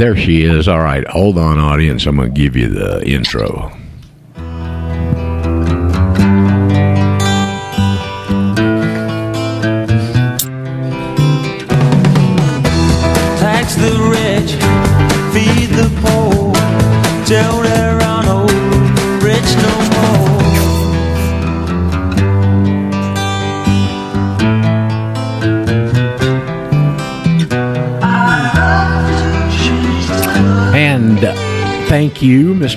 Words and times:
There 0.00 0.16
she 0.16 0.44
is. 0.44 0.66
All 0.66 0.80
right, 0.80 1.06
hold 1.08 1.36
on, 1.36 1.58
audience. 1.58 2.06
I'm 2.06 2.16
going 2.16 2.32
to 2.32 2.40
give 2.40 2.56
you 2.56 2.70
the 2.70 3.06
intro. 3.06 3.70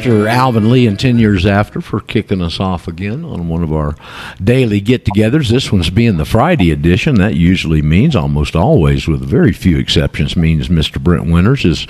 Mr. 0.03 0.27
Alvin 0.29 0.69
Lee, 0.69 0.85
and 0.85 0.99
10 0.99 1.17
years 1.17 1.45
after, 1.45 1.79
for 1.79 2.01
kicking 2.01 2.41
us 2.41 2.59
off 2.59 2.89
again 2.89 3.23
on 3.23 3.47
one 3.47 3.63
of 3.63 3.71
our 3.71 3.95
daily 4.43 4.81
get 4.81 5.05
togethers. 5.05 5.49
This 5.49 5.71
one's 5.71 5.89
being 5.89 6.17
the 6.17 6.25
Friday 6.25 6.71
edition. 6.71 7.15
That 7.15 7.35
usually 7.35 7.81
means, 7.81 8.13
almost 8.13 8.53
always, 8.53 9.07
with 9.07 9.21
very 9.21 9.53
few 9.53 9.77
exceptions, 9.77 10.35
means 10.35 10.67
Mr. 10.67 11.01
Brent 11.01 11.31
Winters 11.31 11.63
is 11.63 11.87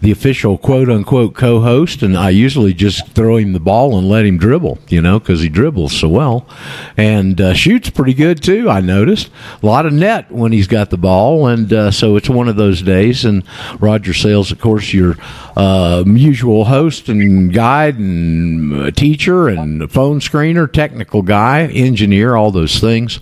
the 0.00 0.10
official 0.10 0.58
quote 0.58 0.90
unquote 0.90 1.36
co 1.36 1.60
host. 1.60 2.02
And 2.02 2.16
I 2.16 2.30
usually 2.30 2.74
just 2.74 3.06
throw 3.12 3.36
him 3.36 3.52
the 3.52 3.60
ball 3.60 3.96
and 3.96 4.08
let 4.08 4.26
him 4.26 4.38
dribble, 4.38 4.80
you 4.88 5.00
know, 5.00 5.20
because 5.20 5.40
he 5.40 5.48
dribbles 5.48 5.92
so 5.92 6.08
well 6.08 6.48
and 6.96 7.40
uh, 7.40 7.54
shoots 7.54 7.90
pretty 7.90 8.14
good 8.14 8.42
too, 8.42 8.68
I 8.68 8.80
noticed. 8.80 9.30
A 9.62 9.66
lot 9.66 9.86
of 9.86 9.92
net 9.92 10.32
when 10.32 10.50
he's 10.50 10.66
got 10.66 10.90
the 10.90 10.98
ball. 10.98 11.46
And 11.46 11.72
uh, 11.72 11.90
so 11.92 12.16
it's 12.16 12.28
one 12.28 12.48
of 12.48 12.56
those 12.56 12.82
days. 12.82 13.24
And 13.24 13.44
Roger 13.78 14.14
Sales, 14.14 14.50
of 14.50 14.60
course, 14.60 14.92
your 14.92 15.14
uh, 15.56 16.02
usual 16.06 16.64
host 16.64 17.08
and 17.08 17.51
guide 17.52 17.98
and 17.98 18.72
uh, 18.72 18.90
teacher 18.90 19.48
and 19.48 19.90
phone 19.90 20.20
screener, 20.20 20.70
technical 20.70 21.22
guy, 21.22 21.66
engineer, 21.66 22.34
all 22.34 22.50
those 22.50 22.80
things. 22.80 23.20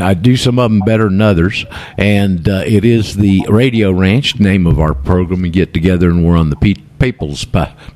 I 0.00 0.14
do 0.14 0.36
some 0.36 0.58
of 0.58 0.70
them 0.70 0.80
better 0.80 1.04
than 1.04 1.20
others. 1.20 1.64
And 1.96 2.48
uh, 2.48 2.62
it 2.66 2.84
is 2.84 3.16
the 3.16 3.46
Radio 3.48 3.90
Ranch, 3.92 4.38
name 4.38 4.66
of 4.66 4.78
our 4.80 4.94
program. 4.94 5.42
We 5.42 5.50
get 5.50 5.72
together 5.72 6.10
and 6.10 6.24
we're 6.24 6.36
on 6.36 6.50
the 6.50 6.56
P- 6.56 6.84
People's 7.00 7.46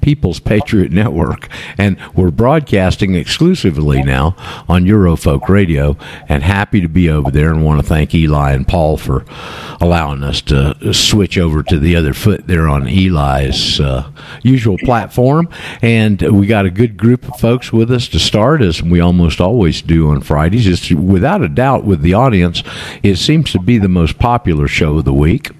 People's 0.00 0.40
Patriot 0.40 0.90
Network, 0.90 1.48
and 1.78 1.96
we're 2.14 2.30
broadcasting 2.30 3.14
exclusively 3.14 4.02
now 4.02 4.34
on 4.68 4.84
Eurofolk 4.84 5.48
Radio. 5.48 5.96
And 6.28 6.42
happy 6.42 6.80
to 6.80 6.88
be 6.88 7.08
over 7.08 7.30
there, 7.30 7.50
and 7.50 7.64
want 7.64 7.80
to 7.80 7.86
thank 7.86 8.14
Eli 8.14 8.52
and 8.52 8.66
Paul 8.66 8.96
for 8.96 9.24
allowing 9.80 10.22
us 10.22 10.40
to 10.42 10.92
switch 10.92 11.36
over 11.38 11.62
to 11.62 11.78
the 11.78 11.96
other 11.96 12.14
foot 12.14 12.46
there 12.46 12.68
on 12.68 12.88
Eli's 12.88 13.80
uh, 13.80 14.10
usual 14.42 14.78
platform. 14.78 15.48
And 15.82 16.20
we 16.22 16.46
got 16.46 16.66
a 16.66 16.70
good 16.70 16.96
group 16.96 17.28
of 17.28 17.38
folks 17.38 17.72
with 17.72 17.90
us 17.90 18.08
to 18.08 18.18
start, 18.18 18.62
as 18.62 18.82
we 18.82 19.00
almost 19.00 19.40
always 19.40 19.82
do 19.82 20.10
on 20.10 20.22
Fridays. 20.22 20.66
It's 20.66 20.90
without 20.90 21.42
a 21.42 21.48
doubt 21.48 21.84
with 21.84 22.00
the 22.00 22.14
audience, 22.14 22.62
it 23.02 23.16
seems 23.16 23.52
to 23.52 23.58
be 23.58 23.78
the 23.78 23.88
most 23.88 24.18
popular 24.18 24.66
show 24.68 24.98
of 24.98 25.04
the 25.04 25.12
week. 25.12 25.50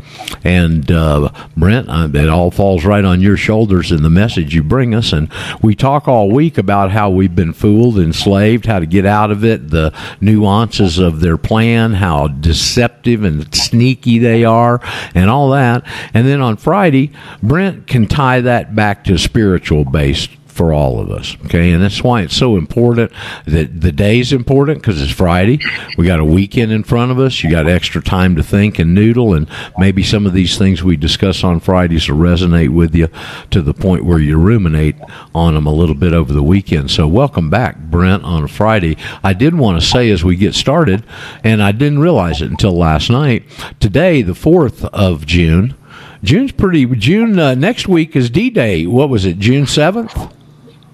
And 0.42 0.91
uh, 0.91 1.31
Brent, 1.56 1.89
it 2.17 2.29
all 2.29 2.51
falls 2.51 2.84
right 2.84 3.05
on 3.05 3.20
your 3.20 3.33
shoulders 3.36 3.92
in 3.92 4.02
the 4.02 4.10
message 4.10 4.54
you 4.54 4.62
bring 4.62 4.94
us. 4.94 5.12
And 5.12 5.30
we 5.62 5.74
talk 5.74 6.08
all 6.08 6.30
week 6.30 6.58
about 6.58 6.90
how 6.90 7.10
we've 7.10 7.34
been 7.34 7.52
fooled, 7.52 7.98
enslaved, 7.98 8.66
how 8.66 8.78
to 8.78 8.86
get 8.86 9.06
out 9.06 9.30
of 9.30 9.44
it, 9.44 9.70
the 9.70 9.92
nuances 10.20 10.98
of 10.98 11.20
their 11.20 11.36
plan, 11.36 11.94
how 11.94 12.28
deceptive 12.28 13.24
and 13.24 13.55
sneaky 13.55 14.18
they 14.18 14.44
are, 14.44 14.80
and 15.14 15.30
all 15.30 15.50
that. 15.50 15.84
And 16.12 16.27
then 16.27 16.40
on 16.40 16.56
Friday, 16.56 17.12
Brent 17.42 17.86
can 17.86 18.06
tie 18.06 18.40
that 18.40 18.74
back 18.74 19.05
to 19.05 19.18
spiritual 19.18 19.84
based 19.84 20.30
for 20.55 20.72
all 20.72 21.00
of 21.00 21.10
us. 21.10 21.36
Okay, 21.47 21.72
and 21.72 21.83
that's 21.83 22.02
why 22.02 22.22
it's 22.22 22.36
so 22.36 22.56
important 22.56 23.10
that 23.44 23.80
the 23.80 23.91
day's 23.91 24.33
important 24.33 24.80
because 24.80 25.02
it's 25.02 25.11
Friday. 25.11 25.58
We 25.98 26.06
got 26.06 26.20
a 26.20 26.24
weekend 26.24 26.70
in 26.70 26.84
front 26.84 27.11
of 27.11 27.18
us. 27.18 27.42
You 27.42 27.51
got 27.51 27.67
extra 27.67 28.01
time 28.01 28.36
to 28.36 28.42
think 28.42 28.79
and 28.79 28.95
noodle, 28.95 29.34
and 29.34 29.48
maybe 29.77 30.05
some 30.05 30.27
of 30.27 30.33
these 30.33 30.56
things 30.56 30.84
we 30.84 30.96
discuss 30.96 31.42
on 31.42 31.58
Fridays 31.58 32.08
will 32.08 32.18
resonate 32.18 32.73
with 32.73 32.95
you 32.95 33.08
to 33.51 33.62
the 33.62 33.74
point 33.74 34.05
where 34.05 34.20
you 34.20 34.39
ruminate 34.39 34.95
on 35.34 35.55
them 35.55 35.67
a 35.67 35.73
little 35.73 35.96
bit 35.96 36.14
over 36.14 36.33
the 36.33 36.42
weekend. 36.42 36.90
So, 36.92 37.08
welcome 37.08 37.50
back, 37.50 37.77
Brent, 37.77 38.23
on 38.23 38.45
a 38.45 38.48
Friday. 38.48 38.96
I 39.24 39.33
did 39.33 39.56
want 39.56 39.80
to 39.80 39.86
say 39.86 40.08
as 40.12 40.23
we 40.23 40.36
get 40.36 40.55
started, 40.55 41.05
and 41.42 41.61
I 41.61 41.73
didn't 41.73 41.98
realize 41.98 42.40
it 42.40 42.50
until 42.50 42.77
last 42.77 43.11
night. 43.11 43.42
Today, 43.80 44.23
the 44.23 44.36
fourth 44.36 44.84
of 44.84 45.27
June. 45.27 45.74
June's 46.23 46.52
pretty. 46.52 46.86
June 46.86 47.39
uh, 47.39 47.55
next 47.55 47.86
week 47.86 48.17
is 48.17 48.30
D 48.30 48.48
Day. 48.50 48.86
What 48.86 49.11
was 49.11 49.27
it? 49.27 49.39
June 49.39 49.67
seventh. 49.67 50.33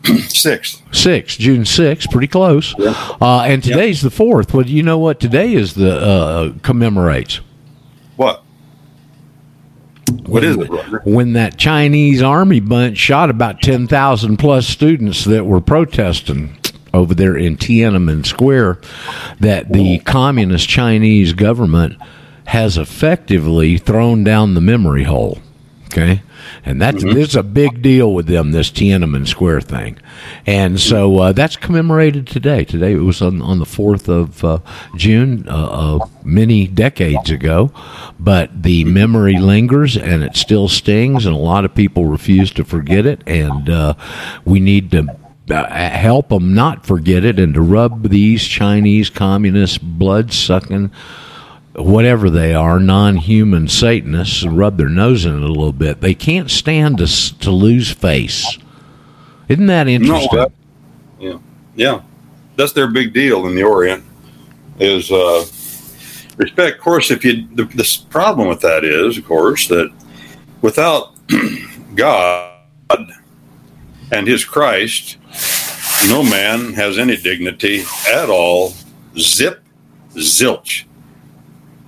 Sixth. 0.29 0.83
Six, 0.93 1.37
June 1.37 1.65
sixth, 1.65 2.11
pretty 2.11 2.27
close. 2.27 2.75
Uh, 2.79 3.43
and 3.43 3.63
today's 3.63 4.01
the 4.01 4.11
fourth. 4.11 4.55
Well, 4.55 4.67
you 4.67 4.83
know 4.83 4.99
what 4.99 5.21
today 5.21 5.53
is 5.55 5.75
the 5.75 5.93
uh, 6.01 6.53
commemorates 6.63 7.41
What? 8.17 8.43
What 10.27 10.43
is 10.43 10.57
it, 10.57 10.69
Roger? 10.71 11.03
when 11.05 11.35
that 11.35 11.57
Chinese 11.59 12.23
army 12.23 12.61
bunch 12.61 12.99
shot 12.99 13.31
about 13.31 13.61
ten 13.63 13.87
thousand 13.87 14.39
plus 14.39 14.67
students 14.67 15.25
that 15.25 15.45
were 15.47 15.61
protesting 15.61 16.57
over 16.93 17.15
there 17.15 17.37
in 17.37 17.57
Tiananmen 17.57 18.27
Square. 18.27 18.81
That 19.39 19.73
the 19.73 19.99
communist 20.01 20.69
Chinese 20.69 21.33
government 21.33 21.97
has 22.47 22.77
effectively 22.77 23.79
thrown 23.79 24.25
down 24.25 24.55
the 24.55 24.61
memory 24.61 25.05
hole. 25.05 25.39
Okay. 25.93 26.23
And 26.65 26.81
that's 26.81 27.03
this 27.03 27.31
is 27.31 27.37
a 27.37 27.43
big 27.43 27.83
deal 27.83 28.15
with 28.15 28.27
them, 28.27 28.53
this 28.53 28.71
Tiananmen 28.71 29.27
Square 29.27 29.63
thing. 29.63 29.99
And 30.47 30.79
so 30.79 31.19
uh, 31.19 31.33
that's 31.33 31.57
commemorated 31.57 32.29
today. 32.29 32.65
Today 32.65 32.93
it 32.93 33.01
was 33.01 33.21
on, 33.21 33.43
on 33.43 33.59
the 33.59 33.65
4th 33.65 34.09
of 34.09 34.45
uh, 34.45 34.61
June, 34.95 35.49
uh, 35.49 35.97
uh, 35.97 36.07
many 36.23 36.69
decades 36.69 37.31
ago. 37.31 37.73
But 38.21 38.63
the 38.63 38.85
memory 38.85 39.39
lingers 39.39 39.97
and 39.97 40.23
it 40.23 40.37
still 40.37 40.69
stings, 40.69 41.27
and 41.27 41.35
a 41.35 41.39
lot 41.39 41.65
of 41.65 41.75
people 41.75 42.05
refuse 42.05 42.53
to 42.53 42.65
forget 42.65 43.05
it. 43.05 43.23
And 43.27 43.69
uh, 43.69 43.95
we 44.45 44.61
need 44.61 44.93
to 44.93 45.09
uh, 45.51 45.91
help 45.91 46.29
them 46.29 46.55
not 46.55 46.87
forget 46.87 47.25
it 47.25 47.41
and 47.41 47.55
to 47.55 47.61
rub 47.61 48.11
these 48.11 48.45
Chinese 48.45 49.11
communist 49.11 49.83
blood 49.83 50.33
sucking 50.33 50.93
whatever 51.75 52.29
they 52.31 52.55
are, 52.55 52.81
non-human 52.81 53.69
Satanists, 53.69 54.45
rub 54.45 54.77
their 54.77 54.89
nose 54.89 55.25
in 55.25 55.37
it 55.37 55.43
a 55.43 55.49
little 55.49 55.73
bit. 55.73 56.01
They 56.01 56.15
can't 56.15 56.51
stand 56.51 56.99
to 56.99 57.39
to 57.39 57.51
lose 57.51 57.91
face. 57.91 58.59
Isn't 59.49 59.67
that 59.67 59.85
No, 59.85 59.93
interesting? 59.93 60.39
that, 60.39 60.53
yeah, 61.19 61.39
yeah, 61.75 62.03
that's 62.57 62.73
their 62.73 62.89
big 62.89 63.13
deal 63.13 63.47
in 63.47 63.55
the 63.55 63.63
Orient. 63.63 64.05
Is 64.79 65.11
uh, 65.13 65.45
respect. 66.37 66.79
Of 66.79 66.83
course, 66.83 67.11
if 67.11 67.25
you 67.25 67.47
the, 67.55 67.65
this 67.65 67.97
problem 67.97 68.49
with 68.49 68.61
that 68.63 68.85
is, 68.85 69.19
of 69.19 69.27
course, 69.27 69.69
that 69.69 69.93
without 70.63 71.15
God 71.95 72.53
and 74.11 74.27
His 74.27 74.45
Christ, 74.45 75.19
no 76.09 76.23
man 76.23 76.73
has 76.75 76.99
any 76.99 77.17
dignity 77.17 77.85
at 78.11 78.31
all. 78.31 78.73
Zip, 79.19 79.63
zilch. 80.15 80.85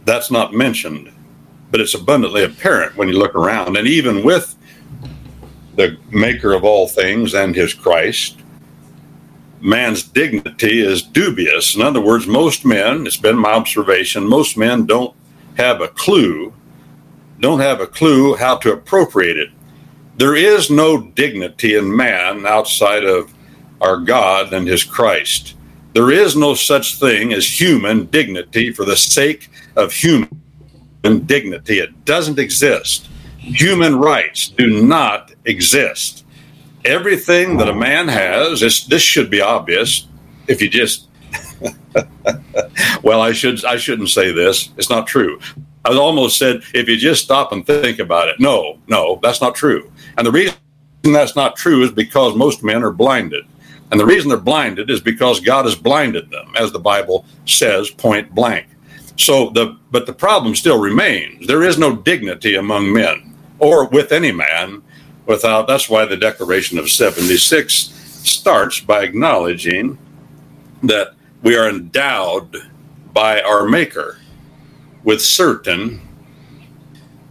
That's 0.04 0.30
not 0.30 0.52
mentioned, 0.52 1.12
but 1.70 1.80
it's 1.80 1.94
abundantly 1.94 2.44
apparent 2.44 2.96
when 2.96 3.08
you 3.08 3.18
look 3.18 3.34
around, 3.34 3.76
and 3.76 3.86
even 3.86 4.24
with 4.24 4.56
the 5.76 5.96
Maker 6.10 6.52
of 6.52 6.64
all 6.64 6.88
things 6.88 7.34
and 7.34 7.54
His 7.54 7.72
Christ, 7.72 8.38
man's 9.60 10.02
dignity 10.02 10.84
is 10.84 11.02
dubious. 11.02 11.76
In 11.76 11.82
other 11.82 12.00
words, 12.00 12.26
most 12.26 12.64
men, 12.64 13.06
it's 13.06 13.16
been 13.16 13.38
my 13.38 13.52
observation, 13.52 14.26
most 14.26 14.56
men 14.56 14.86
don't 14.86 15.14
have 15.56 15.80
a 15.80 15.88
clue, 15.88 16.52
don't 17.40 17.60
have 17.60 17.80
a 17.80 17.86
clue 17.86 18.34
how 18.36 18.56
to 18.56 18.72
appropriate 18.72 19.36
it. 19.36 19.50
There 20.16 20.34
is 20.34 20.70
no 20.70 21.00
dignity 21.00 21.76
in 21.76 21.94
man 21.94 22.46
outside 22.46 23.04
of 23.04 23.32
our 23.80 23.96
God 23.98 24.52
and 24.52 24.66
his 24.66 24.84
Christ. 24.84 25.56
There 25.94 26.10
is 26.10 26.36
no 26.36 26.54
such 26.54 26.98
thing 26.98 27.32
as 27.32 27.60
human 27.60 28.06
dignity 28.06 28.72
for 28.72 28.84
the 28.86 28.96
sake 28.96 29.50
of 29.76 29.92
human 29.92 30.30
dignity. 31.26 31.80
It 31.80 32.04
doesn't 32.06 32.38
exist. 32.38 33.08
Human 33.36 33.96
rights 33.96 34.48
do 34.48 34.84
not 34.84 35.32
exist. 35.44 36.24
Everything 36.84 37.58
that 37.58 37.68
a 37.68 37.74
man 37.74 38.08
has 38.08 38.62
is 38.62 38.86
this 38.86 39.02
should 39.02 39.30
be 39.30 39.40
obvious 39.40 40.08
if 40.48 40.62
you 40.62 40.68
just 40.68 41.08
well 43.02 43.20
i 43.20 43.32
should 43.32 43.64
i 43.64 43.76
shouldn't 43.76 44.08
say 44.08 44.32
this. 44.32 44.70
It's 44.76 44.90
not 44.90 45.06
true. 45.06 45.38
I 45.84 45.94
almost 45.94 46.38
said 46.38 46.62
if 46.74 46.88
you 46.88 46.96
just 46.96 47.24
stop 47.24 47.52
and 47.52 47.66
think 47.66 47.98
about 47.98 48.28
it. 48.28 48.40
No 48.40 48.78
no 48.88 49.20
that's 49.22 49.40
not 49.40 49.54
true. 49.54 49.92
And 50.16 50.26
the 50.26 50.32
reason 50.32 50.54
that's 51.02 51.36
not 51.36 51.56
true 51.56 51.82
is 51.82 51.92
because 51.92 52.34
most 52.34 52.62
men 52.62 52.82
are 52.82 52.92
blinded 52.92 53.44
and 53.92 54.00
the 54.00 54.06
reason 54.06 54.28
they're 54.28 54.38
blinded 54.38 54.90
is 54.90 55.00
because 55.00 55.38
god 55.38 55.64
has 55.64 55.76
blinded 55.76 56.28
them 56.30 56.52
as 56.56 56.72
the 56.72 56.80
bible 56.80 57.24
says 57.46 57.90
point 57.90 58.34
blank 58.34 58.66
so 59.16 59.50
the 59.50 59.78
but 59.92 60.06
the 60.06 60.12
problem 60.12 60.56
still 60.56 60.80
remains 60.80 61.46
there 61.46 61.62
is 61.62 61.78
no 61.78 61.94
dignity 61.94 62.56
among 62.56 62.92
men 62.92 63.32
or 63.62 63.86
with 63.86 64.10
any 64.10 64.32
man 64.32 64.82
without. 65.26 65.66
That's 65.66 65.88
why 65.88 66.04
the 66.04 66.16
Declaration 66.16 66.78
of 66.78 66.90
76 66.90 67.74
starts 67.74 68.80
by 68.80 69.02
acknowledging 69.02 69.98
that 70.82 71.14
we 71.42 71.56
are 71.56 71.68
endowed 71.68 72.56
by 73.12 73.40
our 73.42 73.66
Maker 73.66 74.18
with 75.04 75.20
certain 75.22 76.00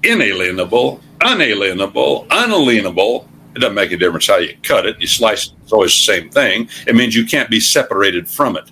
inalienable, 0.04 1.02
unalienable, 1.22 2.28
unalienable. 2.30 3.28
It 3.56 3.59
doesn't 3.59 3.75
make 3.75 3.92
a 3.92 3.98
difference 3.98 4.27
how 4.27 4.38
you 4.38 4.56
cut 4.63 4.86
it. 4.86 5.00
You 5.00 5.07
slice 5.07 5.48
it, 5.48 5.53
it's 5.63 5.74
always 5.74 5.92
the 5.92 6.13
same 6.13 6.30
thing. 6.30 6.69
It 6.88 6.95
means 6.95 7.15
you 7.15 7.25
can't 7.25 7.50
be 7.50 7.59
separated 7.59 8.30
from 8.30 8.56
it. 8.56 8.71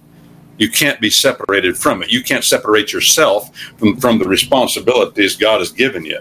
You 0.58 0.70
can't 0.70 1.00
be 1.00 1.10
separated 1.10 1.78
from 1.78 2.04
it. 2.04 2.12
You 2.12 2.22
can't 2.22 2.44
separate 2.44 2.92
yourself 2.92 3.56
from, 3.78 3.98
from 3.98 4.20
the 4.20 4.28
responsibilities 4.28 5.36
God 5.36 5.60
has 5.60 5.72
given 5.72 6.04
you. 6.06 6.20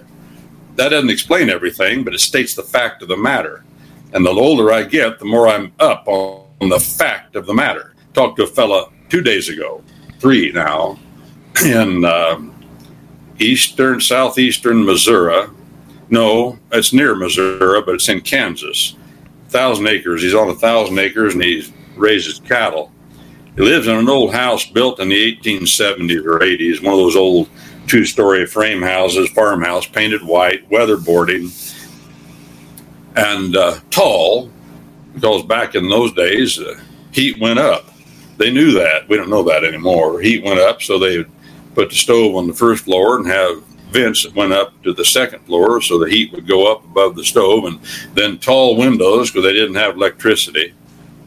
That 0.76 0.90
doesn't 0.90 1.10
explain 1.10 1.50
everything, 1.50 2.04
but 2.04 2.14
it 2.14 2.20
states 2.20 2.54
the 2.54 2.62
fact 2.62 3.02
of 3.02 3.08
the 3.08 3.16
matter. 3.16 3.64
And 4.12 4.24
the 4.24 4.30
older 4.30 4.72
I 4.72 4.84
get, 4.84 5.18
the 5.18 5.24
more 5.24 5.48
I'm 5.48 5.72
up 5.80 6.06
on 6.06 6.68
the 6.68 6.78
fact 6.78 7.34
of 7.34 7.46
the 7.46 7.54
matter. 7.54 7.94
Talked 8.14 8.36
to 8.38 8.44
a 8.44 8.46
fella 8.46 8.90
two 9.08 9.20
days 9.20 9.48
ago, 9.48 9.82
three 10.20 10.52
now, 10.52 10.98
in 11.64 12.04
uh, 12.04 12.40
eastern, 13.38 14.00
southeastern 14.00 14.84
Missouri. 14.84 15.48
No, 16.10 16.58
it's 16.72 16.92
near 16.92 17.14
Missouri, 17.14 17.82
but 17.82 17.94
it's 17.94 18.08
in 18.08 18.20
Kansas. 18.20 18.96
Thousand 19.48 19.86
acres. 19.86 20.22
He's 20.22 20.34
on 20.34 20.48
a 20.48 20.54
thousand 20.54 20.98
acres 20.98 21.34
and 21.34 21.42
he 21.42 21.72
raises 21.96 22.40
cattle. 22.40 22.92
He 23.56 23.62
lives 23.62 23.88
in 23.88 23.96
an 23.96 24.08
old 24.08 24.32
house 24.32 24.64
built 24.66 25.00
in 25.00 25.08
the 25.08 25.36
1870s 25.36 26.24
or 26.24 26.38
80s, 26.38 26.82
one 26.82 26.94
of 26.94 27.00
those 27.00 27.16
old 27.16 27.48
two 27.88 28.04
story 28.04 28.46
frame 28.46 28.82
houses, 28.82 29.28
farmhouse, 29.30 29.86
painted 29.86 30.22
white, 30.22 30.68
weatherboarding, 30.70 31.50
and 33.16 33.56
uh, 33.56 33.78
tall, 33.90 34.50
because 35.14 35.42
back 35.42 35.74
in 35.74 35.88
those 35.88 36.12
days, 36.12 36.60
uh, 36.60 36.78
heat 37.10 37.38
went 37.40 37.58
up. 37.58 37.86
They 38.36 38.50
knew 38.50 38.72
that. 38.72 39.08
We 39.08 39.16
don't 39.16 39.30
know 39.30 39.42
that 39.44 39.64
anymore. 39.64 40.20
Heat 40.20 40.44
went 40.44 40.60
up, 40.60 40.80
so 40.80 40.98
they 40.98 41.24
put 41.74 41.90
the 41.90 41.96
stove 41.96 42.36
on 42.36 42.46
the 42.46 42.54
first 42.54 42.84
floor 42.84 43.16
and 43.16 43.26
have 43.26 43.64
vents 43.90 44.24
that 44.24 44.34
went 44.34 44.52
up 44.52 44.80
to 44.82 44.92
the 44.92 45.04
second 45.04 45.44
floor 45.46 45.80
so 45.80 45.98
the 45.98 46.10
heat 46.10 46.32
would 46.32 46.46
go 46.46 46.70
up 46.70 46.84
above 46.84 47.16
the 47.16 47.24
stove, 47.24 47.64
and 47.64 47.80
then 48.14 48.38
tall 48.38 48.76
windows 48.76 49.30
because 49.30 49.44
they 49.44 49.52
didn't 49.52 49.76
have 49.76 49.96
electricity. 49.96 50.74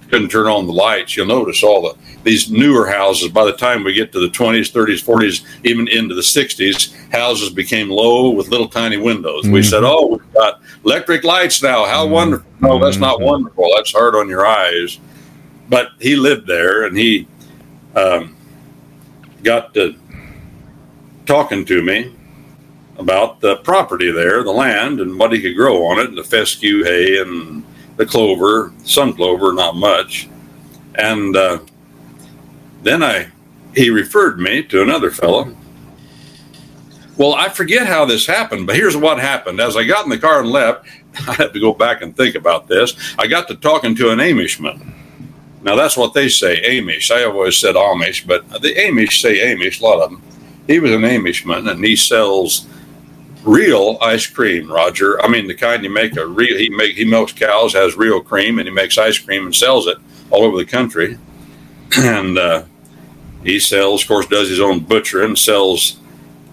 Couldn't 0.09 0.29
turn 0.29 0.47
on 0.47 0.67
the 0.67 0.73
lights. 0.73 1.15
You'll 1.15 1.27
notice 1.27 1.63
all 1.63 1.81
the 1.81 1.97
these 2.23 2.51
newer 2.51 2.87
houses. 2.87 3.29
By 3.29 3.45
the 3.45 3.53
time 3.53 3.83
we 3.83 3.93
get 3.93 4.11
to 4.11 4.19
the 4.19 4.27
20s, 4.27 4.71
30s, 4.71 5.03
40s, 5.03 5.65
even 5.65 5.87
into 5.87 6.13
the 6.13 6.21
60s, 6.21 6.93
houses 7.11 7.49
became 7.49 7.89
low 7.89 8.29
with 8.29 8.49
little 8.49 8.67
tiny 8.67 8.97
windows. 8.97 9.47
We 9.47 9.63
said, 9.63 9.83
mm-hmm. 9.83 9.85
"Oh, 9.85 10.07
we've 10.07 10.33
got 10.33 10.61
electric 10.83 11.23
lights 11.23 11.63
now. 11.63 11.85
How 11.85 12.03
mm-hmm. 12.03 12.13
wonderful!" 12.13 12.51
No, 12.59 12.77
that's 12.77 12.97
not 12.97 13.17
mm-hmm. 13.17 13.25
wonderful. 13.25 13.69
That's 13.75 13.93
hard 13.93 14.15
on 14.15 14.27
your 14.27 14.45
eyes. 14.45 14.99
But 15.69 15.91
he 15.99 16.17
lived 16.17 16.47
there, 16.47 16.83
and 16.83 16.97
he 16.97 17.27
um, 17.95 18.35
got 19.43 19.73
to 19.75 19.95
talking 21.25 21.63
to 21.63 21.81
me 21.81 22.13
about 23.01 23.41
the 23.41 23.57
property 23.57 24.11
there, 24.11 24.43
the 24.43 24.51
land, 24.51 24.99
and 24.99 25.17
what 25.19 25.33
he 25.33 25.41
could 25.41 25.55
grow 25.55 25.85
on 25.87 25.99
it, 25.99 26.09
and 26.09 26.17
the 26.17 26.23
fescue 26.23 26.83
hay 26.83 27.19
and 27.19 27.63
the 27.97 28.05
clover, 28.05 28.73
sun 28.83 29.13
clover, 29.13 29.53
not 29.53 29.75
much. 29.75 30.29
And 30.95 31.35
uh, 31.35 31.59
then 32.83 33.03
I, 33.03 33.29
he 33.75 33.89
referred 33.89 34.39
me 34.39 34.63
to 34.63 34.81
another 34.81 35.11
fellow. 35.11 35.55
Well, 37.17 37.33
I 37.33 37.49
forget 37.49 37.85
how 37.87 38.05
this 38.05 38.25
happened, 38.25 38.65
but 38.65 38.75
here's 38.75 38.97
what 38.97 39.19
happened. 39.19 39.59
As 39.59 39.77
I 39.77 39.83
got 39.83 40.05
in 40.05 40.09
the 40.09 40.17
car 40.17 40.39
and 40.39 40.49
left, 40.49 40.87
I 41.27 41.33
had 41.33 41.53
to 41.53 41.59
go 41.59 41.73
back 41.73 42.01
and 42.01 42.15
think 42.15 42.35
about 42.35 42.67
this. 42.67 42.95
I 43.19 43.27
got 43.27 43.47
to 43.49 43.55
talking 43.55 43.95
to 43.95 44.11
an 44.11 44.19
Amishman. 44.19 44.93
Now 45.61 45.75
that's 45.75 45.95
what 45.95 46.13
they 46.13 46.29
say, 46.29 46.61
Amish. 46.63 47.11
I 47.11 47.25
always 47.25 47.57
said 47.57 47.75
Amish, 47.75 48.25
but 48.25 48.49
the 48.61 48.73
Amish 48.73 49.21
say 49.21 49.53
Amish. 49.53 49.79
A 49.79 49.83
lot 49.83 50.01
of 50.01 50.09
them. 50.09 50.21
He 50.67 50.79
was 50.79 50.91
an 50.91 51.01
Amishman, 51.01 51.69
and 51.69 51.83
he 51.83 51.95
sells 51.95 52.65
real 53.43 53.97
ice 54.01 54.27
cream. 54.27 54.71
Roger, 54.71 55.21
I 55.21 55.27
mean 55.27 55.47
the 55.47 55.55
kind 55.55 55.83
you 55.83 55.89
make 55.89 56.17
a 56.17 56.25
real. 56.25 56.57
He 56.57 56.69
make 56.69 56.95
he 56.95 57.05
milks 57.05 57.33
cows, 57.33 57.73
has 57.73 57.95
real 57.95 58.21
cream, 58.21 58.59
and 58.59 58.67
he 58.67 58.73
makes 58.73 58.97
ice 58.97 59.17
cream 59.17 59.45
and 59.45 59.55
sells 59.55 59.87
it 59.87 59.97
all 60.29 60.43
over 60.43 60.57
the 60.57 60.65
country. 60.65 61.17
And 61.97 62.37
uh, 62.37 62.63
he 63.43 63.59
sells, 63.59 64.03
of 64.03 64.07
course, 64.07 64.25
does 64.25 64.47
his 64.47 64.61
own 64.61 64.79
butchering, 64.79 65.35
sells 65.35 65.99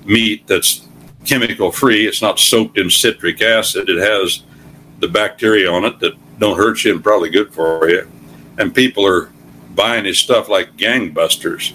meat 0.05 0.49
that's 0.49 0.88
chemical 1.25 1.70
free. 1.70 2.08
It's 2.08 2.20
not 2.20 2.40
soaked 2.40 2.76
in 2.76 2.90
citric 2.90 3.40
acid. 3.40 3.88
It 3.88 3.99
has 3.99 4.43
the 4.99 5.06
bacteria 5.06 5.70
on 5.70 5.85
it 5.85 6.00
that 6.00 6.14
don't 6.40 6.56
hurt 6.56 6.82
you 6.85 6.93
and 6.93 7.05
probably 7.05 7.31
good 7.31 7.55
for 7.55 7.88
you 7.88 8.11
and 8.58 8.75
people 8.75 9.06
are 9.06 9.31
buying 9.75 10.05
his 10.05 10.19
stuff 10.19 10.49
like 10.49 10.76
gangbusters. 10.76 11.73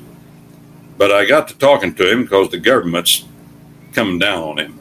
But 0.97 1.11
I 1.11 1.25
got 1.25 1.47
to 1.47 1.57
talking 1.57 1.95
to 1.95 2.11
him 2.11 2.23
because 2.23 2.49
the 2.49 2.59
government's 2.59 3.25
coming 3.93 4.19
down 4.19 4.43
on 4.43 4.59
him 4.59 4.79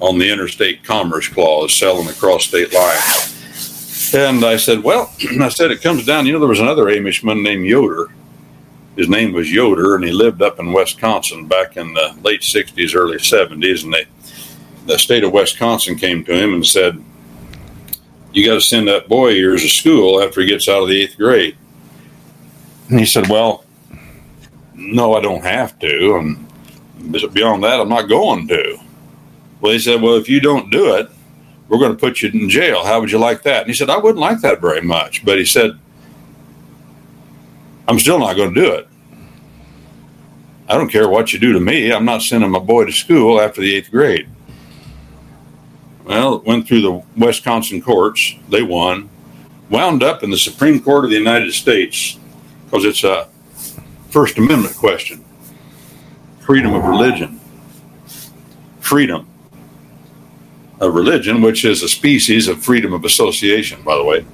on 0.00 0.18
the 0.18 0.30
interstate 0.30 0.82
commerce 0.82 1.28
clause, 1.28 1.72
selling 1.72 2.08
across 2.08 2.44
state 2.44 2.72
lines. 2.72 4.14
And 4.14 4.44
I 4.44 4.56
said, 4.56 4.82
Well, 4.82 5.12
I 5.40 5.48
said, 5.48 5.70
it 5.70 5.82
comes 5.82 6.06
down. 6.06 6.26
You 6.26 6.32
know, 6.32 6.40
there 6.40 6.48
was 6.48 6.60
another 6.60 6.86
Amishman 6.86 7.42
named 7.42 7.66
Yoder. 7.66 8.08
His 8.96 9.08
name 9.08 9.32
was 9.32 9.52
Yoder, 9.52 9.94
and 9.94 10.04
he 10.04 10.10
lived 10.10 10.42
up 10.42 10.58
in 10.58 10.72
Wisconsin 10.72 11.46
back 11.46 11.76
in 11.76 11.94
the 11.94 12.16
late 12.22 12.40
60s, 12.40 12.94
early 12.94 13.18
70s. 13.18 13.84
And 13.84 13.94
they, 13.94 14.06
the 14.86 14.98
state 14.98 15.22
of 15.22 15.32
Wisconsin 15.32 15.96
came 15.96 16.24
to 16.24 16.34
him 16.34 16.54
and 16.54 16.66
said, 16.66 17.02
you 18.32 18.46
got 18.46 18.54
to 18.54 18.60
send 18.60 18.88
that 18.88 19.08
boy 19.08 19.30
of 19.44 19.60
to 19.60 19.68
school 19.68 20.22
after 20.22 20.40
he 20.40 20.46
gets 20.46 20.68
out 20.68 20.82
of 20.82 20.88
the 20.88 21.02
eighth 21.02 21.16
grade. 21.16 21.56
And 22.88 22.98
he 22.98 23.06
said, 23.06 23.28
Well, 23.28 23.64
no, 24.74 25.14
I 25.14 25.20
don't 25.20 25.44
have 25.44 25.78
to. 25.80 26.16
And 26.16 27.32
beyond 27.32 27.64
that, 27.64 27.80
I'm 27.80 27.88
not 27.88 28.08
going 28.08 28.46
to. 28.48 28.78
Well, 29.60 29.72
he 29.72 29.78
said, 29.78 30.00
Well, 30.00 30.14
if 30.14 30.28
you 30.28 30.40
don't 30.40 30.70
do 30.70 30.94
it, 30.96 31.10
we're 31.68 31.78
going 31.78 31.92
to 31.92 31.98
put 31.98 32.20
you 32.20 32.30
in 32.30 32.48
jail. 32.48 32.84
How 32.84 33.00
would 33.00 33.12
you 33.12 33.18
like 33.18 33.42
that? 33.42 33.60
And 33.60 33.68
he 33.68 33.74
said, 33.74 33.90
I 33.90 33.96
wouldn't 33.96 34.18
like 34.18 34.40
that 34.40 34.60
very 34.60 34.82
much. 34.82 35.24
But 35.24 35.38
he 35.38 35.44
said, 35.44 35.78
I'm 37.86 37.98
still 37.98 38.18
not 38.18 38.34
going 38.36 38.52
to 38.52 38.60
do 38.60 38.72
it. 38.72 38.88
I 40.68 40.74
don't 40.74 40.90
care 40.90 41.08
what 41.08 41.32
you 41.32 41.38
do 41.38 41.52
to 41.52 41.60
me. 41.60 41.92
I'm 41.92 42.04
not 42.04 42.22
sending 42.22 42.50
my 42.50 42.58
boy 42.58 42.84
to 42.86 42.92
school 42.92 43.40
after 43.40 43.60
the 43.60 43.74
eighth 43.74 43.90
grade. 43.90 44.28
Well, 46.04 46.36
it 46.36 46.44
went 46.44 46.66
through 46.66 46.82
the 46.82 47.02
Wisconsin 47.16 47.80
courts. 47.80 48.34
They 48.48 48.62
won. 48.62 49.08
Wound 49.68 50.02
up 50.02 50.24
in 50.24 50.30
the 50.30 50.38
Supreme 50.38 50.82
Court 50.82 51.04
of 51.04 51.10
the 51.10 51.16
United 51.16 51.52
States 51.52 52.18
because 52.64 52.84
it's 52.84 53.04
a 53.04 53.28
First 54.10 54.38
Amendment 54.38 54.76
question 54.76 55.24
freedom 56.40 56.74
of 56.74 56.82
religion. 56.82 57.38
Freedom 58.80 59.29
of 60.80 60.94
religion, 60.94 61.42
which 61.42 61.64
is 61.64 61.82
a 61.82 61.88
species 61.88 62.48
of 62.48 62.62
freedom 62.62 62.92
of 62.92 63.04
association, 63.04 63.82
by 63.82 63.96
the 63.96 64.04
way. 64.04 64.24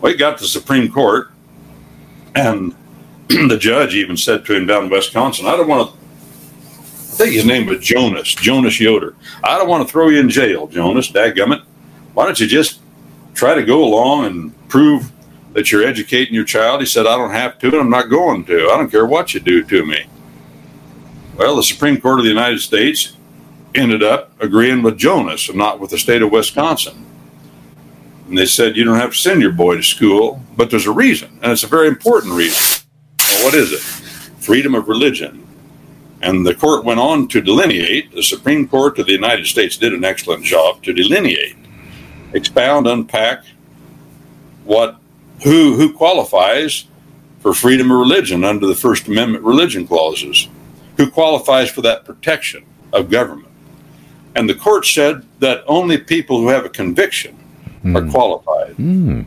We 0.00 0.14
got 0.14 0.38
to 0.38 0.44
the 0.44 0.48
Supreme 0.48 0.92
Court, 0.92 1.30
and 2.34 2.74
the 3.28 3.58
judge 3.58 3.94
even 3.94 4.16
said 4.16 4.44
to 4.44 4.54
him 4.54 4.66
down 4.66 4.84
in 4.84 4.90
Wisconsin, 4.90 5.46
I 5.46 5.56
don't 5.56 5.68
want 5.68 5.90
to 5.90 5.98
I 7.18 7.22
think 7.22 7.34
his 7.34 7.46
name 7.46 7.66
was 7.66 7.80
Jonas, 7.80 8.32
Jonas 8.32 8.78
Yoder. 8.78 9.16
I 9.42 9.58
don't 9.58 9.68
want 9.68 9.84
to 9.84 9.90
throw 9.90 10.08
you 10.08 10.20
in 10.20 10.28
jail, 10.30 10.68
Jonas, 10.68 11.10
dadgummit. 11.10 11.64
Why 12.14 12.26
don't 12.26 12.38
you 12.38 12.46
just 12.46 12.80
try 13.34 13.54
to 13.54 13.64
go 13.64 13.82
along 13.82 14.26
and 14.26 14.68
prove 14.68 15.10
that 15.54 15.72
you're 15.72 15.82
educating 15.82 16.32
your 16.32 16.44
child? 16.44 16.78
He 16.78 16.86
said, 16.86 17.08
I 17.08 17.16
don't 17.16 17.32
have 17.32 17.58
to, 17.58 17.66
and 17.66 17.76
I'm 17.76 17.90
not 17.90 18.08
going 18.08 18.44
to. 18.44 18.70
I 18.70 18.76
don't 18.76 18.88
care 18.88 19.04
what 19.04 19.34
you 19.34 19.40
do 19.40 19.64
to 19.64 19.84
me. 19.84 20.06
Well, 21.36 21.56
the 21.56 21.64
Supreme 21.64 22.00
Court 22.00 22.20
of 22.20 22.24
the 22.24 22.30
United 22.30 22.60
States 22.60 23.16
ended 23.78 24.02
up 24.02 24.32
agreeing 24.40 24.82
with 24.82 24.98
Jonas 24.98 25.48
and 25.48 25.56
not 25.56 25.80
with 25.80 25.90
the 25.90 25.98
state 25.98 26.22
of 26.22 26.30
Wisconsin. 26.32 27.04
And 28.28 28.36
they 28.36 28.46
said, 28.46 28.76
you 28.76 28.84
don't 28.84 28.98
have 28.98 29.12
to 29.12 29.16
send 29.16 29.40
your 29.40 29.52
boy 29.52 29.76
to 29.76 29.82
school, 29.82 30.42
but 30.56 30.70
there's 30.70 30.86
a 30.86 30.92
reason, 30.92 31.38
and 31.42 31.50
it's 31.50 31.62
a 31.62 31.68
very 31.68 31.88
important 31.88 32.34
reason. 32.34 32.84
Well, 33.20 33.44
what 33.44 33.54
is 33.54 33.72
it? 33.72 33.80
Freedom 34.42 34.74
of 34.74 34.88
religion. 34.88 35.46
And 36.20 36.44
the 36.44 36.54
court 36.54 36.84
went 36.84 37.00
on 37.00 37.28
to 37.28 37.40
delineate, 37.40 38.12
the 38.12 38.22
Supreme 38.22 38.66
Court 38.68 38.98
of 38.98 39.06
the 39.06 39.12
United 39.12 39.46
States 39.46 39.76
did 39.76 39.94
an 39.94 40.04
excellent 40.04 40.44
job 40.44 40.82
to 40.82 40.92
delineate, 40.92 41.56
expound, 42.32 42.86
unpack 42.86 43.44
what 44.64 44.96
who 45.44 45.76
who 45.76 45.92
qualifies 45.92 46.86
for 47.38 47.54
freedom 47.54 47.90
of 47.92 47.98
religion 47.98 48.42
under 48.42 48.66
the 48.66 48.74
First 48.74 49.06
Amendment 49.06 49.44
religion 49.44 49.86
clauses, 49.86 50.48
who 50.96 51.08
qualifies 51.08 51.70
for 51.70 51.82
that 51.82 52.04
protection 52.04 52.66
of 52.92 53.10
government. 53.10 53.47
And 54.38 54.48
the 54.48 54.54
court 54.54 54.86
said 54.86 55.26
that 55.40 55.64
only 55.66 55.98
people 55.98 56.38
who 56.38 56.48
have 56.48 56.64
a 56.64 56.68
conviction 56.68 57.36
mm. 57.84 57.96
are 57.96 58.10
qualified. 58.10 58.76
Mm. 58.76 59.26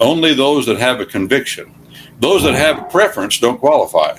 Only 0.00 0.34
those 0.34 0.66
that 0.66 0.78
have 0.78 1.00
a 1.00 1.06
conviction. 1.06 1.72
Those 2.20 2.42
that 2.42 2.54
have 2.54 2.78
a 2.78 2.84
preference 2.84 3.38
don't 3.38 3.58
qualify 3.58 4.18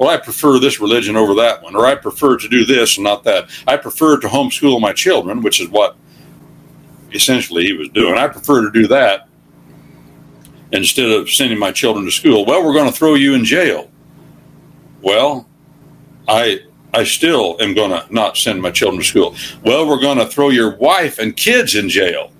well, 0.00 0.08
I 0.08 0.16
prefer 0.16 0.58
this 0.58 0.80
religion 0.80 1.14
over 1.14 1.34
that 1.34 1.62
one, 1.62 1.76
or 1.76 1.84
I 1.84 1.94
prefer 1.94 2.38
to 2.38 2.48
do 2.48 2.64
this 2.64 2.96
and 2.96 3.04
not 3.04 3.22
that. 3.24 3.50
I 3.66 3.76
prefer 3.76 4.18
to 4.18 4.28
homeschool 4.28 4.80
my 4.80 4.94
children, 4.94 5.42
which 5.42 5.60
is 5.60 5.68
what 5.68 5.94
essentially 7.12 7.66
he 7.66 7.74
was 7.74 7.90
doing. 7.90 8.14
I 8.14 8.26
prefer 8.26 8.62
to 8.62 8.70
do 8.70 8.86
that 8.86 9.28
instead 10.72 11.10
of 11.10 11.28
sending 11.28 11.58
my 11.58 11.70
children 11.70 12.06
to 12.06 12.10
school. 12.10 12.46
Well, 12.46 12.64
we're 12.64 12.72
going 12.72 12.90
to 12.90 12.96
throw 12.96 13.12
you 13.12 13.34
in 13.34 13.44
jail. 13.44 13.90
Well, 15.02 15.46
I 16.26 16.60
I 16.92 17.04
still 17.04 17.56
am 17.60 17.74
going 17.74 17.90
to 17.90 18.04
not 18.12 18.36
send 18.36 18.60
my 18.60 18.70
children 18.70 19.00
to 19.00 19.06
school. 19.06 19.34
Well, 19.64 19.86
we're 19.86 20.00
going 20.00 20.18
to 20.18 20.26
throw 20.26 20.50
your 20.50 20.76
wife 20.76 21.18
and 21.18 21.36
kids 21.36 21.74
in 21.74 21.88
jail. 21.88 22.32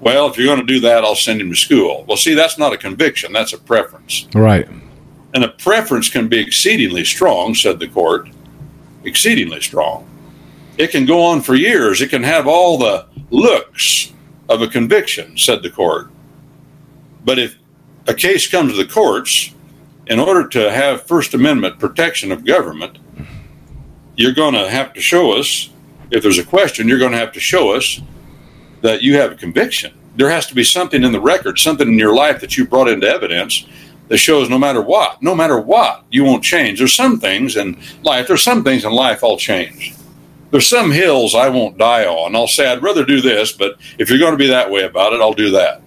Well, 0.00 0.26
if 0.28 0.36
you're 0.36 0.46
going 0.46 0.66
to 0.66 0.72
do 0.72 0.80
that, 0.80 1.04
I'll 1.04 1.14
send 1.14 1.40
him 1.40 1.50
to 1.50 1.56
school. 1.56 2.04
Well, 2.06 2.16
see, 2.16 2.34
that's 2.34 2.58
not 2.58 2.72
a 2.72 2.76
conviction, 2.76 3.32
that's 3.32 3.52
a 3.52 3.58
preference. 3.58 4.26
Right. 4.34 4.68
And 5.32 5.44
a 5.44 5.48
preference 5.48 6.08
can 6.08 6.28
be 6.28 6.40
exceedingly 6.40 7.04
strong, 7.04 7.54
said 7.54 7.78
the 7.78 7.88
court. 7.88 8.28
Exceedingly 9.04 9.60
strong. 9.60 10.08
It 10.76 10.90
can 10.90 11.06
go 11.06 11.22
on 11.22 11.40
for 11.40 11.54
years. 11.54 12.00
It 12.00 12.10
can 12.10 12.22
have 12.22 12.46
all 12.46 12.78
the 12.78 13.06
looks 13.30 14.12
of 14.48 14.60
a 14.60 14.68
conviction, 14.68 15.38
said 15.38 15.62
the 15.62 15.70
court. 15.70 16.10
But 17.24 17.38
if 17.38 17.56
a 18.06 18.14
case 18.14 18.46
comes 18.46 18.72
to 18.72 18.78
the 18.78 18.92
courts, 18.92 19.52
in 20.06 20.20
order 20.20 20.46
to 20.48 20.70
have 20.70 21.06
First 21.06 21.32
Amendment 21.32 21.78
protection 21.78 22.30
of 22.30 22.44
government, 22.44 22.98
you're 24.16 24.32
going 24.32 24.54
to 24.54 24.68
have 24.68 24.92
to 24.94 25.00
show 25.00 25.32
us, 25.32 25.70
if 26.10 26.22
there's 26.22 26.38
a 26.38 26.44
question, 26.44 26.88
you're 26.88 26.98
going 26.98 27.12
to 27.12 27.18
have 27.18 27.32
to 27.32 27.40
show 27.40 27.74
us 27.74 28.00
that 28.82 29.02
you 29.02 29.16
have 29.16 29.32
a 29.32 29.36
conviction. 29.36 29.92
There 30.16 30.30
has 30.30 30.46
to 30.46 30.54
be 30.54 30.64
something 30.64 31.02
in 31.02 31.12
the 31.12 31.20
record, 31.20 31.58
something 31.58 31.88
in 31.88 31.98
your 31.98 32.14
life 32.14 32.40
that 32.40 32.56
you 32.56 32.66
brought 32.66 32.88
into 32.88 33.08
evidence 33.08 33.66
that 34.08 34.18
shows 34.18 34.50
no 34.50 34.58
matter 34.58 34.82
what, 34.82 35.22
no 35.22 35.34
matter 35.34 35.58
what, 35.58 36.04
you 36.10 36.24
won't 36.24 36.44
change. 36.44 36.78
There's 36.78 36.94
some 36.94 37.18
things 37.18 37.56
in 37.56 37.80
life, 38.02 38.28
there's 38.28 38.42
some 38.42 38.62
things 38.62 38.84
in 38.84 38.92
life 38.92 39.24
I'll 39.24 39.38
change. 39.38 39.94
There's 40.50 40.68
some 40.68 40.92
hills 40.92 41.34
I 41.34 41.48
won't 41.48 41.78
die 41.78 42.04
on. 42.04 42.36
I'll 42.36 42.46
say, 42.46 42.70
I'd 42.70 42.82
rather 42.82 43.04
do 43.04 43.20
this, 43.20 43.50
but 43.50 43.76
if 43.98 44.08
you're 44.08 44.20
going 44.20 44.34
to 44.34 44.38
be 44.38 44.46
that 44.48 44.70
way 44.70 44.84
about 44.84 45.12
it, 45.12 45.20
I'll 45.20 45.32
do 45.32 45.50
that. 45.50 45.82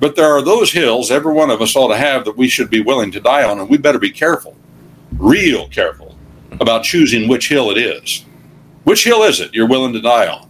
But 0.00 0.16
there 0.16 0.32
are 0.32 0.42
those 0.42 0.72
hills 0.72 1.10
every 1.10 1.32
one 1.32 1.50
of 1.50 1.62
us 1.62 1.76
ought 1.76 1.88
to 1.88 1.96
have 1.96 2.24
that 2.24 2.36
we 2.36 2.48
should 2.48 2.68
be 2.68 2.80
willing 2.80 3.12
to 3.12 3.20
die 3.20 3.44
on, 3.44 3.60
and 3.60 3.68
we 3.68 3.78
better 3.78 3.98
be 3.98 4.10
careful, 4.10 4.56
real 5.18 5.68
careful, 5.68 6.15
about 6.52 6.84
choosing 6.84 7.28
which 7.28 7.48
hill 7.48 7.70
it 7.70 7.78
is. 7.78 8.24
Which 8.84 9.04
hill 9.04 9.22
is 9.22 9.40
it 9.40 9.54
you're 9.54 9.68
willing 9.68 9.92
to 9.94 10.00
die 10.00 10.28
on? 10.28 10.46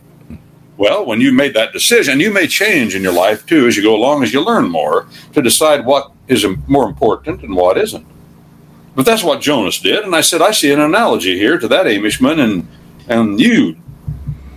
Well, 0.77 1.07
when 1.07 1.21
you 1.21 1.33
made 1.33 1.55
that 1.55 1.73
decision, 1.73 2.21
you 2.21 2.31
may 2.31 2.47
change 2.47 2.95
in 2.95 3.03
your 3.03 3.13
life 3.13 3.47
too 3.47 3.67
as 3.67 3.77
you 3.77 3.83
go 3.83 3.97
along, 3.97 4.23
as 4.23 4.33
you 4.33 4.43
learn 4.45 4.69
more 4.69 5.07
to 5.33 5.41
decide 5.41 5.87
what 5.87 6.13
is 6.29 6.45
more 6.67 6.87
important 6.87 7.43
and 7.43 7.55
what 7.55 7.79
isn't. 7.79 8.07
But 8.95 9.07
that's 9.07 9.23
what 9.23 9.41
Jonas 9.41 9.79
did, 9.81 10.05
and 10.05 10.15
I 10.15 10.21
said 10.23 10.43
I 10.43 10.51
see 10.51 10.73
an 10.73 10.81
analogy 10.81 11.39
here 11.39 11.59
to 11.59 11.69
that 11.69 11.87
Amishman 11.87 12.41
and 12.41 12.69
and 13.09 13.39
you, 13.39 13.77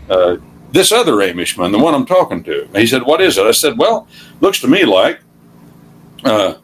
uh, 0.10 0.38
this 0.72 0.91
other 0.91 1.13
Amishman, 1.13 1.72
the 1.72 1.77
one 1.79 1.93
I'm 1.93 2.05
talking 2.05 2.43
to. 2.43 2.67
He 2.74 2.88
said, 2.88 3.03
"What 3.03 3.22
is 3.22 3.38
it?" 3.38 3.46
I 3.46 3.51
said, 3.51 3.77
"Well, 3.77 4.08
looks 4.39 4.62
to 4.62 4.67
me 4.67 4.86
like 4.86 5.19
uh, 6.24 6.55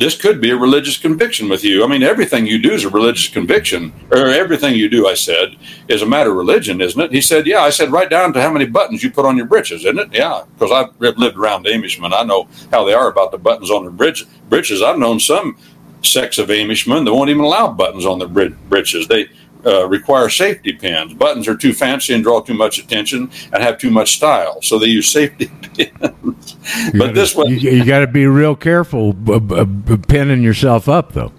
this 0.00 0.16
could 0.16 0.40
be 0.40 0.50
a 0.50 0.56
religious 0.56 0.96
conviction 0.96 1.50
with 1.50 1.62
you. 1.62 1.84
I 1.84 1.86
mean, 1.86 2.02
everything 2.02 2.46
you 2.46 2.58
do 2.58 2.72
is 2.72 2.84
a 2.84 2.88
religious 2.88 3.28
conviction, 3.28 3.92
or 4.10 4.28
everything 4.28 4.74
you 4.74 4.88
do, 4.88 5.06
I 5.06 5.12
said, 5.12 5.56
is 5.88 6.00
a 6.00 6.06
matter 6.06 6.30
of 6.30 6.38
religion, 6.38 6.80
isn't 6.80 7.00
it? 7.00 7.12
He 7.12 7.20
said, 7.20 7.46
Yeah. 7.46 7.60
I 7.60 7.68
said, 7.68 7.92
Right 7.92 8.08
down 8.08 8.32
to 8.32 8.40
how 8.40 8.50
many 8.50 8.64
buttons 8.64 9.02
you 9.02 9.10
put 9.10 9.26
on 9.26 9.36
your 9.36 9.44
breeches, 9.44 9.84
isn't 9.84 9.98
it? 9.98 10.08
Yeah, 10.10 10.44
because 10.54 10.72
I've 10.72 10.98
lived 10.98 11.36
around 11.36 11.66
Amishmen. 11.66 12.14
I 12.14 12.24
know 12.24 12.48
how 12.70 12.82
they 12.84 12.94
are 12.94 13.10
about 13.10 13.30
the 13.30 13.38
buttons 13.38 13.70
on 13.70 13.82
their 13.82 13.92
bridge, 13.92 14.24
breeches. 14.48 14.80
I've 14.80 14.98
known 14.98 15.20
some 15.20 15.58
sects 16.02 16.38
of 16.38 16.48
Amishmen 16.48 17.04
that 17.04 17.12
won't 17.12 17.28
even 17.28 17.44
allow 17.44 17.70
buttons 17.70 18.06
on 18.06 18.18
their 18.18 18.28
breeches. 18.28 19.06
They 19.06 19.28
uh, 19.66 19.86
require 19.88 20.28
safety 20.28 20.72
pins. 20.72 21.14
Buttons 21.14 21.48
are 21.48 21.56
too 21.56 21.72
fancy 21.72 22.14
and 22.14 22.22
draw 22.22 22.40
too 22.40 22.54
much 22.54 22.78
attention 22.78 23.30
and 23.52 23.62
have 23.62 23.78
too 23.78 23.90
much 23.90 24.16
style, 24.16 24.60
so 24.62 24.78
they 24.78 24.86
use 24.86 25.08
safety 25.08 25.46
pins. 25.76 26.56
but 26.92 26.98
gotta, 26.98 27.12
this 27.12 27.34
one, 27.34 27.48
you, 27.48 27.56
you 27.56 27.84
got 27.84 28.00
to 28.00 28.06
be 28.06 28.26
real 28.26 28.56
careful 28.56 29.12
b- 29.12 29.38
b- 29.38 29.96
pinning 30.08 30.42
yourself 30.42 30.88
up, 30.88 31.12
though. 31.12 31.32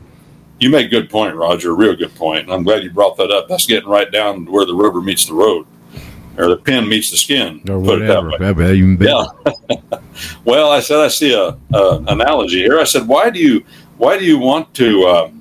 You 0.59 0.69
make 0.69 0.87
a 0.87 0.89
good 0.89 1.09
point, 1.09 1.35
Roger. 1.35 1.71
A 1.71 1.73
real 1.73 1.95
good 1.95 2.13
point. 2.13 2.51
I'm 2.51 2.63
glad 2.63 2.83
you 2.83 2.91
brought 2.91 3.17
that 3.17 3.31
up. 3.31 3.47
That's 3.47 3.65
getting 3.65 3.89
right 3.89 4.11
down 4.11 4.45
to 4.45 4.51
where 4.51 4.65
the 4.65 4.75
rubber 4.75 5.01
meets 5.01 5.25
the 5.25 5.33
road, 5.33 5.65
or 6.37 6.49
the 6.49 6.57
pin 6.57 6.87
meets 6.87 7.09
the 7.09 7.17
skin. 7.17 7.61
Or 7.67 7.79
whatever. 7.79 8.31
Yeah. 9.03 9.25
well, 10.45 10.71
I 10.71 10.79
said 10.79 10.99
I 10.99 11.07
see 11.07 11.33
a, 11.33 11.57
a, 11.75 12.03
analogy 12.07 12.59
here. 12.59 12.79
I 12.79 12.83
said, 12.83 13.07
why 13.07 13.31
do 13.31 13.39
you 13.39 13.65
why 13.97 14.19
do 14.19 14.25
you 14.25 14.37
want 14.37 14.71
to 14.75 15.03
uh, 15.05 15.31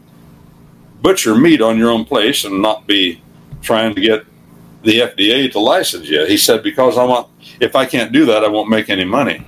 butcher 1.03 1.35
meat 1.35 1.61
on 1.61 1.79
your 1.79 1.91
own 1.91 2.05
place 2.05 2.45
and 2.45 2.61
not 2.61 2.87
be 2.87 3.23
trying 3.63 3.95
to 3.95 4.01
get 4.01 4.25
the 4.83 5.01
FDA 5.01 5.51
to 5.53 5.59
license 5.59 6.09
you. 6.09 6.25
He 6.27 6.37
said, 6.37 6.63
because 6.63 6.97
I 6.97 7.05
want, 7.05 7.29
if 7.61 7.77
I 7.77 7.85
can't 7.87 8.13
do 8.13 8.25
that, 8.27 8.45
I 8.45 8.49
won't 8.49 8.71
make 8.71 8.89
any 8.89 9.05
money. 9.05 9.45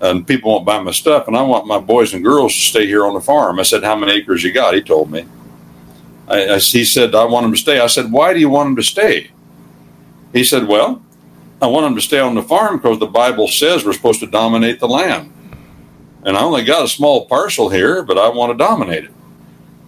And 0.00 0.26
people 0.26 0.52
won't 0.52 0.66
buy 0.66 0.78
my 0.80 0.90
stuff. 0.90 1.26
And 1.26 1.36
I 1.36 1.42
want 1.42 1.66
my 1.66 1.78
boys 1.78 2.12
and 2.12 2.22
girls 2.22 2.52
to 2.54 2.60
stay 2.60 2.86
here 2.86 3.06
on 3.06 3.14
the 3.14 3.20
farm. 3.20 3.58
I 3.58 3.62
said, 3.62 3.82
how 3.82 3.96
many 3.96 4.12
acres 4.12 4.44
you 4.44 4.52
got? 4.52 4.74
He 4.74 4.82
told 4.82 5.10
me. 5.10 5.26
I, 6.28 6.54
I, 6.54 6.58
he 6.58 6.84
said, 6.84 7.14
I 7.14 7.24
want 7.24 7.44
them 7.44 7.52
to 7.52 7.58
stay. 7.58 7.78
I 7.80 7.86
said, 7.86 8.12
why 8.12 8.34
do 8.34 8.40
you 8.40 8.50
want 8.50 8.66
them 8.68 8.76
to 8.76 8.82
stay? 8.82 9.30
He 10.34 10.44
said, 10.44 10.68
well, 10.68 11.02
I 11.62 11.66
want 11.68 11.86
them 11.86 11.94
to 11.94 12.02
stay 12.02 12.18
on 12.18 12.34
the 12.34 12.42
farm 12.42 12.76
because 12.76 12.98
the 12.98 13.06
Bible 13.06 13.48
says 13.48 13.84
we're 13.84 13.94
supposed 13.94 14.20
to 14.20 14.26
dominate 14.26 14.80
the 14.80 14.88
land. 14.88 15.32
And 16.24 16.36
I 16.36 16.42
only 16.42 16.64
got 16.64 16.84
a 16.84 16.88
small 16.88 17.26
parcel 17.26 17.70
here, 17.70 18.02
but 18.02 18.18
I 18.18 18.28
want 18.28 18.52
to 18.52 18.58
dominate 18.58 19.04
it 19.04 19.12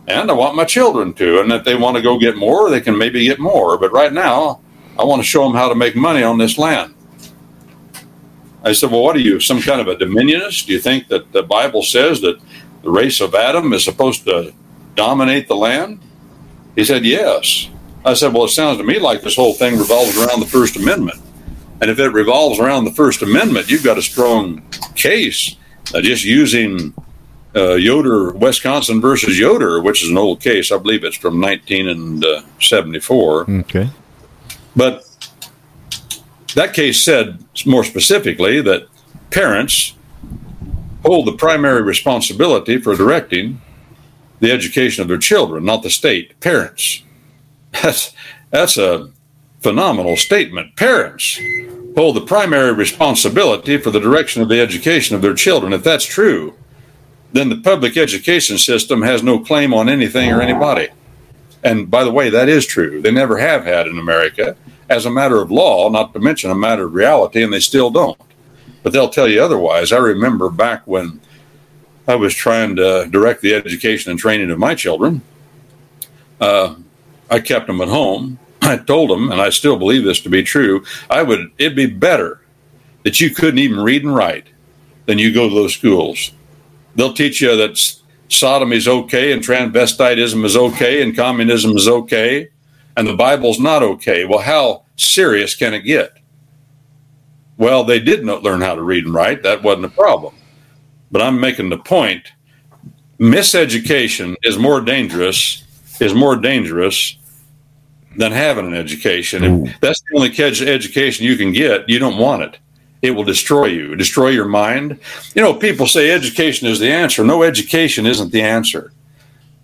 and 0.09 0.31
I 0.31 0.35
want 0.35 0.57
my 0.57 0.65
children 0.65 1.13
to. 1.15 1.41
And 1.41 1.53
if 1.53 1.65
they 1.65 1.75
want 1.75 1.97
to 1.97 2.03
go 2.03 2.19
get 2.19 2.37
more, 2.37 2.71
they 2.71 2.81
can 2.81 2.97
maybe 2.97 3.25
get 3.25 3.39
more. 3.39 3.77
But 3.79 3.93
right 3.93 4.13
now, 4.13 4.61
I 4.99 5.05
want 5.05 5.21
to 5.21 5.27
show 5.27 5.45
them 5.45 5.55
how 5.55 5.69
to 5.69 5.75
make 5.75 5.95
money 5.95 6.23
on 6.23 6.39
this 6.39 6.59
land. 6.59 6.95
I 8.65 8.73
said, 8.73 8.91
Well, 8.91 9.03
what 9.03 9.17
are 9.17 9.21
you, 9.21 9.39
some 9.39 9.61
kind 9.61 9.81
of 9.81 9.89
a 9.89 9.97
dominionist? 9.97 10.67
Do 10.67 10.73
you 10.73 10.81
think 10.81 11.09
that 11.09 11.33
the 11.33 11.43
Bible 11.43 11.83
says 11.83 12.21
that 12.23 12.41
the 12.83 12.91
race 12.91 13.21
of 13.21 13.35
Adam 13.35 13.73
is 13.73 13.85
supposed 13.85 14.25
to 14.25 14.53
dominate 14.95 15.47
the 15.47 15.57
land? 15.57 16.01
He 16.75 16.85
said, 16.85 17.05
Yes. 17.05 17.69
I 18.05 18.15
said, 18.15 18.33
Well, 18.33 18.45
it 18.45 18.51
sounds 18.51 18.79
to 18.79 18.85
me 18.85 18.99
like 18.99 19.23
this 19.23 19.37
whole 19.37 19.55
thing 19.55 19.79
revolves 19.79 20.17
around 20.17 20.41
the 20.41 20.47
First 20.47 20.77
Amendment. 20.77 21.21
And 21.81 21.91
if 21.91 21.99
it 22.01 22.09
revolves 22.09 22.59
around 22.59 22.87
the 22.87 22.93
First 22.93 23.23
Amendment, 23.23 23.71
you've 23.71 23.85
got 23.85 23.99
a 23.99 24.03
strong 24.03 24.63
case 24.97 25.55
that 25.93 26.03
just 26.03 26.25
using 26.25 26.93
uh, 27.57 27.75
Yoder, 27.75 28.33
Wisconsin 28.33 29.01
versus 29.01 29.39
Yoder, 29.39 29.81
which 29.81 30.03
is 30.03 30.11
an 30.11 30.19
old 30.19 30.41
case. 30.41 30.73
I 30.73 30.79
believe 30.79 31.05
it's 31.05 31.17
from 31.17 31.41
1974. 31.41 33.51
Okay. 33.51 33.89
But 34.77 35.05
that 36.55 36.75
case 36.75 37.01
said 37.01 37.43
more 37.67 37.85
specifically 37.85 38.61
that 38.63 38.87
parents 39.31 39.95
hold 41.05 41.27
the 41.27 41.33
primary 41.33 41.83
responsibility 41.83 42.79
for 42.79 42.95
directing 42.95 43.61
the 44.41 44.53
education 44.53 45.03
of 45.03 45.09
their 45.09 45.19
children, 45.19 45.65
not 45.65 45.83
the 45.83 45.91
state. 45.91 46.39
Parents. 46.41 47.03
That's 47.83 48.15
that's 48.51 48.79
a 48.79 49.11
phenomenal 49.61 50.17
statement. 50.17 50.77
Parents 50.77 51.39
hold 51.95 52.17
the 52.17 52.23
primary 52.23 52.73
responsibility 52.73 53.77
for 53.77 53.91
the 53.91 54.01
direction 54.01 54.41
of 54.41 54.49
the 54.49 54.61
education 54.61 55.17
of 55.17 55.23
their 55.23 55.35
children. 55.35 55.73
If 55.73 55.85
that's 55.85 56.07
true, 56.07 56.55
then 57.33 57.49
the 57.49 57.57
public 57.57 57.97
education 57.97 58.59
system 58.59 59.03
has 59.03 59.23
no 59.23 59.39
claim 59.39 59.75
on 59.75 59.89
anything 59.89 60.31
or 60.33 60.41
anybody. 60.41 60.89
And 61.63 61.91
by 61.91 62.05
the 62.05 62.13
way, 62.13 62.31
that 62.31 62.49
is 62.49 62.67
true. 62.67 63.03
They 63.03 63.11
never 63.11 63.37
have 63.39 63.65
had 63.65 63.87
in 63.87 63.99
America 63.99 64.57
as 64.89 65.05
a 65.05 65.11
matter 65.11 65.43
of 65.43 65.51
law, 65.51 65.91
not 65.91 66.15
to 66.15 66.21
mention 66.21 66.51
a 66.51 66.55
matter 66.55 66.85
of 66.85 66.95
reality, 66.95 67.43
and 67.43 67.53
they 67.53 67.61
still 67.61 67.91
don't. 67.91 68.19
But 68.83 68.93
they'll 68.93 69.11
tell 69.11 69.29
you 69.29 69.43
otherwise. 69.43 69.93
I 69.93 69.99
remember 69.99 70.49
back 70.49 70.87
when 70.87 71.21
I 72.07 72.15
was 72.15 72.35
trying 72.35 72.77
to 72.77 73.07
direct 73.11 73.43
the 73.43 73.55
education 73.55 74.11
and 74.11 74.19
training 74.19 74.51
of 74.51 74.59
my 74.59 74.75
children, 74.75 75.21
uh, 76.41 76.77
I 77.31 77.41
kept 77.41 77.67
them 77.67 77.83
at 77.83 77.89
home. 77.89 78.39
I 78.63 78.79
told 78.79 79.11
them, 79.11 79.31
and 79.31 79.41
I 79.41 79.51
still 79.51 79.77
believe 79.77 80.05
this 80.05 80.21
to 80.21 80.31
be 80.31 80.43
true, 80.43 80.85
I 81.11 81.23
would 81.23 81.51
it'd 81.59 81.77
be 81.77 81.87
better 81.87 82.41
that 83.03 83.21
you 83.21 83.35
couldn't 83.35 83.59
even 83.59 83.81
read 83.81 84.05
and 84.05 84.15
write 84.15 84.47
than 85.07 85.19
you 85.19 85.33
go 85.33 85.49
to 85.49 85.55
those 85.55 85.75
schools 85.75 86.33
they'll 86.99 87.15
teach 87.15 87.41
you 87.41 87.57
that 87.57 87.79
sodomy 88.29 88.77
is 88.77 88.89
okay 88.89 89.33
and 89.33 89.43
transvestitism 89.43 90.45
is 90.45 90.57
okay 90.57 91.01
and 91.01 91.17
communism 91.17 91.77
is 91.77 91.89
okay 91.89 92.49
and 92.97 93.07
the 93.07 93.15
Bible's 93.15 93.61
not 93.61 93.83
okay. 93.85 94.25
Well, 94.25 94.41
how 94.41 94.83
serious 94.97 95.55
can 95.55 95.73
it 95.73 95.83
get? 95.83 96.11
Well, 97.57 97.85
they 97.85 98.01
did 98.01 98.25
not 98.25 98.43
learn 98.43 98.61
how 98.61 98.75
to 98.75 98.83
read 98.83 99.05
and 99.05 99.15
write. 99.15 99.45
That 99.45 99.63
wasn't 99.63 99.87
a 99.87 99.91
problem. 99.91 100.35
But 101.13 101.23
I'm 101.23 101.41
making 101.41 101.71
the 101.71 101.79
point 101.79 102.33
miseducation 103.19 104.35
is 104.43 104.59
more 104.59 104.81
dangerous 104.81 105.65
is 106.01 106.15
more 106.15 106.37
dangerous 106.37 107.17
than 108.17 108.33
having 108.33 108.67
an 108.67 108.75
education. 108.75 109.67
If 109.67 109.81
that's 109.81 110.01
the 110.01 110.17
only 110.17 110.69
education 110.69 111.27
you 111.27 111.37
can 111.37 111.53
get, 111.53 111.89
you 111.89 111.99
don't 111.99 112.19
want 112.19 112.43
it 112.43 112.59
it 113.03 113.13
will 113.13 113.25
destroy 113.25 113.67
you, 113.67 113.95
destroy 113.95 114.29
your 114.29 114.49
mind. 114.49 114.99
You 115.35 115.43
know, 115.43 115.55
people 115.55 115.87
say 115.87 116.11
education 116.11 116.67
is 116.67 116.81
the 116.81 116.91
answer. 116.91 117.25
No, 117.25 117.43
education 117.43 118.07
isn't 118.07 118.33
the 118.33 118.43
answer. 118.43 118.93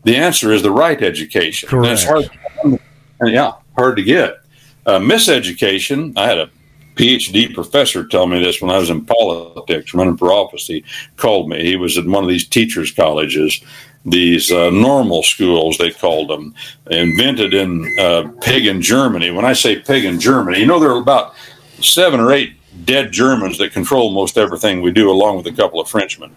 The 0.04 0.16
answer 0.16 0.52
is 0.52 0.62
the 0.62 0.70
right 0.70 1.02
education. 1.02 1.68
And 1.72 1.86
it's 1.86 2.04
hard, 2.04 2.30
Correct. 2.62 2.82
yeah, 3.24 3.52
hard 3.76 3.96
to 3.96 4.02
get. 4.02 4.40
Uh, 4.86 4.98
miseducation. 4.98 6.16
I 6.16 6.28
had 6.28 6.38
a 6.38 6.50
PhD 6.94 7.52
professor 7.52 8.06
tell 8.06 8.26
me 8.26 8.38
this 8.38 8.60
when 8.60 8.70
I 8.70 8.78
was 8.78 8.90
in 8.90 9.04
politics, 9.04 9.94
running 9.94 10.16
for 10.16 10.32
office. 10.32 10.66
He 10.66 10.84
called 11.16 11.48
me. 11.48 11.64
He 11.64 11.76
was 11.76 11.98
at 11.98 12.06
one 12.06 12.22
of 12.22 12.28
these 12.28 12.46
teachers' 12.46 12.92
colleges, 12.92 13.60
these 14.04 14.52
uh, 14.52 14.70
normal 14.70 15.22
schools, 15.22 15.78
they 15.78 15.90
called 15.90 16.28
them, 16.28 16.54
invented 16.90 17.54
in 17.54 17.98
uh, 17.98 18.28
pagan 18.42 18.82
Germany. 18.82 19.30
When 19.30 19.46
I 19.46 19.54
say 19.54 19.80
pagan 19.80 20.20
Germany, 20.20 20.60
you 20.60 20.66
know, 20.66 20.78
there 20.78 20.90
are 20.90 21.00
about 21.00 21.34
seven 21.80 22.20
or 22.20 22.32
eight 22.32 22.54
dead 22.84 23.12
Germans 23.12 23.58
that 23.58 23.72
control 23.72 24.12
most 24.12 24.38
everything 24.38 24.82
we 24.82 24.90
do, 24.90 25.10
along 25.10 25.36
with 25.36 25.46
a 25.46 25.52
couple 25.52 25.80
of 25.80 25.88
Frenchmen. 25.88 26.34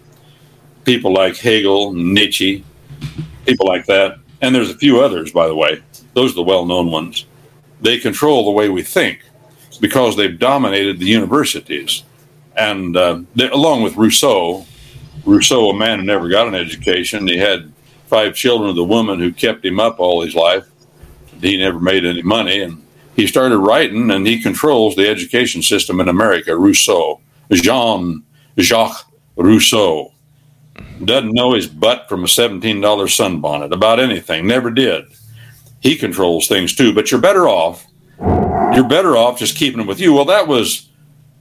People 0.84 1.12
like 1.12 1.36
Hegel, 1.36 1.92
Nietzsche, 1.92 2.64
people 3.46 3.66
like 3.66 3.86
that. 3.86 4.18
And 4.40 4.54
there's 4.54 4.70
a 4.70 4.78
few 4.78 5.00
others, 5.00 5.32
by 5.32 5.46
the 5.46 5.54
way. 5.54 5.82
Those 6.14 6.32
are 6.32 6.36
the 6.36 6.42
well 6.42 6.64
known 6.64 6.90
ones. 6.90 7.26
They 7.80 7.98
control 7.98 8.44
the 8.44 8.50
way 8.50 8.68
we 8.68 8.82
think 8.82 9.22
because 9.80 10.16
they've 10.16 10.38
dominated 10.38 10.98
the 10.98 11.06
universities. 11.06 12.04
And 12.56 12.96
uh, 12.96 13.20
along 13.52 13.82
with 13.82 13.96
Rousseau, 13.96 14.66
Rousseau, 15.24 15.70
a 15.70 15.76
man 15.76 16.00
who 16.00 16.04
never 16.04 16.28
got 16.28 16.48
an 16.48 16.54
education, 16.54 17.28
he 17.28 17.36
had 17.36 17.72
five 18.06 18.34
children 18.34 18.68
with 18.68 18.78
a 18.78 18.84
woman 18.84 19.18
who 19.18 19.32
kept 19.32 19.64
him 19.64 19.78
up 19.78 20.00
all 20.00 20.22
his 20.22 20.34
life. 20.34 20.66
He 21.40 21.58
never 21.58 21.78
made 21.78 22.04
any 22.04 22.22
money. 22.22 22.62
And 22.62 22.82
he 23.18 23.26
started 23.26 23.58
writing, 23.58 24.12
and 24.12 24.24
he 24.24 24.40
controls 24.40 24.94
the 24.94 25.08
education 25.08 25.60
system 25.60 25.98
in 25.98 26.08
America. 26.08 26.56
Rousseau, 26.56 27.20
Jean 27.50 28.22
Jacques 28.60 29.10
Rousseau, 29.34 30.12
doesn't 31.04 31.32
know 31.32 31.52
his 31.52 31.66
butt 31.66 32.08
from 32.08 32.22
a 32.22 32.28
$17 32.28 32.62
sunbonnet 32.80 33.72
about 33.72 33.98
anything, 33.98 34.46
never 34.46 34.70
did. 34.70 35.04
He 35.80 35.96
controls 35.96 36.46
things 36.46 36.76
too, 36.76 36.94
but 36.94 37.10
you're 37.10 37.20
better 37.20 37.48
off. 37.48 37.84
You're 38.20 38.88
better 38.88 39.16
off 39.16 39.40
just 39.40 39.56
keeping 39.56 39.78
them 39.78 39.88
with 39.88 39.98
you. 39.98 40.12
Well, 40.14 40.26
that 40.26 40.46
was 40.46 40.88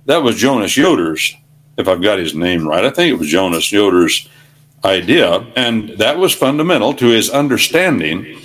that 0.08 0.24
was 0.24 0.36
Jonas 0.36 0.76
Yoder's, 0.78 1.36
if 1.78 1.88
I've 1.88 2.02
got 2.02 2.18
his 2.18 2.34
name 2.34 2.68
right. 2.68 2.86
I 2.86 2.90
think 2.90 3.12
it 3.12 3.20
was 3.20 3.28
Jonas 3.28 3.72
Yoder's 3.72 4.28
idea, 4.84 5.46
and 5.56 5.90
that 5.90 6.18
was 6.18 6.34
fundamental 6.34 6.96
to 6.96 7.06
his 7.06 7.30
understanding, 7.30 8.42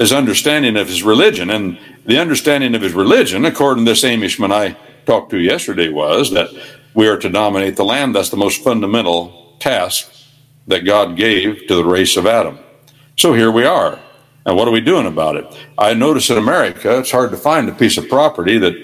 his 0.00 0.14
understanding 0.14 0.78
of 0.78 0.88
his 0.88 1.02
religion, 1.02 1.50
and 1.50 1.78
the 2.06 2.18
understanding 2.18 2.74
of 2.74 2.80
his 2.80 2.94
religion, 2.94 3.44
according 3.44 3.84
to 3.84 3.90
this 3.90 4.02
Amishman 4.02 4.50
I 4.50 4.74
talked 5.04 5.30
to 5.32 5.38
yesterday, 5.38 5.90
was 5.90 6.30
that 6.30 6.48
we 6.94 7.06
are 7.06 7.18
to 7.18 7.28
dominate 7.28 7.76
the 7.76 7.84
land. 7.84 8.14
That's 8.14 8.30
the 8.30 8.38
most 8.38 8.64
fundamental 8.64 9.56
task 9.60 10.10
that 10.68 10.86
God 10.86 11.16
gave 11.16 11.66
to 11.66 11.74
the 11.76 11.84
race 11.84 12.16
of 12.16 12.26
Adam. 12.26 12.58
So 13.18 13.34
here 13.34 13.50
we 13.50 13.66
are. 13.66 13.98
And 14.46 14.56
what 14.56 14.66
are 14.66 14.70
we 14.70 14.80
doing 14.80 15.06
about 15.06 15.36
it? 15.36 15.44
I 15.76 15.92
notice 15.92 16.30
in 16.30 16.38
America, 16.38 16.98
it's 16.98 17.10
hard 17.10 17.30
to 17.32 17.36
find 17.36 17.68
a 17.68 17.74
piece 17.74 17.98
of 17.98 18.08
property 18.08 18.56
that, 18.56 18.74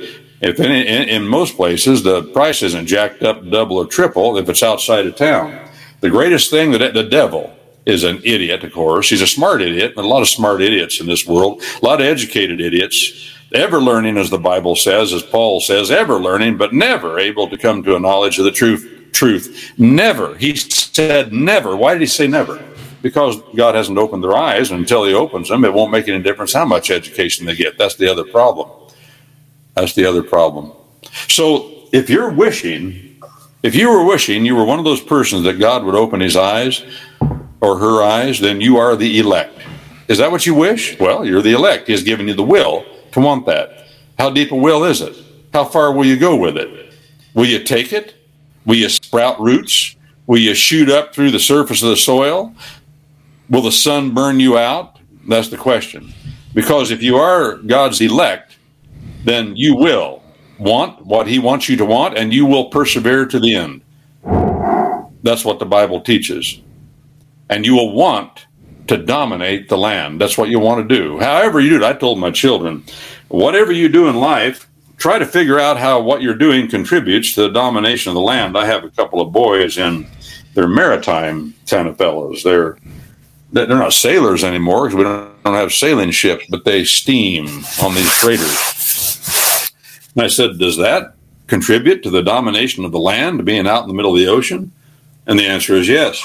if 0.43 0.61
any, 0.61 0.87
in, 0.87 1.09
in 1.09 1.27
most 1.27 1.57
places, 1.57 2.03
the 2.03 2.25
price 2.25 2.63
isn't 2.63 2.87
jacked 2.87 3.23
up 3.23 3.49
double 3.49 3.79
or 3.79 3.87
triple 3.87 4.37
if 4.37 4.51
it's 4.51 4.63
outside 4.63 5.07
of 5.07 5.17
town. 5.17 5.67
The 6.01 6.11
greatest 6.11 6.51
thing 6.51 6.73
that 6.73 6.93
the 6.93 7.05
devil 7.05 7.56
is 7.87 8.03
an 8.03 8.21
idiot, 8.25 8.65
of 8.65 8.73
course. 8.73 9.09
He's 9.09 9.23
a 9.23 9.27
smart 9.27 9.63
idiot, 9.63 9.95
and 9.97 10.05
a 10.05 10.09
lot 10.09 10.21
of 10.21 10.29
smart 10.29 10.61
idiots 10.61 11.01
in 11.01 11.07
this 11.07 11.27
world, 11.27 11.63
a 11.81 11.85
lot 11.85 12.01
of 12.01 12.07
educated 12.07 12.61
idiots, 12.61 13.33
ever 13.55 13.81
learning, 13.81 14.19
as 14.19 14.29
the 14.29 14.39
Bible 14.39 14.75
says, 14.75 15.13
as 15.13 15.23
Paul 15.23 15.61
says, 15.61 15.91
ever 15.91 16.17
learning, 16.17 16.57
but 16.57 16.75
never 16.75 17.19
able 17.19 17.49
to 17.49 17.57
come 17.57 17.83
to 17.85 17.95
a 17.95 18.01
knowledge 18.01 18.39
of 18.39 18.45
the 18.45 18.51
truth. 18.51 18.93
Truth. 19.13 19.73
Never. 19.79 20.37
He 20.37 20.57
said 20.57 21.33
never. 21.33 21.75
Why 21.75 21.95
did 21.95 22.03
he 22.03 22.07
say 22.07 22.27
never? 22.27 22.63
Because 23.01 23.41
God 23.55 23.75
hasn't 23.75 23.97
opened 23.97 24.23
their 24.23 24.37
eyes. 24.37 24.71
and 24.71 24.81
Until 24.81 25.05
He 25.05 25.15
opens 25.15 25.49
them, 25.49 25.65
it 25.65 25.73
won't 25.73 25.93
make 25.93 26.09
any 26.09 26.23
difference 26.23 26.53
how 26.53 26.67
much 26.67 26.91
education 26.91 27.47
they 27.47 27.55
get. 27.55 27.79
That's 27.79 27.95
the 27.95 28.11
other 28.11 28.25
problem. 28.25 28.69
That's 29.75 29.95
the 29.95 30.05
other 30.05 30.23
problem. 30.23 30.73
So 31.29 31.89
if 31.93 32.11
you're 32.11 32.31
wishing, 32.31 33.19
if 33.63 33.75
you 33.75 33.89
were 33.89 34.05
wishing 34.05 34.45
you 34.45 34.57
were 34.57 34.65
one 34.65 34.79
of 34.79 34.85
those 34.85 35.01
persons 35.01 35.45
that 35.45 35.59
God 35.59 35.85
would 35.85 35.95
open 35.95 36.21
His 36.21 36.37
eyes 36.37 36.85
or 37.61 37.79
her 37.79 38.03
eyes, 38.03 38.41
then 38.41 38.61
you 38.61 38.77
are 38.77 38.97
the 38.97 39.19
elect. 39.19 39.59
Is 40.09 40.19
that 40.19 40.31
what 40.31 40.47
you 40.47 40.55
wish? 40.55 40.99
Well, 40.99 41.25
you're 41.25 41.43
the 41.43 41.53
elect. 41.53 41.87
He 41.87 41.93
has 41.93 42.03
given 42.03 42.29
you 42.29 42.35
the 42.35 42.43
will 42.43 42.85
to 43.13 43.21
want 43.21 43.47
that. 43.47 43.89
How 44.19 44.31
deep 44.31 44.53
a 44.53 44.57
will 44.57 44.85
is 44.85 45.01
it? 45.01 45.17
How 45.53 45.65
far 45.65 45.93
will 45.93 46.05
you 46.05 46.17
go 46.17 46.37
with 46.37 46.57
it? 46.57 46.93
Will 47.35 47.47
you 47.47 47.63
take 47.63 47.93
it? 47.93 48.15
Will 48.65 48.77
you 48.77 48.89
sprout 48.89 49.41
roots? 49.41 49.97
Will 50.27 50.39
you 50.39 50.55
shoot 50.55 50.91
up 50.91 51.15
through 51.15 51.31
the 51.31 51.39
surface 51.39 51.83
of 51.83 51.91
the 51.91 51.97
soil? 51.97 52.55
Will 53.49 53.63
the 53.63 53.73
sun 53.73 54.13
burn 54.13 54.41
you 54.41 54.59
out? 54.59 54.99
That's 55.29 55.49
the 55.49 55.57
question. 55.57 56.13
Because 56.55 56.91
if 56.91 57.03
you 57.03 57.17
are 57.17 57.57
God's 57.57 58.01
elect, 58.01 58.57
then 59.25 59.55
you 59.57 59.77
will 59.77 60.23
want 60.59 61.05
what 61.05 61.27
He 61.27 61.39
wants 61.39 61.69
you 61.69 61.77
to 61.77 61.85
want 61.85 62.17
and 62.17 62.33
you 62.33 62.47
will 62.47 62.71
persevere 62.71 63.27
to 63.27 63.39
the 63.39 63.55
end. 63.55 63.83
That's 65.23 65.45
what 65.45 65.59
the 65.59 65.67
Bible 65.67 66.01
teaches. 66.01 66.61
And 67.49 67.65
you 67.65 67.75
will 67.75 67.95
want 67.95 68.47
to 68.89 68.97
dominate 68.97 69.69
the 69.69 69.79
land. 69.79 70.21
That's 70.21 70.39
what 70.39 70.49
you 70.49 70.59
want 70.59 70.89
to 70.89 70.97
do. 70.97 71.19
However, 71.19 71.61
you 71.61 71.71
do 71.71 71.77
it, 71.77 71.83
I 71.83 71.93
told 71.93 72.19
my 72.19 72.31
children, 72.31 72.85
whatever 73.29 73.73
you 73.73 73.89
do 73.89 74.09
in 74.09 74.17
life, 74.17 74.69
try 74.97 75.19
to 75.19 75.27
figure 75.27 75.59
out 75.59 75.77
how 75.77 76.01
what 76.01 76.23
you're 76.23 76.35
doing 76.35 76.69
contributes 76.69 77.35
to 77.35 77.43
the 77.43 77.51
domination 77.51 78.11
of 78.11 78.15
the 78.15 78.21
land. 78.21 78.57
I 78.57 78.67
have 78.67 78.85
a 78.85 78.91
couple 78.91 79.21
of 79.21 79.33
boys 79.33 79.79
in 79.79 80.07
they're 80.55 80.67
maritime 80.67 81.55
kind 81.69 81.87
of 81.87 81.99
fellows. 81.99 82.43
They're 82.43 82.79
they're 83.53 83.67
not 83.69 83.93
sailors 83.93 84.43
anymore 84.43 84.87
because 84.87 84.97
we 84.97 85.05
don't, 85.05 85.45
don't 85.45 85.55
have 85.55 85.73
sailing 85.73 86.11
ships, 86.11 86.45
but 86.51 86.65
they 86.65 86.85
steam 86.85 87.47
on 87.83 87.95
these 87.95 88.13
freighters. 88.19 89.73
And 90.15 90.25
I 90.25 90.29
said, 90.29 90.59
does 90.59 90.77
that 90.79 91.15
contribute 91.47 92.03
to 92.03 92.11
the 92.11 92.23
domination 92.23 92.85
of 92.85 92.93
the 92.93 92.99
land, 92.99 93.45
being 93.45 93.67
out 93.67 93.83
in 93.83 93.89
the 93.89 93.95
middle 93.95 94.13
of 94.13 94.19
the 94.19 94.27
ocean? 94.27 94.73
And 95.27 95.39
the 95.39 95.47
answer 95.47 95.75
is 95.75 95.89
yes. 95.89 96.23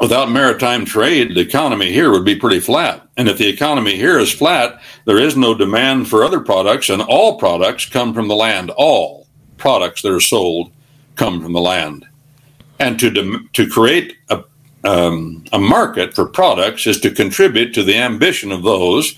Without 0.00 0.30
maritime 0.30 0.86
trade, 0.86 1.34
the 1.34 1.40
economy 1.40 1.92
here 1.92 2.10
would 2.10 2.24
be 2.24 2.34
pretty 2.34 2.58
flat. 2.58 3.06
And 3.18 3.28
if 3.28 3.36
the 3.36 3.48
economy 3.48 3.96
here 3.96 4.18
is 4.18 4.32
flat, 4.32 4.80
there 5.04 5.18
is 5.18 5.36
no 5.36 5.54
demand 5.54 6.08
for 6.08 6.24
other 6.24 6.40
products, 6.40 6.88
and 6.88 7.02
all 7.02 7.38
products 7.38 7.84
come 7.84 8.14
from 8.14 8.26
the 8.26 8.34
land. 8.34 8.70
All 8.70 9.26
products 9.58 10.00
that 10.00 10.12
are 10.12 10.20
sold 10.20 10.72
come 11.16 11.42
from 11.42 11.52
the 11.52 11.60
land. 11.60 12.06
And 12.78 12.98
to, 12.98 13.10
dem- 13.10 13.50
to 13.52 13.68
create 13.68 14.16
a, 14.30 14.42
um, 14.84 15.44
a 15.52 15.58
market 15.58 16.14
for 16.14 16.24
products 16.24 16.86
is 16.86 16.98
to 17.00 17.10
contribute 17.10 17.74
to 17.74 17.82
the 17.82 17.98
ambition 17.98 18.52
of 18.52 18.62
those 18.62 19.14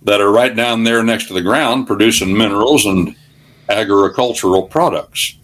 that 0.00 0.22
are 0.22 0.32
right 0.32 0.56
down 0.56 0.84
there 0.84 1.02
next 1.02 1.26
to 1.26 1.34
the 1.34 1.42
ground 1.42 1.86
producing 1.86 2.34
minerals 2.34 2.86
and 2.86 3.14
agricultural 3.68 4.62
products. 4.62 5.36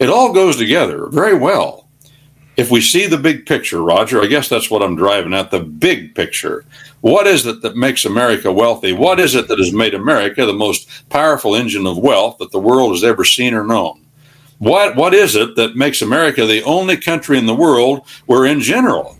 It 0.00 0.10
all 0.10 0.32
goes 0.32 0.56
together 0.56 1.06
very 1.06 1.34
well 1.34 1.83
if 2.56 2.70
we 2.70 2.80
see 2.80 3.06
the 3.06 3.18
big 3.18 3.46
picture, 3.46 3.82
Roger, 3.82 4.22
I 4.22 4.26
guess 4.26 4.48
that's 4.48 4.70
what 4.70 4.82
I'm 4.82 4.96
driving 4.96 5.34
at 5.34 5.50
the 5.50 5.60
big 5.60 6.14
picture. 6.14 6.64
What 7.00 7.26
is 7.26 7.46
it 7.46 7.62
that 7.62 7.76
makes 7.76 8.04
America 8.04 8.52
wealthy? 8.52 8.92
What 8.92 9.18
is 9.18 9.34
it 9.34 9.48
that 9.48 9.58
has 9.58 9.72
made 9.72 9.94
America 9.94 10.46
the 10.46 10.52
most 10.52 11.08
powerful 11.08 11.54
engine 11.54 11.86
of 11.86 11.98
wealth 11.98 12.38
that 12.38 12.52
the 12.52 12.60
world 12.60 12.92
has 12.92 13.04
ever 13.04 13.24
seen 13.24 13.54
or 13.54 13.64
known? 13.64 14.04
What, 14.58 14.94
what 14.94 15.14
is 15.14 15.34
it 15.34 15.56
that 15.56 15.76
makes 15.76 16.00
America 16.00 16.46
the 16.46 16.62
only 16.62 16.96
country 16.96 17.38
in 17.38 17.46
the 17.46 17.54
world 17.54 18.06
where, 18.26 18.46
in 18.46 18.60
general, 18.60 19.18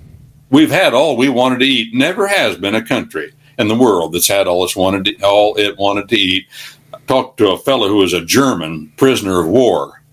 we've 0.51 0.71
had 0.71 0.95
all 0.95 1.17
we 1.17 1.29
wanted 1.29 1.59
to 1.59 1.67
eat? 1.67 1.93
Never 1.93 2.29
has 2.29 2.57
been 2.57 2.77
a 2.77 2.87
country 2.87 3.33
in 3.59 3.69
the 3.69 3.75
world 3.75 4.13
that's 4.13 4.29
had 4.29 4.47
all, 4.47 4.65
it's 4.65 4.77
wanted 4.77 5.05
to, 5.05 5.23
all 5.27 5.57
it 5.59 5.77
wanted 5.77 6.09
to 6.09 6.17
eat. 6.17 6.47
I 6.95 6.99
talked 7.07 7.39
to 7.39 7.51
a 7.51 7.59
fellow 7.59 7.89
who 7.89 7.97
was 7.97 8.13
a 8.13 8.25
German 8.25 8.93
prisoner 8.97 9.41
of 9.41 9.49
war 9.49 10.04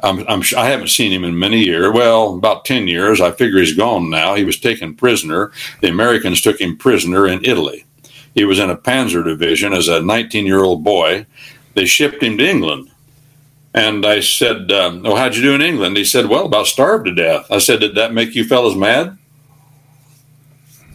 I'm, 0.00 0.24
I'm, 0.28 0.42
I 0.56 0.66
haven't 0.66 0.88
seen 0.88 1.12
him 1.12 1.24
in 1.24 1.38
many 1.38 1.64
years. 1.64 1.92
Well, 1.92 2.36
about 2.36 2.64
10 2.64 2.86
years. 2.86 3.20
I 3.20 3.32
figure 3.32 3.58
he's 3.58 3.76
gone 3.76 4.10
now. 4.10 4.34
He 4.34 4.44
was 4.44 4.58
taken 4.58 4.94
prisoner. 4.94 5.50
The 5.80 5.88
Americans 5.88 6.40
took 6.40 6.60
him 6.60 6.76
prisoner 6.76 7.26
in 7.26 7.44
Italy. 7.44 7.84
He 8.34 8.44
was 8.44 8.60
in 8.60 8.70
a 8.70 8.76
panzer 8.76 9.24
division 9.24 9.72
as 9.72 9.88
a 9.88 10.00
19 10.00 10.46
year 10.46 10.62
old 10.62 10.84
boy. 10.84 11.26
They 11.74 11.86
shipped 11.86 12.22
him 12.22 12.38
to 12.38 12.48
England. 12.48 12.90
And 13.74 14.06
I 14.06 14.20
said, 14.20 14.70
um, 14.70 15.04
Oh, 15.04 15.16
how'd 15.16 15.34
you 15.36 15.42
do 15.42 15.54
in 15.54 15.62
England? 15.62 15.96
He 15.96 16.04
said, 16.04 16.26
Well, 16.26 16.46
about 16.46 16.66
starved 16.66 17.06
to 17.06 17.14
death. 17.14 17.50
I 17.50 17.58
said, 17.58 17.80
Did 17.80 17.96
that 17.96 18.14
make 18.14 18.34
you 18.34 18.44
fellows 18.44 18.76
mad? 18.76 19.18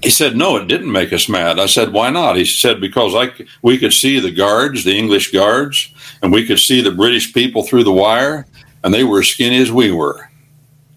He 0.02 0.10
said, 0.10 0.36
No, 0.36 0.56
it 0.58 0.68
didn't 0.68 0.92
make 0.92 1.14
us 1.14 1.30
mad. 1.30 1.60
I 1.60 1.66
said, 1.66 1.94
Why 1.94 2.10
not? 2.10 2.38
He 2.38 2.46
said, 2.46 2.82
Because 2.82 3.14
I, 3.16 3.32
we 3.62 3.78
could 3.78 3.94
see 3.94 4.20
the 4.20 4.32
guards, 4.32 4.84
the 4.84 4.98
English 4.98 5.32
guards, 5.32 5.94
and 6.22 6.32
we 6.32 6.46
could 6.46 6.60
see 6.60 6.82
the 6.82 6.92
British 6.92 7.34
people 7.34 7.64
through 7.64 7.84
the 7.84 7.92
wire 7.92 8.48
and 8.84 8.94
they 8.94 9.04
were 9.04 9.20
as 9.20 9.28
skinny 9.28 9.62
as 9.62 9.72
we 9.72 9.92
were. 9.92 10.30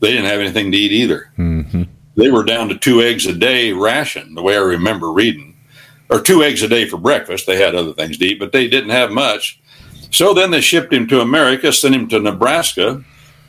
They 0.01 0.11
didn't 0.11 0.27
have 0.27 0.41
anything 0.41 0.73
to 0.73 0.79
eat 0.79 0.93
either. 0.93 1.31
Mm-hmm. 1.39 1.83
They 2.17 2.31
were 2.31 2.45
down 2.45 2.69
to 2.69 2.77
two 2.77 3.03
eggs 3.03 3.27
a 3.27 3.35
day 3.35 3.73
ration, 3.73 4.35
the 4.35 4.43
way 4.43 4.57
I 4.57 4.61
remember 4.61 5.13
reading, 5.13 5.57
or 6.09 6.21
two 6.21 6.43
eggs 6.43 6.63
a 6.63 6.69
day 6.69 6.89
for 6.89 6.97
breakfast. 6.97 7.47
They 7.47 7.57
had 7.57 7.75
other 7.75 7.93
things 7.93 8.19
to 8.19 8.25
eat, 8.25 8.39
but 8.39 8.53
they 8.53 8.69
didn't 8.69 8.91
have 8.91 9.11
much. 9.11 9.61
So 10.11 10.33
then 10.33 10.51
they 10.51 10.61
shipped 10.61 10.93
him 10.93 11.07
to 11.09 11.21
America, 11.21 11.73
sent 11.73 11.95
him 11.95 12.09
to 12.09 12.21
Nebraska 12.21 13.05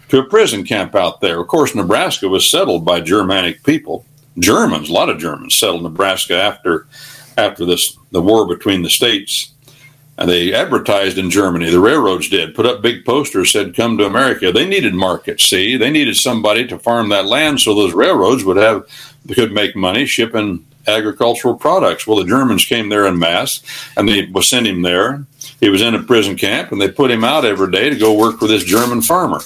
to 0.10 0.20
a 0.20 0.26
prison 0.26 0.64
camp 0.64 0.96
out 0.96 1.22
there. 1.22 1.40
Of 1.40 1.48
course, 1.48 1.76
Nebraska 1.76 2.28
was 2.28 2.50
settled 2.50 2.86
by 2.86 3.02
Germanic 3.02 3.64
people, 3.64 4.06
Germans, 4.40 4.90
a 4.90 4.94
lot 4.94 5.10
of 5.10 5.18
Germans 5.18 5.56
settled 5.56 5.84
Nebraska 5.84 6.36
after 6.36 6.88
after 7.38 7.66
this 7.66 7.98
the 8.12 8.22
war 8.22 8.48
between 8.48 8.82
the 8.82 8.90
states. 8.90 9.54
And 10.18 10.30
they 10.30 10.52
advertised 10.54 11.20
in 11.20 11.30
Germany. 11.30 11.70
The 11.70 11.80
railroads 11.80 12.28
did 12.28 12.56
put 12.56 12.66
up 12.66 12.82
big 12.82 13.06
posters 13.06 13.52
said 13.52 13.76
"Come 13.76 13.98
to 13.98 14.06
America." 14.06 14.52
They 14.52 14.68
needed 14.68 14.96
markets. 14.96 15.48
See, 15.48 15.78
they 15.78 15.92
needed 15.92 16.16
somebody 16.16 16.66
to 16.68 16.80
farm 16.80 17.10
that 17.10 17.26
land 17.26 17.62
so 17.62 17.76
those 17.76 17.94
railroads 17.94 18.44
would 18.44 18.58
have 18.58 18.86
could 19.36 19.52
make 19.52 19.76
money 19.76 20.06
shipping 20.06 20.66
agricultural 20.88 21.56
products. 21.56 22.08
Well, 22.08 22.18
the 22.18 22.26
Germans 22.26 22.66
came 22.66 22.90
there 22.90 23.06
in 23.06 23.20
mass, 23.20 23.62
and 23.96 24.08
they 24.08 24.28
sent 24.42 24.68
him 24.68 24.82
there. 24.82 25.26
He 25.60 25.70
was 25.70 25.82
in 25.82 25.94
a 25.94 26.02
prison 26.02 26.36
camp, 26.36 26.72
and 26.72 26.82
they 26.82 26.90
put 26.90 27.12
him 27.12 27.24
out 27.24 27.46
every 27.46 27.70
day 27.72 27.90
to 27.90 27.96
go 27.96 28.14
work 28.14 28.40
for 28.40 28.48
this 28.48 28.64
German 28.64 29.02
farmer. 29.02 29.42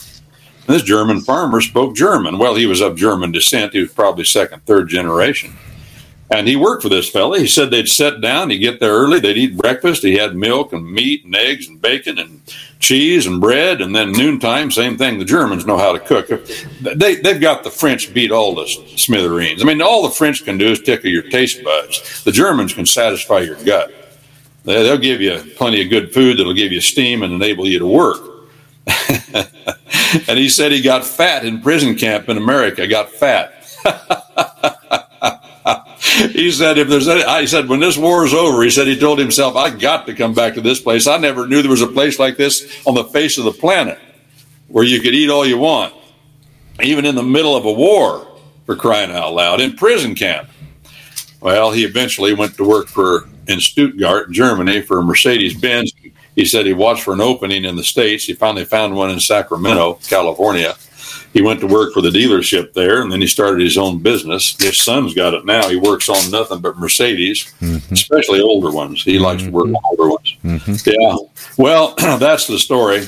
And 0.67 0.75
this 0.75 0.83
German 0.83 1.21
farmer 1.21 1.59
spoke 1.61 1.95
German. 1.95 2.37
Well, 2.37 2.55
he 2.55 2.65
was 2.65 2.79
of 2.81 2.95
German 2.95 3.31
descent. 3.31 3.73
He 3.73 3.79
was 3.79 3.91
probably 3.91 4.23
second, 4.23 4.65
third 4.65 4.87
generation. 4.87 5.57
And 6.31 6.47
he 6.47 6.55
worked 6.55 6.81
for 6.81 6.89
this 6.89 7.09
fella. 7.09 7.39
He 7.39 7.47
said 7.47 7.71
they'd 7.71 7.89
sit 7.89 8.21
down, 8.21 8.49
he'd 8.49 8.59
get 8.59 8.79
there 8.79 8.93
early, 8.93 9.19
they'd 9.19 9.37
eat 9.37 9.57
breakfast. 9.57 10.01
He 10.01 10.15
had 10.15 10.33
milk 10.33 10.71
and 10.71 10.89
meat 10.89 11.25
and 11.25 11.35
eggs 11.35 11.67
and 11.67 11.81
bacon 11.81 12.17
and 12.17 12.41
cheese 12.79 13.27
and 13.27 13.41
bread. 13.41 13.81
And 13.81 13.93
then 13.93 14.13
noontime, 14.13 14.71
same 14.71 14.97
thing. 14.97 15.19
The 15.19 15.25
Germans 15.25 15.65
know 15.65 15.77
how 15.77 15.91
to 15.91 15.99
cook. 15.99 16.29
They, 16.79 17.15
they've 17.15 17.41
got 17.41 17.65
the 17.65 17.69
French 17.69 18.13
beat 18.13 18.31
all 18.31 18.55
the 18.55 18.65
smithereens. 18.95 19.61
I 19.61 19.65
mean, 19.65 19.81
all 19.81 20.03
the 20.03 20.15
French 20.15 20.45
can 20.45 20.57
do 20.57 20.67
is 20.67 20.81
tickle 20.81 21.09
your 21.09 21.23
taste 21.23 21.63
buds. 21.65 22.23
The 22.23 22.31
Germans 22.31 22.73
can 22.73 22.85
satisfy 22.85 23.39
your 23.39 23.61
gut. 23.65 23.93
They'll 24.63 24.97
give 24.97 25.19
you 25.19 25.43
plenty 25.57 25.81
of 25.83 25.89
good 25.89 26.13
food 26.13 26.39
that'll 26.39 26.53
give 26.53 26.71
you 26.71 26.79
steam 26.79 27.23
and 27.23 27.33
enable 27.33 27.67
you 27.67 27.79
to 27.79 27.87
work. 27.87 28.21
and 30.27 30.37
he 30.37 30.47
said 30.47 30.71
he 30.71 30.81
got 30.81 31.03
fat 31.03 31.45
in 31.45 31.61
prison 31.61 31.95
camp 31.95 32.29
in 32.29 32.37
America, 32.37 32.87
got 32.87 33.09
fat. 33.09 33.57
he 36.31 36.51
said, 36.51 36.79
if 36.79 36.87
there's 36.87 37.07
any, 37.07 37.23
I 37.23 37.45
said, 37.45 37.69
when 37.69 37.79
this 37.79 37.95
war 37.95 38.25
is 38.25 38.33
over, 38.33 38.63
he 38.63 38.71
said, 38.71 38.87
he 38.87 38.97
told 38.97 39.19
himself, 39.19 39.55
I 39.55 39.69
got 39.69 40.07
to 40.07 40.15
come 40.15 40.33
back 40.33 40.55
to 40.55 40.61
this 40.61 40.81
place. 40.81 41.05
I 41.05 41.17
never 41.17 41.47
knew 41.47 41.61
there 41.61 41.69
was 41.69 41.83
a 41.83 41.87
place 41.87 42.17
like 42.17 42.37
this 42.37 42.81
on 42.87 42.95
the 42.95 43.03
face 43.03 43.37
of 43.37 43.45
the 43.45 43.51
planet 43.51 43.99
where 44.67 44.83
you 44.83 44.99
could 44.99 45.13
eat 45.13 45.29
all 45.29 45.45
you 45.45 45.59
want, 45.59 45.93
even 46.81 47.05
in 47.05 47.13
the 47.13 47.23
middle 47.23 47.55
of 47.55 47.65
a 47.65 47.71
war, 47.71 48.27
for 48.65 48.75
crying 48.75 49.11
out 49.11 49.33
loud, 49.33 49.61
in 49.61 49.75
prison 49.75 50.15
camp. 50.15 50.49
Well, 51.39 51.71
he 51.71 51.85
eventually 51.85 52.33
went 52.33 52.55
to 52.55 52.67
work 52.67 52.87
for 52.87 53.29
in 53.47 53.59
Stuttgart, 53.59 54.31
Germany, 54.31 54.81
for 54.81 55.03
Mercedes 55.03 55.59
Benz. 55.59 55.93
He 56.35 56.45
said 56.45 56.65
he 56.65 56.73
watched 56.73 57.03
for 57.03 57.13
an 57.13 57.21
opening 57.21 57.65
in 57.65 57.75
the 57.75 57.83
States. 57.83 58.25
He 58.25 58.33
finally 58.33 58.65
found 58.65 58.95
one 58.95 59.11
in 59.11 59.19
Sacramento, 59.19 59.99
California 60.07 60.75
he 61.33 61.41
went 61.41 61.59
to 61.61 61.67
work 61.67 61.93
for 61.93 62.01
the 62.01 62.09
dealership 62.09 62.73
there 62.73 63.01
and 63.01 63.11
then 63.11 63.21
he 63.21 63.27
started 63.27 63.61
his 63.61 63.77
own 63.77 63.99
business. 63.99 64.55
His 64.61 64.77
son's 64.77 65.13
got 65.13 65.33
it 65.33 65.45
now. 65.45 65.69
He 65.69 65.77
works 65.77 66.09
on 66.09 66.31
nothing 66.31 66.59
but 66.59 66.77
Mercedes, 66.77 67.53
mm-hmm. 67.61 67.93
especially 67.93 68.41
older 68.41 68.71
ones. 68.71 69.03
He 69.03 69.15
mm-hmm. 69.15 69.23
likes 69.23 69.43
to 69.43 69.51
work 69.51 69.67
on 69.67 69.75
older 69.85 70.09
ones. 70.09 70.37
Mm-hmm. 70.43 70.89
Yeah. 70.89 71.17
Well, 71.57 71.95
that's 72.17 72.47
the 72.47 72.59
story 72.59 73.07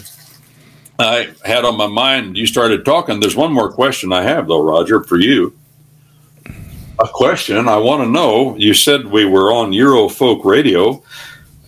I 1.00 1.34
had 1.44 1.66
on 1.66 1.78
my 1.78 1.88
mind. 1.88 2.38
You 2.38 2.46
started 2.46 2.86
talking. 2.86 3.20
There's 3.20 3.36
one 3.36 3.52
more 3.52 3.72
question 3.72 4.14
I 4.14 4.24
have, 4.24 4.48
though, 4.48 4.64
Roger, 4.64 5.04
for 5.04 5.18
you. 5.18 5.56
A 7.00 7.08
question 7.08 7.68
I 7.68 7.78
want 7.78 8.04
to 8.04 8.10
know. 8.10 8.56
You 8.56 8.74
said 8.74 9.08
we 9.08 9.26
were 9.26 9.52
on 9.52 9.72
Eurofolk 9.72 10.46
Radio 10.46 11.04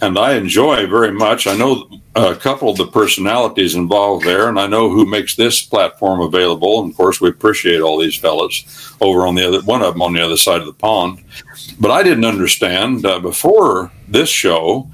and 0.02 0.18
I 0.18 0.36
enjoy 0.36 0.88
very 0.88 1.12
much. 1.12 1.48
I 1.48 1.56
know 1.56 1.90
a 2.16 2.36
couple 2.36 2.70
of 2.70 2.78
the 2.78 2.88
personalities 2.88 3.76
involved 3.76 4.26
there, 4.26 4.50
and 4.50 4.60
I 4.60 4.68
know 4.68 4.90
who 4.90 5.06
makes 5.06 5.36
this 5.36 5.62
platform 5.62 6.22
available. 6.22 6.82
And 6.82 6.92
of 6.92 6.98
course, 6.98 7.22
we 7.22 7.30
appreciate 7.30 7.82
all 7.82 8.00
these 8.00 8.16
fellows 8.16 8.96
over 9.02 9.26
on 9.26 9.36
the 9.36 9.48
other 9.48 9.62
one 9.62 9.82
of 9.82 9.94
them 9.94 10.02
on 10.02 10.14
the 10.14 10.24
other 10.24 10.38
side 10.38 10.60
of 10.62 10.68
the 10.68 10.74
pond. 10.74 11.24
But 11.80 11.92
I 11.92 12.04
didn't 12.04 12.26
understand 12.26 13.06
uh, 13.06 13.20
before 13.20 13.92
this 14.08 14.30
show 14.30 14.90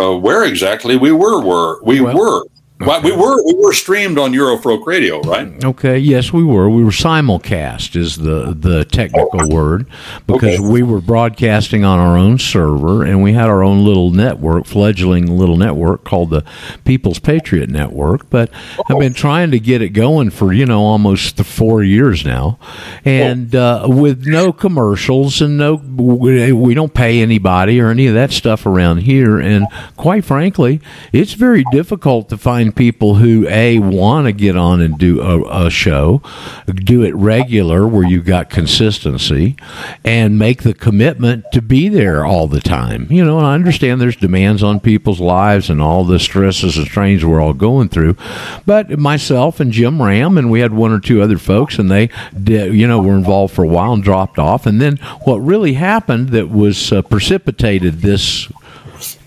uh, 0.00 0.16
where 0.16 0.44
exactly 0.44 0.96
we 0.96 1.12
were. 1.12 1.40
Were 1.42 1.82
we 1.82 2.00
well, 2.00 2.16
were 2.16 2.42
well, 2.78 3.00
we 3.00 3.10
were 3.10 3.42
we 3.42 3.54
were 3.54 3.72
streamed 3.72 4.18
on 4.18 4.32
Eurofolk 4.32 4.84
Radio, 4.84 5.20
right? 5.22 5.64
Okay, 5.64 5.96
yes, 5.96 6.30
we 6.30 6.44
were. 6.44 6.68
We 6.68 6.84
were 6.84 6.90
simulcast 6.90 7.96
is 7.96 8.16
the 8.16 8.54
the 8.54 8.84
technical 8.84 9.48
word 9.48 9.86
because 10.26 10.58
okay. 10.58 10.68
we 10.68 10.82
were 10.82 11.00
broadcasting 11.00 11.84
on 11.84 11.98
our 11.98 12.18
own 12.18 12.38
server 12.38 13.02
and 13.02 13.22
we 13.22 13.32
had 13.32 13.48
our 13.48 13.62
own 13.62 13.82
little 13.82 14.10
network, 14.10 14.66
fledgling 14.66 15.38
little 15.38 15.56
network 15.56 16.04
called 16.04 16.28
the 16.28 16.44
People's 16.84 17.18
Patriot 17.18 17.70
Network. 17.70 18.28
But 18.28 18.50
oh. 18.78 18.84
I've 18.90 19.00
been 19.00 19.14
trying 19.14 19.52
to 19.52 19.58
get 19.58 19.80
it 19.80 19.90
going 19.90 20.28
for 20.28 20.52
you 20.52 20.66
know 20.66 20.82
almost 20.82 21.42
four 21.44 21.82
years 21.82 22.26
now, 22.26 22.58
and 23.06 23.54
uh, 23.54 23.86
with 23.88 24.26
no 24.26 24.52
commercials 24.52 25.40
and 25.40 25.56
no 25.56 25.76
we 25.76 26.74
don't 26.74 26.92
pay 26.92 27.22
anybody 27.22 27.80
or 27.80 27.88
any 27.88 28.06
of 28.06 28.12
that 28.12 28.32
stuff 28.32 28.66
around 28.66 28.98
here. 28.98 29.38
And 29.38 29.66
quite 29.96 30.26
frankly, 30.26 30.82
it's 31.10 31.32
very 31.32 31.64
difficult 31.72 32.28
to 32.28 32.36
find 32.36 32.65
find 32.66 32.76
people 32.76 33.14
who 33.16 33.46
a 33.48 33.78
want 33.78 34.26
to 34.26 34.32
get 34.32 34.56
on 34.56 34.80
and 34.80 34.98
do 34.98 35.20
a, 35.20 35.66
a 35.66 35.70
show, 35.70 36.22
do 36.66 37.02
it 37.02 37.14
regular 37.14 37.86
where 37.86 38.06
you've 38.06 38.24
got 38.24 38.50
consistency, 38.50 39.56
and 40.04 40.38
make 40.38 40.62
the 40.62 40.74
commitment 40.74 41.44
to 41.52 41.62
be 41.62 41.88
there 41.88 42.24
all 42.24 42.48
the 42.48 42.60
time. 42.60 43.06
You 43.10 43.24
know, 43.24 43.38
I 43.38 43.54
understand 43.54 44.00
there's 44.00 44.16
demands 44.16 44.62
on 44.62 44.80
people's 44.80 45.20
lives 45.20 45.70
and 45.70 45.80
all 45.80 46.04
the 46.04 46.18
stresses 46.18 46.76
and 46.76 46.86
strains 46.86 47.24
we're 47.24 47.40
all 47.40 47.54
going 47.54 47.88
through, 47.88 48.16
but 48.64 48.98
myself 48.98 49.60
and 49.60 49.72
Jim 49.72 50.02
Ram 50.02 50.38
and 50.38 50.50
we 50.50 50.60
had 50.60 50.72
one 50.72 50.92
or 50.92 51.00
two 51.00 51.22
other 51.22 51.38
folks, 51.38 51.78
and 51.78 51.90
they, 51.90 52.10
did, 52.42 52.74
you 52.74 52.86
know, 52.86 53.00
were 53.00 53.16
involved 53.16 53.54
for 53.54 53.64
a 53.64 53.68
while 53.68 53.92
and 53.92 54.02
dropped 54.02 54.38
off, 54.38 54.66
and 54.66 54.80
then 54.80 54.96
what 55.24 55.38
really 55.38 55.74
happened 55.74 56.30
that 56.30 56.50
was 56.50 56.92
uh, 56.92 57.02
precipitated 57.02 58.00
this 58.00 58.50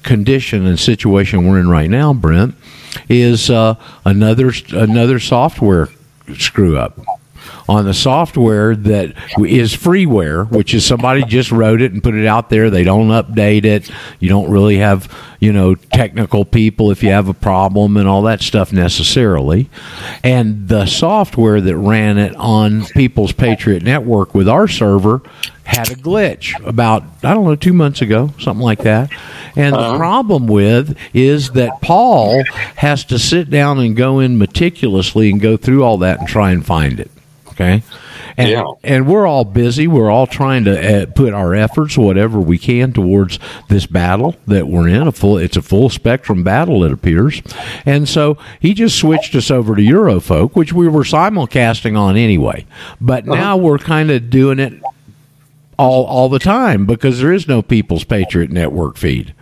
condition 0.04 0.66
and 0.66 0.80
situation 0.80 1.48
we're 1.48 1.60
in 1.60 1.70
right 1.70 1.90
now, 1.90 2.14
Brent, 2.14 2.56
is 3.08 3.50
uh, 3.50 3.76
another 4.06 4.52
another 4.72 5.20
software 5.20 5.90
screw 6.38 6.78
up 6.78 7.00
on 7.70 7.86
the 7.86 7.94
software 7.94 8.76
that 8.76 9.14
is 9.40 9.76
freeware, 9.76 10.50
which 10.50 10.74
is 10.74 10.84
somebody 10.84 11.24
just 11.24 11.52
wrote 11.52 11.82
it 11.82 11.92
and 11.92 12.02
put 12.02 12.16
it 12.16 12.26
out 12.26 12.50
there. 12.50 12.72
They 12.72 12.84
don't 12.84 13.10
update 13.10 13.64
it. 13.64 13.92
You 14.20 14.28
don't 14.28 14.50
really 14.50 14.78
have, 14.78 15.14
you 15.40 15.54
know, 15.54 15.76
technical 15.76 16.46
people 16.46 16.90
if 16.90 17.04
you 17.04 17.10
have 17.10 17.28
a 17.28 17.34
problem 17.34 17.96
and 17.96 18.08
all 18.08 18.24
that 18.24 18.42
stuff 18.42 18.74
necessarily. 18.74 19.70
And 20.24 20.68
the 20.68 20.88
software 20.88 21.62
that 21.62 21.78
ran 21.78 22.18
it 22.18 22.36
on 22.38 22.86
People's 22.88 23.34
Patriot 23.34 23.84
Network 23.84 24.34
with 24.34 24.50
our 24.50 24.68
server 24.68 25.22
had 25.70 25.92
a 25.92 25.96
glitch 25.96 26.60
about 26.66 27.04
I 27.24 27.34
don't 27.36 27.46
know 27.46 27.56
two 27.56 27.74
months 27.74 28.02
ago, 28.02 28.34
something 28.40 28.64
like 28.64 28.80
that. 28.80 29.12
And 29.56 29.76
uh-huh. 29.76 29.92
the 29.92 29.98
problem 29.98 30.48
with 30.48 30.98
is 31.14 31.52
that 31.52 31.80
Paul 31.82 32.44
has 32.76 33.06
to 33.06 33.20
sit 33.20 33.52
down 33.52 33.80
and 33.80 33.96
go 33.96 34.20
in 34.20 34.40
meticulously 34.40 35.30
and 35.30 35.40
go 35.40 35.58
through 35.58 35.84
all 35.84 36.00
that 36.00 36.20
and 36.20 36.28
try 36.28 36.52
and 36.52 36.66
find 36.66 37.00
it. 37.00 37.12
Okay. 37.50 37.84
And, 38.36 38.50
yeah. 38.50 38.64
and 38.84 39.06
we're 39.06 39.28
all 39.28 39.44
busy. 39.44 39.86
We're 39.86 40.10
all 40.10 40.26
trying 40.26 40.64
to 40.64 41.04
uh, 41.04 41.06
put 41.08 41.34
our 41.34 41.54
efforts, 41.54 41.98
whatever 41.98 42.40
we 42.40 42.58
can, 42.58 42.94
towards 42.94 43.38
this 43.68 43.86
battle 43.86 44.38
that 44.48 44.68
we're 44.68 44.88
in. 44.88 45.08
A 45.08 45.12
full, 45.12 45.38
it's 45.38 45.58
a 45.58 45.62
full 45.62 45.90
spectrum 45.90 46.42
battle, 46.44 46.86
it 46.86 46.94
appears. 46.94 47.42
And 47.86 48.08
so 48.08 48.38
he 48.62 48.74
just 48.74 48.98
switched 48.98 49.36
us 49.36 49.52
over 49.52 49.76
to 49.76 49.82
Eurofolk, 49.82 50.56
which 50.56 50.72
we 50.72 50.88
were 50.88 51.04
simulcasting 51.04 51.98
on 51.98 52.16
anyway. 52.16 52.66
But 53.02 53.28
uh-huh. 53.28 53.36
now 53.36 53.58
we're 53.58 53.78
kind 53.78 54.10
of 54.10 54.30
doing 54.30 54.60
it 54.60 54.82
all 55.80 56.04
all 56.06 56.28
the 56.28 56.40
time 56.40 56.86
because 56.86 57.20
there 57.20 57.32
is 57.32 57.48
no 57.48 57.62
People's 57.62 58.04
Patriot 58.04 58.52
Network 58.52 58.98
feed. 58.98 59.34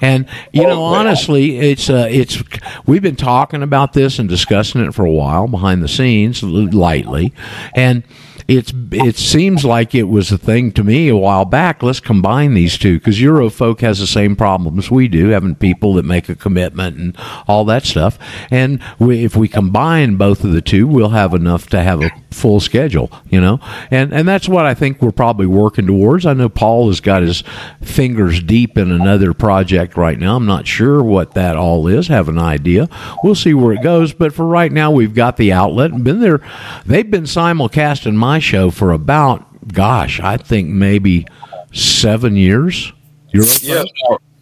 And 0.00 0.28
you 0.52 0.62
know, 0.62 0.84
honestly, 0.84 1.58
it's 1.58 1.88
uh, 1.88 2.06
it's 2.10 2.42
we've 2.84 3.02
been 3.02 3.16
talking 3.16 3.62
about 3.62 3.94
this 3.94 4.18
and 4.18 4.28
discussing 4.28 4.82
it 4.82 4.94
for 4.94 5.06
a 5.06 5.10
while 5.10 5.48
behind 5.48 5.82
the 5.82 5.88
scenes, 5.88 6.42
lightly, 6.42 7.32
and 7.74 8.04
it's 8.48 8.72
it 8.92 9.16
seems 9.16 9.64
like 9.64 9.94
it 9.94 10.04
was 10.04 10.30
a 10.30 10.38
thing 10.38 10.70
to 10.72 10.84
me 10.84 11.08
a 11.08 11.16
while 11.16 11.44
back. 11.44 11.82
Let's 11.82 12.00
combine 12.00 12.54
these 12.54 12.78
two 12.78 12.98
because 12.98 13.18
Eurofolk 13.18 13.80
has 13.80 13.98
the 13.98 14.06
same 14.06 14.36
problems 14.36 14.90
we 14.90 15.08
do, 15.08 15.28
having 15.30 15.56
people 15.56 15.94
that 15.94 16.04
make 16.04 16.28
a 16.28 16.36
commitment 16.36 16.96
and 16.96 17.18
all 17.48 17.64
that 17.64 17.84
stuff. 17.84 18.18
And 18.50 18.80
we, 18.98 19.24
if 19.24 19.34
we 19.34 19.48
combine 19.48 20.16
both 20.16 20.44
of 20.44 20.52
the 20.52 20.62
two, 20.62 20.86
we'll 20.86 21.08
have 21.10 21.34
enough 21.34 21.68
to 21.70 21.82
have 21.82 22.00
a 22.02 22.10
full 22.30 22.60
schedule, 22.60 23.10
you 23.28 23.40
know. 23.40 23.58
And 23.90 24.12
and 24.12 24.28
that's 24.28 24.48
what 24.48 24.64
I 24.64 24.74
think 24.74 25.02
we're 25.02 25.10
probably 25.10 25.46
working 25.46 25.86
towards. 25.86 26.24
I 26.24 26.34
know 26.34 26.48
Paul 26.48 26.88
has 26.88 27.00
got 27.00 27.22
his 27.22 27.42
fingers 27.82 28.40
deep 28.42 28.78
in 28.78 28.92
another 28.92 29.34
project 29.34 29.96
right 29.96 30.18
now. 30.18 30.36
I'm 30.36 30.46
not 30.46 30.68
sure 30.68 31.02
what 31.02 31.34
that 31.34 31.56
all 31.56 31.88
is. 31.88 32.08
Have 32.08 32.28
an 32.28 32.38
idea. 32.38 32.88
We'll 33.24 33.34
see 33.34 33.54
where 33.54 33.72
it 33.72 33.82
goes. 33.82 34.12
But 34.12 34.32
for 34.32 34.46
right 34.46 34.70
now, 34.70 34.92
we've 34.92 35.14
got 35.14 35.36
the 35.36 35.52
outlet 35.52 35.90
and 35.90 36.04
been 36.04 36.20
there. 36.20 36.40
They've 36.84 37.10
been 37.10 37.24
simulcasting 37.24 38.14
my 38.14 38.35
my 38.36 38.40
show 38.40 38.70
for 38.70 38.92
about, 38.92 39.46
gosh, 39.72 40.20
I 40.20 40.36
think 40.36 40.68
maybe 40.68 41.26
seven 41.72 42.36
years. 42.36 42.92
yes, 43.32 43.86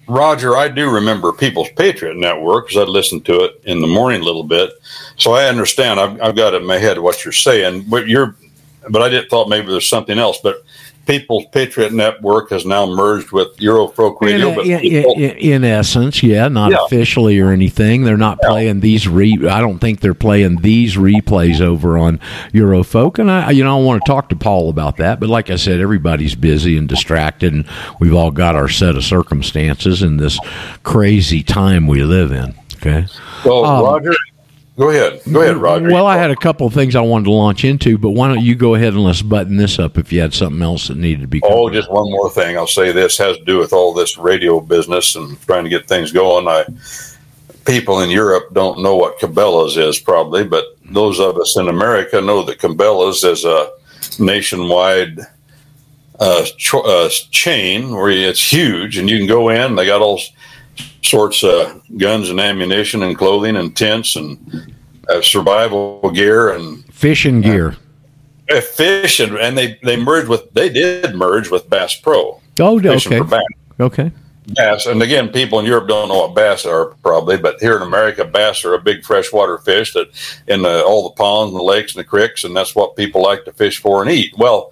Roger, 0.08 0.56
I 0.56 0.66
do 0.68 0.90
remember 0.90 1.32
People's 1.32 1.68
Patriot 1.76 2.16
Network 2.16 2.66
because 2.66 2.88
I 2.88 2.90
listened 2.90 3.24
to 3.26 3.44
it 3.44 3.62
in 3.64 3.80
the 3.80 3.86
morning 3.86 4.20
a 4.20 4.24
little 4.24 4.42
bit, 4.42 4.70
so 5.16 5.32
I 5.32 5.44
understand. 5.44 6.00
I've, 6.00 6.20
I've 6.20 6.36
got 6.36 6.54
it 6.54 6.62
in 6.62 6.66
my 6.66 6.78
head 6.78 6.98
what 6.98 7.24
you're 7.24 7.32
saying, 7.32 7.84
but 7.88 8.08
you're, 8.08 8.34
but 8.90 9.00
I 9.00 9.08
didn't 9.08 9.30
thought 9.30 9.48
maybe 9.48 9.68
there's 9.68 9.88
something 9.88 10.18
else. 10.18 10.38
But 10.42 10.64
People's 11.06 11.44
Patriot 11.52 11.92
Network 11.92 12.50
has 12.50 12.64
now 12.64 12.86
merged 12.86 13.30
with 13.32 13.56
Eurofolk 13.58 14.20
Radio. 14.20 14.48
in, 14.48 14.54
but 14.54 14.66
in, 14.66 14.80
people- 14.80 15.14
in, 15.14 15.30
in 15.36 15.64
essence, 15.64 16.22
yeah, 16.22 16.48
not 16.48 16.72
Yeah. 16.72 16.84
officially 16.86 17.38
or 17.40 17.50
anything. 17.50 18.04
They're 18.04 18.16
not 18.16 18.40
playing 18.40 18.80
these 18.80 19.06
re. 19.06 19.46
I 19.48 19.60
don't 19.60 19.78
think 19.78 20.00
they're 20.00 20.14
playing 20.14 20.62
these 20.62 20.96
replays 20.96 21.60
over 21.60 21.98
on 21.98 22.18
Eurofolk, 22.52 23.18
and 23.18 23.30
I, 23.30 23.50
you 23.50 23.64
know, 23.64 23.78
I 23.78 23.82
want 23.82 24.02
to 24.04 24.10
talk 24.10 24.28
to 24.30 24.36
Paul 24.36 24.68
about 24.70 24.96
that. 24.98 25.20
But 25.20 25.28
like 25.28 25.50
I 25.50 25.56
said, 25.56 25.80
everybody's 25.80 26.34
busy 26.34 26.76
and 26.78 26.88
distracted, 26.88 27.52
and 27.52 27.64
we've 28.00 28.14
all 28.14 28.30
got 28.30 28.54
our 28.56 28.68
set 28.68 28.96
of 28.96 29.04
circumstances 29.04 30.02
in 30.02 30.16
this 30.16 30.38
crazy 30.82 31.42
time 31.42 31.86
we 31.86 32.02
live 32.02 32.32
in. 32.32 32.54
Okay. 32.76 33.06
well, 33.44 33.64
um, 33.64 33.84
Roger, 33.84 34.14
go 34.76 34.90
ahead. 34.90 35.20
Go 35.30 35.42
ahead, 35.42 35.56
Roger. 35.56 35.90
Well, 35.90 36.06
I 36.06 36.16
had 36.16 36.30
a 36.30 36.36
couple 36.36 36.66
of 36.66 36.74
things 36.74 36.96
I 36.96 37.00
wanted 37.00 37.24
to 37.24 37.32
launch 37.32 37.64
into, 37.64 37.98
but 37.98 38.10
why 38.10 38.28
don't 38.28 38.42
you 38.42 38.54
go 38.54 38.74
ahead 38.74 38.94
and 38.94 39.04
let's 39.04 39.22
button 39.22 39.56
this 39.56 39.78
up 39.78 39.98
if 39.98 40.12
you 40.12 40.20
had 40.20 40.34
something 40.34 40.62
else 40.62 40.88
that 40.88 40.96
needed 40.96 41.22
to 41.22 41.28
be. 41.28 41.40
Oh, 41.44 41.70
just 41.70 41.90
one 41.90 42.10
more 42.10 42.30
thing. 42.30 42.56
I'll 42.56 42.66
say 42.66 42.92
this 42.92 43.18
has 43.18 43.36
to 43.36 43.44
do 43.44 43.58
with 43.58 43.72
all 43.72 43.92
this 43.92 44.16
radio 44.18 44.60
business 44.60 45.16
and 45.16 45.40
trying 45.42 45.64
to 45.64 45.70
get 45.70 45.86
things 45.88 46.12
going. 46.12 46.48
I 46.48 46.64
people 47.64 48.00
in 48.00 48.10
Europe 48.10 48.52
don't 48.52 48.82
know 48.82 48.96
what 48.96 49.18
Cabela's 49.18 49.76
is 49.76 49.98
probably, 49.98 50.44
but 50.44 50.64
those 50.84 51.20
of 51.20 51.38
us 51.38 51.56
in 51.56 51.68
America 51.68 52.20
know 52.20 52.42
that 52.44 52.58
Cabela's 52.58 53.24
is 53.24 53.44
a 53.44 53.70
nationwide 54.18 55.18
uh, 56.20 56.44
cho- 56.58 56.82
uh, 56.82 57.08
chain 57.30 57.90
where 57.90 58.10
it's 58.10 58.52
huge 58.52 58.98
and 58.98 59.10
you 59.10 59.18
can 59.18 59.26
go 59.26 59.48
in. 59.48 59.74
They 59.76 59.86
got 59.86 60.02
all 60.02 60.20
sorts 61.02 61.42
of 61.44 61.82
guns 61.98 62.30
and 62.30 62.40
ammunition 62.40 63.02
and 63.02 63.16
clothing 63.16 63.56
and 63.56 63.76
tents 63.76 64.16
and 64.16 64.74
uh, 65.08 65.20
survival 65.20 66.10
gear 66.14 66.50
and 66.50 66.84
fishing 66.92 67.40
gear. 67.40 67.76
uh, 68.50 68.60
fish 68.60 69.20
and, 69.20 69.36
and 69.36 69.56
they 69.56 69.78
they 69.82 69.96
merged 69.96 70.28
with 70.28 70.50
they 70.52 70.68
did 70.68 71.14
merge 71.14 71.50
with 71.50 71.68
Bass 71.68 71.94
Pro. 71.96 72.40
Oh, 72.60 72.78
okay, 72.78 72.98
for 72.98 73.24
bass. 73.24 73.42
okay. 73.80 74.12
Bass, 74.46 74.84
and 74.86 75.02
again, 75.02 75.30
people 75.30 75.58
in 75.58 75.64
Europe 75.64 75.88
don't 75.88 76.08
know 76.08 76.18
what 76.18 76.34
bass 76.34 76.66
are 76.66 76.86
probably, 77.02 77.38
but 77.38 77.58
here 77.60 77.76
in 77.76 77.82
America, 77.82 78.26
bass 78.26 78.62
are 78.64 78.74
a 78.74 78.80
big 78.80 79.02
freshwater 79.02 79.56
fish 79.56 79.94
that 79.94 80.08
in 80.46 80.60
the, 80.60 80.84
all 80.84 81.02
the 81.08 81.14
ponds 81.14 81.52
and 81.52 81.58
the 81.58 81.64
lakes 81.64 81.94
and 81.94 82.00
the 82.00 82.08
creeks, 82.08 82.44
and 82.44 82.54
that's 82.54 82.74
what 82.74 82.94
people 82.94 83.22
like 83.22 83.46
to 83.46 83.52
fish 83.52 83.78
for 83.78 84.02
and 84.02 84.10
eat. 84.10 84.34
Well, 84.36 84.70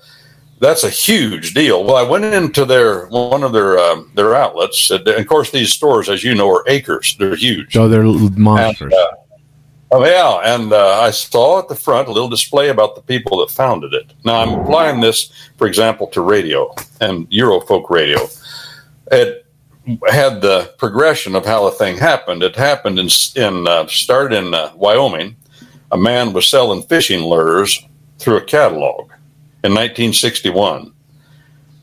that's 0.62 0.84
a 0.84 0.88
huge 0.88 1.54
deal. 1.54 1.82
Well, 1.82 1.96
I 1.96 2.08
went 2.08 2.24
into 2.24 2.64
their 2.64 3.06
one 3.08 3.42
of 3.42 3.52
their 3.52 3.78
um, 3.80 4.10
their 4.14 4.36
outlets, 4.36 4.90
and 4.92 5.06
of 5.06 5.26
course, 5.26 5.50
these 5.50 5.72
stores, 5.72 6.08
as 6.08 6.22
you 6.22 6.36
know, 6.36 6.48
are 6.48 6.64
acres. 6.68 7.16
They're 7.18 7.34
huge. 7.34 7.72
So 7.72 7.88
they're 7.88 8.04
monsters. 8.04 8.80
And, 8.80 8.94
uh, 8.94 9.10
oh 9.90 10.06
yeah, 10.06 10.54
and 10.54 10.72
uh, 10.72 11.00
I 11.00 11.10
saw 11.10 11.58
at 11.58 11.68
the 11.68 11.74
front 11.74 12.06
a 12.06 12.12
little 12.12 12.28
display 12.28 12.68
about 12.68 12.94
the 12.94 13.02
people 13.02 13.38
that 13.38 13.50
founded 13.50 13.92
it. 13.92 14.14
Now 14.24 14.40
I'm 14.40 14.60
applying 14.60 15.00
this, 15.00 15.32
for 15.58 15.66
example, 15.66 16.06
to 16.08 16.20
radio 16.20 16.72
and 17.00 17.28
Eurofolk 17.30 17.90
radio. 17.90 18.20
It 19.10 19.44
had 20.08 20.42
the 20.42 20.72
progression 20.78 21.34
of 21.34 21.44
how 21.44 21.68
the 21.68 21.76
thing 21.76 21.98
happened. 21.98 22.44
It 22.44 22.54
happened 22.54 23.00
in 23.00 23.08
in 23.34 23.66
uh, 23.66 23.88
started 23.88 24.36
in 24.38 24.54
uh, 24.54 24.70
Wyoming. 24.76 25.34
A 25.90 25.98
man 25.98 26.32
was 26.32 26.48
selling 26.48 26.82
fishing 26.84 27.20
lures 27.20 27.84
through 28.18 28.36
a 28.36 28.44
catalog 28.44 29.11
in 29.64 29.72
1961. 29.72 30.92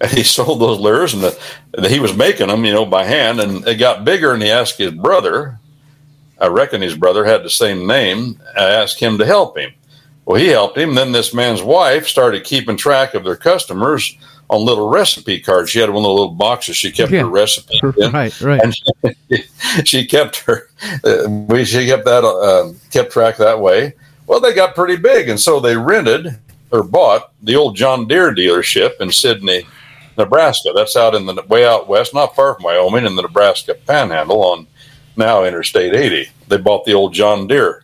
And 0.01 0.11
he 0.11 0.23
sold 0.37 0.61
those 0.61 0.79
lures, 0.79 1.13
and 1.13 1.23
the, 1.23 1.89
he 1.89 1.99
was 1.99 2.15
making 2.15 2.47
them, 2.47 2.65
you 2.65 2.73
know, 2.73 2.85
by 2.85 3.03
hand. 3.03 3.39
And 3.39 3.67
it 3.67 3.75
got 3.75 4.05
bigger, 4.05 4.33
and 4.33 4.41
he 4.41 4.49
asked 4.49 4.77
his 4.77 4.91
brother, 4.93 5.59
I 6.39 6.47
reckon 6.47 6.81
his 6.81 6.95
brother 6.95 7.25
had 7.25 7.43
the 7.43 7.49
same 7.49 7.85
name. 7.85 8.39
I 8.57 8.65
asked 8.69 8.99
him 8.99 9.17
to 9.17 9.25
help 9.25 9.57
him. 9.57 9.73
Well, 10.25 10.39
he 10.39 10.47
helped 10.47 10.77
him. 10.77 10.95
Then 10.95 11.11
this 11.11 11.33
man's 11.33 11.61
wife 11.61 12.07
started 12.07 12.43
keeping 12.43 12.77
track 12.77 13.13
of 13.13 13.23
their 13.23 13.35
customers 13.35 14.15
on 14.49 14.63
little 14.65 14.89
recipe 14.89 15.39
cards. 15.39 15.69
She 15.69 15.79
had 15.79 15.89
one 15.89 15.97
of 15.97 16.03
the 16.03 16.09
little 16.13 16.29
boxes. 16.33 16.77
She 16.77 16.91
kept 16.91 17.11
Yeah. 17.11 17.21
her 17.21 17.27
recipes 17.29 17.79
in, 17.97 18.11
right, 18.11 18.41
right. 18.41 18.61
and 18.61 18.75
she, 18.75 19.43
she 19.85 20.05
kept 20.05 20.37
her. 20.37 20.69
Uh, 21.03 21.27
we 21.29 21.65
she 21.65 21.85
kept 21.87 22.05
that 22.05 22.23
uh, 22.23 22.71
kept 22.91 23.11
track 23.11 23.37
that 23.37 23.59
way. 23.59 23.93
Well, 24.27 24.39
they 24.39 24.53
got 24.53 24.75
pretty 24.75 24.95
big, 24.95 25.29
and 25.29 25.39
so 25.39 25.59
they 25.59 25.75
rented 25.75 26.37
or 26.71 26.83
bought 26.83 27.31
the 27.41 27.55
old 27.55 27.75
John 27.75 28.07
Deere 28.07 28.33
dealership 28.33 28.99
in 28.99 29.11
Sidney, 29.11 29.65
Nebraska. 30.17 30.71
That's 30.75 30.95
out 30.95 31.15
in 31.15 31.25
the 31.25 31.41
way 31.47 31.65
out 31.65 31.87
west, 31.87 32.13
not 32.13 32.35
far 32.35 32.55
from 32.55 32.65
Wyoming, 32.65 33.05
in 33.05 33.15
the 33.15 33.21
Nebraska 33.21 33.73
Panhandle 33.73 34.43
on 34.43 34.67
now 35.15 35.43
Interstate 35.43 35.95
80. 35.95 36.29
They 36.47 36.57
bought 36.57 36.85
the 36.85 36.93
old 36.93 37.13
John 37.13 37.47
Deere 37.47 37.83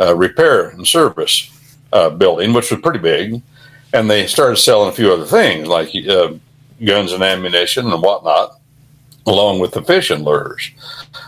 uh, 0.00 0.16
repair 0.16 0.70
and 0.70 0.86
service 0.86 1.50
uh, 1.92 2.10
building, 2.10 2.52
which 2.52 2.70
was 2.70 2.80
pretty 2.80 2.98
big, 2.98 3.40
and 3.92 4.10
they 4.10 4.26
started 4.26 4.56
selling 4.56 4.88
a 4.88 4.92
few 4.92 5.12
other 5.12 5.26
things 5.26 5.68
like 5.68 5.94
uh, 6.08 6.32
guns 6.84 7.12
and 7.12 7.22
ammunition 7.22 7.90
and 7.90 8.02
whatnot, 8.02 8.58
along 9.26 9.58
with 9.58 9.72
the 9.72 9.82
fishing 9.82 10.22
lures. 10.22 10.70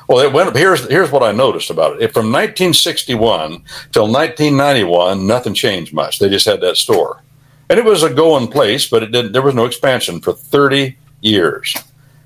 Well, 0.08 0.18
it 0.20 0.32
went. 0.32 0.56
Here's 0.56 0.86
here's 0.88 1.10
what 1.10 1.22
I 1.22 1.32
noticed 1.32 1.70
about 1.70 2.00
it. 2.02 2.12
From 2.12 2.26
1961 2.32 3.62
till 3.92 4.10
1991, 4.10 5.26
nothing 5.26 5.54
changed 5.54 5.92
much. 5.94 6.18
They 6.18 6.28
just 6.28 6.46
had 6.46 6.60
that 6.60 6.76
store, 6.76 7.22
and 7.68 7.78
it 7.78 7.84
was 7.84 8.02
a 8.02 8.12
going 8.12 8.48
place, 8.48 8.88
but 8.88 9.02
it 9.02 9.12
didn't. 9.12 9.32
There 9.32 9.42
was 9.42 9.54
no 9.54 9.64
expansion 9.64 10.20
for 10.20 10.32
30 10.32 10.96
years, 11.20 11.76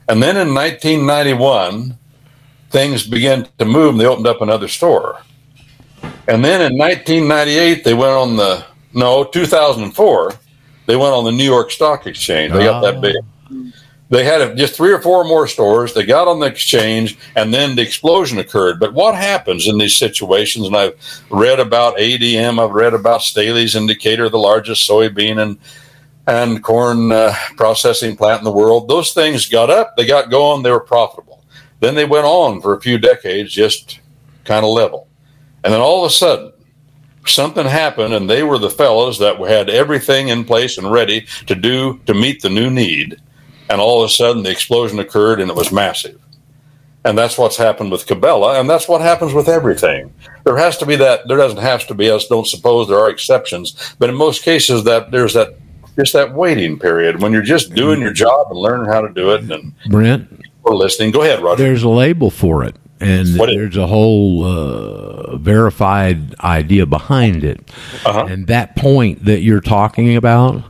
and 0.08 0.22
then 0.22 0.36
in 0.36 0.54
1991, 0.54 1.96
things 2.70 3.06
began 3.06 3.48
to 3.58 3.64
move. 3.64 3.90
and 3.90 4.00
They 4.00 4.06
opened 4.06 4.26
up 4.26 4.42
another 4.42 4.68
store, 4.68 5.20
and 6.28 6.44
then 6.44 6.60
in 6.60 6.76
1998, 6.78 7.84
they 7.84 7.94
went 7.94 8.12
on 8.12 8.36
the 8.36 8.64
no 8.92 9.24
2004. 9.24 10.34
They 10.86 10.96
went 10.96 11.14
on 11.14 11.22
the 11.24 11.30
New 11.32 11.44
York 11.44 11.70
Stock 11.70 12.06
Exchange. 12.08 12.52
They 12.52 12.64
got 12.64 12.82
Oh. 12.82 12.86
that 12.86 12.96
ah. 12.96 13.00
big 13.00 13.14
they 14.10 14.24
had 14.24 14.56
just 14.56 14.74
three 14.74 14.92
or 14.92 15.00
four 15.00 15.22
more 15.24 15.46
stores. 15.46 15.94
They 15.94 16.04
got 16.04 16.26
on 16.26 16.40
the 16.40 16.46
exchange, 16.46 17.16
and 17.36 17.54
then 17.54 17.76
the 17.76 17.82
explosion 17.82 18.38
occurred. 18.38 18.80
But 18.80 18.92
what 18.92 19.14
happens 19.14 19.68
in 19.68 19.78
these 19.78 19.96
situations? 19.96 20.66
And 20.66 20.76
I've 20.76 21.22
read 21.30 21.60
about 21.60 21.96
ADM. 21.96 22.62
I've 22.62 22.74
read 22.74 22.92
about 22.92 23.22
Staley's 23.22 23.76
in 23.76 23.86
Decatur, 23.86 24.28
the 24.28 24.38
largest 24.38 24.88
soybean 24.88 25.40
and 25.40 25.58
and 26.26 26.62
corn 26.62 27.10
uh, 27.10 27.34
processing 27.56 28.16
plant 28.16 28.40
in 28.40 28.44
the 28.44 28.52
world. 28.52 28.88
Those 28.88 29.12
things 29.12 29.48
got 29.48 29.70
up. 29.70 29.96
They 29.96 30.06
got 30.06 30.30
going. 30.30 30.62
They 30.62 30.70
were 30.70 30.80
profitable. 30.80 31.42
Then 31.78 31.94
they 31.94 32.04
went 32.04 32.26
on 32.26 32.60
for 32.60 32.76
a 32.76 32.80
few 32.80 32.98
decades, 32.98 33.52
just 33.52 34.00
kind 34.44 34.64
of 34.64 34.72
level. 34.72 35.08
And 35.64 35.72
then 35.72 35.80
all 35.80 36.04
of 36.04 36.10
a 36.10 36.14
sudden, 36.14 36.52
something 37.26 37.66
happened, 37.66 38.12
and 38.12 38.28
they 38.28 38.42
were 38.42 38.58
the 38.58 38.70
fellows 38.70 39.18
that 39.20 39.38
had 39.40 39.70
everything 39.70 40.28
in 40.28 40.44
place 40.44 40.78
and 40.78 40.92
ready 40.92 41.26
to 41.46 41.54
do 41.54 42.00
to 42.06 42.14
meet 42.14 42.42
the 42.42 42.50
new 42.50 42.70
need 42.70 43.20
and 43.70 43.80
all 43.80 44.02
of 44.02 44.06
a 44.06 44.12
sudden 44.12 44.42
the 44.42 44.50
explosion 44.50 44.98
occurred 44.98 45.40
and 45.40 45.50
it 45.50 45.56
was 45.56 45.72
massive. 45.72 46.20
And 47.04 47.16
that's 47.16 47.38
what's 47.38 47.56
happened 47.56 47.90
with 47.90 48.06
Cabela, 48.06 48.60
and 48.60 48.68
that's 48.68 48.86
what 48.86 49.00
happens 49.00 49.32
with 49.32 49.48
everything. 49.48 50.12
There 50.44 50.58
has 50.58 50.76
to 50.78 50.86
be 50.86 50.96
that. 50.96 51.26
There 51.28 51.38
doesn't 51.38 51.60
have 51.60 51.86
to 51.86 51.94
be. 51.94 52.10
Us 52.10 52.26
don't 52.28 52.46
suppose 52.46 52.88
there 52.88 52.98
are 52.98 53.08
exceptions, 53.08 53.94
but 53.98 54.10
in 54.10 54.16
most 54.16 54.42
cases, 54.42 54.84
that 54.84 55.10
there's 55.10 55.32
that 55.32 55.54
just 55.98 56.12
that 56.12 56.34
waiting 56.34 56.78
period 56.78 57.22
when 57.22 57.32
you're 57.32 57.40
just 57.40 57.74
doing 57.74 58.02
your 58.02 58.12
job 58.12 58.48
and 58.50 58.58
learning 58.58 58.92
how 58.92 59.00
to 59.00 59.08
do 59.14 59.30
it, 59.30 59.50
and 59.50 59.72
Brent, 59.88 60.42
we're 60.62 60.76
listening. 60.76 61.10
Go 61.10 61.22
ahead, 61.22 61.42
Roger. 61.42 61.62
there's 61.62 61.82
a 61.82 61.88
label 61.88 62.30
for 62.30 62.64
it, 62.64 62.76
and 63.00 63.38
What 63.38 63.46
there's 63.46 63.78
a 63.78 63.86
whole 63.86 64.44
uh, 64.44 65.36
verified 65.38 66.38
idea 66.40 66.84
behind 66.84 67.44
it. 67.44 67.60
Uh-huh. 68.04 68.26
And 68.28 68.46
that 68.48 68.76
point 68.76 69.24
that 69.24 69.40
you're 69.40 69.62
talking 69.62 70.16
about 70.16 70.64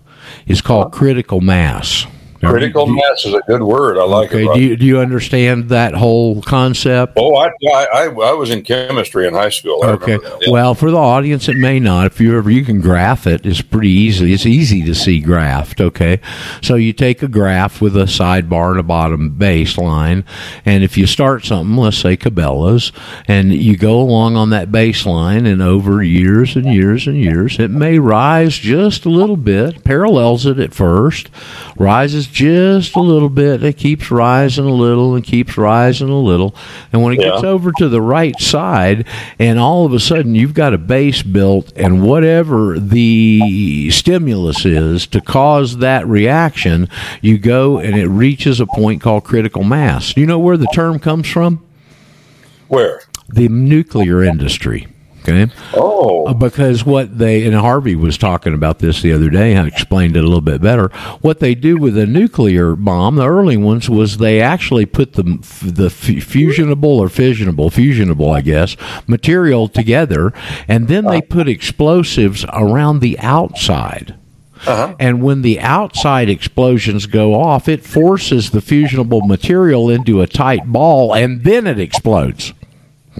is 0.47 0.61
called 0.61 0.93
critical 0.93 1.41
mass. 1.41 2.07
Now, 2.43 2.51
Critical 2.53 2.87
do- 2.87 2.95
mass 2.95 3.27
is 3.27 3.35
a 3.35 3.41
good 3.47 3.63
word. 3.63 3.99
I 3.99 4.05
like 4.05 4.31
Okay, 4.33 4.47
it. 4.47 4.55
do 4.55 4.61
you, 4.63 4.77
do 4.77 4.87
you 4.87 4.99
understand 4.99 5.69
that 5.69 5.93
whole 5.95 6.41
concept? 6.41 7.15
Oh, 7.17 7.37
I, 7.37 7.49
I 7.71 7.87
I 7.93 8.05
I 8.07 8.33
was 8.33 8.49
in 8.51 8.63
chemistry 8.63 9.27
in 9.27 9.35
high 9.35 9.51
school. 9.51 9.83
I 9.85 9.89
Okay. 9.91 10.19
yeah. 10.41 10.51
Well, 10.51 10.75
for 10.75 10.91
the 10.91 10.97
audience, 10.97 11.49
it 11.51 11.57
may 11.59 11.79
not. 11.81 12.07
If 12.07 12.19
you 12.21 12.39
ever 12.39 12.51
you 12.51 12.65
can 12.65 12.81
graph 12.81 13.27
it, 13.27 13.45
it's 13.45 13.61
pretty 13.61 13.91
easy. 13.91 14.33
It's 14.33 14.47
easy 14.47 14.83
to 14.85 14.95
see 14.95 15.21
graphed. 15.23 15.83
Okay, 15.83 16.19
so 16.63 16.77
you 16.77 16.95
take 16.95 17.23
a 17.23 17.29
graph 17.29 17.83
with 17.83 17.95
a 17.95 18.05
sidebar 18.05 18.71
and 18.71 18.81
a 18.81 18.85
bottom 18.85 19.37
baseline, 19.39 20.25
and 20.65 20.83
if 20.83 20.97
you 20.97 21.07
start 21.07 21.45
something, 21.45 21.77
let's 21.77 21.99
say 21.99 22.17
Cabela's, 22.17 22.91
and 23.29 23.53
you 23.53 23.77
go 23.77 24.01
along 24.01 24.37
on 24.37 24.49
that 24.51 24.71
baseline, 24.71 25.47
and 25.47 25.61
over 25.61 26.03
years 26.03 26.57
and 26.57 26.65
years 26.73 27.07
and 27.07 27.19
years, 27.19 27.59
it 27.59 27.71
may 27.71 27.99
rise 27.99 28.57
just 28.57 29.05
a 29.05 29.11
little 29.11 29.37
bit, 29.37 29.85
parallels 29.85 30.47
it 30.47 30.59
at 30.59 30.73
first, 30.73 31.29
rises 31.77 32.30
just 32.31 32.97
a 32.97 33.01
little 33.01 33.29
bit, 33.29 33.63
it 33.63 33.77
keeps 33.77 34.11
rising 34.11 34.65
a 34.67 34.73
little 34.75 35.15
and 35.15 35.25
keeps 35.25 35.57
rising 35.57 36.09
a 36.09 36.19
little, 36.19 36.55
and 36.93 37.03
when 37.03 37.13
it 37.15 37.21
Yeah. 37.21 37.31
gets 37.31 37.45
over 37.45 37.73
to 37.79 37.89
the 37.89 38.01
right 38.01 38.39
side, 38.41 39.05
and 39.39 39.59
all 39.59 39.85
of 39.85 39.93
a 39.93 40.01
sudden 40.01 40.35
you've 40.35 40.55
got 40.55 40.73
a 40.75 40.79
base 40.79 41.23
built, 41.23 41.73
and 41.77 42.03
whatever 42.03 42.79
the 42.79 43.91
stimulus 43.91 44.65
is 44.65 45.07
to 45.09 45.21
cause 45.21 45.79
that 45.79 46.07
reaction, 46.09 46.89
you 47.21 47.39
go 47.39 47.79
and 47.79 47.97
it 47.97 48.09
reaches 48.09 48.61
a 48.61 48.67
point 48.67 49.01
called 49.01 49.25
critical 49.25 49.65
mass. 49.65 50.15
Do 50.15 50.21
you 50.21 50.27
know 50.27 50.39
where 50.39 50.57
the 50.57 50.69
term 50.75 50.99
comes 50.99 51.29
from? 51.29 51.61
Where? 52.69 53.01
The 53.29 53.49
nuclear 53.49 54.23
industry. 54.23 54.87
Okay. 55.23 55.53
Oh, 55.75 56.33
Because 56.33 56.85
what 56.85 57.19
they 57.19 57.45
and 57.45 57.55
Harvey 57.55 57.95
was 57.95 58.17
talking 58.17 58.55
about 58.55 58.79
this 58.79 59.03
the 59.03 59.13
other 59.13 59.29
day. 59.29 59.57
I 59.57 59.67
explained 59.67 60.17
it 60.17 60.21
a 60.21 60.27
little 60.27 60.41
bit 60.41 60.63
better. 60.63 60.89
What 61.21 61.41
they 61.41 61.55
do 61.55 61.77
with 61.77 61.97
a 61.99 62.07
nuclear 62.07 62.75
bomb, 62.75 63.17
the 63.17 63.29
early 63.29 63.57
ones, 63.57 63.91
was 63.91 64.17
they 64.17 64.41
actually 64.41 64.87
put 64.87 65.15
the 65.15 65.23
the 65.23 65.89
fusionable 65.89 66.85
or 66.99 67.09
fissionable, 67.09 67.71
fusionable, 67.71 68.35
I 68.35 68.41
guess, 68.41 68.77
material 69.07 69.69
together, 69.69 70.33
and 70.67 70.89
then 70.89 71.05
they 71.05 71.21
put 71.21 71.49
explosives 71.49 72.45
around 72.53 73.01
the 73.01 73.19
outside. 73.19 74.17
Uh-huh. 74.67 74.95
And 74.99 75.23
when 75.23 75.43
the 75.43 75.59
outside 75.61 76.29
explosions 76.29 77.07
go 77.07 77.35
off, 77.35 77.67
it 77.69 77.83
forces 77.85 78.51
the 78.51 78.61
fusionable 78.61 79.27
material 79.27 79.89
into 79.89 80.21
a 80.21 80.27
tight 80.27 80.67
ball, 80.67 81.15
and 81.15 81.45
then 81.45 81.67
it 81.67 81.81
explodes. 81.81 82.53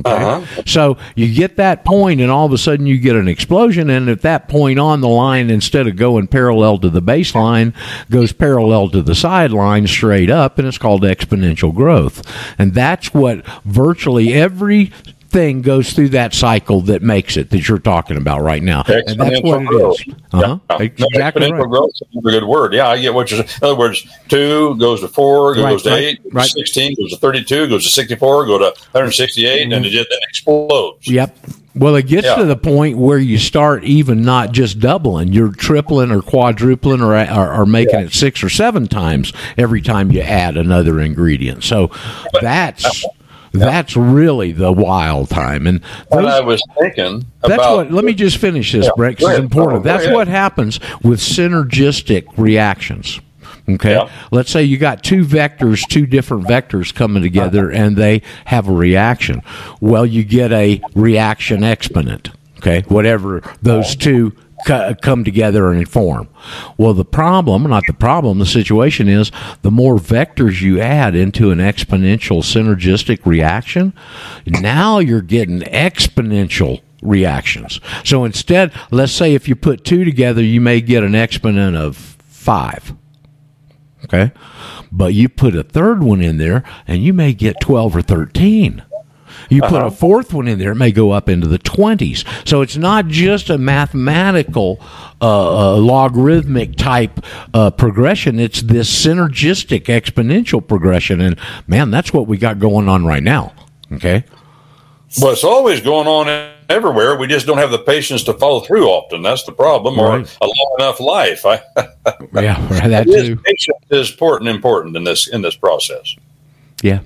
Uh-huh. 0.05 0.63
So 0.67 0.99
you 1.17 1.35
get 1.35 1.57
that 1.57 1.85
point, 1.85 2.21
and 2.21 2.31
all 2.31 2.47
of 2.47 2.53
a 2.53 2.59
sudden 2.59 2.87
you 2.87 2.99
get 2.99 3.17
an 3.17 3.29
explosion. 3.29 3.91
And 3.91 4.09
at 4.09 4.23
that 4.23 4.49
point 4.49 4.79
on 4.79 5.01
the 5.01 5.09
line, 5.09 5.51
instead 5.51 5.87
of 5.87 5.97
going 5.97 6.29
parallel 6.29 6.79
to 6.79 6.91
the 6.91 7.03
baseline, 7.03 7.75
goes 8.11 8.33
parallel 8.33 8.89
to 8.91 9.03
the 9.03 9.15
sideline 9.15 9.87
straight 9.87 10.31
up, 10.31 10.59
and 10.59 10.69
it's 10.69 10.79
called 10.79 11.03
exponential 11.03 11.75
growth. 11.75 12.23
And 12.59 12.75
that's 12.75 13.13
what 13.13 13.45
virtually 13.65 14.33
every 14.33 14.93
thing 15.31 15.63
goes 15.63 15.93
through 15.93 16.11
that 16.11 16.35
cycle 16.35 16.81
that 16.83 17.03
makes 17.03 17.37
it 17.37 17.51
that 17.51 17.69
you're 17.69 17.79
talking 17.79 18.17
about 18.17 18.43
right 18.43 18.63
now. 18.63 18.83
And 18.87 19.19
that's 19.21 19.41
what 19.43 19.63
it 19.63 20.09
is. 20.09 20.15
Uh-huh. 20.33 20.59
Yeah. 20.71 20.79
Exactly 20.83 21.21
Exponential 21.21 21.59
right. 21.61 21.69
growth 21.71 21.91
is 21.95 22.03
a 22.17 22.21
good 22.21 22.45
word. 22.45 22.75
Yeah, 22.75 22.89
I 22.89 23.01
get 23.01 23.15
what 23.15 23.31
you're 23.31 23.39
saying. 23.47 23.59
In 23.63 23.69
other 23.69 23.79
words, 23.79 24.07
two 24.29 24.77
goes 24.77 25.01
to 25.01 25.09
four, 25.09 25.55
goes 25.55 25.65
Right, 25.65 25.79
to 25.81 25.91
right, 25.91 26.03
eight, 26.05 26.23
goes 26.25 26.33
right. 26.33 26.51
to 26.51 26.59
16, 26.61 26.97
goes 26.97 27.11
to 27.13 27.17
32, 27.19 27.69
goes 27.69 27.85
to 27.85 27.91
64, 27.91 28.47
go 28.47 28.59
to 28.59 28.65
168, 28.93 29.63
and 29.63 29.73
then 29.73 29.85
it 29.85 29.91
just 29.91 30.09
explodes. 30.29 31.07
Yep. 31.09 31.37
Well, 31.77 31.95
it 31.95 32.09
gets 32.09 32.27
Yeah. 32.27 32.35
to 32.35 32.45
the 32.47 32.57
point 32.57 32.99
where 32.99 33.19
you 33.19 33.39
start 33.39 33.85
even 33.85 34.23
not 34.23 34.51
just 34.51 34.81
doubling, 34.81 35.33
you're 35.33 35.53
tripling 35.53 36.11
or 36.11 36.21
quadrupling 36.21 37.01
or, 37.01 37.15
or, 37.17 37.53
or 37.61 37.65
making 37.67 38.01
it 38.01 38.13
six 38.13 38.43
or 38.43 38.49
seven 38.49 38.89
times 38.89 39.33
every 39.57 39.81
time 39.81 40.11
you 40.11 40.21
add 40.21 40.57
another 40.57 41.01
ingredient. 41.01 41.63
So 41.63 41.91
that's 42.41 43.05
that's 43.53 43.97
really 43.97 44.53
the 44.53 44.73
wild 44.73 45.31
time. 45.31 45.67
And 45.67 45.85
What 46.09 46.27
I 46.27 46.41
was 46.41 46.63
thinking 46.79 47.27
that's 47.43 47.55
about 47.55 47.77
what. 47.77 47.93
Let 47.93 48.05
me 48.05 48.15
just 48.15 48.39
finish 48.39 48.73
this, 48.73 48.87
Yeah, 48.87 48.93
Brett. 48.97 49.19
'cause 49.19 49.27
go 49.27 49.31
It's 49.33 49.41
important. 49.41 49.85
Go 49.85 49.91
That's 49.91 50.05
ahead. 50.05 50.15
what 50.15 50.29
happens 50.29 50.81
with 51.03 51.21
synergistic 51.21 52.27
reactions. 52.37 53.21
Okay. 53.69 53.93
Yeah. 53.93 54.09
Let's 54.31 54.51
say 54.51 54.63
you 54.65 54.79
got 54.79 55.03
two 55.03 55.25
vectors, 55.25 55.87
two 55.87 56.07
different 56.07 56.47
vectors 56.47 56.95
coming 56.95 57.23
together, 57.23 57.71
uh-huh. 57.71 57.83
and 57.83 57.97
they 57.97 58.23
have 58.47 58.69
a 58.69 58.73
reaction. 58.73 59.43
Well, 59.81 60.07
you 60.07 60.25
get 60.25 60.53
a 60.53 60.81
reaction 60.95 61.63
exponent. 61.63 62.31
Okay. 62.59 62.83
Whatever 62.89 63.43
those 63.63 63.87
uh-huh. 63.87 63.97
two 64.01 64.33
co- 64.67 64.95
come 65.01 65.25
together 65.25 65.71
and 65.71 65.89
form. 65.89 66.29
Well, 66.77 66.95
the 66.95 67.05
problem, 67.05 67.65
not 67.65 67.85
the 67.87 67.93
problem, 67.93 68.39
the 68.39 68.47
situation 68.47 69.09
is 69.09 69.31
the 69.63 69.71
more 69.71 69.97
vectors 69.97 70.61
you 70.61 70.81
add 70.81 71.15
into 71.15 71.51
an 71.51 71.59
exponential 71.59 72.43
synergistic 72.43 73.25
reaction, 73.25 73.93
now 74.47 74.99
you're 74.99 75.21
getting 75.21 75.61
exponential 75.61 76.81
reactions. 77.03 77.81
So 78.05 78.25
instead, 78.25 78.73
let's 78.91 79.13
say 79.13 79.35
if 79.35 79.49
you 79.49 79.57
put 79.57 79.85
two 79.85 80.05
together, 80.05 80.43
you 80.43 80.61
may 80.61 80.81
get 80.81 81.03
an 81.03 81.15
exponent 81.15 81.77
of 81.77 81.97
five. 81.97 82.95
Okay. 84.05 84.33
But 84.93 85.15
you 85.15 85.29
put 85.29 85.55
a 85.55 85.63
third 85.63 86.03
one 86.03 86.21
in 86.21 86.39
there 86.39 86.65
and 86.87 87.03
you 87.03 87.13
may 87.13 87.33
get 87.33 87.61
12 87.61 87.97
or 87.97 88.03
13. 88.03 88.83
You 89.51 89.63
put 89.63 89.83
a 89.83 89.91
fourth 89.91 90.33
one 90.33 90.49
in 90.49 90.59
there, 90.59 90.73
it 90.73 90.77
may 90.77 90.93
go 90.93 91.11
up 91.11 91.29
into 91.29 91.49
the 91.49 91.59
20s. 91.59 92.25
So 92.49 92.63
it's 92.63 92.77
not 92.77 93.09
just 93.09 93.51
a 93.51 93.59
mathematical, 93.59 94.79
uh, 95.21 95.75
uh, 95.75 95.77
logarithmic 95.77 96.77
type 96.77 97.21
uh, 97.53 97.71
progression. 97.71 98.39
It's 98.39 98.63
this 98.63 98.89
synergistic 99.05 99.85
exponential 99.85 100.67
progression. 100.67 101.21
And 101.21 101.37
man, 101.67 101.91
that's 101.91 102.13
what 102.13 102.27
we 102.27 102.39
got 102.39 102.59
going 102.59 102.89
on 102.89 103.05
right 103.05 103.23
now. 103.23 103.53
Okay. 103.93 104.25
Well, 105.21 105.33
it's 105.33 105.45
always 105.45 105.81
going 105.81 106.07
on 106.07 106.29
everywhere. 106.69 107.17
We 107.17 107.27
just 107.27 107.47
don't 107.47 107.59
have 107.59 107.73
the 107.73 107.81
patience 107.81 108.23
to 108.25 108.35
follow 108.35 108.61
through 108.61 108.87
often. 108.87 109.23
That's 109.23 109.43
the 109.43 109.53
problem, 109.53 109.99
or 109.99 110.17
a 110.17 110.47
long 110.47 110.77
enough 110.79 111.01
life. 111.01 111.45
Yeah. 112.33 112.61
That 112.87 113.09
is, 113.09 113.29
too. 113.29 113.37
patience 113.37 113.79
is 113.91 114.11
important, 114.11 114.49
important 114.51 114.97
in 114.97 115.05
this 115.05 115.29
in 115.29 115.43
this 115.43 115.57
process. 115.57 116.17
Yeah. 116.83 117.01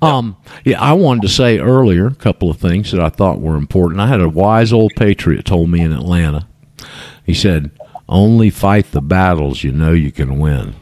Um, 0.00 0.36
yeah, 0.64 0.80
I 0.80 0.92
wanted 0.92 1.22
to 1.22 1.28
say 1.28 1.58
earlier 1.58 2.06
a 2.06 2.14
couple 2.14 2.50
of 2.50 2.58
things 2.58 2.90
that 2.92 3.00
I 3.00 3.08
thought 3.08 3.40
were 3.40 3.56
important. 3.56 4.00
I 4.00 4.08
had 4.08 4.20
a 4.20 4.28
wise 4.28 4.72
old 4.72 4.92
patriot 4.96 5.44
told 5.44 5.70
me 5.70 5.80
in 5.80 5.92
Atlanta. 5.92 6.46
He 7.24 7.34
said, 7.34 7.70
"Only 8.08 8.50
fight 8.50 8.90
the 8.90 9.00
battles 9.00 9.62
you 9.62 9.72
know 9.72 9.92
you 9.92 10.10
can 10.10 10.38
win." 10.38 10.74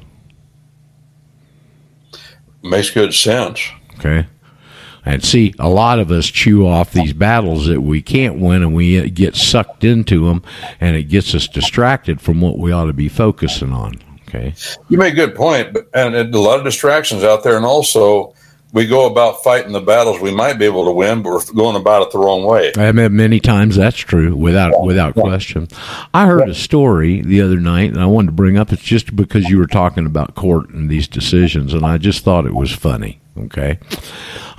Makes 2.62 2.90
good 2.90 3.14
sense. 3.14 3.60
Okay. 3.98 4.26
And 5.04 5.24
see, 5.24 5.54
a 5.58 5.68
lot 5.68 5.98
of 5.98 6.10
us 6.10 6.26
chew 6.26 6.66
off 6.66 6.92
these 6.92 7.14
battles 7.14 7.66
that 7.66 7.80
we 7.80 8.02
can't 8.02 8.38
win, 8.38 8.62
and 8.62 8.74
we 8.74 9.08
get 9.10 9.34
sucked 9.34 9.82
into 9.82 10.26
them, 10.26 10.42
and 10.78 10.94
it 10.94 11.04
gets 11.04 11.34
us 11.34 11.48
distracted 11.48 12.20
from 12.20 12.40
what 12.40 12.58
we 12.58 12.70
ought 12.70 12.84
to 12.84 12.92
be 12.92 13.08
focusing 13.08 13.72
on. 13.72 13.94
Okay. 14.28 14.54
You 14.88 14.98
make 14.98 15.14
a 15.14 15.16
good 15.16 15.34
point, 15.34 15.72
but, 15.72 15.88
and 15.94 16.14
a 16.14 16.38
lot 16.38 16.58
of 16.58 16.64
distractions 16.64 17.24
out 17.24 17.42
there, 17.42 17.56
and 17.56 17.64
also 17.64 18.34
we 18.72 18.86
go 18.86 19.06
about 19.10 19.42
fighting 19.42 19.72
the 19.72 19.80
battles 19.80 20.20
we 20.20 20.32
might 20.32 20.54
be 20.58 20.64
able 20.64 20.84
to 20.84 20.92
win, 20.92 21.22
but 21.22 21.30
we're 21.30 21.52
going 21.54 21.76
about 21.76 22.02
it 22.02 22.12
the 22.12 22.18
wrong 22.18 22.44
way. 22.44 22.72
I 22.76 22.92
mean, 22.92 23.14
many 23.16 23.40
times 23.40 23.76
that's 23.76 23.98
true, 23.98 24.34
without 24.36 24.82
without 24.82 25.14
question. 25.14 25.68
I 26.14 26.26
heard 26.26 26.48
a 26.48 26.54
story 26.54 27.22
the 27.22 27.40
other 27.40 27.58
night, 27.58 27.90
and 27.90 28.00
I 28.00 28.06
wanted 28.06 28.26
to 28.26 28.32
bring 28.32 28.56
up. 28.56 28.72
It's 28.72 28.82
just 28.82 29.16
because 29.16 29.48
you 29.48 29.58
were 29.58 29.66
talking 29.66 30.06
about 30.06 30.34
court 30.34 30.70
and 30.70 30.88
these 30.88 31.08
decisions, 31.08 31.74
and 31.74 31.84
I 31.84 31.98
just 31.98 32.24
thought 32.24 32.46
it 32.46 32.54
was 32.54 32.72
funny. 32.72 33.20
Okay, 33.38 33.78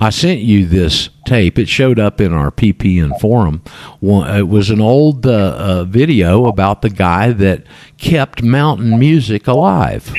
I 0.00 0.10
sent 0.10 0.40
you 0.40 0.66
this 0.66 1.08
tape. 1.26 1.58
It 1.58 1.68
showed 1.68 1.98
up 1.98 2.20
in 2.20 2.32
our 2.32 2.50
PPN 2.50 3.18
forum. 3.20 3.62
It 4.02 4.48
was 4.48 4.70
an 4.70 4.80
old 4.80 5.26
uh, 5.26 5.30
uh, 5.56 5.84
video 5.84 6.46
about 6.46 6.82
the 6.82 6.90
guy 6.90 7.32
that 7.32 7.64
kept 7.98 8.42
mountain 8.42 8.98
music 8.98 9.46
alive. 9.46 10.12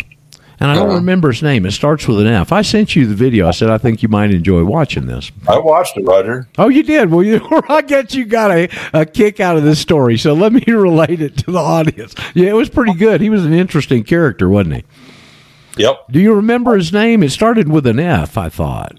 And 0.63 0.71
I 0.71 0.75
don't 0.75 0.95
remember 0.95 1.29
his 1.29 1.43
name. 1.43 1.65
It 1.65 1.71
starts 1.71 2.07
with 2.07 2.21
an 2.21 2.27
F. 2.27 2.53
I 2.53 2.61
sent 2.61 2.95
you 2.95 3.05
the 3.05 3.13
video. 3.13 3.49
I 3.49 3.51
said 3.51 3.69
I 3.69 3.77
think 3.77 4.01
you 4.01 4.07
might 4.07 4.31
enjoy 4.31 4.63
watching 4.63 5.07
this. 5.07 5.29
I 5.45 5.59
watched 5.59 5.97
it, 5.97 6.05
Roger. 6.05 6.47
Oh, 6.57 6.69
you 6.69 6.83
did. 6.83 7.11
Well, 7.11 7.21
you, 7.21 7.45
I 7.67 7.81
guess 7.81 8.15
you 8.15 8.23
got 8.23 8.49
a, 8.49 8.69
a 8.93 9.05
kick 9.05 9.41
out 9.41 9.57
of 9.57 9.63
this 9.63 9.79
story. 9.79 10.17
So 10.17 10.33
let 10.33 10.53
me 10.53 10.63
relate 10.67 11.21
it 11.21 11.35
to 11.39 11.51
the 11.51 11.59
audience. 11.59 12.15
Yeah, 12.33 12.51
it 12.51 12.53
was 12.53 12.69
pretty 12.69 12.93
good. 12.93 13.19
He 13.19 13.29
was 13.29 13.45
an 13.45 13.51
interesting 13.51 14.05
character, 14.05 14.47
wasn't 14.47 14.75
he? 14.75 14.83
Yep. 15.83 16.05
Do 16.11 16.21
you 16.21 16.33
remember 16.33 16.77
his 16.77 16.93
name? 16.93 17.23
It 17.23 17.31
started 17.31 17.67
with 17.67 17.85
an 17.85 17.99
F, 17.99 18.37
I 18.37 18.47
thought. 18.47 18.97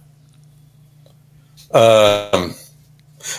Um, 1.72 2.54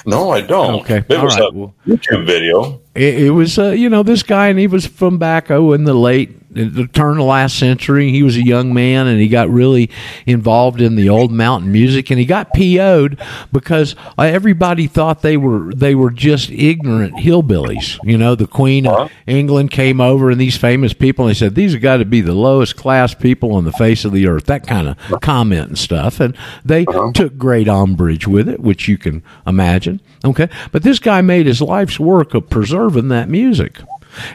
no, 0.07 0.31
I 0.31 0.41
don't. 0.41 0.81
Okay. 0.81 1.03
It 1.07 1.21
was 1.21 1.39
right. 1.39 1.49
a 1.49 1.89
YouTube 1.89 2.25
video. 2.25 2.81
It, 2.95 3.25
it 3.25 3.29
was, 3.29 3.59
uh, 3.59 3.69
you 3.69 3.87
know, 3.87 4.01
this 4.01 4.23
guy, 4.23 4.47
and 4.47 4.57
he 4.57 4.65
was 4.65 4.87
from 4.87 5.19
back 5.19 5.51
oh 5.51 5.73
in 5.73 5.83
the 5.83 5.93
late, 5.93 6.35
the 6.55 6.87
turn 6.87 7.11
of 7.11 7.17
the 7.17 7.23
last 7.23 7.59
century. 7.59 8.11
He 8.11 8.23
was 8.23 8.35
a 8.37 8.43
young 8.45 8.73
man, 8.73 9.07
and 9.07 9.19
he 9.19 9.27
got 9.27 9.49
really 9.49 9.89
involved 10.25 10.81
in 10.81 10.95
the 10.95 11.09
old 11.09 11.31
mountain 11.31 11.71
music, 11.71 12.09
and 12.09 12.19
he 12.19 12.25
got 12.25 12.53
PO'd 12.53 13.19
because 13.51 13.95
everybody 14.17 14.87
thought 14.87 15.21
they 15.21 15.37
were 15.37 15.73
they 15.73 15.95
were 15.95 16.11
just 16.11 16.49
ignorant 16.51 17.15
hillbillies. 17.15 17.99
You 18.03 18.17
know, 18.17 18.35
the 18.35 18.47
Queen 18.47 18.87
Uh-huh. 18.87 19.03
of 19.03 19.11
England 19.27 19.71
came 19.71 19.99
over, 20.01 20.29
and 20.31 20.39
these 20.39 20.57
famous 20.57 20.93
people, 20.93 21.25
and 21.25 21.31
they 21.31 21.37
said 21.37 21.55
these 21.55 21.73
have 21.73 21.81
got 21.81 21.97
to 21.97 22.05
be 22.05 22.21
the 22.21 22.33
lowest 22.33 22.75
class 22.75 23.13
people 23.13 23.53
on 23.53 23.65
the 23.65 23.71
face 23.73 24.05
of 24.05 24.11
the 24.13 24.27
earth. 24.27 24.45
That 24.45 24.65
kind 24.65 24.87
of 24.87 25.21
comment 25.21 25.67
and 25.69 25.77
stuff, 25.77 26.19
and 26.19 26.35
they 26.63 26.85
took 27.13 27.37
great 27.37 27.67
umbrage 27.67 28.27
with 28.27 28.47
it, 28.47 28.59
which 28.59 28.87
you 28.87 28.97
can 28.97 29.23
imagine. 29.45 29.99
Okay, 30.23 30.49
but 30.71 30.83
this 30.83 30.99
guy 30.99 31.21
made 31.21 31.45
his 31.45 31.61
life's 31.61 31.99
work 31.99 32.33
of 32.33 32.49
preserving 32.49 33.09
that 33.09 33.29
music. 33.29 33.79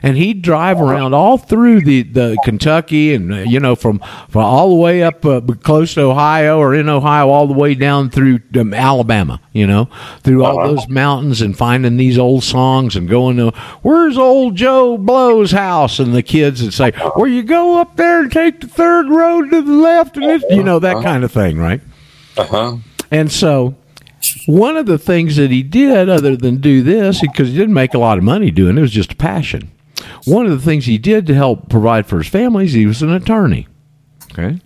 And 0.02 0.16
he'd 0.16 0.42
drive 0.42 0.80
around 0.80 1.14
all 1.14 1.38
through 1.38 1.82
the, 1.82 2.02
the 2.02 2.36
Kentucky 2.44 3.14
and 3.14 3.32
uh, 3.32 3.36
you 3.38 3.60
know 3.60 3.74
from, 3.74 4.00
from 4.28 4.44
all 4.44 4.70
the 4.70 4.74
way 4.76 5.02
up 5.02 5.24
uh, 5.24 5.40
close 5.62 5.94
to 5.94 6.02
Ohio 6.02 6.58
or 6.58 6.74
in 6.74 6.88
Ohio 6.88 7.28
all 7.28 7.46
the 7.46 7.54
way 7.54 7.74
down 7.74 8.10
through 8.10 8.40
um, 8.56 8.74
Alabama, 8.74 9.40
you 9.52 9.66
know, 9.66 9.88
through 10.22 10.44
all 10.44 10.66
those 10.66 10.88
mountains 10.88 11.40
and 11.40 11.56
finding 11.56 11.96
these 11.96 12.18
old 12.18 12.44
songs 12.44 12.96
and 12.96 13.08
going 13.08 13.37
to 13.37 13.50
where's 13.83 14.16
old 14.18 14.56
Joe 14.56 14.98
Blow's 14.98 15.52
house 15.52 15.98
and 15.98 16.14
the 16.14 16.22
kids 16.22 16.62
would 16.62 16.74
say, 16.74 16.92
"Well, 17.16 17.26
you 17.26 17.42
go 17.42 17.81
up 17.81 17.96
there 17.96 18.20
and 18.20 18.33
take 18.33 18.60
the 18.60 18.68
third 18.68 19.08
road 19.08 19.50
to 19.50 19.62
the 19.62 19.72
left 19.72 20.16
and 20.16 20.26
it's, 20.31 20.44
you 20.50 20.62
know 20.62 20.78
that 20.78 21.02
kind 21.02 21.24
of 21.24 21.33
thing, 21.33 21.58
right?" 21.58 21.81
Uh 22.37 22.44
huh. 22.44 22.76
And 23.10 23.31
so, 23.31 23.74
one 24.46 24.77
of 24.77 24.87
the 24.87 24.98
things 24.98 25.37
that 25.37 25.50
he 25.50 25.62
did, 25.62 26.08
other 26.08 26.37
than 26.37 26.58
do 26.58 26.83
this, 26.83 27.21
because 27.21 27.48
he 27.48 27.56
didn't 27.56 27.75
make 27.75 27.94
a 27.94 27.98
lot 27.98 28.18
of 28.18 28.25
money 28.25 28.50
doing 28.50 28.77
it, 28.77 28.79
it 28.79 28.83
was 28.83 28.92
just 28.92 29.12
a 29.12 29.16
passion. 29.16 29.71
One 30.25 30.46
of 30.46 30.52
the 30.52 30.64
things 30.64 30.87
he 30.87 30.98
did 30.98 31.27
to 31.27 31.35
help 31.35 31.68
provide 31.68 32.06
for 32.06 32.18
his 32.18 32.29
family 32.29 32.64
is 32.64 32.73
he 32.73 32.87
was 32.87 33.02
an 33.02 33.12
attorney. 33.12 33.66
Okay. 34.33 34.60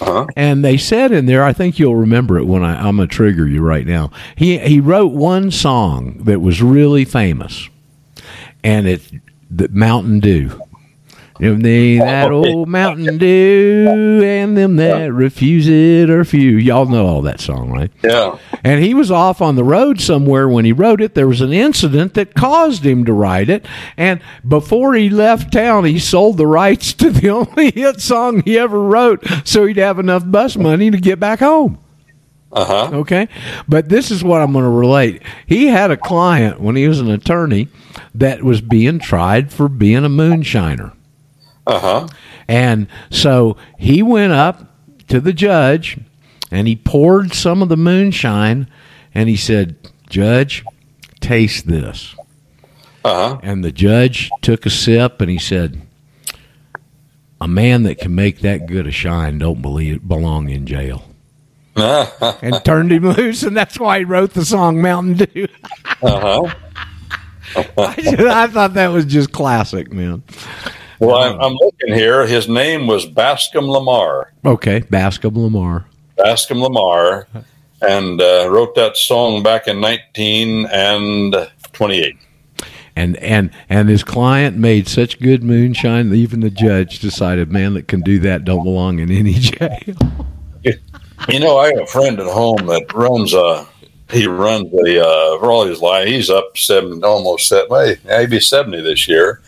Uh-huh. 0.00 0.26
And 0.34 0.64
they 0.64 0.78
said 0.78 1.12
in 1.12 1.26
there, 1.26 1.44
I 1.44 1.52
think 1.52 1.78
you'll 1.78 1.96
remember 1.96 2.38
it 2.38 2.44
when 2.44 2.62
I, 2.62 2.86
I'm 2.86 2.96
going 2.96 3.08
to 3.08 3.14
trigger 3.14 3.46
you 3.46 3.60
right 3.60 3.86
now. 3.86 4.10
He 4.34 4.58
he 4.58 4.80
wrote 4.80 5.12
one 5.12 5.50
song 5.50 6.24
that 6.24 6.40
was 6.40 6.62
really 6.62 7.04
famous, 7.04 7.68
and 8.64 8.86
it 8.86 9.02
the 9.50 9.68
Mountain 9.68 10.20
Dew. 10.20 10.58
Give 11.40 11.58
me 11.62 11.98
that 11.98 12.30
old 12.30 12.68
Mountain 12.68 13.16
Dew, 13.18 14.20
and 14.22 14.56
them 14.56 14.76
that 14.76 15.12
refuse 15.12 15.66
it 15.66 16.10
or 16.10 16.24
few. 16.24 16.58
Y'all 16.58 16.86
know 16.86 17.06
all 17.06 17.22
that 17.22 17.40
song, 17.40 17.70
right? 17.70 17.90
Yeah. 18.02 18.38
And 18.62 18.84
he 18.84 18.92
was 18.92 19.10
off 19.10 19.40
on 19.40 19.56
the 19.56 19.64
road 19.64 20.00
somewhere 20.00 20.48
when 20.48 20.64
he 20.66 20.72
wrote 20.72 21.00
it. 21.00 21.14
There 21.14 21.26
was 21.26 21.40
an 21.40 21.52
incident 21.52 22.14
that 22.14 22.34
caused 22.34 22.84
him 22.84 23.04
to 23.06 23.12
write 23.12 23.48
it. 23.48 23.66
And 23.96 24.20
before 24.46 24.94
he 24.94 25.08
left 25.08 25.52
town, 25.52 25.84
he 25.84 25.98
sold 25.98 26.36
the 26.36 26.46
rights 26.46 26.92
to 26.94 27.10
the 27.10 27.30
only 27.30 27.70
hit 27.70 28.00
song 28.00 28.42
he 28.42 28.58
ever 28.58 28.80
wrote 28.82 29.24
so 29.44 29.64
he'd 29.64 29.78
have 29.78 29.98
enough 29.98 30.30
bus 30.30 30.56
money 30.56 30.90
to 30.90 30.98
get 30.98 31.18
back 31.18 31.38
home. 31.40 31.78
Uh 32.52 32.64
huh. 32.64 32.90
Okay. 32.98 33.28
But 33.68 33.88
this 33.88 34.10
is 34.10 34.24
what 34.24 34.42
I'm 34.42 34.52
going 34.52 34.64
to 34.64 34.70
relate. 34.70 35.22
He 35.46 35.68
had 35.68 35.90
a 35.90 35.96
client 35.96 36.60
when 36.60 36.76
he 36.76 36.88
was 36.88 37.00
an 37.00 37.10
attorney 37.10 37.68
that 38.14 38.42
was 38.42 38.60
being 38.60 38.98
tried 38.98 39.52
for 39.52 39.68
being 39.68 40.04
a 40.04 40.08
moonshiner. 40.08 40.92
Uh 41.66 41.78
huh. 41.78 42.08
And 42.48 42.88
so 43.10 43.56
he 43.78 44.02
went 44.02 44.32
up 44.32 44.76
to 45.08 45.20
the 45.20 45.32
judge 45.32 45.98
and 46.50 46.66
he 46.66 46.76
poured 46.76 47.32
some 47.34 47.62
of 47.62 47.68
the 47.68 47.76
moonshine 47.76 48.68
and 49.14 49.28
he 49.28 49.36
said, 49.36 49.76
Judge, 50.08 50.64
taste 51.20 51.66
this. 51.68 52.14
Uh 53.04 53.34
huh. 53.34 53.40
And 53.42 53.62
the 53.64 53.72
judge 53.72 54.30
took 54.42 54.66
a 54.66 54.70
sip 54.70 55.20
and 55.20 55.30
he 55.30 55.38
said, 55.38 55.80
A 57.40 57.46
man 57.48 57.84
that 57.84 57.98
can 57.98 58.14
make 58.14 58.40
that 58.40 58.66
good 58.66 58.86
a 58.86 58.90
shine 58.90 59.38
don't 59.38 59.62
believe 59.62 60.06
belong 60.06 60.48
in 60.48 60.66
jail. 60.66 61.04
And 61.76 62.62
turned 62.64 62.92
him 62.92 63.04
loose, 63.08 63.42
and 63.42 63.56
that's 63.56 63.78
why 63.78 64.00
he 64.00 64.04
wrote 64.04 64.34
the 64.34 64.44
song 64.44 64.82
Mountain 64.82 65.14
Dew. 65.14 65.48
Uh 66.02 66.42
huh. 66.46 66.54
I, 67.78 67.94
just- 67.98 68.18
I 68.20 68.46
thought 68.48 68.74
that 68.74 68.88
was 68.88 69.04
just 69.06 69.32
classic, 69.32 69.92
man. 69.92 70.22
Well, 71.00 71.16
I'm, 71.16 71.40
I'm 71.40 71.54
looking 71.54 71.92
here. 71.94 72.26
His 72.26 72.46
name 72.46 72.86
was 72.86 73.06
Bascom 73.06 73.66
Lamar. 73.66 74.32
Okay, 74.44 74.80
Bascom 74.80 75.34
Lamar. 75.36 75.86
Bascom 76.18 76.60
Lamar, 76.60 77.26
and 77.80 78.20
uh, 78.20 78.46
wrote 78.50 78.74
that 78.74 78.98
song 78.98 79.42
back 79.42 79.66
in 79.66 79.80
1928. 79.80 82.16
And 82.96 83.16
and 83.16 83.50
and 83.70 83.88
his 83.88 84.04
client 84.04 84.58
made 84.58 84.86
such 84.88 85.18
good 85.20 85.42
moonshine 85.42 86.10
that 86.10 86.16
even 86.16 86.40
the 86.40 86.50
judge 86.50 86.98
decided, 86.98 87.50
man 87.50 87.72
that 87.74 87.88
can 87.88 88.02
do 88.02 88.18
that 88.18 88.44
don't 88.44 88.64
belong 88.64 88.98
in 88.98 89.10
any 89.10 89.32
jail. 89.34 89.96
You 91.28 91.40
know, 91.40 91.58
I 91.58 91.68
have 91.68 91.80
a 91.80 91.86
friend 91.86 92.20
at 92.20 92.26
home 92.26 92.66
that 92.66 92.92
runs 92.92 93.32
a. 93.32 93.66
He 94.10 94.26
runs 94.26 94.74
a 94.74 95.06
uh, 95.06 95.38
for 95.38 95.50
all 95.52 95.64
his 95.64 95.80
life. 95.80 96.08
He's 96.08 96.28
up 96.28 96.58
seven, 96.58 97.04
almost 97.04 97.46
set, 97.46 97.70
well, 97.70 97.94
maybe 98.04 98.40
seventy 98.40 98.80
this 98.82 99.06
year. 99.06 99.40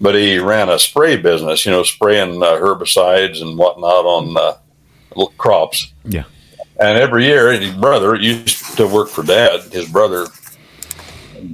But 0.00 0.14
he 0.14 0.38
ran 0.38 0.68
a 0.68 0.78
spray 0.78 1.16
business. 1.16 1.66
You 1.66 1.72
know, 1.72 1.82
spraying 1.82 2.42
uh, 2.42 2.52
herbicides 2.52 3.42
and 3.42 3.58
whatnot 3.58 4.04
on 4.04 4.36
uh, 4.36 5.26
crops. 5.36 5.92
Yeah. 6.04 6.24
And 6.80 6.96
every 6.96 7.24
year, 7.24 7.52
his 7.52 7.74
brother 7.74 8.14
used 8.14 8.76
to 8.76 8.86
work 8.86 9.08
for 9.08 9.24
Dad. 9.24 9.62
His 9.72 9.88
brother, 9.88 10.26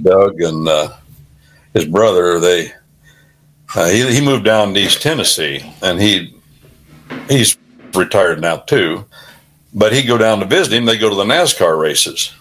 Doug, 0.03 0.39
and 0.39 0.67
uh, 0.67 0.89
his 1.73 1.85
brother, 1.85 2.39
they 2.39 2.71
uh, 3.75 3.89
he, 3.89 4.13
he 4.13 4.21
moved 4.21 4.45
down 4.45 4.73
to 4.73 4.79
East 4.79 5.01
Tennessee, 5.01 5.73
and 5.81 5.99
he 5.99 6.35
he's 7.27 7.57
retired 7.93 8.39
now 8.39 8.57
too. 8.57 9.05
But 9.73 9.91
he'd 9.91 10.03
go 10.03 10.17
down 10.17 10.39
to 10.39 10.45
visit 10.45 10.73
him. 10.73 10.85
They 10.85 10.97
go 10.97 11.09
to 11.09 11.15
the 11.15 11.23
NASCAR 11.23 11.77
races, 11.77 12.33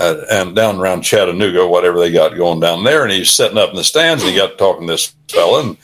and 0.00 0.56
down 0.56 0.80
around 0.80 1.02
Chattanooga, 1.02 1.66
whatever 1.66 1.98
they 1.98 2.10
got 2.10 2.36
going 2.36 2.60
down 2.60 2.84
there. 2.84 3.02
And 3.02 3.12
he's 3.12 3.30
sitting 3.30 3.58
up 3.58 3.70
in 3.70 3.76
the 3.76 3.84
stands, 3.84 4.22
and 4.22 4.32
he 4.32 4.38
got 4.38 4.58
talking 4.58 4.86
to 4.86 4.94
this 4.94 5.14
fella, 5.28 5.62
and 5.62 5.76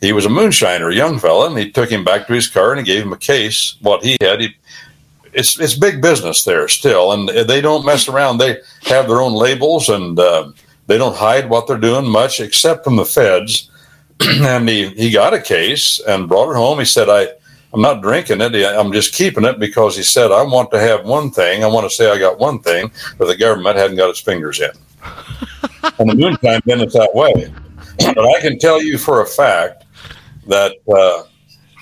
he 0.00 0.12
was 0.12 0.26
a 0.26 0.30
moonshiner, 0.30 0.92
a 0.92 0.96
young 0.96 1.18
fella, 1.18 1.48
and 1.48 1.58
he 1.58 1.70
took 1.70 1.90
him 1.90 2.04
back 2.04 2.26
to 2.26 2.32
his 2.32 2.46
car 2.46 2.72
and 2.72 2.78
he 2.78 2.84
gave 2.84 3.02
him 3.02 3.12
a 3.12 3.18
case. 3.18 3.74
What 3.80 4.04
he 4.04 4.16
had, 4.20 4.40
he 4.40 4.54
it's 5.32 5.58
it's 5.58 5.74
big 5.74 6.00
business 6.00 6.44
there 6.44 6.68
still, 6.68 7.12
and 7.12 7.28
they 7.28 7.60
don't 7.60 7.84
mess 7.84 8.08
around. 8.08 8.38
They 8.38 8.58
have 8.84 9.08
their 9.08 9.20
own 9.20 9.34
labels, 9.34 9.88
and 9.88 10.18
uh, 10.18 10.50
they 10.86 10.98
don't 10.98 11.16
hide 11.16 11.50
what 11.50 11.66
they're 11.66 11.78
doing 11.78 12.06
much, 12.06 12.40
except 12.40 12.84
from 12.84 12.96
the 12.96 13.04
feds. 13.04 13.70
and 14.20 14.68
he 14.68 14.88
he 14.90 15.10
got 15.10 15.34
a 15.34 15.40
case 15.40 16.00
and 16.00 16.28
brought 16.28 16.50
it 16.50 16.56
home. 16.56 16.78
He 16.78 16.84
said, 16.84 17.08
"I 17.08 17.28
I'm 17.72 17.82
not 17.82 18.02
drinking 18.02 18.40
it. 18.40 18.54
I'm 18.54 18.92
just 18.92 19.14
keeping 19.14 19.44
it 19.44 19.58
because 19.58 19.96
he 19.96 20.02
said 20.02 20.32
I 20.32 20.42
want 20.42 20.70
to 20.70 20.80
have 20.80 21.04
one 21.04 21.30
thing. 21.30 21.64
I 21.64 21.66
want 21.66 21.88
to 21.88 21.94
say 21.94 22.10
I 22.10 22.18
got 22.18 22.38
one 22.38 22.60
thing, 22.60 22.90
but 23.18 23.26
the 23.26 23.36
government 23.36 23.76
hadn't 23.76 23.96
got 23.96 24.10
its 24.10 24.20
fingers 24.20 24.60
in." 24.60 24.70
and 25.98 26.10
the 26.10 26.14
moonshine 26.14 26.60
business 26.64 26.94
that 26.94 27.14
way. 27.14 27.52
But 27.98 28.36
I 28.36 28.40
can 28.40 28.60
tell 28.60 28.80
you 28.80 28.96
for 28.96 29.22
a 29.22 29.26
fact 29.26 29.84
that. 30.46 30.76
Uh, 30.88 31.24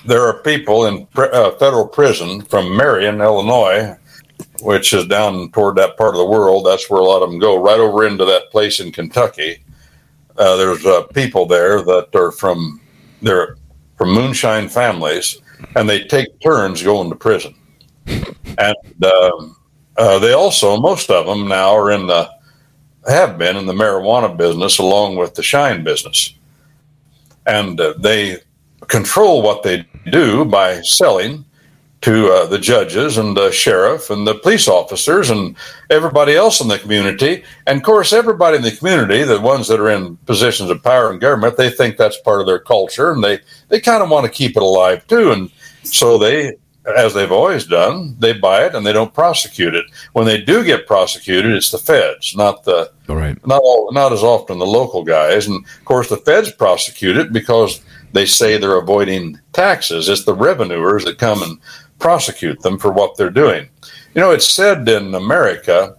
there 0.06 0.22
are 0.22 0.40
people 0.42 0.86
in 0.86 1.06
pr- 1.06 1.24
uh, 1.24 1.50
federal 1.52 1.86
prison 1.86 2.40
from 2.42 2.76
Marion, 2.76 3.20
Illinois, 3.20 3.96
which 4.62 4.92
is 4.92 5.06
down 5.06 5.50
toward 5.50 5.76
that 5.76 5.96
part 5.96 6.14
of 6.14 6.18
the 6.18 6.26
world. 6.26 6.64
That's 6.64 6.88
where 6.88 7.00
a 7.00 7.04
lot 7.04 7.22
of 7.22 7.30
them 7.30 7.38
go, 7.38 7.60
right 7.60 7.80
over 7.80 8.06
into 8.06 8.24
that 8.24 8.50
place 8.50 8.80
in 8.80 8.92
Kentucky. 8.92 9.62
Uh, 10.38 10.56
there's 10.56 10.84
uh, 10.86 11.02
people 11.08 11.46
there 11.46 11.82
that 11.82 12.14
are 12.14 12.30
from 12.30 12.80
they're 13.22 13.56
from 13.96 14.12
moonshine 14.12 14.68
families, 14.68 15.38
and 15.74 15.88
they 15.88 16.04
take 16.04 16.40
turns 16.40 16.82
going 16.82 17.10
to 17.10 17.16
prison. 17.16 17.54
And 18.06 19.04
um, 19.04 19.56
uh, 19.96 20.18
they 20.18 20.32
also, 20.32 20.78
most 20.78 21.10
of 21.10 21.26
them 21.26 21.48
now 21.48 21.74
are 21.74 21.90
in 21.90 22.06
the 22.06 22.30
have 23.08 23.38
been 23.38 23.56
in 23.56 23.66
the 23.66 23.72
marijuana 23.72 24.36
business 24.36 24.78
along 24.78 25.14
with 25.14 25.34
the 25.34 25.42
shine 25.42 25.84
business, 25.84 26.34
and 27.46 27.80
uh, 27.80 27.94
they 27.98 28.38
control 28.88 29.42
what 29.42 29.62
they 29.62 29.86
do 30.10 30.44
by 30.44 30.80
selling 30.82 31.44
to 32.02 32.30
uh, 32.30 32.46
the 32.46 32.58
judges 32.58 33.16
and 33.18 33.36
the 33.36 33.50
sheriff 33.50 34.10
and 34.10 34.26
the 34.26 34.34
police 34.34 34.68
officers 34.68 35.30
and 35.30 35.56
everybody 35.90 36.34
else 36.34 36.60
in 36.60 36.68
the 36.68 36.78
community. 36.78 37.42
And 37.66 37.78
of 37.78 37.84
course, 37.84 38.12
everybody 38.12 38.56
in 38.56 38.62
the 38.62 38.76
community, 38.76 39.22
the 39.22 39.40
ones 39.40 39.66
that 39.68 39.80
are 39.80 39.90
in 39.90 40.16
positions 40.18 40.70
of 40.70 40.82
power 40.82 41.12
in 41.12 41.18
government, 41.18 41.56
they 41.56 41.70
think 41.70 41.96
that's 41.96 42.20
part 42.20 42.40
of 42.40 42.46
their 42.46 42.58
culture 42.58 43.12
and 43.12 43.24
they, 43.24 43.40
they 43.68 43.80
kind 43.80 44.02
of 44.02 44.10
want 44.10 44.24
to 44.26 44.30
keep 44.30 44.56
it 44.56 44.62
alive 44.62 45.06
too. 45.06 45.32
And 45.32 45.50
so 45.82 46.18
they, 46.18 46.56
as 46.96 47.14
they've 47.14 47.32
always 47.32 47.66
done, 47.66 48.14
they 48.18 48.32
buy 48.32 48.64
it 48.64 48.74
and 48.74 48.86
they 48.86 48.92
don't 48.92 49.14
prosecute 49.14 49.74
it. 49.74 49.86
When 50.12 50.26
they 50.26 50.40
do 50.40 50.62
get 50.64 50.86
prosecuted, 50.86 51.52
it's 51.52 51.72
the 51.72 51.78
feds, 51.78 52.36
not 52.36 52.62
the 52.64 52.92
All 53.08 53.16
right. 53.16 53.44
not 53.46 53.62
all, 53.62 53.90
not 53.92 54.12
as 54.12 54.22
often 54.22 54.58
the 54.58 54.66
local 54.66 55.02
guys. 55.02 55.48
And 55.48 55.64
of 55.64 55.84
course, 55.84 56.08
the 56.08 56.18
feds 56.18 56.52
prosecute 56.52 57.16
it 57.16 57.32
because 57.32 57.80
they 58.12 58.26
say 58.26 58.56
they're 58.56 58.78
avoiding 58.78 59.40
taxes. 59.52 60.08
It's 60.08 60.24
the 60.24 60.34
revenuers 60.34 61.04
that 61.04 61.18
come 61.18 61.42
and 61.42 61.58
prosecute 61.98 62.60
them 62.60 62.78
for 62.78 62.92
what 62.92 63.16
they're 63.16 63.30
doing. 63.30 63.68
You 64.14 64.20
know, 64.20 64.30
it's 64.30 64.48
said 64.48 64.88
in 64.88 65.14
America 65.14 65.96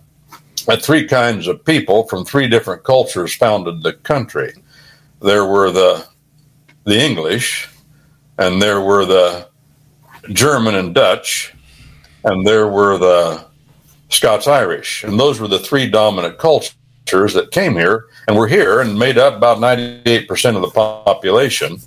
that 0.65 0.81
three 0.81 1.07
kinds 1.07 1.47
of 1.47 1.63
people 1.63 2.07
from 2.07 2.25
three 2.25 2.47
different 2.47 2.83
cultures 2.83 3.35
founded 3.35 3.83
the 3.83 3.93
country. 3.93 4.53
There 5.21 5.45
were 5.45 5.71
the 5.71 6.07
the 6.83 6.99
English, 6.99 7.69
and 8.37 8.61
there 8.61 8.79
were 8.79 9.05
the 9.05 9.49
German 10.31 10.75
and 10.75 10.95
Dutch, 10.95 11.53
and 12.23 12.47
there 12.47 12.67
were 12.67 12.97
the 12.97 13.45
Scots 14.09 14.47
Irish, 14.47 15.03
and 15.03 15.19
those 15.19 15.39
were 15.39 15.49
the 15.49 15.59
three 15.59 15.89
dominant 15.89 16.37
cultures 16.37 17.33
that 17.33 17.51
came 17.51 17.73
here 17.73 18.05
and 18.27 18.37
were 18.37 18.47
here 18.47 18.79
and 18.79 18.97
made 18.97 19.17
up 19.17 19.35
about 19.35 19.57
98% 19.57 20.55
of 20.55 20.61
the 20.61 20.69
population. 20.69 21.77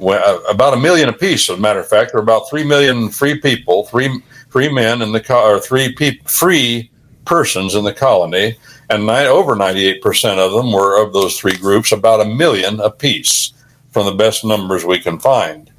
Uh, 0.00 0.38
about 0.48 0.74
a 0.74 0.80
million 0.80 1.08
apiece, 1.08 1.50
as 1.50 1.58
a 1.58 1.60
matter 1.60 1.80
of 1.80 1.88
fact, 1.88 2.12
there 2.12 2.20
were 2.20 2.22
about 2.22 2.48
three 2.48 2.64
million 2.64 3.08
free 3.08 3.40
people, 3.40 3.84
three 3.86 4.22
free 4.48 4.72
men 4.72 5.02
in 5.02 5.12
the 5.12 5.20
co- 5.20 5.50
or 5.50 5.60
three 5.60 5.92
pe- 5.92 6.18
free 6.24 6.90
persons 7.24 7.74
in 7.74 7.84
the 7.84 7.92
colony, 7.92 8.56
and 8.90 9.04
nine, 9.04 9.26
over 9.26 9.54
98% 9.54 10.38
of 10.38 10.52
them 10.52 10.72
were 10.72 11.02
of 11.02 11.12
those 11.12 11.38
three 11.38 11.56
groups, 11.56 11.92
about 11.92 12.20
a 12.20 12.24
million 12.24 12.80
apiece, 12.80 13.52
from 13.90 14.06
the 14.06 14.12
best 14.12 14.44
numbers 14.44 14.84
we 14.84 14.98
can 14.98 15.18
find. 15.18 15.70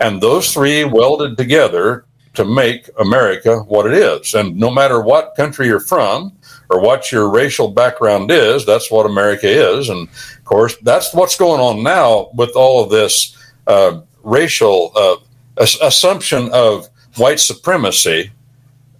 And 0.00 0.20
those 0.20 0.52
three 0.52 0.84
welded 0.84 1.36
together 1.36 2.06
to 2.34 2.44
make 2.44 2.88
America 2.98 3.60
what 3.60 3.86
it 3.86 3.94
is. 3.94 4.34
And 4.34 4.56
no 4.56 4.70
matter 4.70 5.00
what 5.00 5.34
country 5.36 5.66
you're 5.66 5.80
from 5.80 6.32
or 6.68 6.80
what 6.80 7.10
your 7.10 7.30
racial 7.30 7.68
background 7.68 8.30
is, 8.30 8.66
that's 8.66 8.90
what 8.90 9.06
America 9.06 9.48
is. 9.48 9.88
And 9.88 10.08
of 10.08 10.44
course, 10.44 10.76
that's 10.82 11.14
what's 11.14 11.36
going 11.36 11.60
on 11.60 11.82
now 11.82 12.30
with 12.34 12.50
all 12.54 12.84
of 12.84 12.90
this 12.90 13.35
uh, 13.66 14.00
racial 14.22 14.92
uh, 14.96 15.16
assumption 15.56 16.50
of 16.52 16.88
white 17.16 17.40
supremacy. 17.40 18.30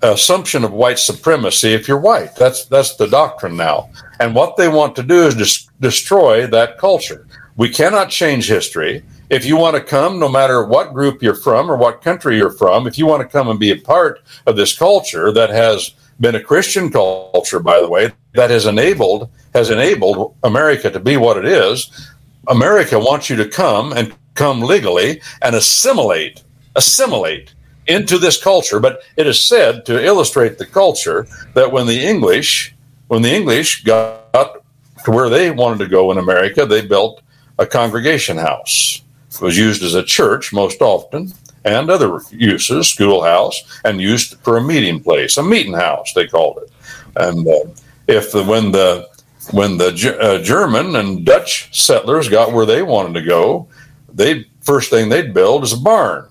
Assumption 0.03 0.63
of 0.63 0.73
white 0.73 0.99
supremacy 0.99 1.73
if 1.73 1.89
you're 1.89 1.99
white. 1.99 2.37
That's 2.37 2.67
that's 2.67 2.97
the 2.97 3.07
doctrine 3.09 3.57
now. 3.57 3.89
And 4.21 4.35
what 4.35 4.57
they 4.57 4.69
want 4.69 4.95
to 4.97 5.03
do 5.03 5.27
is 5.27 5.69
destroy 5.81 6.47
that 6.49 6.77
culture. 6.79 7.27
We 7.57 7.71
cannot 7.71 8.11
change 8.11 8.47
history. 8.47 9.03
if 9.31 9.45
you 9.45 9.57
want 9.57 9.75
to 9.75 9.83
come, 9.83 10.19
no 10.19 10.29
matter 10.29 10.65
what 10.65 10.95
group 10.95 11.23
you're 11.23 11.35
from 11.35 11.71
or 11.71 11.77
what 11.77 12.03
country 12.03 12.37
you're 12.37 12.53
from, 12.53 12.87
if 12.87 12.97
you 12.99 13.07
want 13.07 13.23
to 13.23 13.29
come 13.29 13.49
and 13.49 13.59
be 13.59 13.73
a 13.73 13.81
part 13.81 14.23
of 14.47 14.57
this 14.57 14.77
culture 14.77 15.33
that 15.33 15.51
has 15.51 15.95
been 16.21 16.35
a 16.35 16.43
Christian 16.43 16.91
culture, 16.91 17.59
by 17.59 17.81
the 17.81 17.89
way, 17.89 18.13
that 18.35 18.51
has 18.51 18.67
enabled 18.67 19.31
has 19.55 19.71
enabled 19.71 20.35
America 20.45 20.91
to 20.91 21.01
be 21.01 21.17
what 21.17 21.39
it 21.39 21.47
is. 21.47 22.11
America 22.49 22.99
wants 22.99 23.29
you 23.29 23.37
to 23.37 23.49
come 23.49 23.93
and 23.93 24.15
come 24.35 24.61
legally 24.61 25.21
and 25.43 25.55
assimilate, 25.55 26.43
assimilate 26.75 27.55
into 27.87 28.19
this 28.19 28.43
culture. 28.43 28.81
But 28.81 29.01
it 29.17 29.27
is 29.27 29.41
said 29.41 29.87
to 29.87 30.05
illustrate 30.05 30.59
the 30.59 30.67
culture 30.67 31.27
that 31.55 31.73
when 31.73 31.87
the 31.87 32.05
English, 32.05 32.75
when 33.09 33.23
the 33.23 33.35
English 33.35 33.85
got 33.85 34.63
to 35.05 35.11
where 35.11 35.29
they 35.29 35.51
wanted 35.51 35.79
to 35.79 35.89
go 35.89 36.11
in 36.11 36.19
America, 36.19 36.67
they 36.67 36.85
built 36.85 37.23
a 37.59 37.67
congregation 37.67 38.37
house. 38.37 39.03
It 39.31 39.41
was 39.41 39.57
used 39.57 39.83
as 39.83 39.95
a 39.95 40.03
church 40.03 40.53
most 40.53 40.81
often 40.81 41.33
and 41.65 41.91
other 41.91 42.21
uses, 42.31 42.89
schoolhouse, 42.89 43.81
and 43.85 44.01
used 44.01 44.39
for 44.39 44.57
a 44.57 44.63
meeting 44.63 45.03
place, 45.03 45.37
a 45.37 45.43
meeting 45.43 45.75
house 45.75 46.13
they 46.13 46.27
called 46.27 46.59
it. 46.63 46.71
And 47.17 47.47
uh, 47.47 47.71
if 48.07 48.33
the, 48.33 48.45
when 48.45 48.71
the 48.71 49.09
when 49.53 49.79
the 49.79 50.19
uh, 50.21 50.43
German 50.43 50.97
and 50.97 51.25
Dutch 51.25 51.69
settlers 51.77 52.29
got 52.29 52.53
where 52.53 52.67
they 52.67 52.83
wanted 52.83 53.15
to 53.15 53.27
go, 53.27 53.69
they 54.13 54.47
first 54.63 54.91
thing 54.91 55.09
they'd 55.09 55.35
build 55.35 55.63
is 55.65 55.73
a 55.73 55.79
barn 55.79 56.29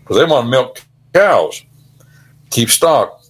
because 0.00 0.16
they 0.16 0.24
want 0.24 0.46
to 0.46 0.50
milk 0.50 0.82
cows, 1.12 1.62
keep 2.50 2.70
stock. 2.70 3.22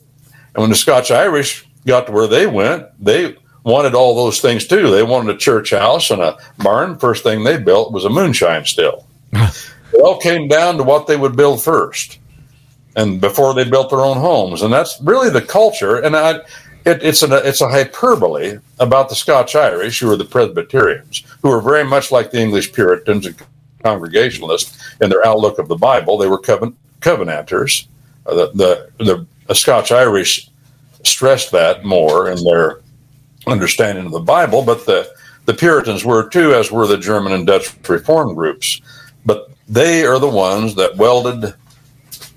And 0.55 0.63
when 0.63 0.71
the 0.71 0.77
Scotch 0.77 1.11
Irish 1.11 1.67
got 1.87 2.07
to 2.07 2.13
where 2.13 2.27
they 2.27 2.47
went, 2.47 2.87
they 3.03 3.37
wanted 3.63 3.95
all 3.95 4.15
those 4.15 4.41
things 4.41 4.67
too. 4.67 4.91
They 4.91 5.03
wanted 5.03 5.35
a 5.35 5.39
church 5.39 5.71
house 5.71 6.11
and 6.11 6.23
a 6.23 6.39
barn. 6.59 6.99
First 6.99 7.23
thing 7.23 7.45
they 7.45 7.59
built 7.59 7.93
was 7.93 8.05
a 8.05 8.11
moonshine 8.11 8.65
still. 8.65 9.07
it 9.33 10.01
all 10.03 10.19
came 10.19 10.49
down 10.49 10.77
to 10.79 10.83
what 10.83 11.07
they 11.07 11.17
would 11.17 11.37
build 11.37 11.63
first, 11.63 12.19
and 12.95 13.21
before 13.21 13.55
they 13.55 13.65
built 13.65 13.91
their 13.91 14.01
own 14.01 14.19
homes. 14.19 14.63
And 14.63 14.73
that's 14.73 15.01
really 15.03 15.31
the 15.31 15.43
culture. 15.43 15.97
And 15.97 16.17
I, 16.17 16.41
it, 16.87 17.03
it's 17.03 17.23
a 17.23 17.47
it's 17.47 17.61
a 17.61 17.69
hyperbole 17.69 18.59
about 18.79 19.09
the 19.09 19.17
Scotch 19.17 19.57
Irish, 19.57 19.99
who 19.99 20.11
are 20.11 20.17
the 20.17 20.25
Presbyterians, 20.25 21.25
who 21.43 21.51
are 21.51 21.61
very 21.61 21.85
much 21.85 22.13
like 22.13 22.31
the 22.31 22.41
English 22.41 22.73
Puritans 22.73 23.27
and 23.27 23.37
Congregationalists 23.83 24.97
in 25.01 25.11
their 25.11 25.27
outlook 25.27 25.59
of 25.59 25.69
the 25.69 25.77
Bible. 25.77 26.17
They 26.17 26.29
were 26.29 26.39
covenant, 26.39 26.77
covenanters. 27.01 27.89
Uh, 28.25 28.47
the, 28.55 28.91
the 28.99 29.27
the 29.47 29.55
Scotch 29.55 29.91
Irish 29.91 30.49
stressed 31.03 31.51
that 31.53 31.85
more 31.85 32.31
in 32.31 32.43
their 32.45 32.81
understanding 33.47 34.07
of 34.07 34.13
the 34.13 34.21
Bible, 34.21 34.63
but 34.63 34.87
the 34.87 35.13
the 35.45 35.55
Puritans 35.55 36.05
were 36.05 36.29
too, 36.29 36.55
as 36.55 36.71
were 36.71 36.87
the 36.87 36.99
German 36.99 37.33
and 37.33 37.47
Dutch 37.47 37.75
reform 37.89 38.35
groups. 38.35 38.81
But 39.25 39.51
they 39.69 40.05
are 40.05 40.21
the 40.21 40.29
ones 40.29 40.77
that 40.77 40.97
welded 40.97 41.55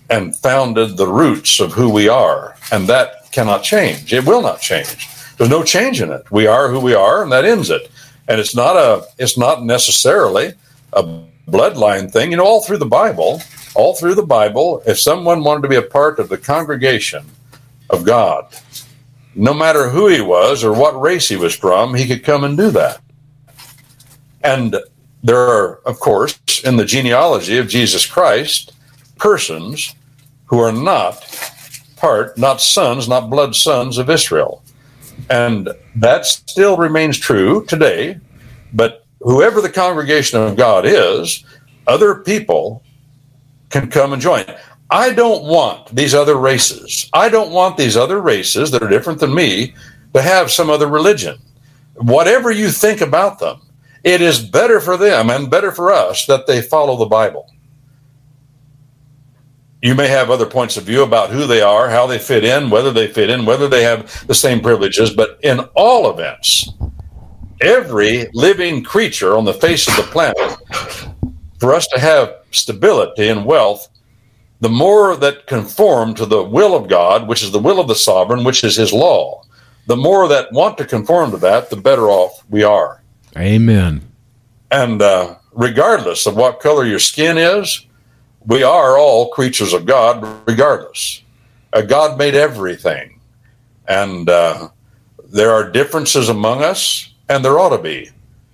and 0.10 0.36
founded 0.36 0.97
the 0.97 1.08
roots 1.08 1.60
of 1.60 1.74
who 1.74 1.88
we 1.88 2.10
are, 2.10 2.56
and 2.72 2.88
that 2.88 3.18
cannot 3.32 3.63
change. 3.63 4.13
It 4.13 4.25
will 4.25 4.41
not 4.41 4.61
change. 4.61 5.07
There's 5.38 5.49
no 5.49 5.63
change 5.63 6.01
in 6.01 6.11
it. 6.11 6.30
We 6.32 6.47
are 6.47 6.69
who 6.69 6.80
we 6.80 6.93
are, 6.93 7.23
and 7.23 7.32
that 7.32 7.45
ends 7.45 7.69
it. 7.69 7.89
And 8.27 8.39
it's 8.39 8.55
not 8.55 8.75
a. 8.75 9.05
It's 9.17 9.38
not 9.38 9.63
necessarily 9.63 10.53
a 10.93 11.03
bloodline 11.47 12.11
thing. 12.11 12.32
You 12.32 12.38
know, 12.38 12.45
all 12.45 12.61
through 12.61 12.77
the 12.77 12.86
Bible, 12.86 13.41
all 13.75 13.95
through 13.95 14.15
the 14.15 14.25
Bible, 14.25 14.84
if 14.86 14.99
someone 14.99 15.43
wanted 15.43 15.63
to 15.63 15.69
be 15.69 15.75
a 15.75 15.82
part 15.82 16.19
of 16.19 16.30
the 16.30 16.38
congregation 16.38 17.25
of 17.89 18.05
God, 18.05 18.53
no 19.36 19.53
matter 19.53 19.89
who 19.89 20.07
he 20.07 20.21
was 20.21 20.63
or 20.63 20.73
what 20.73 20.99
race 20.99 21.30
he 21.30 21.36
was 21.36 21.55
from, 21.55 21.95
he 21.95 22.07
could 22.07 22.23
come 22.23 22.43
and 22.43 22.57
do 22.57 22.69
that. 22.71 23.01
And 24.43 24.75
there 25.23 25.39
are, 25.39 25.75
of 25.86 25.99
course, 25.99 26.39
in 26.63 26.77
the 26.77 26.86
genealogy 26.86 27.57
of 27.57 27.67
Jesus 27.67 28.05
Christ, 28.05 28.73
persons 29.17 29.95
who 30.45 30.59
are 30.59 30.71
not 30.71 31.23
part, 32.00 32.38
not 32.38 32.62
sons, 32.62 33.08
not 33.08 33.30
blood 33.30 33.56
sons 33.56 33.97
of 33.97 34.10
Israel. 34.10 34.64
And 35.30 35.70
that 35.95 36.26
still 36.26 36.78
remains 36.78 37.18
true 37.18 37.66
today. 37.66 38.20
But 38.74 39.06
whoever 39.20 39.62
the 39.62 39.70
congregation 39.70 40.41
of 40.41 40.56
God 40.56 40.86
is, 40.86 41.43
other 41.88 42.16
people 42.16 42.84
can 43.70 43.89
come 43.89 44.14
and 44.14 44.22
join. 44.22 44.45
I 44.89 45.14
don't 45.14 45.43
want 45.43 45.95
these 45.95 46.16
other 46.16 46.36
races. 46.36 47.10
I 47.14 47.30
don't 47.30 47.52
want 47.52 47.78
these 47.78 47.95
other 47.95 48.20
races 48.20 48.72
that 48.72 48.82
are 48.82 48.89
different 48.89 49.20
than 49.20 49.36
me 49.36 49.74
to 50.14 50.22
have 50.22 50.50
some 50.50 50.70
other 50.70 50.88
religion. 50.88 51.38
Whatever 51.95 52.50
you 52.50 52.70
think 52.70 53.02
about 53.02 53.39
them, 53.39 53.62
it 54.04 54.22
is 54.22 54.39
better 54.39 54.80
for 54.80 54.97
them 54.97 55.30
and 55.30 55.52
better 55.52 55.72
for 55.72 55.91
us 55.91 56.26
that 56.26 56.47
they 56.47 56.62
follow 56.62 56.95
the 56.95 57.06
Bible. 57.06 57.52
You 59.82 59.95
may 59.95 60.07
have 60.07 60.30
other 60.30 60.45
points 60.45 60.75
of 60.75 60.84
view 60.84 61.03
about 61.03 61.30
who 61.30 61.47
they 61.47 61.61
are, 61.61 61.89
how 61.89 62.05
they 62.05 62.19
fit 62.19 62.43
in, 62.43 62.69
whether 62.69 62.91
they 62.91 63.07
fit 63.07 63.30
in, 63.30 63.45
whether 63.45 63.69
they 63.69 63.84
have 63.84 64.27
the 64.27 64.36
same 64.36 64.59
privileges, 64.59 65.09
but 65.09 65.39
in 65.41 65.59
all 65.73 66.11
events, 66.11 66.73
every 67.61 68.27
living 68.34 68.84
creature 68.84 69.38
on 69.38 69.45
the 69.45 69.53
face 69.53 69.88
of 69.88 69.95
the 69.95 70.11
planet, 70.11 70.38
for 71.59 71.73
us 71.73 71.88
to 71.88 71.99
have 71.99 72.36
stability 72.51 73.30
and 73.30 73.45
wealth, 73.45 73.88
the 74.59 74.69
more 74.69 75.15
that 75.15 75.47
conform 75.47 76.13
to 76.15 76.25
the 76.25 76.43
will 76.43 76.75
of 76.75 76.89
God, 76.89 77.27
which 77.30 77.41
is 77.41 77.51
the 77.51 77.59
will 77.59 77.80
of 77.80 77.88
the 77.88 77.95
sovereign, 77.95 78.43
which 78.43 78.65
is 78.65 78.75
his 78.75 78.91
law, 78.91 79.41
the 79.88 79.95
more 79.95 80.27
that 80.27 80.51
want 80.51 80.77
to 80.77 80.86
conform 80.86 81.32
to 81.32 81.38
that, 81.38 81.69
the 81.69 81.77
better 81.77 82.09
off 82.09 82.43
we 82.49 82.63
are. 82.63 83.01
Amen. 83.38 84.01
And 84.71 85.01
uh, 85.01 85.36
regardless 85.53 86.25
of 86.25 86.36
what 86.36 86.59
color 86.59 86.86
your 86.86 86.99
skin 86.99 87.38
is, 87.38 87.86
we 88.46 88.64
are 88.64 88.98
all 88.98 89.30
creatures 89.30 89.74
of 89.74 89.86
God, 89.86 90.26
regardless. 90.48 91.22
Uh, 91.74 91.82
God 91.82 92.18
made 92.18 92.36
everything. 92.36 93.20
And 93.88 94.30
uh, 94.30 94.70
there 95.28 95.52
are 95.52 95.70
differences 95.70 96.30
among 96.30 96.64
us, 96.64 97.14
and 97.28 97.44
there 97.44 97.60
ought 97.60 97.76
to 97.76 97.82
be. 97.82 98.10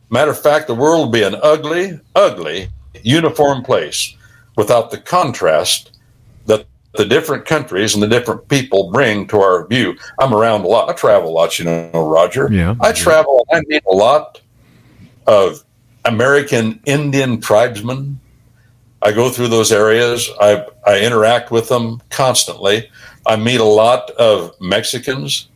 Matter 0.10 0.32
of 0.32 0.42
fact, 0.42 0.68
the 0.68 0.76
world 0.76 1.08
would 1.08 1.14
be 1.14 1.24
an 1.24 1.36
ugly, 1.42 2.00
ugly, 2.16 2.70
uniform 3.04 3.64
place 3.64 4.16
without 4.56 4.92
the 4.92 4.98
contrast 4.98 5.98
that 6.46 6.66
the 6.94 7.06
different 7.06 7.46
countries 7.46 7.94
and 7.94 8.02
the 8.02 8.08
different 8.08 8.48
people 8.48 8.92
bring 8.92 9.28
to 9.28 9.40
our 9.40 9.68
view. 9.68 9.96
I'm 10.20 10.34
around 10.34 10.62
a 10.62 10.68
lot. 10.68 10.90
I 10.90 10.94
travel 10.94 11.30
a 11.30 11.34
lot, 11.34 11.60
you 11.60 11.66
know, 11.66 12.08
Roger. 12.08 12.48
Yeah. 12.52 12.76
I 12.80 12.92
travel. 12.92 13.46
I 13.52 13.62
meet 13.68 13.84
a 13.86 13.94
lot 13.94 14.40
of 15.28 15.64
American 16.06 16.80
Indian 16.86 17.42
tribesmen. 17.42 18.20
I 19.06 19.12
go 19.12 19.30
through 19.30 19.50
those 19.50 19.72
areas. 19.72 20.30
I, 20.42 20.66
I 20.86 21.00
interact 21.00 21.52
with 21.52 21.70
them 21.70 22.02
constantly. 22.10 22.90
I 23.28 23.36
meet 23.36 23.60
a 23.60 23.64
lot 23.64 24.10
of 24.12 24.60
Mexicans. 24.60 25.48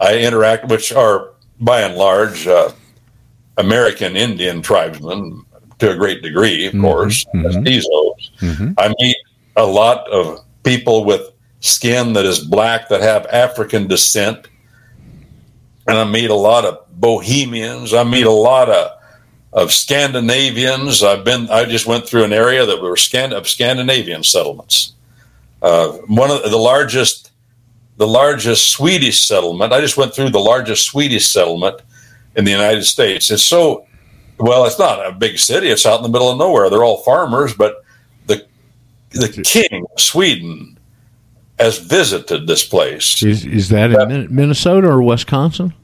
I 0.00 0.18
interact, 0.18 0.68
which 0.68 0.92
are 0.92 1.30
by 1.60 1.82
and 1.82 1.94
large 1.96 2.48
uh, 2.48 2.72
American 3.56 4.16
Indian 4.16 4.62
tribesmen 4.62 5.44
to 5.78 5.92
a 5.92 5.96
great 5.96 6.22
degree, 6.22 6.66
of 6.66 6.72
Mhm, 6.74 6.80
course, 6.82 7.24
mhm. 7.34 7.44
mestizos. 7.44 8.30
Mhm. 8.40 8.74
I 8.78 8.92
meet 8.98 9.16
a 9.56 9.64
lot 9.64 10.08
of 10.10 10.40
people 10.64 11.04
with 11.04 11.22
skin 11.60 12.14
that 12.14 12.24
is 12.24 12.40
black 12.40 12.88
that 12.88 13.00
have 13.00 13.26
African 13.26 13.86
descent. 13.86 14.48
And 15.86 15.96
I 15.98 16.04
meet 16.04 16.30
a 16.30 16.34
lot 16.34 16.64
of 16.64 16.78
Bohemians. 17.00 17.94
I 17.94 18.02
meet 18.02 18.26
a 18.26 18.30
lot 18.30 18.68
of, 18.68 18.90
of 19.52 19.72
Scandinavians. 19.72 21.02
I've 21.02 21.24
been, 21.24 21.50
I 21.50 21.64
just 21.64 21.86
went 21.86 22.06
through 22.06 22.24
an 22.24 22.32
area 22.32 22.64
that 22.64 22.80
were 22.80 22.96
Scan, 22.96 23.32
of 23.32 23.48
Scandinavian 23.48 24.24
settlements. 24.24 24.94
Uh, 25.60 25.92
one 26.08 26.30
of 26.30 26.42
the 26.42 26.56
largest, 26.56 27.30
the 27.96 28.06
largest 28.06 28.70
Swedish 28.70 29.20
settlement. 29.20 29.72
I 29.72 29.80
just 29.80 29.96
went 29.96 30.14
through 30.14 30.30
the 30.30 30.40
largest 30.40 30.86
Swedish 30.86 31.28
settlement 31.28 31.82
in 32.34 32.44
the 32.44 32.50
United 32.50 32.84
States. 32.84 33.30
It's 33.30 33.44
so, 33.44 33.86
well, 34.38 34.64
it's 34.64 34.78
not 34.78 35.06
a 35.06 35.12
big 35.12 35.38
city. 35.38 35.68
It's 35.68 35.86
out 35.86 35.98
in 35.98 36.02
the 36.02 36.08
middle 36.08 36.30
of 36.30 36.38
nowhere. 36.38 36.70
They're 36.70 36.84
all 36.84 37.02
farmers, 37.02 37.54
but 37.54 37.84
the 38.26 38.46
the 39.10 39.28
king 39.28 39.84
of 39.94 40.00
Sweden 40.00 40.78
has 41.58 41.78
visited 41.78 42.46
this 42.46 42.66
place. 42.66 43.22
Is, 43.22 43.44
is 43.44 43.68
that 43.68 43.92
in 43.92 44.08
Min- 44.08 44.34
Minnesota 44.34 44.88
or 44.88 45.02
Wisconsin? 45.02 45.74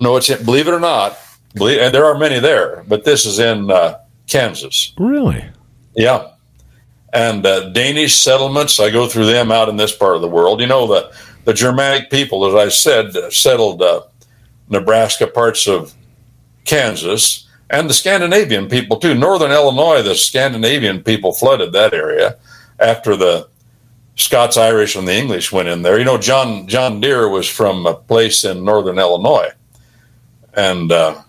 No, 0.00 0.16
it's 0.16 0.28
believe 0.42 0.68
it 0.68 0.74
or 0.74 0.80
not, 0.80 1.18
believe, 1.54 1.80
and 1.80 1.94
there 1.94 2.04
are 2.04 2.18
many 2.18 2.38
there, 2.38 2.84
but 2.88 3.04
this 3.04 3.26
is 3.26 3.38
in 3.38 3.70
uh, 3.70 3.98
Kansas. 4.26 4.92
Really? 4.98 5.44
Yeah, 5.96 6.30
and 7.12 7.46
uh, 7.46 7.70
Danish 7.70 8.16
settlements. 8.16 8.80
I 8.80 8.90
go 8.90 9.08
through 9.08 9.26
them 9.26 9.52
out 9.52 9.68
in 9.68 9.76
this 9.76 9.96
part 9.96 10.16
of 10.16 10.22
the 10.22 10.28
world. 10.28 10.60
You 10.60 10.66
know 10.66 10.86
the 10.86 11.12
the 11.44 11.54
Germanic 11.54 12.10
people, 12.10 12.46
as 12.46 12.54
I 12.54 12.68
said, 12.70 13.16
uh, 13.16 13.30
settled 13.30 13.82
uh, 13.82 14.02
Nebraska, 14.68 15.26
parts 15.26 15.66
of 15.66 15.94
Kansas, 16.64 17.48
and 17.70 17.88
the 17.88 17.94
Scandinavian 17.94 18.68
people 18.68 18.98
too. 18.98 19.14
Northern 19.14 19.52
Illinois, 19.52 20.02
the 20.02 20.14
Scandinavian 20.14 21.02
people 21.02 21.32
flooded 21.32 21.72
that 21.72 21.94
area 21.94 22.36
after 22.78 23.16
the 23.16 23.48
Scots 24.16 24.56
Irish 24.56 24.94
and 24.94 25.08
the 25.08 25.16
English 25.16 25.52
went 25.52 25.68
in 25.68 25.82
there. 25.82 25.98
You 25.98 26.04
know, 26.04 26.18
John 26.18 26.66
John 26.66 27.00
Deere 27.00 27.28
was 27.28 27.48
from 27.48 27.86
a 27.86 27.94
place 27.94 28.44
in 28.44 28.64
northern 28.64 28.98
Illinois, 28.98 29.50
and 30.54 30.90
uh, 30.90 31.20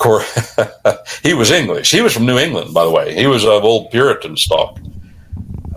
course, 0.00 0.58
he 1.22 1.34
was 1.34 1.52
English. 1.52 1.92
He 1.92 2.00
was 2.00 2.12
from 2.12 2.26
New 2.26 2.38
England, 2.38 2.74
by 2.74 2.84
the 2.84 2.90
way. 2.90 3.14
He 3.14 3.28
was 3.28 3.44
of 3.44 3.64
old 3.64 3.90
Puritan 3.92 4.36
stock. 4.36 4.78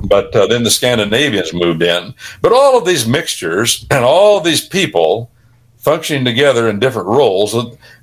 But 0.03 0.35
uh, 0.35 0.47
then 0.47 0.63
the 0.63 0.71
Scandinavians 0.71 1.53
moved 1.53 1.81
in. 1.81 2.13
But 2.41 2.51
all 2.51 2.77
of 2.77 2.85
these 2.85 3.07
mixtures 3.07 3.85
and 3.89 4.03
all 4.03 4.37
of 4.37 4.43
these 4.43 4.67
people 4.67 5.29
functioning 5.77 6.25
together 6.25 6.69
in 6.69 6.79
different 6.79 7.07
roles 7.07 7.55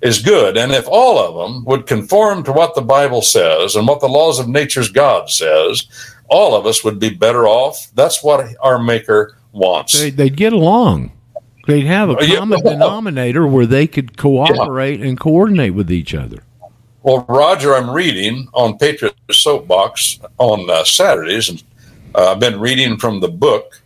is 0.03 0.23
good. 0.23 0.57
And 0.57 0.73
if 0.73 0.87
all 0.87 1.19
of 1.19 1.35
them 1.35 1.65
would 1.65 1.87
conform 1.87 2.45
to 2.45 2.53
what 2.53 2.75
the 2.75 2.83
Bible 2.83 3.23
says 3.23 3.75
and 3.75 3.89
what 3.89 4.01
the 4.01 4.09
laws 4.09 4.39
of 4.39 4.49
nature's 4.49 4.91
God 4.91 5.31
says, 5.31 5.87
all 6.29 6.55
of 6.55 6.67
us 6.67 6.85
would 6.85 6.99
be 6.99 7.11
better 7.11 7.49
off. 7.49 7.91
That's 7.95 8.23
what 8.23 8.47
our 8.61 8.79
Maker 8.79 9.37
wants. 9.53 9.99
They, 9.99 10.11
they'd 10.11 10.37
get 10.37 10.53
along. 10.53 11.13
They'd 11.71 11.87
have 11.87 12.11
a 12.11 12.17
Yeah. 12.27 12.37
common 12.37 12.63
denominator 12.63 13.47
where 13.47 13.67
they 13.67 13.87
could 13.87 14.17
cooperate 14.17 15.01
and 15.01 15.19
coordinate 15.19 15.75
with 15.75 15.91
each 15.91 16.15
other. 16.15 16.43
Well, 17.03 17.25
Roger, 17.29 17.75
I'm 17.75 17.89
reading 17.91 18.49
on 18.53 18.77
Patriot 18.77 19.15
Soapbox 19.31 20.19
on 20.39 20.69
uh, 20.69 20.85
Saturdays, 20.85 21.49
and 21.49 21.63
uh, 22.15 22.33
I've 22.33 22.41
been 22.41 22.61
reading 22.61 22.99
from 22.99 23.21
the 23.21 23.29
book, 23.29 23.81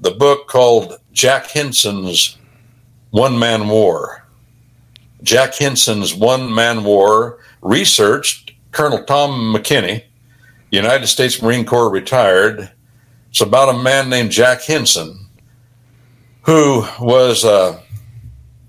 the 0.00 0.12
book 0.12 0.48
called 0.48 0.94
Jack 1.12 1.50
Hinson's 1.50 2.38
One 3.10 3.38
Man 3.38 3.68
War. 3.68 4.24
Jack 5.22 5.54
Hinson's 5.56 6.14
One 6.14 6.54
Man 6.54 6.84
War, 6.84 7.38
researched 7.60 8.52
Colonel 8.72 9.04
Tom 9.04 9.52
McKenney, 9.54 10.04
United 10.70 11.06
States 11.08 11.42
Marine 11.42 11.66
Corps 11.66 11.90
retired. 11.90 12.70
It's 13.30 13.40
about 13.40 13.74
a 13.74 13.78
man 13.82 14.08
named 14.08 14.30
Jack 14.30 14.62
Hinson, 14.62 15.26
who 16.48 16.82
was 16.98 17.44
uh, 17.44 17.78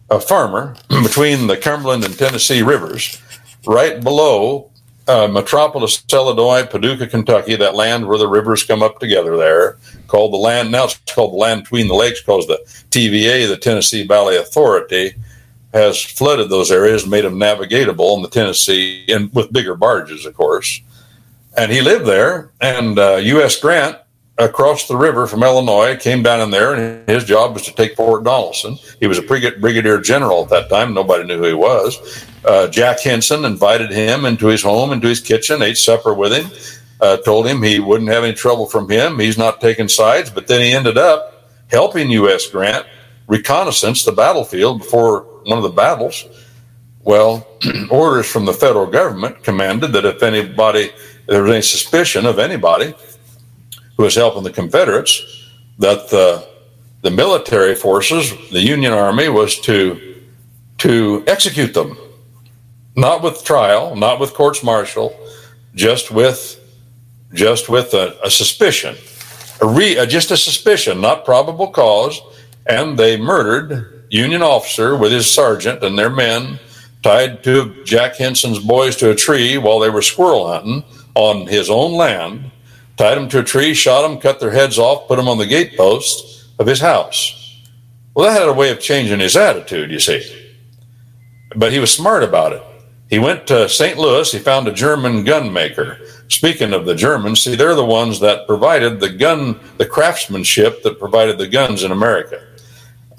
a 0.09 0.19
farmer 0.19 0.75
between 0.89 1.47
the 1.47 1.55
Cumberland 1.55 2.03
and 2.03 2.17
Tennessee 2.17 2.61
rivers 2.61 3.21
right 3.65 4.03
below 4.03 4.69
uh, 5.07 5.29
Metropolis, 5.29 6.03
Illinois, 6.11 6.65
Paducah, 6.65 7.07
Kentucky, 7.07 7.55
that 7.55 7.75
land 7.75 8.05
where 8.05 8.17
the 8.17 8.27
rivers 8.27 8.65
come 8.65 8.83
up 8.83 8.99
together 8.99 9.37
there, 9.37 9.77
called 10.07 10.33
the 10.33 10.37
land, 10.37 10.73
now 10.73 10.83
it's 10.83 10.97
called 11.13 11.31
the 11.31 11.37
land 11.37 11.63
between 11.63 11.87
the 11.87 11.95
lakes 11.95 12.19
because 12.21 12.47
the 12.47 12.59
TVA, 12.89 13.47
the 13.47 13.55
Tennessee 13.55 14.05
Valley 14.05 14.35
Authority, 14.35 15.13
has 15.73 16.03
flooded 16.03 16.49
those 16.49 16.73
areas 16.73 17.03
and 17.03 17.11
made 17.11 17.23
them 17.23 17.39
navigable 17.39 18.13
in 18.17 18.23
the 18.23 18.27
Tennessee, 18.27 19.05
and 19.07 19.33
with 19.33 19.53
bigger 19.53 19.75
barges, 19.75 20.25
of 20.25 20.33
course. 20.33 20.81
And 21.57 21.71
he 21.71 21.79
lived 21.79 22.05
there, 22.05 22.51
and 22.59 22.99
uh, 22.99 23.15
U.S. 23.15 23.57
Grant 23.57 23.97
across 24.39 24.87
the 24.87 24.95
river 24.95 25.27
from 25.27 25.43
Illinois 25.43 25.97
came 25.97 26.23
down 26.23 26.39
in 26.39 26.49
there, 26.49 26.73
and 26.73 27.07
his 27.07 27.25
job 27.25 27.53
was 27.53 27.63
to 27.63 27.73
take 27.73 27.95
Fort 27.95 28.23
Donelson. 28.23 28.79
He 28.99 29.07
was 29.07 29.17
a 29.17 29.21
brig- 29.21 29.59
brigadier 29.59 29.99
general 29.99 30.43
at 30.43 30.49
that 30.49 30.69
time. 30.69 30.93
Nobody 30.93 31.25
knew 31.25 31.37
who 31.37 31.43
he 31.43 31.53
was. 31.53 32.25
Uh, 32.45 32.67
Jack 32.67 33.01
Hinson 33.01 33.43
invited 33.43 33.91
him 33.91 34.25
into 34.25 34.47
his 34.47 34.63
home, 34.63 34.93
into 34.93 35.07
his 35.07 35.19
kitchen, 35.19 35.61
ate 35.61 35.77
supper 35.77 36.13
with 36.13 36.31
him, 36.31 36.49
uh, 37.01 37.17
told 37.17 37.47
him 37.47 37.61
he 37.61 37.79
wouldn't 37.79 38.09
have 38.09 38.23
any 38.23 38.33
trouble 38.33 38.65
from 38.65 38.89
him. 38.89 39.19
He's 39.19 39.37
not 39.37 39.59
taking 39.59 39.89
sides. 39.89 40.29
But 40.29 40.47
then 40.47 40.61
he 40.61 40.71
ended 40.71 40.97
up 40.97 41.51
helping 41.67 42.09
U.S. 42.11 42.47
Grant 42.47 42.85
reconnaissance 43.27 44.05
the 44.05 44.11
battlefield 44.13 44.79
before 44.79 45.21
one 45.43 45.57
of 45.57 45.63
the 45.63 45.69
battles. 45.69 46.25
Well, 47.01 47.45
orders 47.91 48.29
from 48.31 48.45
the 48.45 48.53
federal 48.53 48.85
government 48.85 49.43
commanded 49.43 49.91
that 49.93 50.05
if 50.05 50.23
anybody, 50.23 50.91
there 51.27 51.43
was 51.43 51.51
any 51.51 51.61
suspicion 51.61 52.25
of 52.25 52.39
anybody 52.39 52.95
who 53.99 54.05
was 54.05 54.15
helping 54.15 54.43
the 54.43 54.49
Confederates, 54.49 55.45
that 55.77 56.07
the, 56.07 56.47
the 57.01 57.11
military 57.11 57.75
forces, 57.75 58.31
the 58.49 58.61
Union 58.61 58.93
Army, 58.93 59.27
was 59.27 59.59
to 59.59 60.23
to 60.77 61.21
execute 61.27 61.73
them, 61.73 61.97
not 62.95 63.21
with 63.21 63.43
trial, 63.43 63.97
not 63.97 64.17
with 64.17 64.33
courts 64.33 64.63
martial, 64.63 65.13
just 65.75 66.11
with 66.11 66.61
just 67.33 67.67
with 67.67 67.93
a, 67.93 68.17
a 68.23 68.31
suspicion, 68.31 68.95
a 69.61 69.67
re, 69.67 69.97
uh, 69.97 70.05
just 70.05 70.31
a 70.31 70.37
suspicion, 70.37 71.01
not 71.01 71.25
probable 71.25 71.67
cause, 71.67 72.21
and 72.67 72.97
they 72.97 73.17
murdered 73.17 74.05
Union 74.09 74.41
officer 74.41 74.95
with 74.95 75.11
his 75.11 75.29
sergeant 75.29 75.83
and 75.83 75.99
their 75.99 76.09
men, 76.09 76.57
tied 77.03 77.43
to 77.43 77.83
Jack 77.83 78.15
Hinson's 78.15 78.59
boys 78.59 78.95
to 78.95 79.11
a 79.11 79.15
tree 79.15 79.57
while 79.57 79.79
they 79.79 79.89
were 79.89 80.01
squirrel 80.01 80.47
hunting 80.47 80.85
on 81.15 81.47
his 81.47 81.69
own 81.69 81.91
land 81.91 82.49
tied 82.99 83.15
them 83.15 83.29
to 83.29 83.39
a 83.39 83.43
tree, 83.43 83.73
shot 83.73 84.01
them, 84.01 84.19
cut 84.19 84.41
their 84.41 84.51
heads 84.51 84.77
off, 84.77 85.07
put 85.07 85.15
them 85.15 85.29
on 85.29 85.37
the 85.37 85.45
gateposts 85.45 86.49
of 86.59 86.67
his 86.67 86.81
house. 86.81 87.57
Well, 88.13 88.27
that 88.27 88.37
had 88.37 88.49
a 88.49 88.53
way 88.53 88.71
of 88.71 88.81
changing 88.81 89.21
his 89.21 89.37
attitude, 89.37 89.89
you 89.89 90.01
see. 90.01 90.21
But 91.55 91.71
he 91.71 91.79
was 91.79 91.93
smart 91.93 92.23
about 92.23 92.51
it. 92.51 92.61
He 93.09 93.17
went 93.17 93.47
to 93.47 93.69
St. 93.69 93.97
Louis. 93.97 94.29
He 94.29 94.37
found 94.37 94.67
a 94.67 94.73
German 94.73 95.23
gun 95.23 95.53
maker. 95.53 95.97
Speaking 96.27 96.73
of 96.73 96.85
the 96.85 96.93
Germans, 96.93 97.41
see, 97.41 97.55
they're 97.55 97.73
the 97.73 97.85
ones 97.85 98.19
that 98.19 98.45
provided 98.45 98.99
the 98.99 99.09
gun, 99.09 99.61
the 99.77 99.85
craftsmanship 99.85 100.83
that 100.83 100.99
provided 100.99 101.37
the 101.37 101.47
guns 101.47 101.83
in 101.83 101.91
America. 101.91 102.45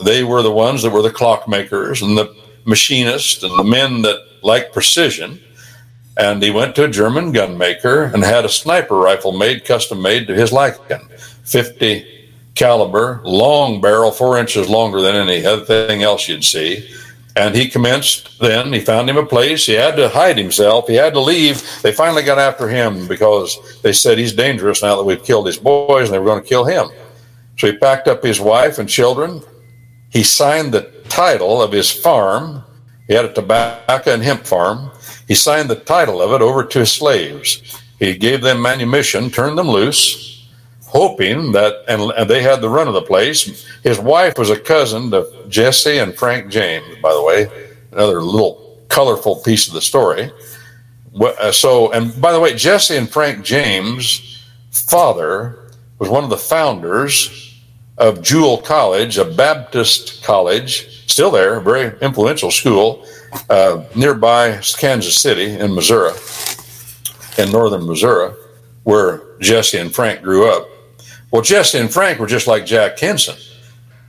They 0.05 0.25
were 0.25 0.43
the 0.43 0.53
ones 0.53 0.83
that 0.83 0.91
were 0.91 1.01
the 1.01 1.09
clockmakers 1.09 2.03
and 2.03 2.19
the 2.19 2.37
machinists 2.67 3.43
and 3.43 3.59
the 3.59 3.65
men 3.65 4.03
that 4.03 4.21
liked 4.43 4.75
precision 4.75 5.41
and 6.21 6.43
he 6.43 6.51
went 6.51 6.75
to 6.75 6.85
a 6.85 6.89
German 6.89 7.33
gun 7.33 7.57
maker 7.57 8.05
and 8.05 8.23
had 8.23 8.45
a 8.45 8.49
sniper 8.49 8.95
rifle 8.95 9.33
made, 9.33 9.65
custom 9.65 10.03
made 10.03 10.27
to 10.27 10.35
his 10.35 10.53
liking, 10.53 11.01
50 11.45 12.29
caliber, 12.55 13.23
long 13.25 13.81
barrel, 13.81 14.11
four 14.11 14.37
inches 14.39 14.69
longer 14.69 15.01
than 15.01 15.17
any 15.17 15.47
other 15.47 15.65
thing 15.65 16.03
else 16.03 16.29
you'd 16.29 16.45
see. 16.45 16.87
And 17.37 17.57
he 17.57 17.69
commenced 17.69 18.39
then, 18.39 18.71
he 18.71 18.81
found 18.81 19.09
him 19.09 19.17
a 19.17 19.25
place. 19.25 19.65
He 19.65 19.73
had 19.73 19.97
to 19.97 20.11
hide 20.11 20.37
himself. 20.37 20.89
He 20.89 20.95
had 20.95 21.15
to 21.15 21.21
leave. 21.21 21.63
They 21.81 21.93
finally 21.93 22.23
got 22.23 22.39
after 22.39 22.69
him 22.69 23.09
because 23.09 23.81
they 23.81 23.95
said 23.95 24.19
he's 24.19 24.35
dangerous 24.35 24.83
now 24.83 24.97
that 24.97 25.05
we've 25.05 25.25
killed 25.25 25.47
his 25.47 25.57
boys 25.57 26.09
and 26.09 26.15
they 26.15 26.19
were 26.19 26.27
going 26.27 26.43
to 26.43 26.49
kill 26.49 26.67
him. 26.67 26.89
So 27.57 27.73
he 27.73 27.79
packed 27.79 28.09
up 28.09 28.23
his 28.23 28.41
wife 28.41 28.79
and 28.79 28.87
children. 28.87 29.43
He 30.11 30.23
signed 30.23 30.73
the 30.73 30.83
title 31.09 31.63
of 31.63 31.73
his 31.73 31.91
farm. 31.91 32.63
He 33.07 33.15
had 33.15 33.25
a 33.25 33.33
tobacco 33.33 34.13
and 34.13 34.23
hemp 34.23 34.45
farm. 34.45 34.91
He 35.31 35.37
signed 35.37 35.71
the 35.71 35.77
title 35.77 36.21
of 36.21 36.33
it 36.33 36.43
over 36.43 36.65
to 36.65 36.81
his 36.81 36.91
slaves. 36.91 37.81
He 38.01 38.17
gave 38.17 38.43
them 38.43 38.61
manumission, 38.61 39.31
turned 39.31 39.57
them 39.57 39.69
loose, 39.69 40.45
hoping 40.89 41.53
that, 41.53 41.85
and, 41.87 42.11
and 42.19 42.29
they 42.29 42.43
had 42.43 42.61
the 42.61 42.69
run 42.69 42.89
of 42.89 42.95
the 42.95 43.03
place. 43.03 43.65
His 43.85 44.01
wife 44.01 44.37
was 44.37 44.51
a 44.51 44.59
cousin 44.59 45.09
to 45.13 45.45
Jesse 45.49 45.99
and 45.99 46.17
Frank 46.17 46.51
James, 46.51 46.97
by 47.01 47.15
the 47.15 47.23
way, 47.23 47.49
another 47.93 48.21
little 48.21 48.83
colorful 48.89 49.37
piece 49.37 49.69
of 49.69 49.75
the 49.75 49.81
story. 49.81 50.33
Uh, 51.15 51.53
So, 51.53 51.93
and 51.93 52.21
by 52.21 52.33
the 52.33 52.41
way, 52.41 52.57
Jesse 52.57 52.97
and 52.97 53.09
Frank 53.09 53.45
James' 53.45 54.45
father 54.73 55.71
was 56.01 56.09
one 56.09 56.25
of 56.25 56.31
the 56.31 56.39
founders 56.39 57.55
of 57.99 58.21
Jewell 58.21 58.59
College, 58.59 59.17
a 59.17 59.25
Baptist 59.25 60.25
college, 60.25 61.09
still 61.09 61.31
there, 61.31 61.59
a 61.59 61.63
very 61.63 61.97
influential 62.01 62.51
school 62.51 63.07
uh, 63.49 63.85
nearby 63.95 64.61
Kansas 64.79 65.17
City 65.17 65.59
in 65.59 65.75
Missouri, 65.75 66.13
in 67.39 67.53
northern 67.53 67.87
Missouri, 67.87 68.35
where 68.85 69.23
Jesse 69.41 69.79
and 69.79 69.95
Frank 69.95 70.23
grew 70.23 70.51
up. 70.51 70.69
Well, 71.31 71.43
Jesse 71.43 71.79
and 71.79 71.93
Frank 71.93 72.19
were 72.19 72.27
just 72.27 72.47
like 72.47 72.67
Jack 72.67 72.99
Hinson. 72.99 73.37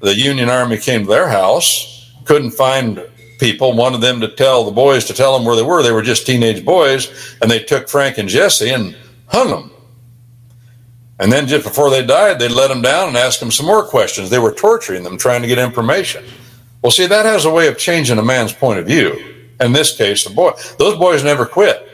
The 0.02 0.16
Union 0.16 0.50
Army 0.50 0.78
came 0.78 1.04
to 1.04 1.10
their 1.10 1.28
house, 1.28 2.12
couldn't 2.26 2.52
find 2.52 3.08
people, 3.40 3.74
wanted 3.74 4.02
them 4.02 4.20
to 4.22 4.28
tell 4.28 4.64
the 4.64 4.72
boys 4.72 5.06
to 5.06 5.14
tell 5.14 5.38
them 5.38 5.46
where 5.46 5.56
they 5.56 5.64
were. 5.64 5.84
They 5.84 5.92
were 5.92 6.02
just 6.02 6.26
teenage 6.26 6.66
boys, 6.66 7.36
and 7.42 7.50
they 7.50 7.60
took 7.60 7.90
Frank 7.90 8.18
and 8.18 8.28
Jesse 8.28 8.70
and 8.70 8.96
hung 9.28 9.50
them. 9.50 9.72
And 11.20 11.32
then 11.32 11.48
just 11.48 11.64
before 11.64 11.92
they 11.92 12.04
died, 12.04 12.40
they 12.40 12.48
let 12.48 12.70
them 12.70 12.82
down 12.82 13.10
and 13.10 13.18
asked 13.18 13.40
them 13.40 13.52
some 13.52 13.68
more 13.68 13.84
questions. 13.84 14.32
They 14.32 14.40
were 14.40 14.54
torturing 14.54 15.04
them, 15.04 15.20
trying 15.20 15.44
to 15.44 15.48
get 15.48 15.60
information. 15.60 16.24
Well, 16.82 16.92
see, 16.92 17.06
that 17.06 17.26
has 17.26 17.46
a 17.46 17.52
way 17.52 17.68
of 17.68 17.78
changing 17.78 18.18
a 18.18 18.24
man's 18.24 18.54
point 18.54 18.80
of 18.80 18.88
view. 18.88 19.46
In 19.60 19.74
this 19.74 19.96
case, 19.96 20.24
the 20.24 20.32
boy, 20.32 20.52
those 20.80 20.98
boys 20.98 21.24
never 21.24 21.46
quit. 21.46 21.88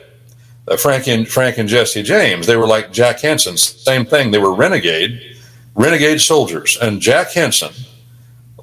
Uh, 0.67 0.77
Frank 0.77 1.07
and 1.07 1.27
Frank 1.27 1.57
and 1.57 1.67
Jesse 1.67 2.03
James, 2.03 2.47
they 2.47 2.55
were 2.55 2.67
like 2.67 2.91
Jack 2.91 3.19
Hinson, 3.19 3.57
same 3.57 4.05
thing. 4.05 4.31
They 4.31 4.37
were 4.37 4.53
renegade, 4.53 5.37
renegade 5.75 6.21
soldiers. 6.21 6.77
And 6.81 7.01
Jack 7.01 7.31
Hinson, 7.31 7.73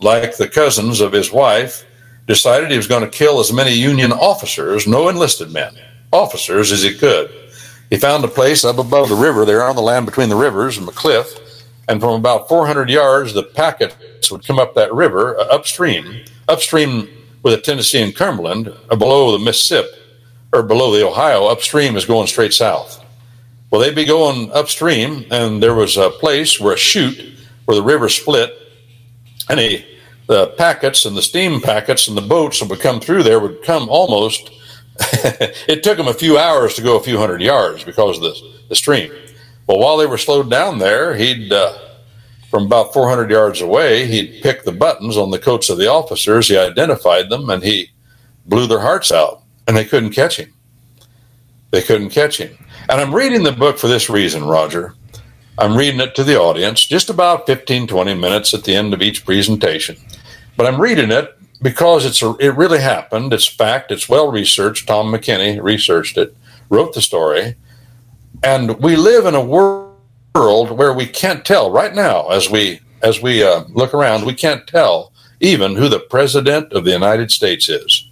like 0.01 0.37
the 0.37 0.49
cousins 0.49 1.01
of 1.01 1.13
his 1.13 1.33
wife, 1.33 1.85
decided 2.27 2.71
he 2.71 2.77
was 2.77 2.87
going 2.87 3.05
to 3.05 3.19
kill 3.19 3.41
as 3.41 3.53
many 3.53 3.73
Union 3.73 4.13
officers, 4.13 4.87
no 4.87 5.09
enlisted 5.09 5.51
men, 5.51 5.75
officers, 6.13 6.73
as 6.73 6.83
he 6.83 6.95
could. 6.95 7.31
He 7.91 7.99
found 7.99 8.25
a 8.25 8.29
place 8.29 8.65
up 8.65 8.79
above 8.79 9.11
the 9.11 9.15
river, 9.15 9.45
there 9.45 9.63
on 9.63 9.77
the 9.77 9.83
land 9.83 10.07
between 10.07 10.31
the 10.31 10.37
rivers 10.37 10.79
and 10.79 10.89
the 10.89 10.93
cliff, 10.93 11.39
and 11.87 12.01
from 12.01 12.15
about 12.15 12.49
400 12.49 12.89
yards, 12.89 13.35
the 13.35 13.43
packets 14.25 14.31
would 14.31 14.47
come 14.47 14.59
up 14.59 14.75
that 14.75 14.93
river 14.93 15.39
uh, 15.39 15.45
upstream, 15.45 16.25
upstream 16.49 17.09
with 17.43 17.55
the 17.55 17.61
Tennessee 17.61 18.03
and 18.03 18.15
Cumberland, 18.15 18.69
uh, 18.91 18.97
below 18.97 19.33
the 19.33 19.45
Mississippi, 19.45 19.89
or 20.53 20.63
below 20.63 20.93
the 20.93 21.07
Ohio. 21.07 21.47
Upstream 21.47 21.97
is 21.97 22.07
going 22.07 22.27
straight 22.27 22.53
south. 22.53 23.05
Well, 23.71 23.81
they'd 23.81 23.95
be 23.95 24.07
going 24.07 24.51
upstream, 24.53 25.27
and 25.31 25.63
there 25.63 25.75
was 25.75 25.97
a 25.97 26.11
place 26.11 26.61
where 26.61 26.75
a 26.75 26.79
chute 26.79 27.21
where 27.67 27.77
the 27.77 27.83
river 27.83 28.09
split, 28.09 28.51
and 29.49 29.61
a, 29.61 29.85
the 30.27 30.55
packets 30.57 31.05
and 31.05 31.17
the 31.17 31.23
steam 31.23 31.61
packets 31.61 32.09
and 32.09 32.17
the 32.17 32.23
boats 32.23 32.61
that 32.61 32.71
would 32.71 32.81
come 32.81 33.01
through 33.01 33.23
there 33.23 33.41
would 33.41 33.63
come 33.63 33.89
almost 33.89 34.51
it 35.69 35.83
took 35.83 35.97
them 35.97 36.07
a 36.07 36.15
few 36.15 36.39
hours 36.39 36.75
to 36.75 36.83
go 36.83 36.97
a 36.97 37.03
few 37.03 37.19
hundred 37.19 37.43
yards 37.43 37.83
because 37.83 38.17
of 38.17 38.23
the, 38.23 38.35
the 38.69 38.77
stream. 38.77 39.11
Well, 39.67 39.81
while 39.81 39.97
they 39.97 40.07
were 40.07 40.19
slowed 40.19 40.49
down 40.49 40.79
there, 40.79 41.17
he'd, 41.17 41.53
uh, 41.53 41.77
from 42.55 42.67
about 42.67 42.93
400 42.93 43.33
yards 43.33 43.61
away, 43.61 44.07
he'd 44.07 44.41
pick 44.41 44.63
the 44.63 44.71
buttons 44.71 45.17
on 45.17 45.33
the 45.33 45.41
coats 45.41 45.71
of 45.71 45.77
the 45.77 45.91
officers. 45.91 46.47
He 46.47 46.57
identified 46.57 47.29
them 47.29 47.51
and 47.51 47.65
he 47.65 47.91
blew 48.47 48.69
their 48.69 48.79
hearts 48.79 49.11
out, 49.11 49.43
and 49.67 49.77
they 49.77 49.85
couldn't 49.85 50.13
catch 50.13 50.37
him. 50.37 50.55
They 51.73 51.83
couldn't 51.83 52.11
catch 52.11 52.39
him. 52.39 52.57
And 52.89 53.01
I'm 53.01 53.13
reading 53.13 53.43
the 53.43 53.51
book 53.51 53.77
for 53.77 53.89
this 53.89 54.09
reason, 54.09 54.45
Roger. 54.45 54.95
I'm 55.59 55.77
reading 55.77 55.99
it 55.99 56.15
to 56.15 56.23
the 56.23 56.39
audience, 56.39 56.87
just 56.87 57.11
about 57.11 57.49
15, 57.49 57.89
20 57.89 58.15
minutes 58.15 58.55
at 58.55 58.63
the 58.63 58.77
end 58.77 58.95
of 58.95 59.03
each 59.03 59.25
presentation. 59.25 59.97
But 60.57 60.69
I'm 60.69 60.81
reading 60.81 61.11
it 61.11 61.37
because 61.61 62.07
it's 62.07 62.23
a, 62.23 62.37
it 62.39 62.57
really 62.57 62.79
happened. 62.81 63.33
It's 63.33 63.49
fact. 63.49 63.91
It's 63.91 64.09
well 64.09 64.31
researched. 64.31 64.87
Tom 64.87 65.13
McKenney 65.13 65.61
researched 65.61 66.17
it, 66.19 66.37
wrote 66.69 66.95
the 66.95 67.03
story, 67.03 67.57
and 68.45 68.79
we 68.79 68.95
live 68.95 69.27
in 69.27 69.35
a 69.35 69.45
world 69.45 69.84
where 70.35 70.93
we 70.93 71.07
can't 71.07 71.45
tell 71.45 71.71
right 71.71 71.95
now 71.95 72.29
as 72.29 72.51
we 72.51 72.81
as 73.03 73.23
we 73.23 73.43
uh, 73.43 73.65
look 73.69 73.95
around. 73.95 74.25
We 74.25 74.35
can't 74.35 74.67
tell 74.67 75.13
even 75.41 75.77
who 75.77 75.89
the 75.89 76.01
president 76.01 76.73
of 76.73 76.85
the 76.85 76.91
United 76.91 77.31
States 77.31 77.69
is 77.69 78.09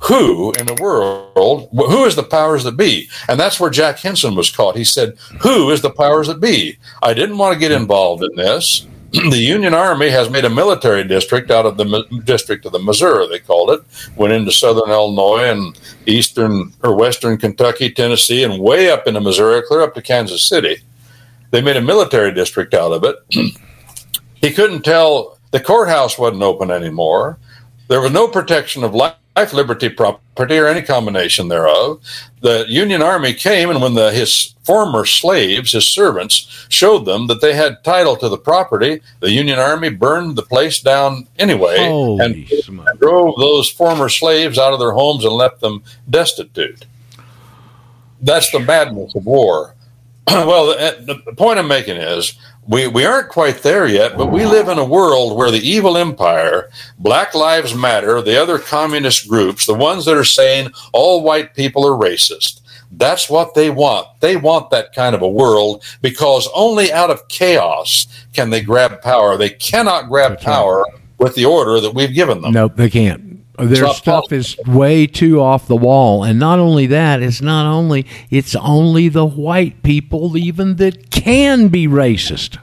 who 0.00 0.52
in 0.52 0.66
the 0.66 0.78
world, 0.80 1.68
who 1.72 2.04
is 2.04 2.14
the 2.14 2.22
powers 2.22 2.64
that 2.64 2.76
be? 2.76 3.08
And 3.28 3.38
that's 3.38 3.58
where 3.58 3.70
Jack 3.70 3.98
Hinson 3.98 4.34
was 4.34 4.50
caught. 4.50 4.76
He 4.76 4.84
said, 4.84 5.18
Who 5.40 5.70
is 5.70 5.82
the 5.82 5.90
powers 5.90 6.28
that 6.28 6.40
be? 6.40 6.78
I 7.02 7.14
didn't 7.14 7.38
want 7.38 7.54
to 7.54 7.58
get 7.58 7.72
involved 7.72 8.22
in 8.22 8.36
this. 8.36 8.86
the 9.10 9.38
Union 9.38 9.74
Army 9.74 10.10
has 10.10 10.30
made 10.30 10.44
a 10.44 10.50
military 10.50 11.02
district 11.02 11.50
out 11.50 11.66
of 11.66 11.78
the 11.78 12.22
district 12.24 12.66
of 12.66 12.72
the 12.72 12.78
Missouri, 12.78 13.26
they 13.28 13.38
called 13.38 13.70
it. 13.70 13.80
Went 14.16 14.34
into 14.34 14.52
southern 14.52 14.90
Illinois 14.90 15.50
and 15.50 15.78
eastern 16.06 16.72
or 16.82 16.94
western 16.94 17.38
Kentucky, 17.38 17.90
Tennessee, 17.90 18.44
and 18.44 18.62
way 18.62 18.90
up 18.90 19.06
into 19.06 19.20
Missouri, 19.20 19.62
clear 19.66 19.82
up 19.82 19.94
to 19.94 20.02
Kansas 20.02 20.46
City. 20.46 20.76
They 21.50 21.60
made 21.62 21.76
a 21.76 21.82
military 21.82 22.32
district 22.32 22.74
out 22.74 22.92
of 22.92 23.04
it. 23.04 23.16
he 24.34 24.50
couldn't 24.52 24.82
tell 24.82 25.38
the 25.50 25.60
courthouse 25.60 26.18
wasn't 26.18 26.42
open 26.42 26.70
anymore. 26.70 27.38
There 27.88 28.00
was 28.00 28.12
no 28.12 28.28
protection 28.28 28.84
of 28.84 28.94
life 28.94 29.14
liberty, 29.52 29.88
property, 29.88 30.58
or 30.58 30.66
any 30.66 30.82
combination 30.82 31.48
thereof. 31.48 32.02
The 32.40 32.66
Union 32.68 33.02
Army 33.02 33.32
came, 33.32 33.70
and 33.70 33.80
when 33.80 33.94
the, 33.94 34.10
his 34.10 34.54
former 34.64 35.04
slaves, 35.04 35.72
his 35.72 35.86
servants, 35.86 36.66
showed 36.68 37.04
them 37.04 37.28
that 37.28 37.40
they 37.40 37.54
had 37.54 37.84
title 37.84 38.16
to 38.16 38.28
the 38.28 38.36
property, 38.36 39.00
the 39.20 39.30
Union 39.30 39.58
Army 39.58 39.90
burned 39.90 40.36
the 40.36 40.42
place 40.42 40.80
down 40.80 41.28
anyway 41.38 41.76
and, 42.20 42.50
and 42.90 42.98
drove 42.98 43.36
those 43.38 43.70
former 43.70 44.08
slaves 44.08 44.58
out 44.58 44.72
of 44.72 44.80
their 44.80 44.92
homes 44.92 45.24
and 45.24 45.32
left 45.32 45.60
them 45.60 45.82
destitute. 46.10 46.84
That's 48.20 48.50
the 48.50 48.60
madness 48.60 49.14
of 49.14 49.24
war. 49.24 49.74
well, 50.46 50.66
the, 50.66 50.80
eh, 50.80 50.94
the, 51.00 51.32
point 51.34 51.58
I'm 51.58 51.68
making 51.68 51.96
is 51.96 52.38
we, 52.66 52.86
we 52.86 53.06
aren't 53.06 53.30
quite 53.30 53.62
there 53.62 53.86
yet, 53.86 54.16
but 54.16 54.26
we 54.26 54.44
live 54.44 54.68
in 54.68 54.78
a 54.78 54.84
world 54.84 55.38
where 55.38 55.50
the 55.50 55.66
evil 55.66 55.96
empire, 55.96 56.68
Black 56.98 57.34
Lives 57.34 57.74
Matter, 57.74 58.20
the 58.20 58.40
other 58.40 58.58
communist 58.58 59.26
groups, 59.26 59.64
the 59.64 59.72
ones 59.72 60.04
that 60.04 60.18
are 60.18 60.24
saying 60.24 60.70
all 60.92 61.22
white 61.22 61.54
people 61.54 61.86
are 61.86 61.98
racist, 61.98 62.60
that's 62.92 63.30
what 63.30 63.54
they 63.54 63.70
want. 63.70 64.06
They 64.20 64.36
want 64.36 64.68
that 64.70 64.94
kind 64.94 65.14
of 65.14 65.22
a 65.22 65.28
world 65.28 65.82
because 66.02 66.46
only 66.54 66.92
out 66.92 67.10
of 67.10 67.26
chaos 67.28 68.06
can 68.34 68.50
they 68.50 68.60
grab 68.60 69.00
power. 69.00 69.38
They 69.38 69.50
cannot 69.50 70.08
grab 70.08 70.40
power 70.40 70.84
with 71.16 71.34
the 71.36 71.46
order 71.46 71.80
that 71.80 71.94
we've 71.94 72.14
given 72.14 72.42
them. 72.42 72.52
Nope, 72.52 72.76
they 72.76 72.90
can't. 72.90 73.27
Their 73.58 73.88
stuff 73.88 74.32
is 74.32 74.56
way 74.66 75.06
too 75.06 75.40
off 75.40 75.66
the 75.66 75.76
wall, 75.76 76.22
and 76.22 76.38
not 76.38 76.58
only 76.58 76.86
that, 76.86 77.22
it's 77.22 77.40
not 77.40 77.66
only 77.66 78.06
it's 78.30 78.54
only 78.54 79.08
the 79.08 79.26
white 79.26 79.82
people 79.82 80.36
even 80.36 80.76
that 80.76 81.10
can 81.10 81.68
be 81.68 81.88
racist. 81.88 82.58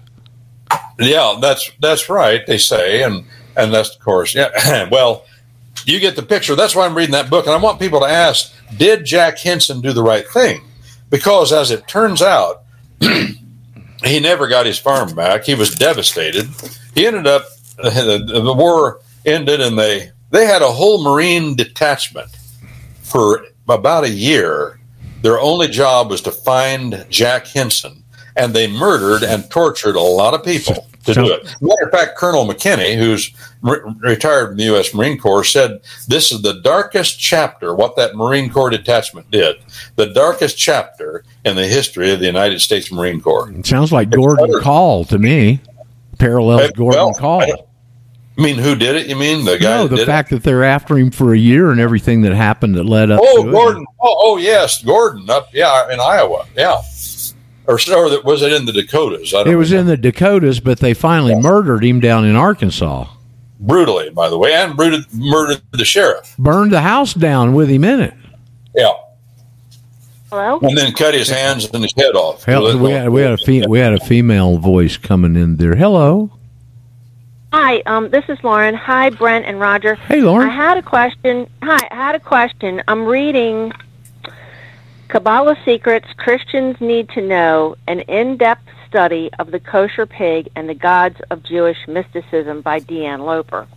Yeah, 1.00 1.38
that's 1.42 1.70
that's 1.82 2.10
right. 2.10 2.46
They 2.48 2.58
say, 2.58 3.04
and 3.04 3.26
and 3.58 3.74
that's 3.74 3.96
of 3.96 4.02
course, 4.02 4.34
yeah. 4.34 4.88
well, 4.92 5.26
you 5.86 6.00
get 6.00 6.16
the 6.16 6.24
picture. 6.24 6.56
That's 6.56 6.76
why 6.76 6.86
I'm 6.86 6.96
reading 6.96 7.14
that 7.14 7.30
book, 7.30 7.46
and 7.46 7.54
I 7.54 7.58
want 7.58 7.80
people 7.80 8.00
to 8.00 8.08
ask: 8.08 8.54
Did 8.78 9.06
Jack 9.06 9.38
Hinson 9.38 9.82
do 9.82 9.92
the 9.92 10.04
right 10.04 10.28
thing? 10.28 10.62
Because 11.10 11.52
as 11.52 11.72
it 11.72 11.88
turns 11.88 12.22
out, 12.22 12.64
he 13.00 14.20
never 14.20 14.48
got 14.48 14.66
his 14.66 14.80
farm 14.80 15.14
back. 15.14 15.44
He 15.44 15.56
was 15.56 15.76
devastated. 15.76 16.48
He 16.94 17.06
ended 17.06 17.28
up 17.28 17.44
the, 17.78 18.42
the 18.44 18.54
war 18.54 19.02
ended, 19.26 19.60
and 19.60 19.78
they 19.78 20.12
they 20.32 20.46
had 20.46 20.62
a 20.62 20.72
whole 20.72 21.04
Marine 21.04 21.56
detachment 21.56 22.36
for 23.02 23.46
about 23.68 24.04
a 24.04 24.10
year. 24.10 24.80
Their 25.22 25.40
only 25.40 25.68
job 25.68 26.10
was 26.10 26.22
to 26.22 26.32
find 26.32 27.06
Jack 27.10 27.48
Hinson, 27.48 28.04
and 28.36 28.54
they 28.54 28.68
murdered 28.68 29.24
and 29.24 29.50
tortured 29.50 29.96
a 29.96 30.02
lot 30.02 30.34
of 30.34 30.44
people 30.44 30.88
to 31.06 31.14
do 31.14 31.32
it. 31.32 31.44
Matter 31.62 31.86
of 31.86 31.92
fact, 31.92 32.18
Colonel 32.18 32.46
McKenney, 32.46 32.98
who's 32.98 33.32
re- 33.62 33.80
retired 34.00 34.50
from 34.50 34.58
the 34.58 34.64
U.S. 34.66 34.94
Marine 34.94 35.18
Corps, 35.18 35.44
said 35.44 35.82
this 36.08 36.32
is 36.32 36.42
the 36.42 36.60
darkest 36.62 37.20
chapter, 37.20 37.74
what 37.74 37.96
that 37.96 38.16
Marine 38.16 38.50
Corps 38.50 38.70
detachment 38.70 39.30
did, 39.32 39.58
the 39.96 40.08
darkest 40.08 40.58
chapter 40.58 41.24
in 41.44 41.56
the 41.56 41.68
history 41.68 42.12
of 42.12 42.20
the 42.20 42.26
United 42.26 42.60
States 42.60 42.92
Marine 42.92 43.22
Corps. 43.22 43.52
It 43.52 43.66
sounds 43.66 43.92
like 43.92 44.10
Gordon 44.10 44.62
Kahl 44.62 45.06
to 45.06 45.18
me. 45.18 45.60
Parallels 46.18 46.72
Gordon 46.72 47.00
well, 47.00 47.14
Kahl. 47.14 47.70
I 48.38 48.42
mean, 48.42 48.58
who 48.58 48.76
did 48.76 48.96
it? 48.96 49.08
You 49.08 49.16
mean 49.16 49.46
the 49.46 49.58
guy? 49.58 49.78
No, 49.78 49.88
the 49.88 50.06
fact 50.06 50.32
it? 50.32 50.36
that 50.36 50.44
they're 50.44 50.64
after 50.64 50.98
him 50.98 51.10
for 51.10 51.34
a 51.34 51.38
year 51.38 51.72
and 51.72 51.80
everything 51.80 52.22
that 52.24 52.34
happened 52.34 52.76
that 52.76 52.84
led 52.84 53.10
up. 53.10 53.22
Oh, 53.24 53.50
Gordon! 53.50 53.86
Oh, 54.02 54.16
oh, 54.20 54.38
yes, 54.38 54.84
Gordon. 54.84 55.30
Up, 55.30 55.50
yeah, 55.54 55.92
in 55.92 56.00
Iowa. 56.02 56.46
Yeah, 56.56 56.82
or, 57.68 57.80
or 57.94 58.22
was 58.22 58.42
it 58.42 58.52
in 58.52 58.66
the 58.66 58.74
Dakotas? 58.74 59.34
it 59.34 59.56
was 59.56 59.72
in 59.72 59.88
the 59.88 59.98
Dakotas, 59.98 60.60
but 60.60 60.80
they 60.80 60.94
finally 60.94 61.34
yeah. 61.34 61.40
murdered 61.40 61.84
him 61.84 62.00
down 62.00 62.26
in 62.26 62.36
Arkansas. 62.36 63.08
Brutally, 63.60 64.10
by 64.10 64.30
the 64.30 64.38
way, 64.38 64.54
and 64.54 64.76
murdered, 64.76 65.06
murdered 65.14 65.62
the 65.72 65.86
sheriff. 65.86 66.36
Burned 66.38 66.72
the 66.72 66.82
house 66.82 67.14
down 67.14 67.54
with 67.54 67.70
him 67.70 67.84
in 67.84 68.02
it. 68.02 68.14
Yeah. 68.76 68.92
Hello. 70.30 70.60
And 70.62 70.78
then 70.78 70.92
cut 70.94 71.14
his 71.14 71.30
hands 71.30 71.70
and 71.74 71.82
his 71.82 71.94
head 71.96 72.16
off. 72.16 72.44
Hell, 72.44 72.78
we 72.78 72.92
had 72.92 73.10
we 73.10 73.22
had 73.22 73.32
a 73.32 73.38
fe- 73.38 73.66
we 73.68 73.80
had 73.80 73.94
a 73.94 74.00
female 74.00 74.58
voice 74.58 74.98
coming 74.98 75.36
in 75.36 75.56
there. 75.56 75.76
Hello. 75.76 76.35
Hi, 77.58 77.80
um, 77.86 78.10
this 78.10 78.26
is 78.28 78.38
Lauren. 78.44 78.76
Hi, 78.76 79.10
Brent 79.12 79.46
and 79.46 79.62
Roger. 79.62 79.96
Hey, 79.96 80.20
Lauren. 80.20 80.50
I 80.50 80.54
had 80.54 80.78
a 80.78 80.82
question. 80.82 81.50
Hi, 81.64 81.88
I 81.90 81.96
had 81.96 82.14
a 82.14 82.20
question. 82.20 82.84
I'm 82.86 83.06
reading 83.06 83.72
Kabbalah 85.08 85.56
Secrets 85.64 86.06
Christians 86.18 86.76
Need 86.82 87.08
to 87.12 87.22
Know, 87.22 87.78
an 87.88 88.02
in-depth 88.02 88.68
study 88.90 89.30
of 89.40 89.52
the 89.52 89.62
kosher 89.62 90.06
pig 90.06 90.50
and 90.58 90.68
the 90.68 90.74
gods 90.74 91.16
of 91.32 91.44
Jewish 91.44 91.78
mysticism 91.88 92.60
by 92.60 92.82
Deanne 92.82 93.26
Loper. 93.26 93.68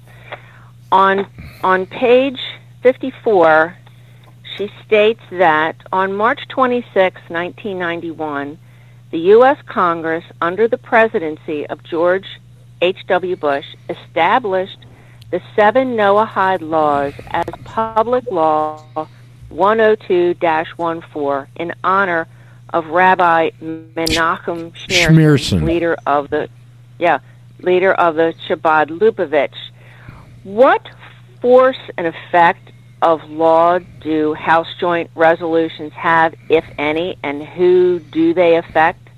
On, 0.91 1.25
on 1.63 1.87
page 1.87 2.41
54, 2.83 3.77
she 4.57 4.73
states 4.85 5.23
that 5.31 5.77
on 5.93 6.15
March 6.15 6.41
26, 6.49 6.93
1991, 7.29 8.59
the 9.13 9.19
U.S. 9.19 9.59
Congress, 9.67 10.25
under 10.41 10.67
the 10.67 10.79
presidency 10.79 11.65
of 11.69 11.81
George 11.85 12.27
H.W. 12.81 13.37
Bush 13.37 13.67
established 13.89 14.79
the 15.31 15.41
seven 15.55 15.97
Noahide 15.97 16.63
laws 16.63 17.13
as 17.31 17.45
public 17.65 18.25
law 18.31 18.83
102-14 19.51 21.47
in 21.57 21.75
honor 21.85 22.27
of 22.71 22.87
Rabbi 22.87 23.51
Menachem 23.61 24.73
Schneerson, 24.73 25.65
leader 25.65 25.97
of 26.07 26.31
the 26.31 26.49
yeah, 26.99 27.21
leader 27.61 27.93
of 27.93 28.17
the 28.17 28.35
Chabad 28.47 28.89
Lubavitch. 28.89 29.57
What 30.45 30.87
force 31.41 31.79
and 31.97 32.07
effect 32.07 32.71
of 33.03 33.23
law 33.31 33.79
do 34.01 34.35
House 34.35 34.69
Joint 34.81 35.11
Resolutions 35.15 35.93
have, 35.93 36.35
if 36.49 36.65
any, 36.79 37.17
and 37.23 37.43
who 37.43 38.01
do 38.01 38.35
they 38.35 38.57
affect? 38.57 39.09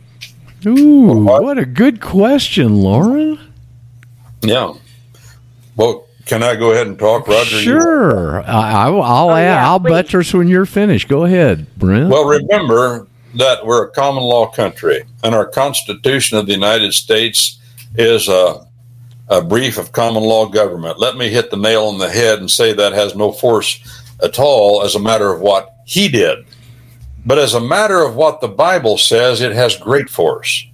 Ooh, 0.67 1.25
what 1.25 1.59
a 1.59 1.65
good 1.65 2.01
question, 2.01 2.83
Lauren. 2.83 3.39
Yeah. 4.43 4.75
Well, 5.77 6.07
can 6.27 6.43
I 6.43 6.57
go 6.57 6.73
ahead 6.73 6.87
and 6.87 6.99
talk, 6.99 7.27
Roger? 7.27 7.61
Sure. 7.61 8.43
I, 8.43 8.89
will 8.89 9.03
I'll, 9.03 9.31
oh, 9.31 9.37
yeah, 9.37 9.67
I'll 9.69 9.79
buttress 9.79 10.33
when 10.33 10.49
you're 10.49 10.67
finished. 10.67 11.09
Go 11.09 11.25
ahead, 11.25 11.67
Brent. 11.77 12.09
Well, 12.09 12.25
remember 12.25 13.07
that 13.35 13.65
we're 13.65 13.87
a 13.87 13.91
common 13.91 14.23
law 14.23 14.51
country, 14.51 15.05
and 15.23 15.35
our 15.35 15.47
Constitution 15.47 16.39
of 16.39 16.47
the 16.47 16.53
United 16.53 16.93
States 16.95 17.59
is 17.97 18.29
a, 18.29 18.67
a 19.29 19.43
brief 19.43 19.79
of 19.79 19.93
common 19.93 20.23
law 20.23 20.47
government. 20.47 20.99
Let 20.99 21.17
me 21.17 21.31
hit 21.31 21.51
the 21.51 21.57
nail 21.57 21.87
on 21.87 21.99
the 21.99 22.11
head 22.11 22.39
and 22.39 22.51
say 22.51 22.73
that 22.73 22.93
has 22.93 23.15
no 23.17 23.33
force 23.33 23.81
at 24.23 24.39
all 24.39 24.83
as 24.85 24.95
a 24.95 25.01
matter 25.01 25.33
of 25.33 25.41
what 25.41 25.75
he 25.87 26.09
did. 26.09 26.45
But 27.25 27.39
as 27.39 27.55
a 27.55 27.61
matter 27.61 28.03
of 28.03 28.17
what 28.17 28.41
the 28.41 28.49
Bible 28.49 28.99
says, 28.99 29.41
it 29.41 29.53
has 29.53 29.77
great 29.77 30.09
force. 30.09 30.67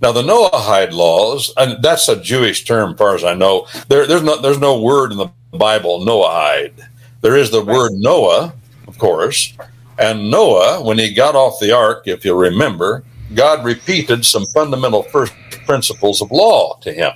Now, 0.00 0.12
the 0.12 0.22
Noahide 0.22 0.92
laws, 0.92 1.52
and 1.56 1.82
that's 1.82 2.08
a 2.08 2.20
Jewish 2.20 2.64
term, 2.64 2.92
as 2.92 2.98
far 2.98 3.14
as 3.14 3.24
I 3.24 3.34
know. 3.34 3.66
There, 3.88 4.06
there's 4.06 4.22
no 4.22 4.40
there's 4.40 4.58
no 4.58 4.80
word 4.80 5.12
in 5.12 5.18
the 5.18 5.30
Bible 5.52 6.04
Noahide. 6.04 6.86
There 7.20 7.36
is 7.36 7.50
the 7.50 7.62
right. 7.62 7.74
word 7.74 7.92
Noah, 7.92 8.52
of 8.86 8.98
course. 8.98 9.56
And 9.98 10.30
Noah, 10.30 10.82
when 10.82 10.98
he 10.98 11.14
got 11.14 11.36
off 11.36 11.60
the 11.60 11.72
ark, 11.72 12.02
if 12.06 12.24
you'll 12.24 12.36
remember, 12.36 13.04
God 13.34 13.64
repeated 13.64 14.24
some 14.24 14.46
fundamental 14.46 15.04
first 15.04 15.32
principles 15.66 16.20
of 16.20 16.30
law 16.30 16.76
to 16.80 16.92
him. 16.92 17.12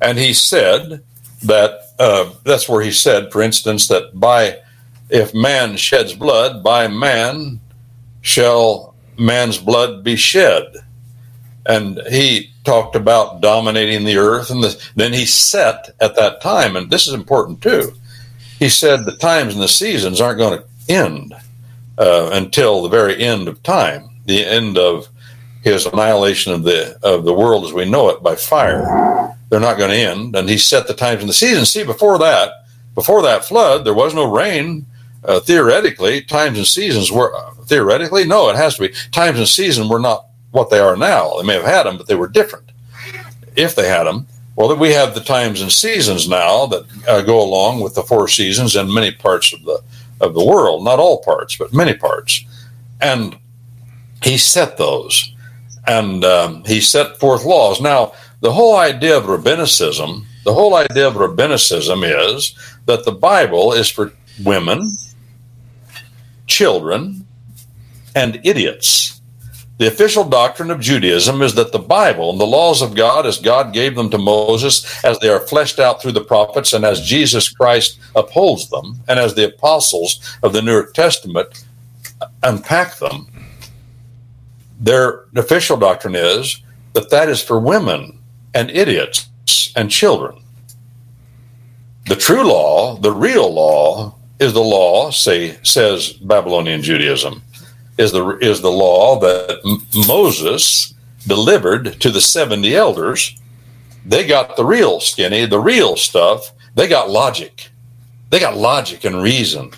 And 0.00 0.18
he 0.18 0.32
said 0.32 1.02
that 1.42 1.80
uh, 1.98 2.30
that's 2.44 2.68
where 2.68 2.82
he 2.82 2.92
said, 2.92 3.30
for 3.30 3.42
instance, 3.42 3.88
that 3.88 4.18
by 4.18 4.58
if 5.10 5.34
man 5.34 5.76
sheds 5.76 6.14
blood, 6.14 6.62
by 6.62 6.88
man 6.88 7.60
shall 8.22 8.94
man's 9.18 9.58
blood 9.58 10.02
be 10.04 10.16
shed. 10.16 10.64
And 11.66 12.00
he 12.10 12.52
talked 12.64 12.96
about 12.96 13.40
dominating 13.40 14.04
the 14.04 14.16
earth, 14.16 14.50
and 14.50 14.62
the, 14.62 14.90
then 14.96 15.12
he 15.12 15.26
set 15.26 15.90
at 16.00 16.16
that 16.16 16.40
time, 16.40 16.76
and 16.76 16.90
this 16.90 17.06
is 17.06 17.14
important 17.14 17.62
too. 17.62 17.92
He 18.58 18.68
said 18.68 19.04
the 19.04 19.16
times 19.16 19.54
and 19.54 19.62
the 19.62 19.68
seasons 19.68 20.20
aren't 20.20 20.38
going 20.38 20.58
to 20.58 20.64
end 20.88 21.34
uh, 21.98 22.30
until 22.32 22.82
the 22.82 22.88
very 22.88 23.22
end 23.22 23.48
of 23.48 23.62
time, 23.62 24.10
the 24.26 24.44
end 24.44 24.78
of 24.78 25.08
his 25.62 25.86
annihilation 25.86 26.52
of 26.52 26.62
the 26.62 26.98
of 27.02 27.24
the 27.24 27.34
world 27.34 27.64
as 27.64 27.72
we 27.72 27.84
know 27.88 28.08
it 28.08 28.22
by 28.22 28.34
fire. 28.34 29.34
They're 29.50 29.60
not 29.60 29.78
going 29.78 29.90
to 29.90 29.96
end, 29.96 30.36
and 30.36 30.48
he 30.48 30.56
set 30.58 30.86
the 30.86 30.94
times 30.94 31.20
and 31.20 31.28
the 31.28 31.34
seasons. 31.34 31.70
See, 31.70 31.84
before 31.84 32.18
that, 32.18 32.64
before 32.94 33.22
that 33.22 33.44
flood, 33.44 33.84
there 33.84 33.94
was 33.94 34.14
no 34.14 34.30
rain. 34.30 34.86
Uh, 35.22 35.38
theoretically, 35.38 36.22
times 36.22 36.56
and 36.56 36.66
seasons 36.66 37.12
were 37.12 37.34
uh, 37.34 37.52
theoretically 37.64 38.24
no. 38.24 38.48
It 38.48 38.56
has 38.56 38.76
to 38.76 38.88
be 38.88 38.94
times 39.10 39.38
and 39.38 39.46
seasons 39.46 39.90
were 39.90 39.98
not 39.98 40.24
what 40.50 40.70
they 40.70 40.78
are 40.78 40.96
now. 40.96 41.36
They 41.38 41.46
may 41.46 41.54
have 41.54 41.64
had 41.64 41.84
them, 41.84 41.96
but 41.96 42.06
they 42.06 42.14
were 42.14 42.28
different. 42.28 42.72
If 43.56 43.74
they 43.74 43.88
had 43.88 44.04
them, 44.04 44.26
well, 44.56 44.68
that 44.68 44.78
we 44.78 44.92
have 44.92 45.14
the 45.14 45.20
times 45.20 45.62
and 45.62 45.72
seasons 45.72 46.28
now 46.28 46.66
that 46.66 46.84
uh, 47.08 47.22
go 47.22 47.42
along 47.42 47.80
with 47.80 47.94
the 47.94 48.02
four 48.02 48.28
seasons 48.28 48.76
in 48.76 48.92
many 48.92 49.10
parts 49.10 49.52
of 49.52 49.64
the 49.64 49.82
of 50.20 50.34
the 50.34 50.44
world. 50.44 50.84
Not 50.84 50.98
all 50.98 51.22
parts, 51.22 51.56
but 51.56 51.72
many 51.72 51.94
parts. 51.94 52.44
And 53.00 53.38
he 54.22 54.36
set 54.36 54.76
those, 54.76 55.34
and 55.86 56.24
um, 56.24 56.64
he 56.64 56.80
set 56.80 57.18
forth 57.18 57.44
laws. 57.44 57.80
Now, 57.80 58.12
the 58.40 58.52
whole 58.52 58.76
idea 58.76 59.16
of 59.16 59.24
rabbinicism, 59.24 60.26
the 60.44 60.54
whole 60.54 60.74
idea 60.74 61.08
of 61.08 61.14
rabbinicism 61.14 62.02
is 62.36 62.54
that 62.86 63.04
the 63.04 63.12
Bible 63.12 63.72
is 63.72 63.88
for 63.88 64.12
women, 64.44 64.92
children, 66.46 67.26
and 68.14 68.40
idiots. 68.44 69.19
The 69.80 69.86
official 69.86 70.24
doctrine 70.24 70.70
of 70.70 70.80
Judaism 70.80 71.40
is 71.40 71.54
that 71.54 71.72
the 71.72 71.78
Bible 71.78 72.30
and 72.30 72.38
the 72.38 72.44
laws 72.44 72.82
of 72.82 72.94
God, 72.94 73.24
as 73.24 73.38
God 73.38 73.72
gave 73.72 73.96
them 73.96 74.10
to 74.10 74.18
Moses, 74.18 75.02
as 75.02 75.18
they 75.18 75.30
are 75.30 75.40
fleshed 75.40 75.78
out 75.78 76.02
through 76.02 76.12
the 76.12 76.20
prophets, 76.22 76.74
and 76.74 76.84
as 76.84 77.00
Jesus 77.00 77.48
Christ 77.48 77.98
upholds 78.14 78.68
them, 78.68 79.00
and 79.08 79.18
as 79.18 79.34
the 79.34 79.46
apostles 79.46 80.36
of 80.42 80.52
the 80.52 80.60
New 80.60 80.84
Testament 80.92 81.64
unpack 82.42 82.98
them, 82.98 83.26
their 84.78 85.24
official 85.34 85.78
doctrine 85.78 86.14
is 86.14 86.60
that 86.92 87.08
that 87.08 87.30
is 87.30 87.42
for 87.42 87.58
women 87.58 88.18
and 88.52 88.70
idiots 88.70 89.30
and 89.76 89.90
children. 89.90 90.42
The 92.04 92.16
true 92.16 92.46
law, 92.46 92.96
the 92.96 93.12
real 93.12 93.50
law, 93.50 94.14
is 94.40 94.52
the 94.52 94.60
law, 94.60 95.10
say, 95.10 95.58
says 95.62 96.12
Babylonian 96.12 96.82
Judaism 96.82 97.42
is 97.98 98.12
the 98.12 98.38
is 98.38 98.60
the 98.60 98.70
law 98.70 99.18
that 99.20 99.60
M- 99.64 99.86
Moses 100.06 100.94
delivered 101.26 102.00
to 102.00 102.10
the 102.10 102.20
70 102.20 102.74
elders. 102.74 103.36
They 104.06 104.26
got 104.26 104.56
the 104.56 104.64
real 104.64 105.00
skinny, 105.00 105.44
the 105.44 105.60
real 105.60 105.96
stuff. 105.96 106.52
They 106.74 106.88
got 106.88 107.10
logic. 107.10 107.70
They 108.30 108.40
got 108.40 108.56
logic 108.56 109.04
and 109.04 109.22
reason. 109.22 109.72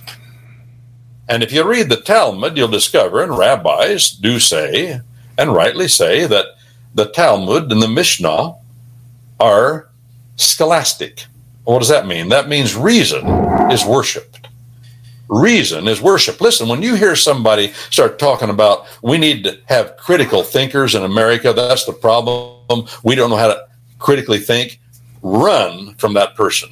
And 1.29 1.43
if 1.43 1.53
you 1.53 1.65
read 1.65 1.89
the 1.89 1.97
Talmud, 1.97 2.57
you'll 2.57 2.69
discover, 2.69 3.23
and 3.23 3.37
rabbis 3.37 4.11
do 4.11 4.39
say, 4.39 5.01
and 5.39 5.55
rightly 5.55 5.89
say, 5.89 6.27
that 6.27 6.47
the 6.95 7.07
Talmud 7.07 7.73
and 7.73 7.83
the 7.83 7.89
Mishnah 7.89 8.55
are 9.41 9.89
scholastic. 10.37 11.25
What 11.65 11.79
does 11.79 11.89
that 11.89 12.07
mean? 12.07 12.29
That 12.29 12.49
means 12.49 12.77
reason 12.77 13.27
is 13.71 13.85
worshiped 13.85 14.42
reason 15.33 15.89
is 15.89 16.03
worship. 16.03 16.41
Listen, 16.41 16.69
when 16.69 16.83
you 16.83 16.95
hear 16.95 17.17
somebody 17.17 17.73
start 17.91 18.19
talking 18.19 18.51
about 18.51 18.87
we 19.03 19.17
need 19.19 19.45
to 19.45 19.59
have 19.67 19.97
critical 19.97 20.43
thinkers 20.43 20.95
in 20.95 21.03
America, 21.03 21.53
that's 21.53 21.85
the 21.85 21.93
problem. 21.93 22.87
We 23.03 23.15
don't 23.15 23.31
know 23.31 23.37
how 23.37 23.49
to 23.49 23.67
critically 23.99 24.39
think. 24.39 24.79
Run 25.23 25.95
from 25.95 26.15
that 26.15 26.35
person. 26.35 26.71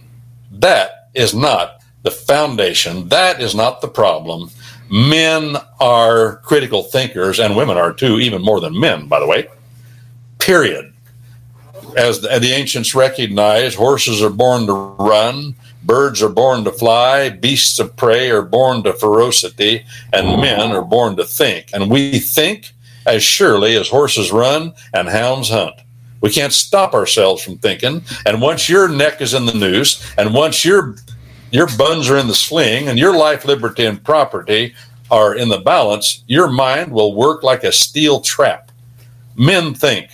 That 0.50 1.08
is 1.14 1.34
not 1.34 1.82
the 2.02 2.10
foundation. 2.10 3.08
That 3.08 3.40
is 3.40 3.54
not 3.54 3.80
the 3.80 3.88
problem. 3.88 4.50
Men 4.90 5.56
are 5.78 6.38
critical 6.38 6.82
thinkers, 6.82 7.38
and 7.38 7.56
women 7.56 7.76
are 7.76 7.92
too, 7.92 8.18
even 8.18 8.42
more 8.42 8.60
than 8.60 8.78
men, 8.78 9.06
by 9.06 9.20
the 9.20 9.26
way. 9.26 9.46
Period. 10.38 10.92
As 11.96 12.20
the, 12.20 12.52
ancients 12.52 12.94
recognized, 12.94 13.76
horses 13.76 14.20
are 14.22 14.30
born 14.30 14.66
to 14.66 14.72
run, 14.72 15.54
Birds 15.82 16.22
are 16.22 16.28
born 16.28 16.64
to 16.64 16.72
fly, 16.72 17.30
beasts 17.30 17.78
of 17.78 17.96
prey 17.96 18.30
are 18.30 18.42
born 18.42 18.82
to 18.82 18.92
ferocity, 18.92 19.84
and 20.12 20.40
men 20.40 20.72
are 20.72 20.84
born 20.84 21.16
to 21.16 21.24
think. 21.24 21.70
And 21.72 21.90
we 21.90 22.18
think 22.18 22.72
as 23.06 23.22
surely 23.22 23.76
as 23.76 23.88
horses 23.88 24.30
run 24.30 24.74
and 24.92 25.08
hounds 25.08 25.48
hunt. 25.48 25.74
We 26.20 26.30
can't 26.30 26.52
stop 26.52 26.92
ourselves 26.92 27.42
from 27.42 27.58
thinking. 27.58 28.02
And 28.26 28.42
once 28.42 28.68
your 28.68 28.88
neck 28.88 29.22
is 29.22 29.32
in 29.32 29.46
the 29.46 29.54
noose, 29.54 30.04
and 30.18 30.34
once 30.34 30.64
your 30.64 30.96
your 31.50 31.66
buns 31.76 32.08
are 32.08 32.16
in 32.16 32.28
the 32.28 32.34
sling, 32.34 32.86
and 32.86 32.96
your 32.96 33.16
life, 33.16 33.44
liberty, 33.44 33.84
and 33.84 34.04
property 34.04 34.74
are 35.10 35.34
in 35.34 35.48
the 35.48 35.58
balance, 35.58 36.22
your 36.28 36.48
mind 36.48 36.92
will 36.92 37.14
work 37.14 37.42
like 37.42 37.64
a 37.64 37.72
steel 37.72 38.20
trap. 38.20 38.70
Men 39.34 39.74
think 39.74 40.10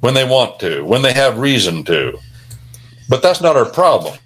when 0.00 0.14
they 0.14 0.24
want 0.24 0.58
to, 0.60 0.82
when 0.84 1.02
they 1.02 1.12
have 1.12 1.38
reason 1.38 1.84
to. 1.84 2.18
But 3.10 3.22
that's 3.22 3.42
not 3.42 3.56
our 3.56 3.66
problem. 3.66 4.16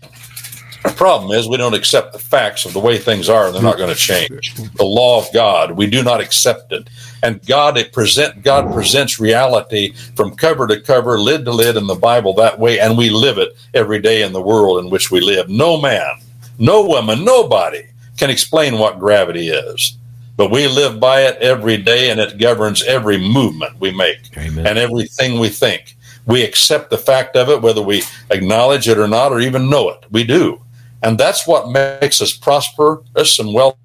The 0.85 0.93
problem 0.93 1.33
is 1.33 1.49
we 1.49 1.57
don't 1.57 1.75
accept 1.75 2.13
the 2.13 2.19
facts 2.19 2.67
of 2.67 2.75
the 2.75 2.79
way 2.79 2.99
things 2.99 3.31
are, 3.31 3.47
and 3.47 3.55
they're 3.55 3.63
not 3.63 3.79
going 3.79 3.93
to 3.93 3.99
change. 3.99 4.55
The 4.55 4.85
law 4.85 5.19
of 5.19 5.33
God, 5.33 5.73
we 5.73 5.87
do 5.89 6.03
not 6.03 6.21
accept 6.21 6.73
it. 6.73 6.89
And 7.23 7.45
God 7.47 7.79
it 7.79 7.91
present 7.91 8.43
God 8.43 8.71
presents 8.73 9.19
reality 9.19 9.95
from 10.15 10.37
cover 10.37 10.67
to 10.67 10.79
cover, 10.81 11.19
lid 11.19 11.47
to 11.47 11.53
lid 11.53 11.79
in 11.79 11.87
the 11.87 11.95
Bible 11.95 12.35
that 12.35 12.59
way, 12.59 12.79
and 12.79 12.99
we 12.99 13.09
live 13.09 13.39
it 13.39 13.57
every 13.73 13.99
day 13.99 14.23
in 14.23 14.35
the 14.35 14.43
world 14.43 14.85
in 14.85 14.91
which 14.91 15.11
we 15.11 15.21
live. 15.21 15.49
No 15.49 15.81
man, 15.81 16.21
no 16.59 16.87
woman, 16.87 17.25
nobody 17.25 17.85
can 18.19 18.29
explain 18.29 18.79
what 18.79 18.99
gravity 18.99 19.49
is. 19.49 19.97
But 20.37 20.51
we 20.51 20.69
live 20.69 21.01
by 21.01 21.23
it 21.23 21.39
every 21.39 21.79
day, 21.79 22.11
and 22.11 22.21
it 22.21 22.39
governs 22.39 22.83
every 22.83 23.17
movement 23.17 23.81
we 23.81 23.91
make 23.91 24.37
Amen. 24.37 24.67
and 24.67 24.79
everything 24.79 25.39
we 25.39 25.49
think. 25.49 25.97
We 26.27 26.43
accept 26.43 26.91
the 26.91 26.99
fact 26.99 27.37
of 27.37 27.49
it, 27.49 27.63
whether 27.63 27.83
we 27.83 28.03
acknowledge 28.31 28.89
it 28.89 28.99
or 28.99 29.09
not, 29.09 29.33
or 29.33 29.41
even 29.41 29.71
know 29.71 29.89
it. 29.91 30.05
We 30.11 30.25
do. 30.25 30.61
And 31.05 31.19
that's 31.19 31.47
what 31.47 31.71
makes 31.71 32.21
us 32.21 32.33
prosperous 32.33 33.39
and 33.39 33.55
wealthy. 33.55 33.79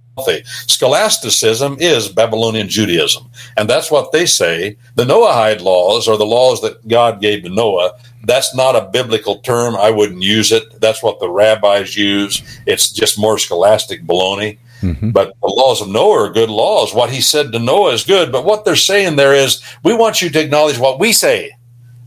Scholasticism 0.68 1.78
is 1.80 2.10
Babylonian 2.10 2.68
Judaism. 2.68 3.30
And 3.58 3.70
that's 3.70 3.92
what 3.92 4.12
they 4.12 4.26
say. 4.26 4.78
The 4.96 5.06
Noahide 5.06 5.62
laws 5.62 6.08
are 6.08 6.18
the 6.18 6.26
laws 6.26 6.62
that 6.62 6.88
God 6.88 7.22
gave 7.22 7.44
to 7.44 7.50
Noah. 7.50 7.92
That's 8.24 8.56
not 8.56 8.76
a 8.76 8.90
biblical 8.92 9.40
term. 9.40 9.76
I 9.76 9.92
wouldn't 9.92 10.22
use 10.22 10.52
it. 10.52 10.80
That's 10.82 11.04
what 11.04 11.20
the 11.20 11.30
rabbis 11.30 11.96
use. 11.96 12.42
It's 12.66 12.92
just 12.92 13.20
more 13.20 13.38
scholastic 13.38 14.04
baloney. 14.04 14.58
Mm-hmm. 14.82 15.12
But 15.12 15.34
the 15.42 15.48
laws 15.48 15.82
of 15.82 15.90
Noah 15.90 16.28
are 16.28 16.34
good 16.34 16.50
laws. 16.50 16.94
What 16.94 17.10
he 17.10 17.22
said 17.22 17.52
to 17.52 17.60
Noah 17.60 17.94
is 17.94 18.04
good. 18.04 18.32
But 18.32 18.46
what 18.46 18.64
they're 18.64 18.76
saying 18.78 19.18
there 19.18 19.34
is, 19.34 19.62
we 19.84 19.94
want 19.94 20.22
you 20.22 20.30
to 20.30 20.42
acknowledge 20.42 20.78
what 20.78 21.00
we 21.00 21.12
say. 21.12 21.52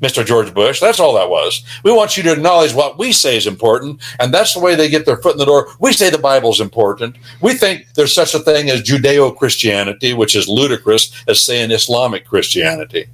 Mr. 0.03 0.27
George 0.27 0.53
Bush. 0.53 0.81
That's 0.81 1.01
all 1.01 1.15
that 1.15 1.31
was. 1.31 1.65
We 1.85 1.93
want 1.93 2.17
you 2.17 2.23
to 2.25 2.33
acknowledge 2.33 2.75
what 2.75 2.99
we 2.99 3.13
say 3.13 3.37
is 3.37 3.47
important, 3.47 4.03
and 4.19 4.35
that's 4.35 4.55
the 4.55 4.61
way 4.61 4.75
they 4.75 4.91
get 4.91 5.07
their 5.07 5.17
foot 5.19 5.35
in 5.35 5.39
the 5.39 5.47
door. 5.47 5.69
We 5.79 5.93
say 5.93 6.11
the 6.11 6.19
Bible's 6.19 6.61
important. 6.61 7.17
We 7.41 7.55
think 7.55 7.87
there's 7.95 8.15
such 8.15 8.35
a 8.35 8.41
thing 8.41 8.69
as 8.69 8.83
Judeo 8.83 9.37
Christianity, 9.37 10.13
which 10.13 10.35
is 10.35 10.49
ludicrous 10.49 11.13
as 11.29 11.41
saying 11.41 11.71
Islamic 11.71 12.27
Christianity. 12.27 13.07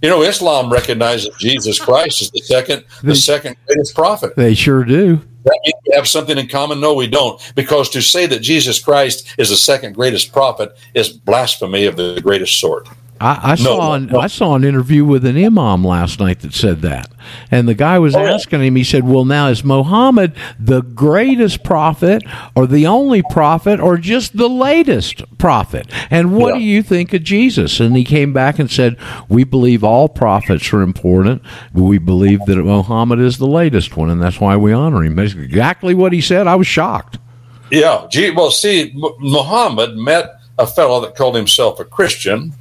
You 0.00 0.08
know, 0.08 0.22
Islam 0.22 0.72
recognizes 0.72 1.34
Jesus 1.38 1.78
Christ 1.80 2.22
as 2.22 2.30
the 2.30 2.40
second, 2.40 2.84
the 3.02 3.16
second 3.16 3.56
greatest 3.66 3.94
prophet. 3.94 4.34
They 4.36 4.54
sure 4.54 4.84
do. 4.84 5.16
That 5.44 5.60
means 5.64 5.74
we 5.86 5.94
have 5.94 6.06
something 6.06 6.38
in 6.38 6.46
common? 6.46 6.80
No, 6.80 6.94
we 6.94 7.08
don't. 7.08 7.40
Because 7.56 7.90
to 7.90 8.00
say 8.00 8.26
that 8.26 8.40
Jesus 8.40 8.82
Christ 8.82 9.34
is 9.38 9.50
the 9.50 9.56
second 9.56 9.94
greatest 9.94 10.32
prophet 10.32 10.76
is 10.94 11.08
blasphemy 11.08 11.86
of 11.86 11.96
the 11.96 12.20
greatest 12.22 12.60
sort. 12.60 12.88
I, 13.20 13.52
I 13.52 13.54
saw 13.56 13.94
an, 13.94 14.06
no. 14.06 14.20
I 14.20 14.28
saw 14.28 14.54
an 14.54 14.62
interview 14.64 15.04
with 15.04 15.24
an 15.26 15.36
imam 15.36 15.84
last 15.84 16.20
night 16.20 16.40
that 16.40 16.54
said 16.54 16.82
that, 16.82 17.10
and 17.50 17.68
the 17.68 17.74
guy 17.74 17.98
was 17.98 18.14
Oh, 18.14 18.24
asking 18.24 18.62
him. 18.62 18.76
He 18.76 18.84
said, 18.84 19.04
"Well, 19.04 19.24
now 19.24 19.48
is 19.48 19.64
Muhammad 19.64 20.32
the 20.58 20.82
greatest 20.82 21.64
prophet, 21.64 22.22
or 22.54 22.66
the 22.66 22.86
only 22.86 23.22
prophet, 23.22 23.80
or 23.80 23.96
just 23.98 24.36
the 24.36 24.48
latest 24.48 25.22
prophet? 25.38 25.90
And 26.10 26.36
what 26.36 26.54
Yeah. 26.54 26.58
do 26.60 26.64
you 26.64 26.82
think 26.82 27.12
of 27.12 27.24
Jesus?" 27.24 27.80
And 27.80 27.96
he 27.96 28.04
came 28.04 28.32
back 28.32 28.58
and 28.58 28.70
said, 28.70 28.96
"We 29.28 29.42
believe 29.44 29.82
all 29.82 30.08
prophets 30.08 30.72
are 30.72 30.82
important. 30.82 31.42
We 31.72 31.98
believe 31.98 32.40
that 32.46 32.56
Muhammad 32.56 33.18
is 33.18 33.38
the 33.38 33.46
latest 33.48 33.96
one, 33.96 34.10
and 34.10 34.22
that's 34.22 34.40
why 34.40 34.56
we 34.56 34.72
honor 34.72 35.02
him." 35.02 35.16
Basically, 35.16 35.44
exactly 35.44 35.94
what 35.94 36.12
he 36.12 36.20
said. 36.20 36.46
I 36.46 36.54
was 36.54 36.66
shocked. 36.68 37.18
Yeah. 37.70 38.02
Gee, 38.10 38.30
well, 38.30 38.50
see, 38.50 38.92
Muhammad 39.18 39.96
met 39.96 40.30
a 40.58 40.66
fellow 40.66 41.00
that 41.00 41.14
called 41.16 41.34
himself 41.36 41.78
a 41.78 41.84
Christian, 41.84 42.52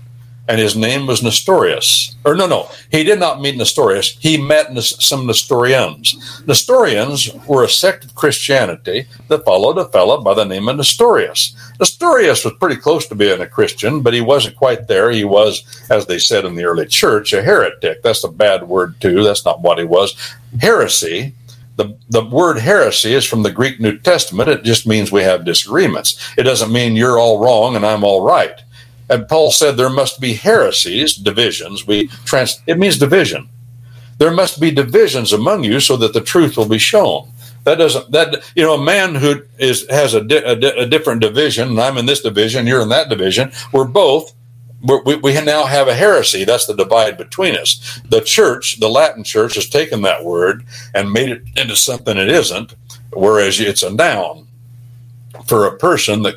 and 0.47 0.59
his 0.59 0.75
name 0.75 1.07
was 1.07 1.21
Nestorius. 1.21 2.15
Or 2.25 2.35
no, 2.35 2.47
no, 2.47 2.69
he 2.89 3.03
did 3.03 3.19
not 3.19 3.41
meet 3.41 3.57
Nestorius. 3.57 4.17
He 4.19 4.37
met 4.37 4.75
some 4.77 5.27
Nestorians. 5.27 6.43
Nestorians 6.47 7.33
were 7.47 7.63
a 7.63 7.69
sect 7.69 8.05
of 8.05 8.15
Christianity 8.15 9.07
that 9.27 9.45
followed 9.45 9.77
a 9.77 9.89
fellow 9.89 10.21
by 10.21 10.33
the 10.33 10.45
name 10.45 10.69
of 10.69 10.77
Nestorius. 10.77 11.55
Nestorius 11.79 12.45
was 12.45 12.53
pretty 12.59 12.77
close 12.77 13.07
to 13.07 13.15
being 13.15 13.41
a 13.41 13.47
Christian, 13.47 14.01
but 14.01 14.13
he 14.13 14.21
wasn't 14.21 14.55
quite 14.55 14.87
there. 14.87 15.11
He 15.11 15.23
was, 15.23 15.63
as 15.89 16.05
they 16.05 16.19
said 16.19 16.45
in 16.45 16.55
the 16.55 16.65
early 16.65 16.87
church, 16.87 17.33
a 17.33 17.41
heretic. 17.41 18.01
That's 18.01 18.23
a 18.23 18.29
bad 18.29 18.67
word 18.67 18.99
too. 19.01 19.23
That's 19.23 19.45
not 19.45 19.61
what 19.61 19.79
he 19.79 19.85
was. 19.85 20.15
Heresy 20.61 21.33
the, 21.77 21.95
the 22.09 22.25
word 22.25 22.57
heresy 22.57 23.13
is 23.13 23.23
from 23.23 23.43
the 23.43 23.51
Greek 23.51 23.79
New 23.79 23.97
Testament. 23.99 24.49
It 24.49 24.63
just 24.63 24.87
means 24.87 25.11
we 25.11 25.21
have 25.21 25.45
disagreements. 25.45 26.33
It 26.35 26.43
doesn't 26.43 26.73
mean 26.73 26.95
you're 26.95 27.19
all 27.19 27.39
wrong 27.39 27.75
and 27.75 27.85
I'm 27.85 28.03
all 28.03 28.21
right. 28.25 28.59
And 29.09 29.27
Paul 29.27 29.51
said 29.51 29.77
there 29.77 29.89
must 29.89 30.19
be 30.19 30.33
heresies, 30.33 31.15
divisions. 31.15 31.87
We 31.87 32.07
trans, 32.25 32.61
it 32.67 32.77
means 32.77 32.97
division. 32.97 33.49
There 34.17 34.31
must 34.31 34.59
be 34.59 34.71
divisions 34.71 35.31
among 35.31 35.63
you 35.63 35.79
so 35.79 35.95
that 35.97 36.13
the 36.13 36.21
truth 36.21 36.57
will 36.57 36.67
be 36.67 36.79
shown. 36.79 37.29
That 37.63 37.77
doesn't 37.77 38.11
that 38.11 38.43
you 38.55 38.63
know 38.63 38.75
a 38.75 38.83
man 38.83 39.15
who 39.15 39.43
is 39.59 39.85
has 39.89 40.13
a, 40.13 40.21
di- 40.23 40.37
a, 40.37 40.55
di- 40.55 40.77
a 40.77 40.85
different 40.85 41.21
division, 41.21 41.69
and 41.69 41.79
I'm 41.79 41.97
in 41.97 42.05
this 42.05 42.21
division, 42.21 42.65
you're 42.65 42.81
in 42.81 42.89
that 42.89 43.09
division. 43.09 43.51
We're 43.73 43.85
both 43.85 44.33
we're, 44.81 45.03
we, 45.03 45.15
we 45.17 45.41
now 45.41 45.65
have 45.65 45.87
a 45.87 45.95
heresy. 45.95 46.45
That's 46.45 46.65
the 46.65 46.75
divide 46.75 47.17
between 47.17 47.55
us. 47.55 47.99
The 48.09 48.21
church, 48.21 48.79
the 48.79 48.89
Latin 48.89 49.23
church, 49.23 49.55
has 49.55 49.69
taken 49.69 50.01
that 50.03 50.23
word 50.23 50.65
and 50.93 51.11
made 51.11 51.29
it 51.29 51.43
into 51.55 51.75
something 51.75 52.17
it 52.17 52.29
isn't, 52.29 52.75
whereas 53.11 53.59
it's 53.59 53.83
a 53.83 53.93
noun 53.93 54.47
for 55.45 55.65
a 55.65 55.77
person 55.77 56.23
that 56.23 56.35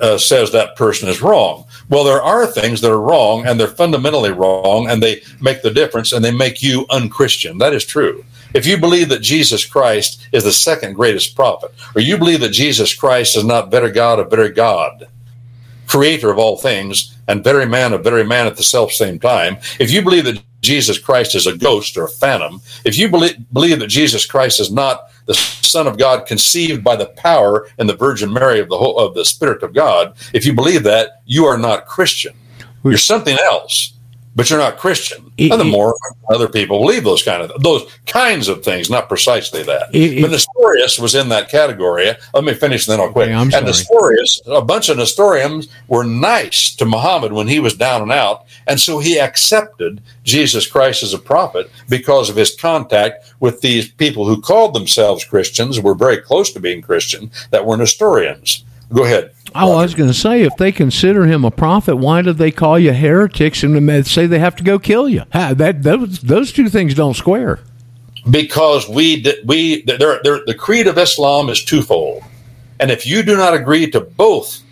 uh, 0.00 0.18
says 0.18 0.52
that 0.52 0.76
person 0.76 1.08
is 1.08 1.22
wrong. 1.22 1.64
Well, 1.88 2.04
there 2.04 2.22
are 2.22 2.46
things 2.46 2.80
that 2.80 2.90
are 2.90 3.00
wrong 3.00 3.46
and 3.46 3.58
they're 3.58 3.68
fundamentally 3.68 4.32
wrong 4.32 4.88
and 4.90 5.02
they 5.02 5.22
make 5.40 5.62
the 5.62 5.70
difference 5.70 6.12
and 6.12 6.24
they 6.24 6.32
make 6.32 6.62
you 6.62 6.84
unchristian. 6.90 7.58
That 7.58 7.74
is 7.74 7.84
true. 7.84 8.24
If 8.54 8.66
you 8.66 8.78
believe 8.78 9.08
that 9.10 9.20
Jesus 9.20 9.64
Christ 9.64 10.26
is 10.32 10.44
the 10.44 10.52
second 10.52 10.94
greatest 10.94 11.36
prophet, 11.36 11.72
or 11.94 12.00
you 12.00 12.16
believe 12.16 12.40
that 12.40 12.50
Jesus 12.50 12.94
Christ 12.94 13.36
is 13.36 13.44
not 13.44 13.70
better 13.70 13.90
God 13.90 14.18
of 14.18 14.30
better 14.30 14.48
God, 14.48 15.08
creator 15.86 16.30
of 16.30 16.38
all 16.38 16.56
things, 16.56 17.16
and 17.28 17.44
very 17.44 17.66
man 17.66 17.92
of 17.92 18.02
very 18.02 18.24
man 18.24 18.46
at 18.46 18.56
the 18.56 18.62
self 18.62 18.92
same 18.92 19.18
time, 19.18 19.58
if 19.78 19.90
you 19.90 20.02
believe 20.02 20.24
that 20.24 20.42
Jesus 20.62 20.98
Christ 20.98 21.34
is 21.34 21.46
a 21.46 21.56
ghost 21.56 21.96
or 21.96 22.04
a 22.04 22.08
phantom, 22.08 22.60
if 22.84 22.96
you 22.96 23.08
believe, 23.08 23.36
believe 23.52 23.78
that 23.80 23.88
Jesus 23.88 24.26
Christ 24.26 24.58
is 24.58 24.72
not 24.72 25.10
the 25.26 25.34
Son 25.34 25.86
of 25.86 25.98
God 25.98 26.26
conceived 26.26 26.82
by 26.82 26.96
the 26.96 27.06
power 27.06 27.68
and 27.78 27.88
the 27.88 27.96
Virgin 27.96 28.32
Mary 28.32 28.60
of 28.60 28.68
the 28.68 28.78
whole, 28.78 28.98
of 28.98 29.14
the 29.14 29.24
Spirit 29.24 29.62
of 29.62 29.74
God, 29.74 30.16
if 30.32 30.46
you 30.46 30.54
believe 30.54 30.82
that, 30.84 31.22
you 31.26 31.44
are 31.44 31.58
not 31.58 31.86
Christian. 31.86 32.34
You're 32.84 32.98
something 32.98 33.36
else, 33.44 33.94
but 34.36 34.48
you're 34.50 34.58
not 34.58 34.76
Christian. 34.76 35.32
It- 35.38 35.50
and 35.50 35.60
the 35.60 35.64
it- 35.66 35.70
more 35.70 35.94
other 36.30 36.46
people 36.48 36.78
believe 36.78 37.02
those 37.04 37.22
kind 37.22 37.42
of 37.42 37.50
those 37.62 37.82
kinds 38.06 38.46
of 38.48 38.62
things, 38.62 38.88
not 38.90 39.08
precisely 39.08 39.62
that. 39.64 39.88
It- 39.92 40.20
but 40.22 40.30
Nestorius 40.30 40.98
was 40.98 41.14
in 41.14 41.30
that 41.30 41.48
category. 41.50 42.14
Let 42.34 42.44
me 42.44 42.54
finish, 42.54 42.86
then 42.86 43.00
I'll 43.00 43.10
quit. 43.10 43.28
Okay, 43.28 43.34
and 43.34 43.50
sorry. 43.52 43.64
Nestorius, 43.64 44.40
a 44.46 44.60
bunch 44.62 44.88
of 44.90 44.98
Nestorians 44.98 45.68
were 45.88 46.04
nice 46.04 46.74
to 46.76 46.84
Muhammad 46.84 47.32
when 47.32 47.48
he 47.48 47.58
was 47.58 47.74
down 47.74 48.02
and 48.02 48.12
out, 48.12 48.44
and 48.66 48.78
so 48.78 48.98
he 48.98 49.18
accepted 49.18 50.00
Jesus 50.22 50.66
Christ 50.66 51.02
as 51.02 51.14
a 51.14 51.18
prophet 51.18 51.70
because 51.88 52.28
of 52.28 52.36
his 52.36 52.54
contact 52.54 53.24
with 53.40 53.62
these 53.62 53.88
people 53.88 54.26
who 54.26 54.40
called 54.40 54.74
themselves 54.74 55.24
Christians, 55.24 55.80
were 55.80 55.94
very 55.94 56.18
close 56.18 56.52
to 56.52 56.60
being 56.60 56.82
Christian, 56.82 57.30
that 57.50 57.64
were 57.64 57.76
Nestorians. 57.76 58.64
Go 58.92 59.04
ahead. 59.04 59.30
Oh, 59.64 59.72
I 59.78 59.82
was 59.82 59.94
going 59.94 60.10
to 60.10 60.14
say, 60.14 60.42
if 60.42 60.56
they 60.56 60.72
consider 60.72 61.26
him 61.26 61.44
a 61.44 61.50
prophet, 61.50 61.96
why 61.96 62.22
do 62.22 62.32
they 62.32 62.50
call 62.50 62.78
you 62.78 62.92
heretics 62.92 63.62
and 63.62 64.06
say 64.06 64.26
they 64.26 64.38
have 64.38 64.56
to 64.56 64.64
go 64.64 64.78
kill 64.78 65.08
you? 65.08 65.22
Ha, 65.32 65.54
that 65.54 65.82
those 65.82 66.20
those 66.20 66.52
two 66.52 66.68
things 66.68 66.94
don't 66.94 67.14
square. 67.14 67.60
because 68.30 68.88
we 68.88 69.24
we 69.44 69.82
there 69.82 70.20
there 70.22 70.40
the 70.46 70.54
creed 70.54 70.86
of 70.86 70.98
Islam 70.98 71.48
is 71.48 71.64
twofold, 71.64 72.22
and 72.80 72.90
if 72.90 73.06
you 73.06 73.22
do 73.22 73.36
not 73.36 73.54
agree 73.54 73.90
to 73.90 74.00
both 74.00 74.62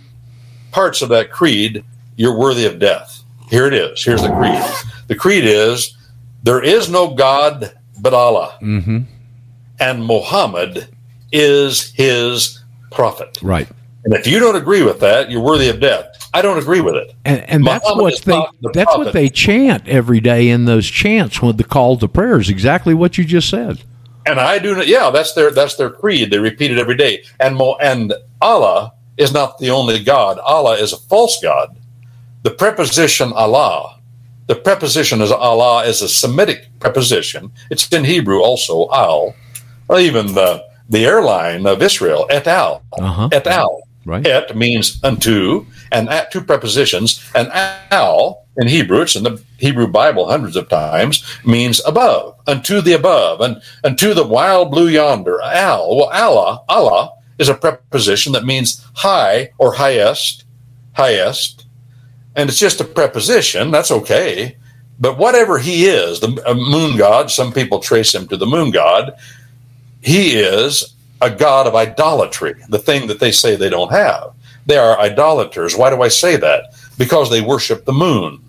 parts 0.72 1.02
of 1.02 1.08
that 1.10 1.30
creed, 1.30 1.84
you're 2.16 2.36
worthy 2.38 2.66
of 2.66 2.78
death. 2.78 3.22
Here 3.50 3.66
it 3.66 3.74
is. 3.74 4.04
Here's 4.04 4.22
the 4.22 4.30
creed. 4.30 4.62
The 5.06 5.14
creed 5.14 5.44
is 5.44 5.96
there 6.42 6.62
is 6.62 6.88
no 6.90 7.14
God 7.14 7.72
but 8.00 8.12
Allah, 8.12 8.58
Mm-hmm. 8.60 8.98
and 9.78 10.04
Muhammad 10.04 10.88
is 11.32 11.92
his 11.92 12.60
prophet. 12.90 13.38
Right, 13.42 13.68
And 14.04 14.12
if 14.12 14.26
you 14.26 14.38
don't 14.38 14.56
agree 14.56 14.82
with 14.82 15.00
that, 15.00 15.30
you're 15.30 15.40
worthy 15.40 15.68
of 15.68 15.80
death. 15.80 16.28
I 16.34 16.42
don't 16.42 16.58
agree 16.58 16.80
with 16.80 16.94
it. 16.96 17.14
and 17.24 17.40
and 17.48 17.64
that's 17.64 17.86
what 17.86 18.20
they 18.22 18.46
that's 18.74 18.96
what 18.96 19.12
they 19.12 19.30
chant 19.30 19.88
every 19.88 20.20
day 20.20 20.48
in 20.48 20.66
those 20.66 20.86
chants 20.86 21.40
with 21.40 21.56
the 21.56 21.64
call 21.64 21.96
to 21.98 22.08
prayer. 22.08 22.38
Is 22.38 22.50
exactly 22.50 22.92
what 22.92 23.16
you 23.16 23.24
just 23.24 23.48
said. 23.48 23.82
And 24.26 24.40
I 24.40 24.58
do 24.58 24.74
not. 24.74 24.86
Yeah, 24.86 25.10
that's 25.10 25.32
their 25.32 25.50
that's 25.50 25.76
their 25.76 25.90
creed. 25.90 26.30
They 26.30 26.38
repeat 26.38 26.70
it 26.70 26.78
every 26.78 26.96
day. 26.96 27.24
And 27.40 27.56
Mo, 27.56 27.76
and 27.80 28.12
Allah 28.40 28.92
is 29.16 29.32
not 29.32 29.58
the 29.58 29.70
only 29.70 30.02
God. 30.02 30.38
Allah 30.38 30.76
is 30.76 30.92
a 30.92 30.96
false 30.96 31.40
god. 31.42 31.76
The 32.42 32.50
preposition 32.50 33.32
Allah, 33.32 34.00
the 34.48 34.54
preposition 34.54 35.22
is 35.22 35.30
Allah 35.30 35.84
is 35.84 36.02
a 36.02 36.08
Semitic 36.08 36.78
preposition. 36.78 37.52
It's 37.70 37.88
in 37.88 38.04
Hebrew 38.04 38.40
also. 38.40 38.88
Al, 38.92 39.34
even 39.98 40.34
the 40.34 40.64
the 40.88 41.06
airline 41.06 41.66
of 41.66 41.80
Israel, 41.80 42.26
El 42.28 42.48
Al. 42.48 42.82
Uh-huh. 42.92 43.28
El 43.32 43.48
Al. 43.48 43.82
Right. 44.04 44.26
Et 44.26 44.54
means 44.56 45.02
unto, 45.02 45.66
and 45.90 46.08
at 46.08 46.30
two 46.30 46.42
prepositions, 46.42 47.24
and 47.34 47.48
al 47.90 48.44
in 48.56 48.68
Hebrew, 48.68 49.00
it's 49.00 49.16
in 49.16 49.24
the 49.24 49.42
Hebrew 49.58 49.88
Bible 49.88 50.28
hundreds 50.28 50.56
of 50.56 50.68
times, 50.68 51.24
means 51.44 51.80
above, 51.84 52.38
unto 52.46 52.80
the 52.80 52.92
above, 52.92 53.40
and 53.40 53.60
unto 53.82 54.14
the 54.14 54.26
wild 54.26 54.70
blue 54.70 54.88
yonder. 54.88 55.40
Al, 55.42 55.96
well, 55.96 56.10
Allah, 56.10 56.62
Allah 56.68 57.12
is 57.38 57.48
a 57.48 57.54
preposition 57.54 58.32
that 58.32 58.44
means 58.44 58.84
high 58.94 59.50
or 59.58 59.72
highest, 59.72 60.44
highest, 60.92 61.66
and 62.36 62.48
it's 62.48 62.58
just 62.58 62.80
a 62.80 62.84
preposition. 62.84 63.70
That's 63.70 63.90
okay. 63.90 64.56
But 65.00 65.18
whatever 65.18 65.58
he 65.58 65.86
is, 65.86 66.20
the 66.20 66.28
moon 66.54 66.96
god, 66.96 67.30
some 67.30 67.52
people 67.52 67.80
trace 67.80 68.14
him 68.14 68.28
to 68.28 68.36
the 68.36 68.46
moon 68.46 68.70
god, 68.70 69.16
he 70.00 70.34
is 70.34 70.93
a 71.24 71.34
god 71.34 71.66
of 71.66 71.74
idolatry, 71.74 72.54
the 72.68 72.78
thing 72.78 73.06
that 73.08 73.18
they 73.20 73.32
say 73.32 73.56
they 73.56 73.70
don't 73.70 73.90
have. 73.92 74.32
They 74.66 74.76
are 74.76 74.98
idolaters. 74.98 75.76
Why 75.76 75.90
do 75.90 76.02
I 76.02 76.08
say 76.08 76.36
that? 76.36 76.74
Because 76.98 77.30
they 77.30 77.40
worship 77.40 77.84
the 77.84 77.92
moon, 77.92 78.40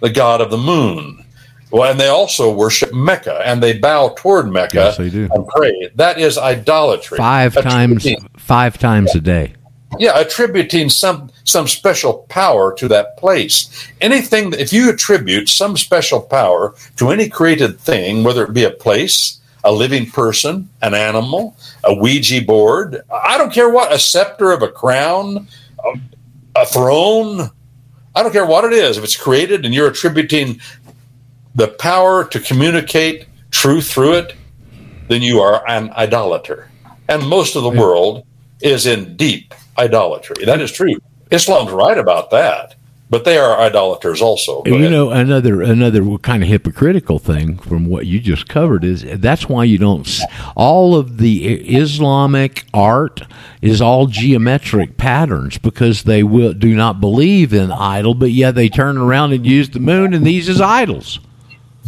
the 0.00 0.10
god 0.10 0.40
of 0.40 0.50
the 0.50 0.58
moon. 0.58 1.24
Well, 1.70 1.90
and 1.90 2.00
they 2.00 2.08
also 2.08 2.54
worship 2.54 2.94
Mecca 2.94 3.42
and 3.44 3.62
they 3.62 3.78
bow 3.78 4.14
toward 4.16 4.50
Mecca 4.50 4.74
Yes, 4.76 4.96
they 4.96 5.10
do. 5.10 5.28
and 5.32 5.46
pray. 5.48 5.90
That 5.96 6.18
is 6.18 6.38
idolatry. 6.38 7.18
Five 7.18 7.54
times 7.54 8.06
five 8.38 8.78
times 8.78 9.14
a 9.14 9.20
day. 9.20 9.52
yeah, 9.98 10.18
attributing 10.18 10.88
some 10.88 11.30
some 11.44 11.68
special 11.68 12.24
power 12.30 12.74
to 12.74 12.88
that 12.88 13.18
place. 13.18 13.68
Anything 14.00 14.54
if 14.54 14.72
you 14.72 14.88
attribute 14.90 15.48
some 15.48 15.76
special 15.76 16.20
power 16.22 16.74
to 16.96 17.10
any 17.10 17.28
created 17.28 17.78
thing, 17.80 18.24
whether 18.24 18.44
it 18.44 18.54
be 18.54 18.64
a 18.64 18.70
place, 18.70 19.38
a 19.68 19.72
living 19.72 20.10
person, 20.10 20.66
an 20.80 20.94
animal, 20.94 21.54
a 21.84 21.94
Ouija 21.94 22.40
board, 22.42 23.02
I 23.12 23.36
don't 23.36 23.52
care 23.52 23.68
what, 23.68 23.92
a 23.92 23.98
scepter 23.98 24.50
of 24.50 24.62
a 24.62 24.68
crown, 24.68 25.46
a, 25.84 26.00
a 26.56 26.64
throne, 26.64 27.50
I 28.16 28.22
don't 28.22 28.32
care 28.32 28.46
what 28.46 28.64
it 28.64 28.72
is. 28.72 28.96
If 28.96 29.04
it's 29.04 29.14
created 29.14 29.66
and 29.66 29.74
you're 29.74 29.88
attributing 29.88 30.58
the 31.54 31.68
power 31.68 32.24
to 32.24 32.40
communicate 32.40 33.26
truth 33.50 33.90
through 33.90 34.14
it, 34.14 34.34
then 35.08 35.20
you 35.20 35.40
are 35.40 35.62
an 35.68 35.90
idolater. 35.90 36.70
And 37.10 37.28
most 37.28 37.54
of 37.54 37.62
the 37.62 37.68
world 37.68 38.26
is 38.62 38.86
in 38.86 39.16
deep 39.16 39.54
idolatry. 39.76 40.46
That 40.46 40.62
is 40.62 40.72
true. 40.72 40.96
Islam's 41.30 41.72
right 41.72 41.98
about 41.98 42.30
that, 42.30 42.74
but 43.10 43.24
they 43.24 43.38
are 43.38 43.58
idolaters 43.58 44.20
also. 44.20 44.62
Go 44.62 44.70
you 44.72 44.76
ahead. 44.76 44.90
know 44.90 45.10
another 45.10 45.62
another 45.62 46.18
kind 46.18 46.42
of 46.42 46.48
hypocritical 46.48 47.18
thing 47.18 47.58
from 47.58 47.86
what 47.86 48.06
you 48.06 48.20
just 48.20 48.48
covered 48.48 48.84
is 48.84 49.04
that's 49.20 49.48
why 49.48 49.64
you 49.64 49.78
don't 49.78 50.08
all 50.56 50.94
of 50.94 51.18
the 51.18 51.76
Islamic 51.76 52.66
art 52.74 53.22
is 53.62 53.80
all 53.80 54.06
geometric 54.06 54.96
patterns 54.96 55.58
because 55.58 56.02
they 56.02 56.22
will 56.22 56.52
do 56.52 56.74
not 56.74 57.00
believe 57.00 57.52
in 57.52 57.72
idol 57.72 58.14
but 58.14 58.30
yet 58.30 58.54
they 58.54 58.68
turn 58.68 58.98
around 58.98 59.32
and 59.32 59.46
use 59.46 59.70
the 59.70 59.80
moon 59.80 60.12
and 60.12 60.26
these 60.26 60.48
as 60.48 60.60
idols. 60.60 61.20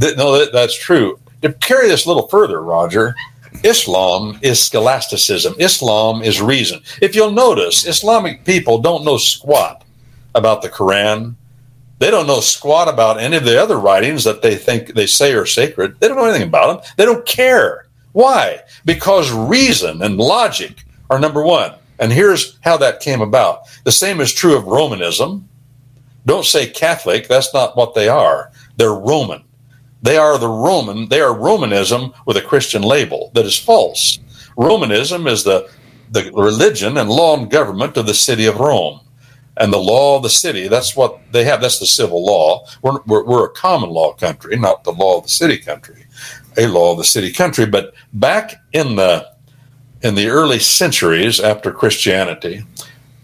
Th- 0.00 0.16
no, 0.16 0.38
that, 0.38 0.52
that's 0.52 0.76
true. 0.78 1.18
To 1.42 1.52
carry 1.54 1.88
this 1.88 2.04
a 2.04 2.08
little 2.08 2.28
further, 2.28 2.62
Roger, 2.62 3.14
Islam 3.64 4.38
is 4.42 4.62
scholasticism. 4.62 5.54
Islam 5.58 6.22
is 6.22 6.40
reason. 6.40 6.82
If 7.02 7.14
you'll 7.14 7.32
notice, 7.32 7.86
Islamic 7.86 8.44
people 8.44 8.78
don't 8.78 9.04
know 9.04 9.18
squat 9.18 9.84
about 10.34 10.62
the 10.62 10.68
Quran. 10.68 11.34
They 11.98 12.10
don't 12.10 12.26
know 12.26 12.40
squat 12.40 12.88
about 12.88 13.20
any 13.20 13.36
of 13.36 13.44
the 13.44 13.60
other 13.60 13.78
writings 13.78 14.24
that 14.24 14.42
they 14.42 14.56
think 14.56 14.94
they 14.94 15.06
say 15.06 15.34
are 15.34 15.46
sacred. 15.46 16.00
They 16.00 16.08
don't 16.08 16.16
know 16.16 16.24
anything 16.24 16.48
about 16.48 16.82
them. 16.82 16.92
They 16.96 17.04
don't 17.04 17.26
care. 17.26 17.86
Why? 18.12 18.60
Because 18.84 19.30
reason 19.32 20.02
and 20.02 20.16
logic 20.16 20.84
are 21.10 21.20
number 21.20 21.42
one. 21.42 21.74
And 21.98 22.10
here's 22.10 22.58
how 22.62 22.78
that 22.78 23.00
came 23.00 23.20
about. 23.20 23.68
The 23.84 23.92
same 23.92 24.20
is 24.20 24.32
true 24.32 24.56
of 24.56 24.64
Romanism. 24.64 25.46
Don't 26.26 26.46
say 26.46 26.66
Catholic, 26.66 27.28
that's 27.28 27.52
not 27.52 27.76
what 27.76 27.94
they 27.94 28.08
are. 28.08 28.50
They're 28.76 28.94
Roman. 28.94 29.44
They 30.02 30.16
are 30.16 30.38
the 30.38 30.48
Roman, 30.48 31.08
they 31.08 31.20
are 31.20 31.34
Romanism 31.34 32.14
with 32.24 32.38
a 32.38 32.42
Christian 32.42 32.82
label 32.82 33.30
that 33.34 33.44
is 33.44 33.58
false. 33.58 34.18
Romanism 34.56 35.26
is 35.26 35.44
the, 35.44 35.70
the 36.10 36.30
religion 36.32 36.96
and 36.96 37.10
law 37.10 37.36
and 37.36 37.50
government 37.50 37.98
of 37.98 38.06
the 38.06 38.14
city 38.14 38.46
of 38.46 38.58
Rome. 38.58 39.00
And 39.57 39.72
the 39.72 39.78
law 39.78 40.16
of 40.16 40.22
the 40.22 40.30
city, 40.30 40.68
that's 40.68 40.96
what 40.96 41.18
they 41.32 41.44
have. 41.44 41.61
That's 41.61 41.78
the 41.78 41.86
civil 41.86 42.24
law. 42.24 42.66
We're, 42.82 43.01
we're, 43.07 43.24
we're 43.24 43.46
a 43.46 43.51
common 43.51 43.90
law 43.90 44.14
country, 44.14 44.57
not 44.57 44.84
the 44.84 44.92
law 44.92 45.18
of 45.18 45.24
the 45.24 45.28
city 45.28 45.59
country, 45.59 46.07
a 46.57 46.66
law 46.66 46.92
of 46.92 46.98
the 46.98 47.05
city 47.05 47.32
country. 47.32 47.66
But 47.66 47.92
back 48.12 48.55
in 48.72 48.96
the 48.96 49.28
in 50.03 50.14
the 50.14 50.28
early 50.28 50.59
centuries 50.59 51.40
after 51.40 51.72
Christianity, 51.72 52.64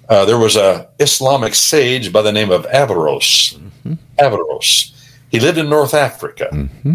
uh, 0.09 0.25
there 0.27 0.39
was 0.39 0.57
a 0.57 0.89
Islamic 0.99 1.55
sage 1.55 2.13
by 2.13 2.23
the 2.23 2.33
name 2.33 2.51
of 2.51 2.67
Averroes. 2.67 3.59
Mm-hmm. 3.59 3.95
Averroes. 4.19 4.93
He 5.31 5.41
lived 5.41 5.59
in 5.59 5.69
North 5.69 5.95
Africa. 5.95 6.49
Mm-hmm. 6.53 6.95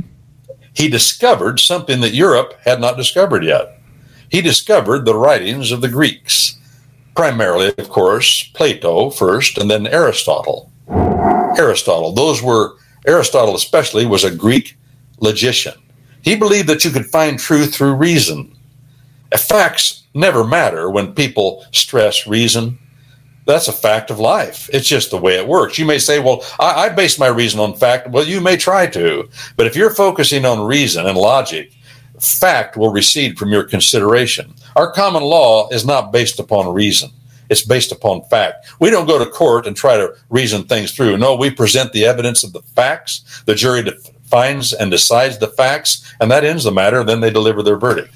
He 0.73 0.87
discovered 0.87 1.59
something 1.59 1.99
that 2.01 2.13
Europe 2.13 2.53
had 2.63 2.79
not 2.79 2.95
discovered 2.95 3.43
yet. 3.43 3.79
He 4.29 4.41
discovered 4.41 5.03
the 5.03 5.15
writings 5.15 5.71
of 5.71 5.81
the 5.81 5.89
Greeks, 5.89 6.57
primarily, 7.15 7.73
of 7.77 7.89
course, 7.89 8.43
Plato 8.53 9.09
first, 9.09 9.57
and 9.57 9.69
then 9.69 9.87
Aristotle. 9.87 10.71
Aristotle. 11.57 12.13
Those 12.13 12.41
were 12.41 12.75
Aristotle, 13.05 13.55
especially, 13.55 14.05
was 14.05 14.23
a 14.23 14.35
Greek 14.35 14.77
logician. 15.19 15.73
He 16.21 16.35
believed 16.35 16.67
that 16.69 16.85
you 16.85 16.91
could 16.91 17.07
find 17.07 17.39
truth 17.39 17.75
through 17.75 17.95
reason 17.95 18.55
Facts 19.39 20.03
never 20.13 20.43
matter 20.43 20.89
when 20.89 21.13
people 21.13 21.65
stress 21.71 22.27
reason. 22.27 22.77
That's 23.45 23.67
a 23.67 23.73
fact 23.73 24.11
of 24.11 24.19
life. 24.19 24.69
It's 24.73 24.87
just 24.87 25.09
the 25.09 25.17
way 25.17 25.35
it 25.35 25.47
works. 25.47 25.79
You 25.79 25.85
may 25.85 25.97
say, 25.99 26.19
well, 26.19 26.43
I, 26.59 26.85
I 26.85 26.89
base 26.89 27.17
my 27.17 27.27
reason 27.27 27.59
on 27.59 27.75
fact. 27.75 28.09
Well, 28.09 28.25
you 28.25 28.39
may 28.39 28.57
try 28.57 28.87
to. 28.87 29.29
But 29.55 29.67
if 29.67 29.75
you're 29.75 29.89
focusing 29.89 30.45
on 30.45 30.65
reason 30.67 31.07
and 31.07 31.17
logic, 31.17 31.71
fact 32.21 32.77
will 32.77 32.91
recede 32.91 33.37
from 33.37 33.49
your 33.49 33.63
consideration. 33.63 34.53
Our 34.75 34.91
common 34.91 35.23
law 35.23 35.69
is 35.69 35.85
not 35.85 36.11
based 36.11 36.39
upon 36.39 36.73
reason. 36.73 37.11
It's 37.49 37.65
based 37.65 37.91
upon 37.91 38.23
fact. 38.29 38.67
We 38.79 38.89
don't 38.89 39.07
go 39.07 39.19
to 39.19 39.29
court 39.29 39.67
and 39.67 39.75
try 39.75 39.97
to 39.97 40.15
reason 40.29 40.63
things 40.63 40.93
through. 40.93 41.17
No, 41.17 41.35
we 41.35 41.49
present 41.49 41.91
the 41.91 42.05
evidence 42.05 42.43
of 42.43 42.53
the 42.53 42.61
facts. 42.61 43.43
The 43.45 43.55
jury 43.55 43.83
finds 44.23 44.71
and 44.71 44.89
decides 44.89 45.37
the 45.37 45.49
facts, 45.49 46.13
and 46.21 46.31
that 46.31 46.45
ends 46.45 46.63
the 46.63 46.71
matter. 46.71 47.03
Then 47.03 47.19
they 47.19 47.29
deliver 47.29 47.61
their 47.61 47.77
verdict. 47.77 48.13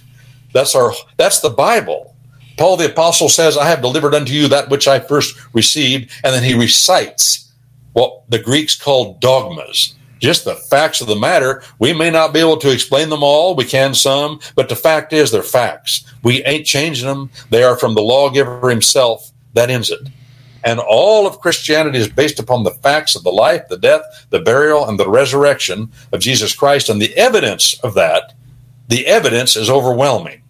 That's 0.53 0.73
our 0.73 0.93
that's 1.17 1.41
the 1.41 1.49
Bible. 1.49 2.15
Paul 2.57 2.77
the 2.77 2.89
apostle 2.89 3.27
says, 3.27 3.57
"I 3.57 3.67
have 3.67 3.81
delivered 3.81 4.15
unto 4.15 4.31
you 4.31 4.47
that 4.47 4.69
which 4.69 4.87
I 4.87 4.99
first 4.99 5.35
received," 5.51 6.09
and 6.23 6.33
then 6.33 6.43
he 6.43 6.53
recites 6.53 7.51
what 7.91 8.21
the 8.29 8.39
Greeks 8.39 8.75
called 8.75 9.19
dogmas. 9.19 9.95
Just 10.25 10.43
the 10.43 10.55
facts 10.55 11.01
of 11.01 11.07
the 11.07 11.15
matter. 11.15 11.61
We 11.77 11.93
may 11.93 12.09
not 12.09 12.33
be 12.33 12.39
able 12.39 12.57
to 12.57 12.73
explain 12.73 13.09
them 13.09 13.21
all. 13.21 13.55
We 13.55 13.63
can 13.63 13.93
some, 13.93 14.39
but 14.55 14.69
the 14.69 14.75
fact 14.75 15.13
is 15.13 15.29
they're 15.29 15.43
facts. 15.43 16.03
We 16.23 16.43
ain't 16.45 16.65
changing 16.65 17.07
them. 17.07 17.29
They 17.51 17.61
are 17.61 17.77
from 17.77 17.93
the 17.93 18.01
lawgiver 18.01 18.71
himself. 18.71 19.29
That 19.53 19.69
ends 19.69 19.91
it. 19.91 19.99
And 20.63 20.79
all 20.79 21.27
of 21.27 21.41
Christianity 21.41 21.99
is 21.99 22.07
based 22.07 22.39
upon 22.39 22.63
the 22.63 22.71
facts 22.71 23.15
of 23.15 23.21
the 23.21 23.29
life, 23.29 23.67
the 23.67 23.77
death, 23.77 24.01
the 24.31 24.39
burial, 24.39 24.89
and 24.89 24.99
the 24.99 25.07
resurrection 25.07 25.91
of 26.11 26.21
Jesus 26.21 26.55
Christ. 26.55 26.89
And 26.89 26.99
the 26.99 27.15
evidence 27.15 27.79
of 27.81 27.93
that, 27.93 28.33
the 28.87 29.05
evidence 29.05 29.55
is 29.55 29.69
overwhelming 29.69 30.41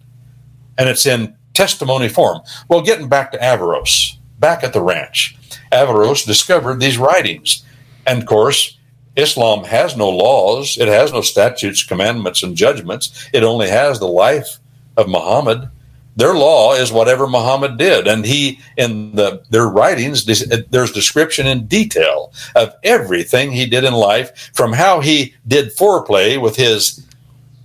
and 0.78 0.88
it's 0.88 1.04
in 1.04 1.36
testimony 1.52 2.08
form. 2.08 2.40
Well, 2.70 2.80
getting 2.80 3.10
back 3.10 3.30
to 3.32 3.44
Averroes, 3.44 4.16
back 4.38 4.64
at 4.64 4.72
the 4.72 4.80
ranch, 4.80 5.36
Averroes 5.70 6.24
discovered 6.24 6.80
these 6.80 6.96
writings. 6.96 7.62
And 8.06 8.22
of 8.22 8.26
course, 8.26 8.78
Islam 9.16 9.64
has 9.64 9.96
no 9.96 10.08
laws, 10.08 10.76
it 10.78 10.88
has 10.88 11.12
no 11.12 11.22
statutes, 11.22 11.82
commandments, 11.82 12.42
and 12.42 12.56
judgments. 12.56 13.28
It 13.32 13.42
only 13.42 13.68
has 13.68 13.98
the 13.98 14.08
life 14.08 14.58
of 14.96 15.08
Muhammad. 15.08 15.70
Their 16.16 16.34
law 16.34 16.74
is 16.74 16.92
whatever 16.92 17.26
Muhammad 17.26 17.76
did, 17.76 18.06
and 18.06 18.24
he 18.24 18.58
in 18.76 19.14
the 19.16 19.42
their 19.50 19.66
writings 19.66 20.24
there's 20.24 20.92
description 20.92 21.46
in 21.46 21.66
detail 21.66 22.32
of 22.54 22.74
everything 22.82 23.52
he 23.52 23.66
did 23.66 23.84
in 23.84 23.92
life, 23.92 24.50
from 24.54 24.72
how 24.72 25.00
he 25.00 25.34
did 25.46 25.76
foreplay 25.76 26.40
with 26.40 26.56
his 26.56 27.06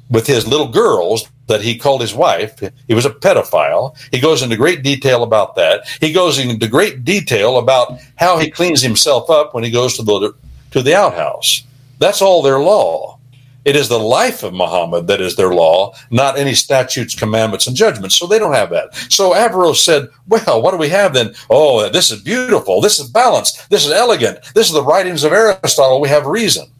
with 0.10 0.28
his 0.28 0.46
little 0.46 0.68
girls 0.68 1.30
that 1.48 1.62
he 1.62 1.78
called 1.78 2.02
his 2.02 2.14
wife. 2.14 2.62
He 2.88 2.94
was 2.94 3.06
a 3.06 3.10
pedophile. 3.10 3.96
He 4.12 4.20
goes 4.20 4.42
into 4.42 4.58
great 4.58 4.84
detail 4.84 5.24
about 5.24 5.56
that. 5.56 5.88
He 6.00 6.12
goes 6.12 6.38
into 6.38 6.68
great 6.68 7.06
detail 7.06 7.58
about 7.58 8.00
how 8.18 8.38
he 8.38 8.52
cleans 8.52 8.82
himself 8.82 9.30
up 9.30 9.54
when 9.54 9.64
he 9.64 9.72
goes 9.72 9.96
to 9.96 10.04
the 10.04 10.34
to 10.72 10.82
the 10.82 10.96
outhouse. 10.96 11.64
That's 12.00 12.22
all 12.22 12.42
their 12.42 12.60
law. 12.60 13.20
It 13.64 13.76
is 13.76 13.90
the 13.90 14.00
life 14.00 14.42
of 14.42 14.54
Muhammad 14.54 15.06
that 15.06 15.22
is 15.22 15.36
their 15.36 15.54
law, 15.54 15.94
not 16.10 16.40
any 16.40 16.56
statutes, 16.56 17.14
commandments, 17.14 17.68
and 17.68 17.76
judgments. 17.76 18.18
So 18.18 18.26
they 18.26 18.40
don't 18.40 18.56
have 18.56 18.72
that. 18.72 18.96
So 19.10 19.36
Averroes 19.36 19.84
said, 19.84 20.10
Well, 20.28 20.64
what 20.64 20.72
do 20.72 20.78
we 20.78 20.90
have 20.90 21.14
then? 21.14 21.36
Oh, 21.48 21.88
this 21.90 22.10
is 22.10 22.24
beautiful. 22.24 22.82
This 22.82 23.00
is 23.00 23.08
balanced. 23.08 23.70
This 23.70 23.86
is 23.86 23.92
elegant. 23.92 24.40
This 24.56 24.68
is 24.68 24.74
the 24.74 24.84
writings 24.84 25.24
of 25.24 25.32
Aristotle. 25.32 26.02
We 26.02 26.10
have 26.10 26.26
reason. 26.26 26.72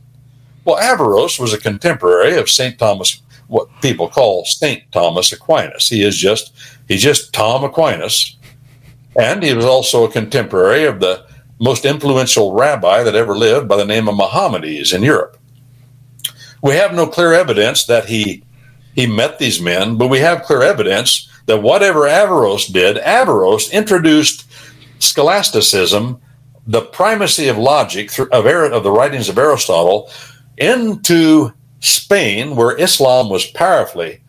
Well, 0.66 0.78
Averroes 0.78 1.40
was 1.40 1.54
a 1.54 1.60
contemporary 1.60 2.36
of 2.38 2.50
St. 2.50 2.80
Thomas 2.80 3.22
what 3.52 3.68
people 3.82 4.08
call 4.08 4.46
Saint 4.46 4.90
Thomas 4.94 5.34
Aquinas. 5.34 5.90
He 5.90 6.04
is 6.04 6.18
just 6.18 6.54
he's 6.88 7.04
just 7.04 7.34
Tom 7.34 7.66
Aquinas, 7.66 8.38
and 9.18 9.44
he 9.44 9.54
was 9.54 9.66
also 9.66 10.06
a 10.06 10.12
contemporary 10.12 10.86
of 10.86 11.02
the 11.02 11.26
most 11.62 11.86
influential 11.86 12.54
rabbi 12.54 13.04
that 13.04 13.16
ever 13.16 13.38
lived 13.38 13.68
by 13.68 13.78
the 13.78 13.86
name 13.86 14.10
of 14.10 14.18
Maimonides 14.18 14.92
in 14.92 15.04
Europe. 15.04 15.38
We 16.62 16.74
have 16.74 16.94
no 16.94 17.08
clear 17.08 17.34
evidence 17.34 17.86
that 17.86 18.06
he 18.06 18.44
he 18.94 19.08
met 19.08 19.40
these 19.40 19.62
men, 19.62 19.96
but 19.96 20.10
we 20.10 20.20
have 20.20 20.44
clear 20.44 20.64
evidence 20.64 21.30
that 21.46 21.62
whatever 21.62 22.02
Averroes 22.02 22.68
did, 22.68 22.98
Averroes 22.98 23.72
introduced 23.72 24.52
scholasticism, 25.00 26.20
the 26.68 26.82
primacy 26.82 27.48
of 27.48 27.58
logic 27.58 28.18
of, 28.20 28.46
of 28.46 28.84
the 28.84 28.92
writings 28.92 29.30
of 29.30 29.38
Aristotle, 29.38 30.10
into 30.58 31.54
Spain, 31.80 32.56
where 32.56 32.78
Islam 32.78 33.30
was 33.30 33.46
powerfully 33.46 34.22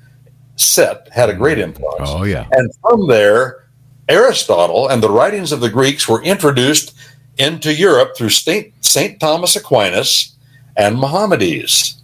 set, 0.56 1.08
had 1.12 1.28
a 1.28 1.34
great 1.34 1.58
influence. 1.58 2.08
Oh, 2.12 2.22
yeah. 2.22 2.46
And 2.52 2.72
from 2.82 3.08
there, 3.08 3.68
Aristotle 4.08 4.88
and 4.88 5.02
the 5.02 5.10
writings 5.10 5.50
of 5.50 5.60
the 5.60 5.70
Greeks 5.70 6.08
were 6.08 6.22
introduced 6.22 6.94
into 7.38 7.74
Europe 7.74 8.16
through 8.16 8.30
St. 8.30 9.20
Thomas 9.20 9.56
Aquinas 9.56 10.36
and 10.76 11.00
Maimonides. 11.00 11.98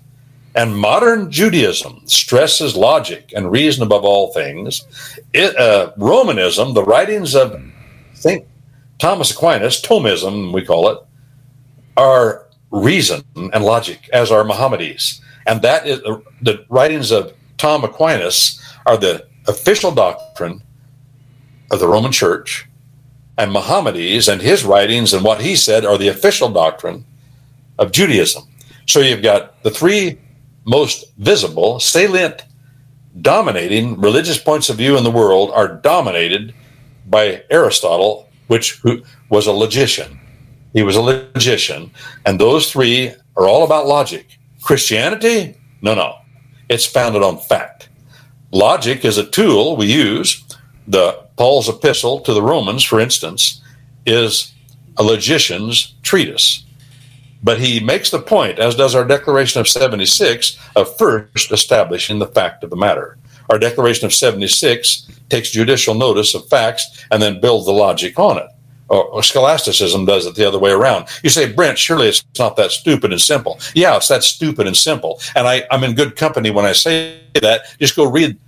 And 0.54 0.76
modern 0.76 1.30
Judaism 1.30 2.02
stresses 2.06 2.74
logic 2.74 3.32
and 3.36 3.50
reason 3.50 3.82
above 3.82 4.04
all 4.04 4.32
things. 4.32 4.84
It, 5.32 5.56
uh, 5.56 5.92
Romanism, 5.96 6.74
the 6.74 6.82
writings 6.82 7.36
of 7.36 7.60
St. 8.14 8.44
Thomas 8.98 9.30
Aquinas, 9.30 9.80
Thomism, 9.80 10.52
we 10.52 10.64
call 10.64 10.88
it, 10.88 10.98
are 11.96 12.46
reason 12.70 13.22
and 13.36 13.64
logic, 13.64 14.08
as 14.12 14.32
are 14.32 14.42
Maimonides 14.42 15.20
and 15.48 15.62
that 15.62 15.86
is 15.86 16.00
the 16.42 16.64
writings 16.68 17.10
of 17.10 17.32
Tom 17.56 17.82
Aquinas 17.82 18.60
are 18.86 18.98
the 18.98 19.26
official 19.48 19.90
doctrine 19.90 20.62
of 21.70 21.80
the 21.80 21.88
Roman 21.88 22.12
Church, 22.12 22.67
and 23.38 23.52
Maimonides 23.52 24.28
and 24.28 24.42
his 24.42 24.64
writings 24.64 25.14
and 25.14 25.24
what 25.24 25.40
he 25.40 25.54
said 25.54 25.84
are 25.86 25.96
the 25.96 26.08
official 26.08 26.50
doctrine 26.50 27.04
of 27.78 27.92
Judaism. 27.92 28.42
So 28.86 28.98
you've 28.98 29.22
got 29.22 29.62
the 29.62 29.70
three 29.70 30.18
most 30.64 31.06
visible, 31.18 31.78
salient, 31.78 32.44
dominating 33.22 34.00
religious 34.00 34.38
points 34.38 34.68
of 34.68 34.76
view 34.76 34.98
in 34.98 35.04
the 35.04 35.10
world 35.10 35.50
are 35.52 35.68
dominated 35.68 36.52
by 37.06 37.42
Aristotle, 37.50 38.28
which 38.48 38.82
was 39.30 39.46
a 39.46 39.52
logician. 39.52 40.20
He 40.72 40.82
was 40.82 40.96
a 40.96 41.00
logician, 41.00 41.90
and 42.26 42.38
those 42.38 42.70
three 42.70 43.14
are 43.36 43.48
all 43.48 43.64
about 43.64 43.86
logic. 43.86 44.38
Christianity? 44.62 45.56
No, 45.80 45.94
no. 45.94 46.16
It's 46.68 46.84
founded 46.84 47.22
on 47.22 47.38
fact. 47.38 47.88
Logic 48.50 49.04
is 49.04 49.16
a 49.16 49.30
tool 49.30 49.76
we 49.76 49.86
use. 49.86 50.44
The 50.88 51.26
Paul's 51.36 51.68
epistle 51.68 52.20
to 52.20 52.32
the 52.32 52.42
Romans, 52.42 52.82
for 52.82 52.98
instance, 52.98 53.62
is 54.06 54.52
a 54.96 55.02
logician's 55.02 55.94
treatise. 56.02 56.64
But 57.42 57.60
he 57.60 57.78
makes 57.78 58.10
the 58.10 58.18
point, 58.18 58.58
as 58.58 58.74
does 58.74 58.94
our 58.94 59.04
Declaration 59.04 59.60
of 59.60 59.68
76, 59.68 60.58
of 60.74 60.96
first 60.96 61.52
establishing 61.52 62.18
the 62.18 62.26
fact 62.26 62.64
of 62.64 62.70
the 62.70 62.76
matter. 62.76 63.18
Our 63.50 63.58
Declaration 63.58 64.06
of 64.06 64.14
76 64.14 65.06
takes 65.28 65.50
judicial 65.50 65.94
notice 65.94 66.34
of 66.34 66.48
facts 66.48 67.04
and 67.10 67.22
then 67.22 67.40
builds 67.40 67.66
the 67.66 67.72
logic 67.72 68.18
on 68.18 68.38
it 68.38 68.48
or, 68.88 69.04
or, 69.04 69.22
scholasticism 69.22 70.04
does 70.04 70.26
it 70.26 70.34
the 70.34 70.46
other 70.46 70.58
way 70.58 70.70
around. 70.70 71.06
You 71.22 71.30
say, 71.30 71.52
Brent, 71.52 71.78
surely 71.78 72.08
it's 72.08 72.24
not 72.38 72.56
that 72.56 72.70
stupid 72.70 73.12
and 73.12 73.20
simple. 73.20 73.60
Yeah, 73.74 73.96
it's 73.96 74.08
that 74.08 74.24
stupid 74.24 74.66
and 74.66 74.76
simple. 74.76 75.20
And 75.36 75.46
I, 75.46 75.66
I'm 75.70 75.84
in 75.84 75.94
good 75.94 76.16
company 76.16 76.50
when 76.50 76.64
I 76.64 76.72
say 76.72 77.20
that. 77.40 77.62
Just 77.78 77.96
go 77.96 78.10
read 78.10 78.38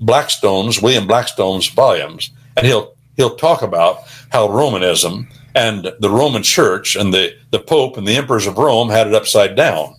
Blackstone's, 0.00 0.80
William 0.80 1.06
Blackstone's 1.06 1.68
volumes, 1.68 2.30
and 2.56 2.66
he'll 2.66 2.94
he'll 3.16 3.36
talk 3.36 3.62
about 3.62 4.02
how 4.30 4.48
Romanism 4.48 5.28
and 5.54 5.92
the 5.98 6.10
Roman 6.10 6.42
Church 6.42 6.94
and 6.94 7.12
the, 7.12 7.34
the 7.50 7.58
Pope 7.58 7.96
and 7.96 8.06
the 8.06 8.14
emperors 8.14 8.46
of 8.46 8.56
Rome 8.56 8.88
had 8.90 9.08
it 9.08 9.14
upside 9.14 9.56
down. 9.56 9.96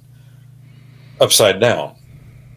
Upside 1.19 1.59
down 1.59 1.95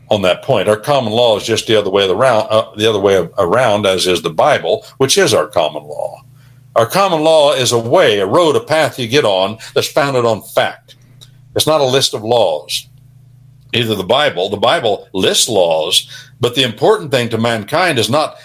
on 0.09 0.23
that 0.23 0.43
point. 0.43 0.69
Our 0.69 0.77
common 0.77 1.13
law 1.13 1.37
is 1.37 1.45
just 1.45 1.67
the 1.67 1.77
other 1.77 1.91
way 1.91 2.09
around, 2.09 2.47
uh, 2.49 2.73
the 2.77 2.89
other 2.89 3.01
way 3.01 3.29
around, 3.39 3.87
as 3.87 4.07
is 4.07 4.23
the 4.23 4.31
Bible, 4.31 4.87
which 4.99 5.19
is 5.19 5.35
our 5.35 5.49
common 5.49 5.83
law. 5.83 6.23
Our 6.77 6.87
common 6.87 7.23
law 7.23 7.55
is 7.55 7.73
a 7.73 7.79
way, 7.79 8.21
a 8.21 8.27
road, 8.27 8.55
a 8.55 8.61
path 8.61 8.99
you 8.99 9.09
get 9.09 9.25
on 9.25 9.59
that's 9.75 9.91
founded 9.91 10.25
on 10.25 10.43
fact. 10.43 10.97
It's 11.57 11.67
not 11.67 11.81
a 11.81 11.85
list 11.85 12.15
of 12.15 12.23
laws. 12.23 12.89
Either 13.75 13.95
the 13.95 14.05
Bible, 14.05 14.49
the 14.49 14.57
Bible 14.59 15.09
lists 15.13 15.49
laws, 15.49 16.09
but 16.43 16.57
the 16.57 16.65
important 16.65 17.13
thing 17.13 17.29
to 17.29 17.39
mankind 17.39 18.01
is 18.01 18.11
not 18.11 18.37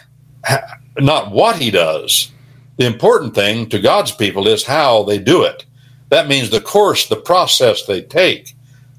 not 0.99 1.31
what 1.31 1.55
he 1.57 1.71
does. 1.71 2.31
The 2.77 2.85
important 2.85 3.33
thing 3.33 3.67
to 3.69 3.79
God's 3.79 4.11
people 4.11 4.47
is 4.47 4.63
how 4.63 5.01
they 5.01 5.17
do 5.17 5.43
it. 5.43 5.65
That 6.09 6.27
means 6.27 6.51
the 6.51 6.61
course, 6.61 7.07
the 7.07 7.15
process 7.15 7.83
they 7.83 8.03
take 8.03 8.55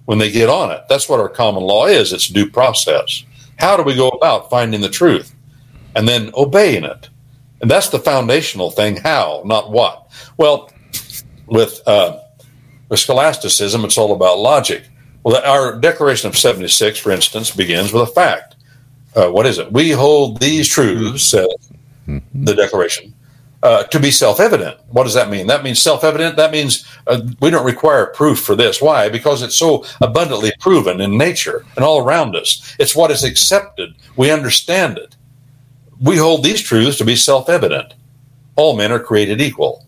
when 0.07 0.19
they 0.19 0.33
get 0.33 0.51
on 0.51 0.73
it. 0.73 0.83
That's 0.89 1.09
what 1.09 1.21
our 1.21 1.29
common 1.29 1.63
law 1.63 1.87
is. 1.87 2.13
It's 2.13 2.27
due 2.27 2.51
process. 2.51 3.25
How 3.57 3.77
do 3.77 3.85
we 3.85 3.95
go 3.95 4.09
about 4.09 4.51
finding 4.51 4.81
the 4.81 4.89
truth 4.89 5.33
and 5.95 6.09
then 6.09 6.33
obeying 6.35 6.83
it? 6.83 7.09
And 7.61 7.71
that's 7.71 7.91
the 7.91 8.01
foundational 8.01 8.73
thing. 8.73 8.97
How, 8.97 9.43
not 9.45 9.71
what. 9.71 10.11
Well, 10.39 10.73
with 11.47 11.81
uh, 11.87 12.19
with 12.89 12.99
scholasticism, 12.99 13.85
it's 13.85 13.97
all 13.97 14.13
about 14.13 14.41
logic. 14.41 14.83
Well, 15.23 15.41
our 15.45 15.79
Declaration 15.79 16.29
of 16.29 16.37
76, 16.37 16.99
for 16.99 17.13
instance, 17.13 17.53
begins 17.53 17.93
with 17.93 18.03
a 18.03 18.13
fact. 18.13 18.57
Uh, 19.15 19.31
what 19.31 19.47
is 19.47 19.59
it? 19.59 19.73
We 19.73 19.91
hold 19.91 20.41
these 20.41 20.69
truths, 20.69 21.25
says 21.25 21.49
mm-hmm. 22.07 22.45
the 22.45 22.55
Declaration, 22.55 23.15
uh, 23.63 23.85
to 23.85 23.99
be 23.99 24.11
self 24.11 24.41
evident. 24.41 24.79
What 24.89 25.05
does 25.05 25.15
that 25.15 25.31
mean? 25.31 25.47
That 25.47 25.65
means 25.65 25.81
self 25.81 26.05
evident. 26.05 26.37
That 26.37 26.53
means 26.53 26.87
uh, 27.07 27.23
we 27.41 27.51
don't 27.51 27.65
require 27.65 28.07
proof 28.07 28.41
for 28.41 28.55
this. 28.55 28.81
Why? 28.81 29.09
Because 29.09 29.43
it's 29.43 29.57
so 29.57 29.85
abundantly 30.01 30.53
proven 30.61 31.01
in 31.01 31.19
nature 31.19 31.65
and 31.77 31.85
all 31.85 31.99
around 32.05 32.37
us. 32.37 32.77
It's 32.79 32.95
what 32.95 33.11
is 33.11 33.25
accepted. 33.25 33.95
We 34.17 34.31
understand 34.31 34.99
it. 34.99 35.17
We 36.01 36.17
hold 36.17 36.45
these 36.45 36.63
truths 36.63 36.99
to 36.99 37.05
be 37.05 37.17
self 37.17 37.49
evident. 37.49 37.95
All 38.57 38.77
men 38.77 38.93
are 38.93 39.01
created 39.01 39.41
equal 39.41 39.85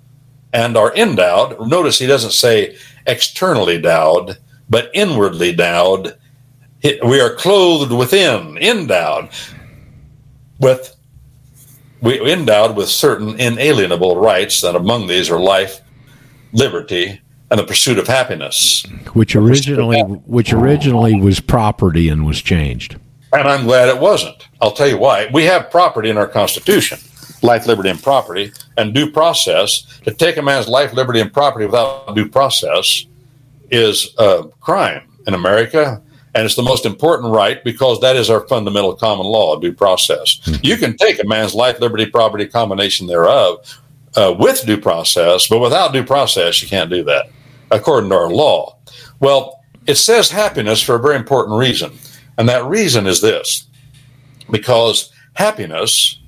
and 0.52 0.76
are 0.76 0.94
endowed. 0.96 1.68
Notice 1.68 1.98
he 1.98 2.06
doesn't 2.06 2.32
say 2.32 2.76
externally 3.06 3.76
endowed, 3.76 4.38
but 4.68 4.90
inwardly 4.94 5.50
endowed. 5.50 6.16
We 6.82 7.20
are 7.20 7.34
clothed 7.34 7.92
within, 7.92 8.56
endowed 8.58 9.28
with 10.58 10.96
we 12.02 12.32
endowed 12.32 12.76
with 12.76 12.88
certain 12.88 13.38
inalienable 13.38 14.16
rights, 14.16 14.62
and 14.62 14.74
among 14.74 15.06
these 15.06 15.28
are 15.28 15.38
life, 15.38 15.82
liberty, 16.52 17.20
and 17.50 17.60
the 17.60 17.64
pursuit 17.64 17.98
of 17.98 18.06
happiness. 18.06 18.86
Which 19.12 19.36
originally, 19.36 20.00
which 20.00 20.54
originally 20.54 21.20
was 21.20 21.40
property 21.40 22.08
and 22.08 22.24
was 22.24 22.40
changed. 22.40 22.96
And 23.34 23.46
I'm 23.46 23.64
glad 23.64 23.90
it 23.90 24.00
wasn't. 24.00 24.48
I'll 24.62 24.72
tell 24.72 24.88
you 24.88 24.96
why. 24.96 25.28
We 25.30 25.44
have 25.44 25.70
property 25.70 26.08
in 26.08 26.16
our 26.16 26.26
Constitution 26.26 26.98
life, 27.42 27.66
liberty, 27.66 27.88
and 27.88 28.02
property, 28.02 28.52
and 28.76 28.94
due 28.94 29.10
process. 29.10 29.82
To 30.04 30.12
take 30.12 30.36
a 30.36 30.42
man's 30.42 30.68
life, 30.68 30.92
liberty, 30.92 31.20
and 31.20 31.32
property 31.32 31.66
without 31.66 32.14
due 32.14 32.28
process 32.28 33.06
is 33.70 34.14
a 34.18 34.44
crime 34.60 35.08
in 35.26 35.34
America. 35.34 36.02
And 36.34 36.44
it's 36.44 36.54
the 36.54 36.62
most 36.62 36.86
important 36.86 37.32
right 37.32 37.62
because 37.64 38.00
that 38.00 38.16
is 38.16 38.30
our 38.30 38.46
fundamental 38.46 38.94
common 38.94 39.26
law, 39.26 39.58
due 39.58 39.72
process. 39.72 40.38
Mm-hmm. 40.44 40.64
You 40.64 40.76
can 40.76 40.96
take 40.96 41.22
a 41.22 41.26
man's 41.26 41.54
life, 41.54 41.80
liberty, 41.80 42.06
property 42.06 42.46
combination 42.46 43.06
thereof 43.08 43.80
uh, 44.16 44.34
with 44.38 44.64
due 44.64 44.80
process, 44.80 45.48
but 45.48 45.58
without 45.58 45.92
due 45.92 46.04
process, 46.04 46.62
you 46.62 46.68
can't 46.68 46.90
do 46.90 47.02
that, 47.04 47.30
according 47.70 48.10
to 48.10 48.16
our 48.16 48.30
law. 48.30 48.76
Well, 49.18 49.60
it 49.86 49.96
says 49.96 50.30
happiness 50.30 50.80
for 50.80 50.94
a 50.94 51.00
very 51.00 51.16
important 51.16 51.58
reason. 51.58 51.98
And 52.38 52.48
that 52.48 52.64
reason 52.64 53.06
is 53.06 53.20
this 53.20 53.66
because 54.50 55.12
happiness 55.34 56.18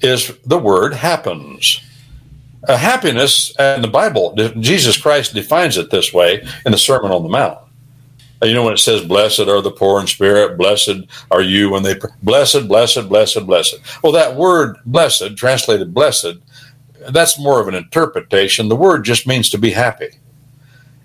is 0.00 0.32
the 0.44 0.58
word 0.58 0.94
happens. 0.94 1.80
Uh, 2.66 2.76
happiness, 2.76 3.54
and 3.56 3.82
the 3.82 3.88
Bible, 3.88 4.34
Jesus 4.60 5.00
Christ 5.00 5.32
defines 5.32 5.78
it 5.78 5.90
this 5.90 6.12
way 6.12 6.46
in 6.66 6.72
the 6.72 6.78
Sermon 6.78 7.12
on 7.12 7.22
the 7.22 7.28
Mount. 7.28 7.58
You 8.42 8.54
know, 8.54 8.64
when 8.64 8.74
it 8.74 8.78
says, 8.78 9.04
Blessed 9.04 9.40
are 9.40 9.60
the 9.60 9.70
poor 9.70 10.00
in 10.00 10.06
spirit, 10.06 10.56
blessed 10.56 11.00
are 11.30 11.42
you 11.42 11.70
when 11.70 11.82
they, 11.82 11.96
blessed, 12.22 12.68
blessed, 12.68 13.08
blessed, 13.08 13.46
blessed. 13.46 13.80
Well, 14.02 14.12
that 14.12 14.36
word 14.36 14.76
blessed, 14.86 15.36
translated 15.36 15.92
blessed, 15.92 16.34
that's 17.10 17.38
more 17.38 17.60
of 17.60 17.68
an 17.68 17.74
interpretation. 17.74 18.68
The 18.68 18.76
word 18.76 19.04
just 19.04 19.26
means 19.26 19.50
to 19.50 19.58
be 19.58 19.70
happy. 19.70 20.10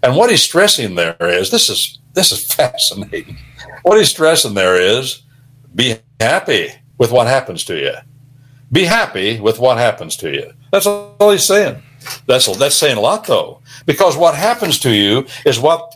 And 0.03 0.15
what 0.15 0.29
he's 0.29 0.43
stressing 0.43 0.95
there 0.95 1.15
is 1.21 1.49
this 1.49 1.69
is 1.69 1.97
this 2.13 2.31
is 2.31 2.53
fascinating. 2.53 3.37
What 3.83 3.97
he's 3.97 4.09
stressing 4.09 4.53
there 4.53 4.75
is 4.75 5.23
be 5.73 5.95
happy 6.19 6.71
with 6.97 7.11
what 7.11 7.27
happens 7.27 7.63
to 7.65 7.79
you. 7.79 7.93
Be 8.71 8.83
happy 8.83 9.39
with 9.39 9.59
what 9.59 9.77
happens 9.77 10.15
to 10.17 10.31
you. 10.31 10.51
That's 10.71 10.85
all 10.85 11.31
he's 11.31 11.43
saying. 11.43 11.81
That's 12.27 12.57
that's 12.57 12.75
saying 12.75 12.97
a 12.97 13.01
lot 13.01 13.25
though, 13.25 13.61
because 13.85 14.17
what 14.17 14.35
happens 14.35 14.79
to 14.79 14.93
you 14.93 15.25
is 15.45 15.59
what 15.59 15.95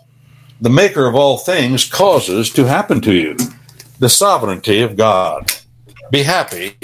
the 0.62 0.70
maker 0.70 1.08
of 1.08 1.16
all 1.16 1.38
things 1.38 1.86
causes 1.86 2.52
to 2.54 2.66
happen 2.66 3.02
to 3.02 3.14
you. 3.14 3.38
The 4.00 4.10
sovereignty 4.10 4.82
of 4.82 4.96
God. 4.96 5.52
Be 6.12 6.24
happy 6.24 6.78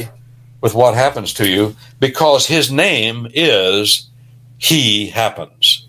with 0.62 0.74
what 0.74 0.96
happens 0.96 1.34
to 1.34 1.48
you 1.48 1.76
because 2.00 2.48
his 2.48 2.72
name 2.72 3.28
is 3.34 4.10
he 4.58 5.08
happens. 5.08 5.88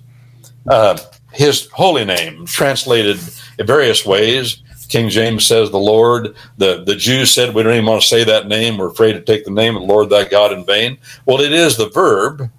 Uh, 0.67 0.99
his 1.33 1.69
holy 1.71 2.05
name, 2.05 2.47
translated 2.47 3.19
in 3.59 3.67
various 3.67 4.05
ways. 4.07 4.63
King 4.89 5.09
James 5.09 5.45
says 5.45 5.71
the 5.71 5.79
Lord. 5.79 6.37
The, 6.59 6.85
the 6.85 6.95
Jews 6.95 7.33
said, 7.33 7.55
we 7.55 7.63
don't 7.63 7.73
even 7.73 7.87
want 7.87 8.03
to 8.03 8.09
say 8.09 8.25
that 8.25 8.47
name. 8.47 8.77
We're 8.77 8.91
afraid 8.91 9.15
to 9.15 9.21
take 9.21 9.45
the 9.45 9.51
name 9.51 9.77
of 9.77 9.83
the 9.83 9.89
Lord 9.89 10.11
thy 10.11 10.25
God 10.25 10.53
in 10.53 10.65
vain. 10.65 10.99
Well, 11.27 11.41
it 11.41 11.53
is 11.53 11.77
the 11.77 11.89
verb, 11.91 12.51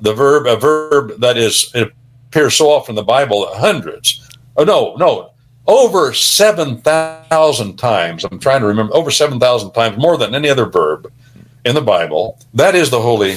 the 0.00 0.14
verb, 0.14 0.46
a 0.46 0.56
verb 0.56 1.20
that 1.20 1.36
is, 1.36 1.70
it 1.74 1.92
appears 2.28 2.54
so 2.54 2.70
often 2.70 2.92
in 2.92 2.96
the 2.96 3.02
Bible, 3.02 3.48
hundreds. 3.54 4.23
Oh, 4.56 4.64
no, 4.64 4.94
no, 4.96 5.32
over 5.66 6.12
7,000 6.12 7.76
times. 7.76 8.24
I'm 8.24 8.38
trying 8.38 8.60
to 8.60 8.66
remember, 8.66 8.94
over 8.94 9.10
7,000 9.10 9.72
times, 9.72 9.96
more 9.96 10.16
than 10.16 10.34
any 10.34 10.48
other 10.48 10.66
verb 10.66 11.12
in 11.64 11.74
the 11.74 11.80
Bible. 11.80 12.38
That 12.52 12.74
is 12.74 12.90
the 12.90 13.00
holy 13.00 13.36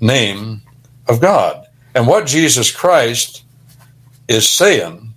name 0.00 0.62
of 1.08 1.20
God. 1.20 1.66
And 1.94 2.06
what 2.06 2.26
Jesus 2.26 2.70
Christ 2.70 3.44
is 4.28 4.48
saying 4.48 5.12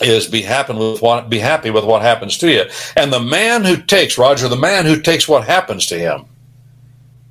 is 0.00 0.26
be 0.26 0.42
happy 0.42 0.72
with 0.72 1.00
what 1.02 1.30
be 1.30 1.38
happy 1.38 1.70
with 1.70 1.84
what 1.84 2.02
happens 2.02 2.36
to 2.38 2.50
you. 2.50 2.64
And 2.96 3.12
the 3.12 3.20
man 3.20 3.64
who 3.64 3.76
takes 3.76 4.18
Roger, 4.18 4.48
the 4.48 4.56
man 4.56 4.86
who 4.86 5.00
takes 5.00 5.28
what 5.28 5.44
happens 5.44 5.86
to 5.86 5.98
him 5.98 6.24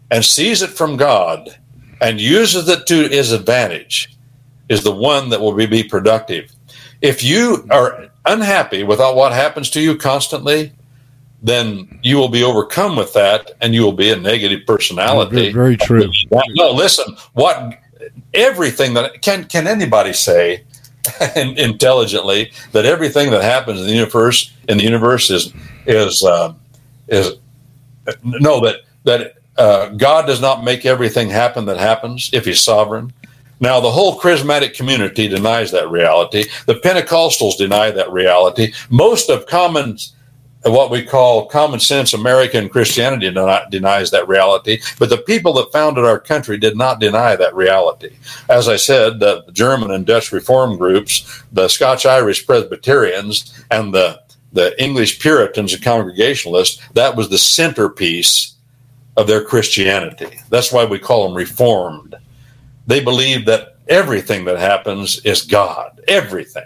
and 0.10 0.24
sees 0.24 0.62
it 0.62 0.70
from 0.70 0.95
God 0.95 1.58
and 2.00 2.22
uses 2.22 2.70
it 2.70 2.86
to 2.88 3.08
his 3.10 3.32
advantage 3.32 4.16
is 4.70 4.84
the 4.84 4.95
one 4.95 5.30
that 5.30 5.41
will 5.41 5.54
be 5.54 5.84
productive. 5.84 6.52
If 7.03 7.23
you 7.23 7.67
are 7.69 8.07
unhappy 8.25 8.84
without 8.84 9.15
what 9.15 9.34
happens 9.34 9.69
to 9.71 9.81
you 9.81 9.97
constantly, 9.97 10.71
then 11.43 11.99
you 12.01 12.15
will 12.15 12.30
be 12.30 12.43
overcome 12.43 12.95
with 12.95 13.11
that 13.13 13.51
and 13.61 13.75
you 13.75 13.81
will 13.81 13.91
be 13.91 14.09
a 14.09 14.15
negative 14.15 14.65
personality. 14.65 15.51
Very, 15.51 15.75
very 15.75 15.77
true. 15.77 16.09
No, 16.31 16.71
listen, 16.71 17.17
what 17.34 17.77
everything 18.34 18.93
that 18.93 19.21
can 19.21 19.43
can 19.43 19.67
anybody 19.67 20.13
say 20.13 20.63
intelligently 21.35 22.51
that 22.71 22.85
everything 22.85 23.31
that 23.31 23.43
happens 23.43 23.81
in 23.81 23.88
the 23.88 23.93
universe 23.93 24.53
in 24.69 24.77
the 24.77 24.84
universe 24.84 25.30
is 25.30 25.53
is 25.85 26.23
uh, 26.23 26.53
is 27.09 27.34
no 28.23 28.61
that 28.61 28.77
that 29.03 29.35
uh, 29.57 29.89
God 29.89 30.25
does 30.25 30.41
not 30.41 30.63
make 30.63 30.85
everything 30.85 31.30
happen 31.30 31.65
that 31.65 31.77
happens 31.77 32.30
if 32.31 32.45
He's 32.45 32.61
sovereign. 32.61 33.11
Now, 33.59 33.80
the 33.80 33.91
whole 33.91 34.19
charismatic 34.19 34.75
community 34.75 35.27
denies 35.27 35.71
that 35.71 35.89
reality. 35.89 36.45
The 36.65 36.75
Pentecostals 36.75 37.57
deny 37.57 37.91
that 37.91 38.11
reality. 38.11 38.73
Most 38.89 39.30
of 39.30 39.45
common 39.45 39.97
what 40.65 40.89
we 40.89 41.03
call 41.03 41.45
common 41.47 41.80
sense 41.80 42.13
American 42.13 42.69
Christianity 42.69 43.30
denies 43.69 44.11
that 44.11 44.27
reality, 44.27 44.80
but 44.97 45.09
the 45.09 45.17
people 45.17 45.53
that 45.53 45.71
founded 45.73 46.05
our 46.05 46.19
country 46.19 46.57
did 46.57 46.77
not 46.77 46.99
deny 46.99 47.35
that 47.35 47.55
reality. 47.55 48.15
As 48.49 48.69
I 48.69 48.77
said, 48.77 49.19
the 49.19 49.43
German 49.51 49.91
and 49.91 50.05
Dutch 50.05 50.31
reform 50.31 50.77
groups, 50.77 51.43
the 51.51 51.67
Scotch 51.67 52.05
Irish 52.05 52.45
Presbyterians, 52.45 53.65
and 53.71 53.93
the, 53.93 54.21
the 54.53 54.81
English 54.81 55.19
Puritans 55.19 55.73
and 55.73 55.84
Congregationalists, 55.84 56.81
that 56.93 57.15
was 57.15 57.30
the 57.30 57.38
centerpiece 57.38 58.55
of 59.17 59.27
their 59.27 59.43
Christianity. 59.43 60.39
That's 60.49 60.71
why 60.71 60.85
we 60.85 60.97
call 60.97 61.27
them 61.27 61.35
reformed. 61.38 62.15
They 62.88 63.03
believe 63.03 63.45
that 63.45 63.77
everything 63.88 64.45
that 64.45 64.57
happens 64.60 65.19
is 65.26 65.43
God, 65.43 66.01
everything. 66.07 66.65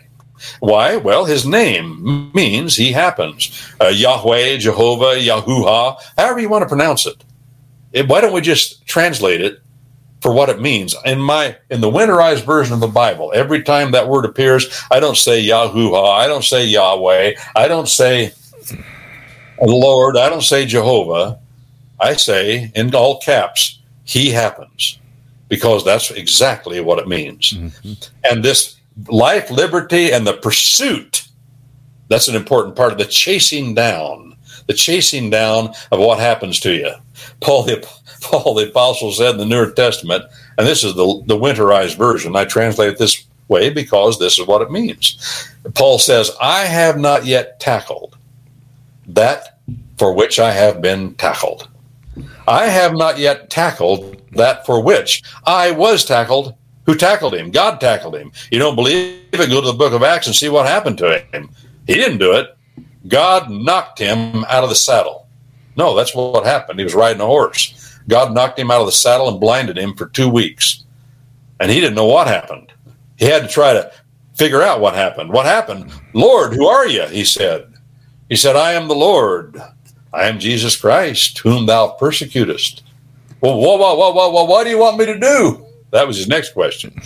Why? 0.59 0.97
Well, 0.97 1.25
his 1.25 1.45
name 1.45 2.31
means 2.33 2.75
he 2.75 2.91
happens. 2.91 3.73
Uh, 3.81 3.87
Yahweh, 3.87 4.57
Jehovah, 4.57 5.19
Yahuwah, 5.19 5.99
however 6.15 6.39
you 6.39 6.49
want 6.49 6.63
to 6.63 6.67
pronounce 6.67 7.05
it. 7.05 7.23
it, 7.91 8.07
why 8.07 8.21
don't 8.21 8.33
we 8.33 8.41
just 8.41 8.85
translate 8.85 9.41
it 9.41 9.59
for 10.21 10.31
what 10.31 10.49
it 10.49 10.61
means? 10.61 10.95
In 11.05 11.19
my 11.19 11.57
in 11.71 11.81
the 11.81 11.89
winterized 11.89 12.45
version 12.45 12.73
of 12.73 12.81
the 12.81 12.87
Bible, 12.87 13.31
every 13.33 13.63
time 13.63 13.91
that 13.91 14.07
word 14.07 14.25
appears, 14.25 14.83
I 14.91 14.99
don't 14.99 15.17
say 15.17 15.43
Yahuwah, 15.43 16.17
I 16.17 16.27
don't 16.27 16.43
say 16.43 16.65
Yahweh, 16.65 17.33
I 17.55 17.67
don't 17.67 17.87
say 17.87 18.33
Lord, 19.59 20.17
I 20.17 20.29
don't 20.29 20.43
say 20.43 20.65
Jehovah. 20.65 21.39
I 21.99 22.13
say 22.13 22.71
in 22.75 22.93
all 22.93 23.19
caps, 23.19 23.79
He 24.03 24.29
happens, 24.29 24.99
because 25.49 25.85
that's 25.85 26.11
exactly 26.11 26.81
what 26.81 26.99
it 26.99 27.07
means. 27.07 27.53
Mm-hmm. 27.53 27.93
And 28.29 28.43
this 28.43 28.77
life, 29.07 29.49
liberty, 29.49 30.11
and 30.11 30.25
the 30.25 30.33
pursuit. 30.33 31.27
That's 32.09 32.27
an 32.27 32.35
important 32.35 32.75
part 32.75 32.93
of 32.93 32.97
the 32.97 33.05
chasing 33.05 33.75
down, 33.75 34.35
the 34.67 34.73
chasing 34.73 35.29
down 35.29 35.73
of 35.91 35.99
what 35.99 36.19
happens 36.19 36.59
to 36.61 36.73
you. 36.73 36.91
Paul 37.41 37.63
the, 37.63 37.87
Paul 38.21 38.55
the 38.55 38.69
Apostle 38.69 39.11
said 39.11 39.31
in 39.31 39.37
the 39.37 39.45
New 39.45 39.73
Testament, 39.73 40.23
and 40.57 40.67
this 40.67 40.83
is 40.83 40.95
the, 40.95 41.23
the 41.25 41.37
winterized 41.37 41.97
version. 41.97 42.35
I 42.35 42.45
translate 42.45 42.93
it 42.93 42.97
this 42.97 43.25
way 43.47 43.69
because 43.69 44.19
this 44.19 44.39
is 44.39 44.47
what 44.47 44.61
it 44.61 44.71
means. 44.71 45.49
Paul 45.73 45.99
says, 45.99 46.31
I 46.41 46.65
have 46.65 46.97
not 46.97 47.25
yet 47.25 47.59
tackled 47.59 48.17
that 49.07 49.59
for 49.97 50.13
which 50.13 50.39
I 50.39 50.51
have 50.51 50.81
been 50.81 51.15
tackled. 51.15 51.67
I 52.47 52.67
have 52.67 52.93
not 52.93 53.17
yet 53.17 53.49
tackled 53.49 54.16
that 54.31 54.65
for 54.65 54.81
which 54.81 55.23
I 55.45 55.71
was 55.71 56.05
tackled 56.05 56.55
who 56.87 56.95
tackled 56.95 57.35
him? 57.35 57.51
God 57.51 57.79
tackled 57.81 58.15
him. 58.15 58.31
You 58.49 58.59
don't 58.59 58.75
believe 58.75 59.19
it? 59.33 59.49
Go 59.49 59.59
to 59.59 59.67
the 59.67 59.73
book 59.73 59.91
of 59.91 60.03
Acts 60.03 60.25
and 60.25 60.35
see 60.35 60.47
what 60.47 60.65
happened 60.65 60.97
to 60.99 61.19
him. 61.19 61.49
He 61.85 61.95
didn't 61.95 62.17
do 62.17 62.31
it. 62.31 62.57
God 63.07 63.51
knocked 63.51 63.99
him 63.99 64.45
out 64.45 64.63
of 64.63 64.69
the 64.69 64.75
saddle. 64.75 65.27
No, 65.75 65.95
that's 65.95 66.15
what 66.15 66.45
happened. 66.45 66.79
He 66.79 66.85
was 66.85 66.95
riding 66.95 67.21
a 67.21 67.25
horse. 67.25 67.99
God 68.07 68.33
knocked 68.33 68.57
him 68.57 68.71
out 68.71 68.79
of 68.79 68.85
the 68.85 68.93
saddle 68.93 69.27
and 69.27 69.39
blinded 69.39 69.77
him 69.77 69.95
for 69.95 70.07
two 70.07 70.29
weeks. 70.29 70.85
And 71.59 71.69
he 71.69 71.81
didn't 71.81 71.95
know 71.95 72.05
what 72.05 72.27
happened. 72.27 72.71
He 73.17 73.25
had 73.25 73.41
to 73.41 73.49
try 73.49 73.73
to 73.73 73.91
figure 74.35 74.61
out 74.61 74.79
what 74.79 74.95
happened. 74.95 75.31
What 75.31 75.45
happened? 75.45 75.91
Lord, 76.13 76.53
who 76.53 76.67
are 76.67 76.87
you? 76.87 77.05
He 77.07 77.25
said. 77.25 77.73
He 78.29 78.37
said, 78.37 78.55
I 78.55 78.71
am 78.73 78.87
the 78.87 78.95
Lord. 78.95 79.61
I 80.13 80.27
am 80.27 80.39
Jesus 80.39 80.79
Christ, 80.79 81.39
whom 81.39 81.65
thou 81.65 81.89
persecutest. 81.89 82.83
Well, 83.41 83.57
whoa, 83.59 83.77
whoa, 83.77 83.95
whoa, 83.95 84.11
whoa, 84.11 84.29
whoa, 84.29 84.43
what 84.45 84.63
do 84.63 84.69
you 84.71 84.79
want 84.79 84.97
me 84.97 85.05
to 85.05 85.19
do? 85.19 85.65
That 85.91 86.07
was 86.07 86.17
his 86.17 86.27
next 86.27 86.53
question. 86.53 86.99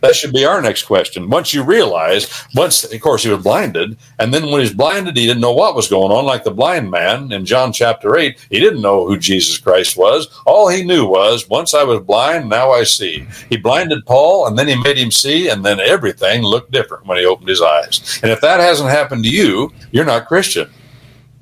That 0.00 0.14
should 0.14 0.32
be 0.32 0.44
our 0.44 0.62
next 0.62 0.84
question. 0.84 1.28
Once 1.28 1.52
you 1.52 1.64
realize, 1.64 2.46
once, 2.54 2.84
of 2.84 3.00
course, 3.00 3.24
he 3.24 3.30
was 3.30 3.42
blinded, 3.42 3.96
and 4.18 4.32
then 4.32 4.50
when 4.50 4.60
he's 4.60 4.72
blinded, 4.72 5.16
he 5.16 5.26
didn't 5.26 5.40
know 5.40 5.52
what 5.52 5.74
was 5.74 5.88
going 5.88 6.12
on, 6.12 6.24
like 6.24 6.44
the 6.44 6.52
blind 6.52 6.90
man 6.90 7.32
in 7.32 7.44
John 7.44 7.72
chapter 7.72 8.16
8. 8.16 8.46
He 8.50 8.60
didn't 8.60 8.82
know 8.82 9.06
who 9.06 9.18
Jesus 9.18 9.58
Christ 9.58 9.96
was. 9.96 10.28
All 10.46 10.68
he 10.68 10.84
knew 10.84 11.06
was, 11.06 11.48
once 11.48 11.74
I 11.74 11.82
was 11.82 12.00
blind, 12.00 12.48
now 12.48 12.70
I 12.70 12.84
see. 12.84 13.26
He 13.48 13.56
blinded 13.56 14.06
Paul, 14.06 14.46
and 14.46 14.56
then 14.56 14.68
he 14.68 14.76
made 14.76 14.98
him 14.98 15.10
see, 15.10 15.48
and 15.48 15.64
then 15.64 15.80
everything 15.80 16.42
looked 16.42 16.70
different 16.70 17.06
when 17.06 17.18
he 17.18 17.24
opened 17.24 17.48
his 17.48 17.62
eyes. 17.62 18.20
And 18.22 18.30
if 18.30 18.40
that 18.42 18.60
hasn't 18.60 18.90
happened 18.90 19.24
to 19.24 19.30
you, 19.30 19.72
you're 19.90 20.04
not 20.04 20.28
Christian. 20.28 20.70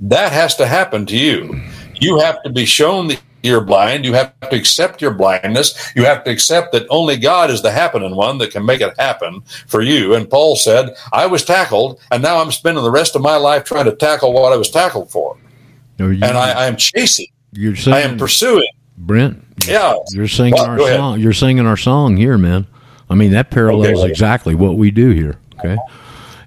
That 0.00 0.32
has 0.32 0.54
to 0.56 0.66
happen 0.66 1.04
to 1.06 1.16
you. 1.16 1.60
You 2.00 2.20
have 2.20 2.42
to 2.44 2.50
be 2.50 2.64
shown 2.64 3.08
the 3.08 3.18
you're 3.46 3.60
blind. 3.60 4.04
You 4.04 4.14
have 4.14 4.38
to 4.40 4.56
accept 4.56 5.00
your 5.00 5.12
blindness. 5.12 5.92
You 5.94 6.04
have 6.04 6.24
to 6.24 6.30
accept 6.30 6.72
that 6.72 6.86
only 6.90 7.16
God 7.16 7.50
is 7.50 7.62
the 7.62 7.70
happening 7.70 8.14
one 8.14 8.38
that 8.38 8.50
can 8.50 8.64
make 8.64 8.80
it 8.80 8.94
happen 8.98 9.42
for 9.66 9.82
you. 9.82 10.14
And 10.14 10.28
Paul 10.28 10.56
said, 10.56 10.96
I 11.12 11.26
was 11.26 11.44
tackled, 11.44 12.00
and 12.10 12.22
now 12.22 12.40
I'm 12.40 12.52
spending 12.52 12.84
the 12.84 12.90
rest 12.90 13.16
of 13.16 13.22
my 13.22 13.36
life 13.36 13.64
trying 13.64 13.86
to 13.86 13.96
tackle 13.96 14.32
what 14.32 14.52
I 14.52 14.56
was 14.56 14.70
tackled 14.70 15.10
for. 15.10 15.36
You, 15.98 16.12
and 16.12 16.24
I, 16.24 16.50
I, 16.50 16.66
am 16.66 16.76
chasing. 16.76 17.28
You're 17.52 17.76
saying, 17.76 17.96
I 17.96 18.00
am 18.00 18.18
pursuing. 18.18 18.68
Brent, 18.98 19.42
yeah, 19.66 19.94
you're 20.10 20.28
singing 20.28 20.54
well, 20.54 20.70
our 20.70 20.78
song. 20.78 21.20
You're 21.20 21.32
singing 21.32 21.66
our 21.66 21.76
song 21.76 22.16
here, 22.16 22.36
man. 22.36 22.66
I 23.08 23.14
mean, 23.14 23.30
that 23.30 23.50
parallels 23.50 24.00
okay, 24.00 24.10
exactly 24.10 24.54
what 24.54 24.76
we 24.76 24.90
do 24.90 25.10
here. 25.10 25.38
Okay. 25.58 25.76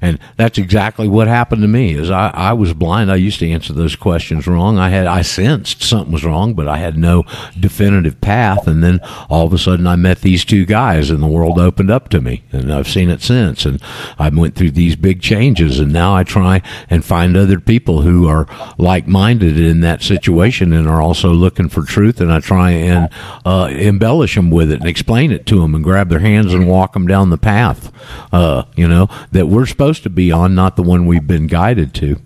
And 0.01 0.19
that's 0.37 0.57
exactly 0.57 1.07
what 1.07 1.27
happened 1.27 1.61
to 1.61 1.67
me. 1.67 1.93
Is 1.93 2.09
I, 2.09 2.29
I 2.29 2.53
was 2.53 2.73
blind. 2.73 3.11
I 3.11 3.15
used 3.15 3.39
to 3.39 3.49
answer 3.49 3.73
those 3.73 3.95
questions 3.95 4.47
wrong. 4.47 4.77
I 4.77 4.89
had 4.89 5.07
I 5.07 5.21
sensed 5.21 5.83
something 5.83 6.11
was 6.11 6.23
wrong, 6.23 6.53
but 6.53 6.67
I 6.67 6.77
had 6.77 6.97
no 6.97 7.23
definitive 7.59 8.21
path. 8.21 8.67
And 8.67 8.83
then 8.83 8.99
all 9.29 9.45
of 9.45 9.53
a 9.53 9.57
sudden, 9.57 9.87
I 9.87 9.95
met 9.95 10.21
these 10.21 10.45
two 10.45 10.65
guys, 10.65 11.09
and 11.09 11.21
the 11.21 11.27
world 11.27 11.59
opened 11.59 11.91
up 11.91 12.09
to 12.09 12.21
me. 12.21 12.43
And 12.51 12.71
I've 12.71 12.87
seen 12.87 13.09
it 13.09 13.21
since. 13.21 13.65
And 13.65 13.81
I 14.17 14.29
went 14.29 14.55
through 14.55 14.71
these 14.71 14.95
big 14.95 15.21
changes, 15.21 15.79
and 15.79 15.91
now 15.91 16.15
I 16.15 16.23
try 16.23 16.61
and 16.89 17.03
find 17.03 17.35
other 17.35 17.59
people 17.59 18.01
who 18.01 18.27
are 18.27 18.47
like 18.77 19.07
minded 19.07 19.59
in 19.59 19.81
that 19.81 20.01
situation 20.01 20.71
and 20.73 20.87
are 20.87 21.01
also 21.01 21.31
looking 21.31 21.69
for 21.69 21.83
truth. 21.83 22.21
And 22.21 22.31
I 22.31 22.39
try 22.39 22.71
and 22.71 23.09
uh, 23.45 23.69
embellish 23.71 24.35
them 24.35 24.49
with 24.49 24.71
it 24.71 24.79
and 24.79 24.89
explain 24.89 25.31
it 25.31 25.45
to 25.47 25.59
them 25.59 25.75
and 25.75 25.83
grab 25.83 26.09
their 26.09 26.19
hands 26.19 26.53
and 26.53 26.67
walk 26.67 26.93
them 26.93 27.07
down 27.07 27.29
the 27.29 27.37
path. 27.37 27.91
Uh, 28.31 28.63
you 28.75 28.87
know 28.87 29.07
that 29.31 29.47
we're 29.47 29.65
supposed 29.65 29.88
supposed 29.89 30.03
to 30.03 30.09
be 30.11 30.31
on, 30.31 30.53
not 30.53 30.75
the 30.75 30.83
one 30.83 31.07
we've 31.07 31.25
been 31.25 31.47
guided 31.47 31.95
to. 31.95 32.21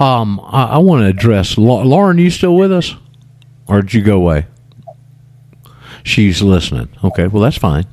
Um, 0.00 0.40
I, 0.42 0.64
I 0.64 0.78
want 0.78 1.02
to 1.02 1.06
address 1.06 1.56
Lauren. 1.56 2.18
You 2.18 2.28
still 2.28 2.56
with 2.56 2.72
us, 2.72 2.96
or 3.68 3.82
did 3.82 3.94
you 3.94 4.02
go 4.02 4.16
away? 4.16 4.46
She's 6.02 6.42
listening. 6.42 6.88
Okay, 7.04 7.28
well 7.28 7.42
that's 7.42 7.56
fine. 7.56 7.86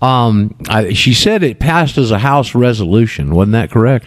Um, 0.00 0.56
I, 0.68 0.92
she 0.92 1.14
said 1.14 1.42
it 1.42 1.58
passed 1.58 1.98
as 1.98 2.12
a 2.12 2.18
House 2.18 2.54
resolution. 2.54 3.34
Wasn't 3.34 3.52
that 3.52 3.72
correct? 3.72 4.06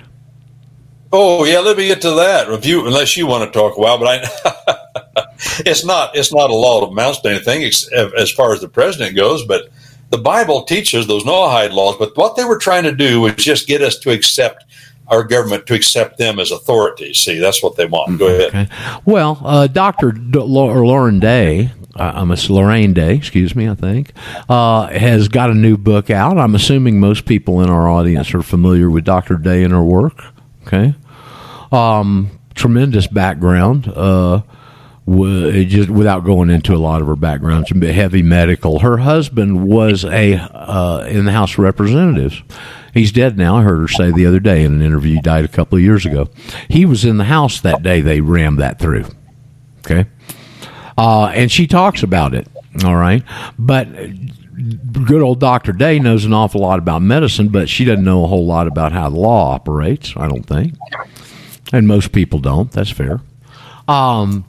Oh 1.12 1.44
yeah, 1.44 1.60
let 1.60 1.76
me 1.76 1.88
get 1.88 2.02
to 2.04 2.12
that 2.12 2.48
review. 2.48 2.88
Unless 2.88 3.18
you 3.18 3.28
want 3.28 3.52
to 3.52 3.60
talk 3.60 3.78
a 3.78 3.82
while, 3.82 3.98
but 3.98 4.08
I, 4.08 5.26
it's 5.66 5.84
not 5.84 6.16
it's 6.16 6.34
not 6.34 6.50
a 6.50 6.56
law 6.56 6.80
that 6.82 6.88
amounts 6.88 7.20
to 7.22 7.30
anything 7.30 7.64
as 7.64 8.32
far 8.32 8.54
as 8.54 8.62
the 8.62 8.70
president 8.70 9.18
goes. 9.18 9.44
But 9.46 9.70
the 10.12 10.18
Bible 10.18 10.64
teaches 10.64 11.08
those 11.08 11.24
Noahide 11.24 11.72
laws, 11.72 11.96
but 11.98 12.16
what 12.18 12.36
they 12.36 12.44
were 12.44 12.58
trying 12.58 12.84
to 12.84 12.92
do 12.92 13.22
was 13.22 13.34
just 13.36 13.68
get 13.68 13.82
us 13.82 13.98
to 14.00 14.12
accept 14.12 14.66
our 15.08 15.24
government 15.24 15.66
to 15.68 15.74
accept 15.74 16.18
them 16.18 16.40
as 16.40 16.52
authorities. 16.52 17.20
See, 17.20 17.40
that's 17.40 17.64
what 17.64 17.76
they 17.76 17.86
want. 17.86 18.20
Go 18.20 18.28
ahead. 18.28 18.48
Okay. 18.48 18.68
Well, 19.06 19.42
uh, 19.44 19.68
Doctor 19.68 20.12
D- 20.12 20.40
Lauren 20.40 21.20
Day. 21.20 21.72
Uh, 21.96 22.14
I'm 22.16 22.32
a 22.32 22.38
Lorraine 22.50 22.94
Day, 22.94 23.16
excuse 23.16 23.54
me, 23.54 23.68
I 23.68 23.76
think, 23.76 24.14
uh, 24.48 24.88
has 24.88 25.28
got 25.28 25.50
a 25.50 25.54
new 25.54 25.78
book 25.78 26.10
out. 26.10 26.38
I'm 26.38 26.56
assuming 26.56 27.02
most 27.02 27.26
people 27.26 27.62
in 27.62 27.70
our 27.70 27.90
audience 27.90 28.34
are 28.34 28.42
familiar 28.42 28.90
with 28.90 29.04
Dr. 29.04 29.36
Day 29.36 29.64
and 29.64 29.74
her 29.74 29.84
work. 29.84 30.24
Okay. 30.66 30.96
Um, 31.74 32.32
tremendous 32.56 33.08
background. 33.08 33.92
Uh, 33.94 34.42
just 35.08 35.90
without 35.90 36.24
going 36.24 36.50
into 36.50 36.76
a 36.76 36.78
lot 36.78 37.02
of 37.02 37.08
her 37.08 37.16
background, 37.16 37.68
some 37.68 37.82
heavy 37.82 38.22
medical. 38.22 38.80
Her 38.80 38.98
husband 38.98 39.68
was 39.68 40.06
a 40.06 40.36
uh, 40.36 41.06
in 41.10 41.26
the 41.26 41.32
House 41.32 41.54
of 41.54 41.60
Representatives. 41.60 42.42
He's 42.94 43.12
dead 43.12 43.38
now. 43.38 43.58
I 43.58 43.64
heard 43.64 43.80
her 43.80 43.88
say 43.88 44.12
the 44.12 44.26
other 44.26 44.40
day 44.40 44.64
in 44.64 44.74
an 44.74 44.82
interview. 44.82 45.16
He 45.16 45.22
died 45.22 45.46
a 45.46 45.50
couple 45.50 45.78
of 45.78 45.84
years 45.84 46.06
ago. 46.06 46.30
He 46.70 46.86
was 46.86 47.06
in 47.06 47.18
the 47.18 47.24
House 47.26 47.62
that 47.62 47.84
day. 47.84 48.02
They 48.02 48.22
rammed 48.22 48.60
that 48.60 48.80
through. 48.80 49.06
Okay, 49.80 50.06
uh, 50.98 51.28
and 51.28 51.52
she 51.52 51.68
talks 51.68 52.04
about 52.04 52.34
it. 52.34 52.48
All 52.84 52.96
right, 52.96 53.24
but 53.58 53.88
good 55.04 55.22
old 55.22 55.40
Dr. 55.40 55.72
Day 55.72 56.00
knows 56.00 56.26
an 56.26 56.34
awful 56.34 56.62
lot 56.62 56.80
about 56.80 57.02
medicine, 57.02 57.50
but 57.50 57.70
she 57.70 57.86
doesn't 57.86 58.04
know 58.04 58.24
a 58.24 58.28
whole 58.28 58.46
lot 58.46 58.68
about 58.68 58.92
how 58.92 59.10
the 59.10 59.18
law 59.18 59.54
operates, 59.54 60.14
I 60.16 60.28
don't 60.28 60.46
think. 60.46 60.76
And 61.74 61.88
most 61.88 62.12
people 62.12 62.40
don't. 62.40 62.72
That's 62.72 62.90
fair. 62.90 63.22
Um, 63.88 64.46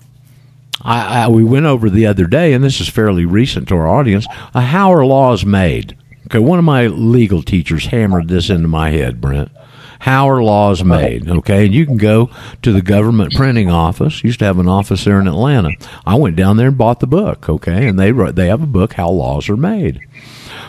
I, 0.81 1.25
I, 1.25 1.29
we 1.29 1.45
went 1.45 1.67
over 1.67 1.91
the 1.91 2.07
other 2.07 2.27
day, 2.27 2.53
and 2.53 2.65
this 2.65 2.81
is 2.81 2.89
fairly 2.89 3.25
recent 3.25 3.69
to 3.69 3.77
our 3.77 3.89
audience, 3.89 4.27
uh, 4.55 4.61
how 4.61 4.93
are 4.93 5.05
laws 5.05 5.45
made? 5.45 5.97
Okay, 6.27 6.39
one 6.39 6.59
of 6.59 6.65
my 6.65 6.87
legal 6.87 7.43
teachers 7.43 7.87
hammered 7.87 8.29
this 8.29 8.49
into 8.49 8.69
my 8.69 8.91
head, 8.91 9.21
Brent. 9.21 9.51
How 10.01 10.29
are 10.29 10.43
laws 10.43 10.83
made? 10.83 11.29
Okay, 11.29 11.67
and 11.67 11.75
you 11.75 11.87
can 11.87 11.97
go 11.97 12.29
to 12.63 12.73
the 12.73 12.83
government 12.83 13.35
printing 13.35 13.71
office. 13.71 14.25
Used 14.25 14.41
to 14.41 14.45
have 14.47 14.59
an 14.59 14.67
office 14.67 15.05
there 15.05 15.21
in 15.21 15.29
Atlanta. 15.29 15.71
I 16.05 16.17
went 16.17 16.35
down 16.35 16.57
there 16.57 16.69
and 16.69 16.79
bought 16.79 16.99
the 16.99 17.07
book. 17.07 17.49
Okay, 17.49 17.87
and 17.87 17.97
they 17.97 18.11
wrote, 18.11 18.35
they 18.35 18.49
have 18.49 18.63
a 18.63 18.67
book 18.67 18.95
how 18.95 19.11
laws 19.11 19.49
are 19.49 19.57
made 19.57 20.01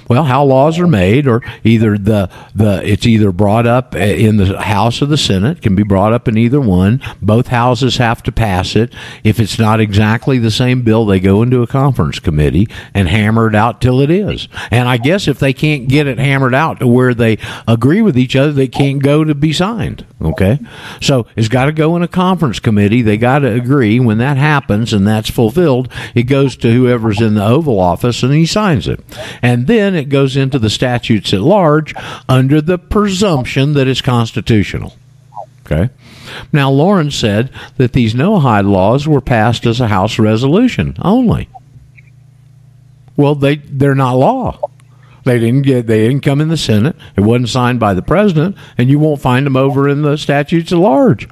well, 0.08 0.24
how 0.24 0.44
laws 0.44 0.80
are 0.80 0.88
made, 0.88 1.28
or 1.28 1.42
either 1.64 1.98
the 1.98 2.30
the 2.56 2.82
it's 2.84 3.06
either 3.06 3.32
brought 3.32 3.66
up 3.66 3.96
eh, 3.96 4.16
in 4.16 4.38
the 4.38 4.62
House 4.62 5.02
or 5.02 5.06
the 5.06 5.18
Senate, 5.18 5.62
can 5.62 5.76
be 5.76 5.84
brought 5.84 6.14
up 6.14 6.28
in 6.28 6.38
either 6.38 6.62
one. 6.62 7.02
Both 7.22 7.48
houses 7.48 7.98
have 7.98 8.24
to 8.24 8.32
pass 8.32 8.76
it. 8.76 8.94
If 9.24 9.40
it's 9.40 9.60
not 9.60 9.80
exactly 9.80 10.38
the 10.38 10.52
same 10.52 10.82
bill, 10.82 11.06
they 11.06 11.20
go 11.20 11.42
into 11.42 11.62
a 11.62 11.68
conference 11.68 12.20
committee 12.20 12.68
and 12.94 13.08
hammer 13.08 13.48
it 13.48 13.56
out 13.56 13.82
till 13.82 14.02
it 14.02 14.10
is. 14.10 14.48
And 14.72 14.88
I 14.88 14.98
guess 14.98 15.28
if 15.28 15.40
they 15.40 15.54
can't 15.54 15.88
get 15.88 16.08
it 16.08 16.20
hammered 16.20 16.56
out 16.56 16.80
to 16.80 16.88
where 16.88 17.14
they 17.14 17.38
agree 17.68 18.02
with 18.02 18.18
each 18.18 18.36
other, 18.36 18.52
they 18.52 18.68
can't 18.68 19.02
go 19.02 19.24
to 19.24 19.36
be 19.36 19.54
signed. 19.54 20.06
Okay, 20.22 20.60
so 21.02 21.28
it's 21.36 21.50
got 21.50 21.66
to 21.66 21.74
go 21.74 21.96
in 21.96 22.02
a 22.02 22.08
conference 22.08 22.60
committee. 22.60 23.02
They 23.02 23.18
got 23.18 23.40
to 23.40 23.52
agree. 23.52 24.00
When 24.00 24.20
that 24.20 24.38
happens 24.38 24.94
and 24.94 25.06
that's 25.06 25.30
fulfilled, 25.30 25.92
it 26.16 26.24
goes 26.24 26.56
to 26.58 26.72
whoever's 26.72 27.20
in 27.20 27.36
the 27.36 27.46
Oval 27.46 27.80
Office 27.80 28.24
and 28.24 28.34
he 28.34 28.46
signs 28.46 28.88
it. 28.88 29.02
And 29.42 29.68
then 29.68 29.93
it 29.96 30.10
goes 30.10 30.38
into 30.38 30.60
the 30.60 30.70
statutes 30.70 31.34
at 31.34 31.42
large 31.42 31.94
under 32.28 32.62
the 32.62 32.78
presumption 32.78 33.74
that 33.74 33.88
it's 33.88 34.02
constitutional. 34.02 34.96
Okay. 35.66 35.90
Now, 36.52 36.70
Lauren 36.70 37.12
said 37.12 37.52
that 37.78 37.94
these 37.94 38.14
Noahide 38.14 38.70
laws 38.70 39.08
were 39.08 39.22
passed 39.22 39.66
as 39.66 39.80
a 39.80 39.88
House 39.88 40.20
resolution 40.20 40.96
only. 41.02 41.50
Well, 43.16 43.36
they 43.36 43.58
they're 43.58 43.96
not 43.96 44.14
law. 44.14 44.60
They 45.24 45.40
didn't 45.40 45.62
get. 45.62 45.88
They 45.88 46.08
didn't 46.08 46.24
come 46.24 46.42
in 46.42 46.50
the 46.50 46.58
Senate. 46.58 46.96
It 47.16 47.22
wasn't 47.22 47.50
signed 47.50 47.80
by 47.80 47.94
the 47.94 48.02
president, 48.02 48.58
and 48.78 48.90
you 48.90 49.00
won't 49.00 49.22
find 49.22 49.46
them 49.46 49.56
over 49.56 49.88
in 49.88 50.02
the 50.02 50.18
statutes 50.18 50.72
at 50.72 50.78
large. 50.78 51.28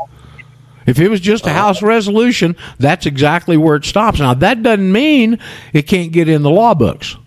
If 0.86 1.00
it 1.00 1.10
was 1.10 1.22
just 1.22 1.46
a 1.46 1.54
House 1.54 1.82
resolution, 1.82 2.56
that's 2.80 3.06
exactly 3.06 3.58
where 3.58 3.76
it 3.76 3.86
stops. 3.86 4.20
Now, 4.20 4.34
that 4.36 4.64
doesn't 4.64 4.92
mean 4.92 5.40
it 5.74 5.84
can't 5.84 6.12
get 6.12 6.30
in 6.30 6.42
the 6.42 6.50
law 6.50 6.74
books. 6.74 7.18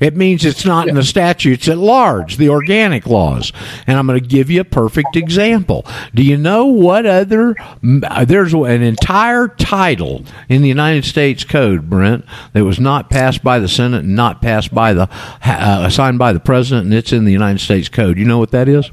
It 0.00 0.16
means 0.16 0.44
it's 0.44 0.64
not 0.64 0.88
in 0.88 0.94
the 0.94 1.04
statutes 1.04 1.68
at 1.68 1.78
large, 1.78 2.38
the 2.38 2.48
organic 2.48 3.06
laws. 3.06 3.52
And 3.86 3.98
I'm 3.98 4.06
going 4.06 4.18
to 4.18 4.26
give 4.26 4.50
you 4.50 4.62
a 4.62 4.64
perfect 4.64 5.14
example. 5.14 5.86
Do 6.14 6.22
you 6.22 6.36
know 6.38 6.66
what 6.66 7.04
other? 7.04 7.54
There's 7.82 8.54
an 8.54 8.82
entire 8.82 9.48
title 9.48 10.24
in 10.48 10.62
the 10.62 10.68
United 10.68 11.04
States 11.04 11.44
Code, 11.44 11.90
Brent, 11.90 12.24
that 12.54 12.64
was 12.64 12.80
not 12.80 13.10
passed 13.10 13.44
by 13.44 13.58
the 13.58 13.68
Senate 13.68 14.04
and 14.04 14.16
not 14.16 14.40
passed 14.40 14.74
by 14.74 14.94
the 14.94 15.08
uh, 15.44 15.88
signed 15.90 16.18
by 16.18 16.32
the 16.32 16.40
president, 16.40 16.86
and 16.86 16.94
it's 16.94 17.12
in 17.12 17.24
the 17.24 17.32
United 17.32 17.60
States 17.60 17.88
Code. 17.88 18.18
You 18.18 18.24
know 18.24 18.38
what 18.38 18.50
that 18.52 18.68
is? 18.68 18.90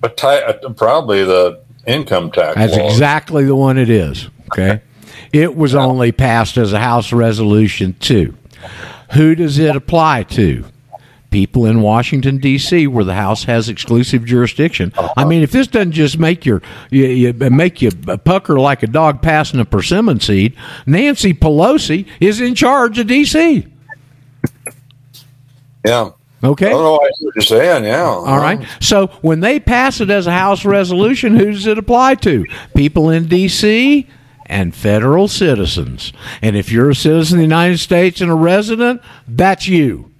But 0.00 0.22
uh, 0.22 0.52
probably 0.76 1.24
the 1.24 1.62
income 1.86 2.30
tax. 2.30 2.56
That's 2.56 2.76
laws. 2.76 2.92
exactly 2.92 3.44
the 3.44 3.56
one 3.56 3.78
it 3.78 3.90
is. 3.90 4.28
Okay. 4.52 4.82
it 5.32 5.56
was 5.56 5.74
only 5.74 6.12
passed 6.12 6.56
as 6.58 6.72
a 6.72 6.78
House 6.78 7.12
resolution, 7.12 7.96
too. 7.98 8.36
Who 9.14 9.34
does 9.34 9.58
it 9.58 9.76
apply 9.76 10.24
to? 10.24 10.64
People 11.30 11.66
in 11.66 11.80
Washington 11.80 12.38
D.C., 12.38 12.86
where 12.86 13.04
the 13.04 13.14
House 13.14 13.44
has 13.44 13.68
exclusive 13.68 14.24
jurisdiction. 14.24 14.92
I 15.16 15.24
mean, 15.24 15.42
if 15.42 15.50
this 15.50 15.66
doesn't 15.66 15.92
just 15.92 16.16
make 16.16 16.46
your 16.46 16.62
you, 16.90 17.06
you, 17.06 17.32
make 17.32 17.82
you 17.82 17.90
pucker 17.90 18.58
like 18.60 18.84
a 18.84 18.86
dog 18.86 19.20
passing 19.20 19.58
a 19.58 19.64
persimmon 19.64 20.20
seed, 20.20 20.56
Nancy 20.86 21.34
Pelosi 21.34 22.06
is 22.20 22.40
in 22.40 22.54
charge 22.54 23.00
of 23.00 23.08
D.C. 23.08 23.66
Yeah. 25.84 26.10
Okay. 26.42 26.66
I 26.66 26.70
see 26.70 27.24
what 27.24 27.34
you're 27.34 27.42
saying. 27.42 27.84
Yeah. 27.84 28.04
All 28.04 28.38
right. 28.38 28.66
So 28.80 29.06
when 29.22 29.40
they 29.40 29.58
pass 29.58 30.00
it 30.00 30.10
as 30.10 30.26
a 30.26 30.32
House 30.32 30.64
resolution, 30.64 31.36
who 31.36 31.52
does 31.52 31.66
it 31.66 31.78
apply 31.78 32.16
to? 32.16 32.44
People 32.76 33.10
in 33.10 33.26
D.C. 33.28 34.06
and 34.46 34.74
federal 34.74 35.28
citizens. 35.28 36.12
And 36.42 36.56
if 36.56 36.70
you're 36.70 36.90
a 36.90 36.94
citizen 36.94 37.38
of 37.38 37.40
the 37.40 37.44
United 37.44 37.78
States 37.78 38.20
and 38.20 38.30
a 38.30 38.34
resident, 38.34 39.02
that's 39.26 39.66
you. 39.66 40.10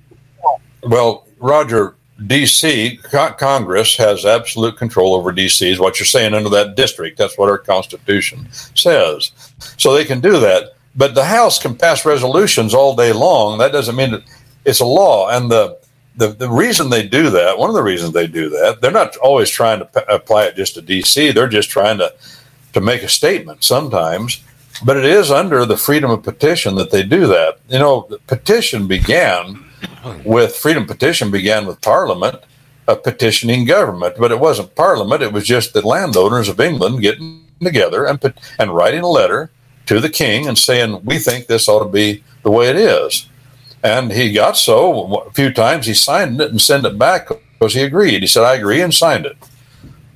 Well, 0.83 1.27
Roger, 1.39 1.95
D.C. 2.27 2.99
Co- 3.03 3.33
Congress 3.33 3.97
has 3.97 4.25
absolute 4.25 4.77
control 4.77 5.15
over 5.15 5.33
D.C. 5.33 5.71
Is 5.71 5.81
what 5.81 5.99
you're 5.99 6.07
saying 6.07 6.35
under 6.35 6.51
that 6.51 6.77
district. 6.77 7.19
That's 7.19 7.37
what 7.37 7.51
our 7.51 7.59
Constitution 7.59 8.49
says. 8.75 9.33
So 9.79 9.93
they 9.93 10.05
can 10.05 10.21
do 10.21 10.39
that. 10.41 10.75
But 10.97 11.15
the 11.15 11.25
House 11.25 11.61
can 11.61 11.77
pass 11.77 12.05
resolutions 12.05 12.73
all 12.73 12.95
day 12.95 13.13
long. 13.13 13.59
That 13.59 13.73
doesn't 13.73 13.97
mean 13.97 14.13
that 14.13 14.23
it's 14.65 14.81
a 14.81 14.87
law. 14.87 15.29
And 15.29 15.51
the 15.51 15.79
the, 16.17 16.29
the 16.29 16.49
reason 16.49 16.91
they 16.91 17.07
do 17.07 17.31
that, 17.31 17.59
one 17.59 17.69
of 17.69 17.75
the 17.75 17.83
reasons 17.83 18.13
they 18.13 18.29
do 18.29 18.49
that, 18.51 18.81
they're 18.81 18.93
not 18.93 19.17
always 19.17 19.51
trying 19.51 19.81
to 19.81 19.87
p- 19.87 20.01
apply 20.09 20.45
it 20.45 20.55
just 20.55 20.75
to 20.75 20.83
D.C. 20.83 21.33
They're 21.33 21.49
just 21.49 21.71
trying 21.71 21.99
to 21.99 22.15
to 22.75 22.81
make 22.81 23.03
a 23.03 23.09
statement 23.09 23.65
sometimes. 23.65 24.43
But 24.85 24.97
it 24.97 25.05
is 25.05 25.31
under 25.31 25.65
the 25.65 25.77
freedom 25.77 26.11
of 26.11 26.23
petition 26.23 26.75
that 26.77 26.91
they 26.91 27.03
do 27.03 27.27
that. 27.29 27.59
You 27.69 27.79
know, 27.79 28.09
petition 28.27 28.87
began 28.89 29.65
with 30.25 30.57
freedom 30.57 30.87
petition 30.87 31.31
began 31.31 31.67
with 31.67 31.81
Parliament 31.81 32.37
petitioning 32.87 33.65
government, 33.65 34.17
but 34.19 34.31
it 34.31 34.41
wasn't 34.41 34.75
Parliament. 34.75 35.23
It 35.23 35.33
was 35.33 35.47
just 35.47 35.73
the 35.73 35.87
landowners 35.87 36.49
of 36.49 36.61
England 36.61 37.01
getting 37.01 37.47
together 37.63 38.05
and 38.05 38.35
and 38.59 38.75
writing 38.75 39.01
a 39.01 39.09
letter 39.09 39.51
to 39.87 40.01
the 40.01 40.11
king 40.11 40.47
and 40.47 40.59
saying 40.59 41.01
we 41.05 41.19
think 41.19 41.47
this 41.47 41.69
ought 41.69 41.85
to 41.85 41.91
be 41.91 42.23
the 42.43 42.51
way 42.51 42.69
it 42.69 42.77
is. 42.77 43.29
And 43.83 44.13
he 44.13 44.33
got 44.33 44.57
so 44.57 45.23
a 45.27 45.31
few 45.33 45.53
times. 45.53 45.87
He 45.87 45.95
signed 45.95 46.41
it 46.41 46.51
and 46.51 46.61
sent 46.61 46.87
it 46.87 46.99
back 46.99 47.29
because 47.29 47.75
he 47.75 47.83
agreed. 47.83 48.23
He 48.23 48.27
said, 48.27 48.45
"I 48.45 48.55
agree," 48.55 48.81
and 48.81 48.93
signed 48.93 49.27
it. 49.27 49.37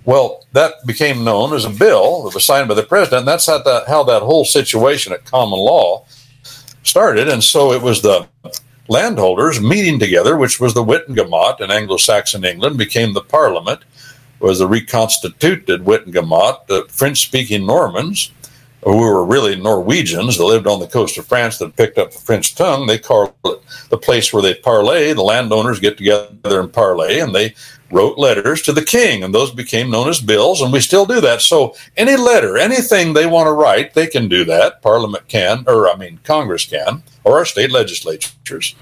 Well, 0.09 0.47
that 0.55 0.87
became 0.87 1.23
known 1.23 1.53
as 1.53 1.67
a 1.67 1.69
bill 1.71 2.23
that 2.23 2.33
was 2.33 2.43
signed 2.43 2.67
by 2.67 2.75
the 2.75 2.83
president. 2.83 3.21
And 3.21 3.29
that's 3.29 3.45
how 3.45 3.59
that, 3.59 3.89
how 3.89 4.05
that 4.05 4.23
whole 4.23 4.47
situation 4.47 5.13
at 5.13 5.27
common 5.27 5.59
law 5.59 6.07
started. 6.83 7.29
And 7.29 7.45
so 7.45 7.73
it 7.73 7.83
was 7.83 8.01
the 8.01 8.27
landholders 8.89 9.61
meeting 9.61 9.99
together, 9.99 10.35
which 10.35 10.59
was 10.59 10.73
the 10.73 10.83
Witenagemot 10.83 11.61
in 11.61 11.71
Anglo-Saxon 11.71 12.43
England, 12.43 12.79
became 12.79 13.13
the 13.13 13.21
Parliament, 13.21 13.83
was 14.41 14.61
the 14.61 14.67
reconstituted 14.67 15.83
Witenagemot, 15.83 16.69
the 16.69 16.87
French-speaking 16.89 17.67
Normans, 17.67 18.33
who 18.89 18.97
were 18.97 19.23
really 19.23 19.55
Norwegians 19.55 20.39
that 20.39 20.45
lived 20.45 20.67
on 20.67 20.81
the 20.81 20.87
coast 20.87 21.19
of 21.19 21.27
France 21.27 21.59
that 21.59 21.77
picked 21.77 21.99
up 21.99 22.11
the 22.11 22.19
French 22.19 22.55
tongue. 22.55 22.87
They 22.87 22.99
called 22.99 23.35
it 23.45 23.61
the 23.91 23.99
place 23.99 24.33
where 24.33 24.43
they 24.43 24.55
parlay. 24.55 25.13
The 25.13 25.23
landowners 25.23 25.79
get 25.79 25.99
together 25.99 26.59
and 26.59 26.73
parlay, 26.73 27.19
and 27.19 27.35
they 27.35 27.55
wrote 27.91 28.17
letters 28.17 28.63
to 28.63 28.73
the 28.73 28.83
king, 28.83 29.23
and 29.23 29.35
those 29.35 29.51
became 29.51 29.91
known 29.91 30.09
as 30.09 30.23
bills, 30.23 30.63
and 30.63 30.73
we 30.73 30.81
still 30.81 31.05
do 31.05 31.21
that. 31.21 31.43
So 31.43 31.75
any 31.99 32.17
letter, 32.17 32.57
anything 32.57 33.13
they 33.13 33.27
want 33.27 33.47
to 33.47 33.53
write, 33.53 33.93
they 33.93 34.07
can 34.07 34.27
do 34.27 34.47
that. 34.47 34.81
Parliament 34.81 35.29
can, 35.29 35.65
or 35.67 35.91
I 35.91 35.97
mean, 35.97 36.21
Congress 36.25 36.65
can, 36.65 37.03
or 37.25 37.37
our 37.37 37.45
state 37.45 37.71
legislatures. 37.71 38.75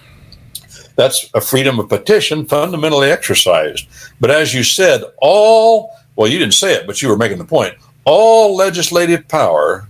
That's 0.95 1.29
a 1.35 1.41
freedom 1.41 1.81
of 1.81 1.89
petition 1.89 2.47
fundamentally 2.47 3.11
exercised. 3.11 3.89
But 4.21 4.31
as 4.31 4.55
you 4.55 4.63
said, 4.63 5.03
all, 5.19 5.97
well, 6.15 6.31
you 6.31 6.39
didn't 6.39 6.55
say 6.55 6.75
it, 6.75 6.87
but 6.87 7.03
you 7.03 7.09
were 7.09 7.17
making 7.17 7.39
the 7.39 7.45
point, 7.45 7.75
all 8.05 8.55
legislative 8.55 9.27
power 9.27 9.89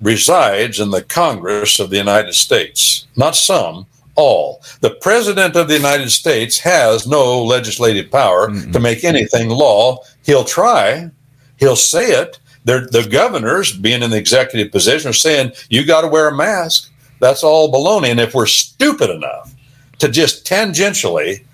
resides 0.00 0.80
in 0.80 0.90
the 0.90 1.02
Congress 1.02 1.78
of 1.78 1.90
the 1.90 1.96
United 1.96 2.34
States. 2.34 3.06
Not 3.16 3.34
some, 3.34 3.86
all. 4.14 4.62
The 4.80 4.96
President 5.00 5.56
of 5.56 5.68
the 5.68 5.76
United 5.76 6.10
States 6.10 6.58
has 6.60 7.06
no 7.06 7.42
legislative 7.42 8.10
power 8.10 8.48
mm-hmm. 8.48 8.72
to 8.72 8.80
make 8.80 9.04
anything 9.04 9.48
law. 9.48 9.98
He'll 10.24 10.44
try, 10.44 11.10
he'll 11.58 11.76
say 11.76 12.06
it. 12.06 12.38
They're, 12.64 12.86
the 12.86 13.06
governors, 13.08 13.72
being 13.72 14.02
in 14.02 14.10
the 14.10 14.16
executive 14.16 14.72
position, 14.72 15.10
are 15.10 15.14
saying, 15.14 15.52
you 15.68 15.86
got 15.86 16.00
to 16.00 16.08
wear 16.08 16.28
a 16.28 16.36
mask. 16.36 16.92
That's 17.20 17.44
all 17.44 17.72
baloney. 17.72 18.10
And 18.10 18.20
if 18.20 18.34
we're 18.34 18.46
stupid 18.46 19.08
enough 19.08 19.54
to 19.98 20.08
just 20.08 20.44
tangentially 20.44 21.44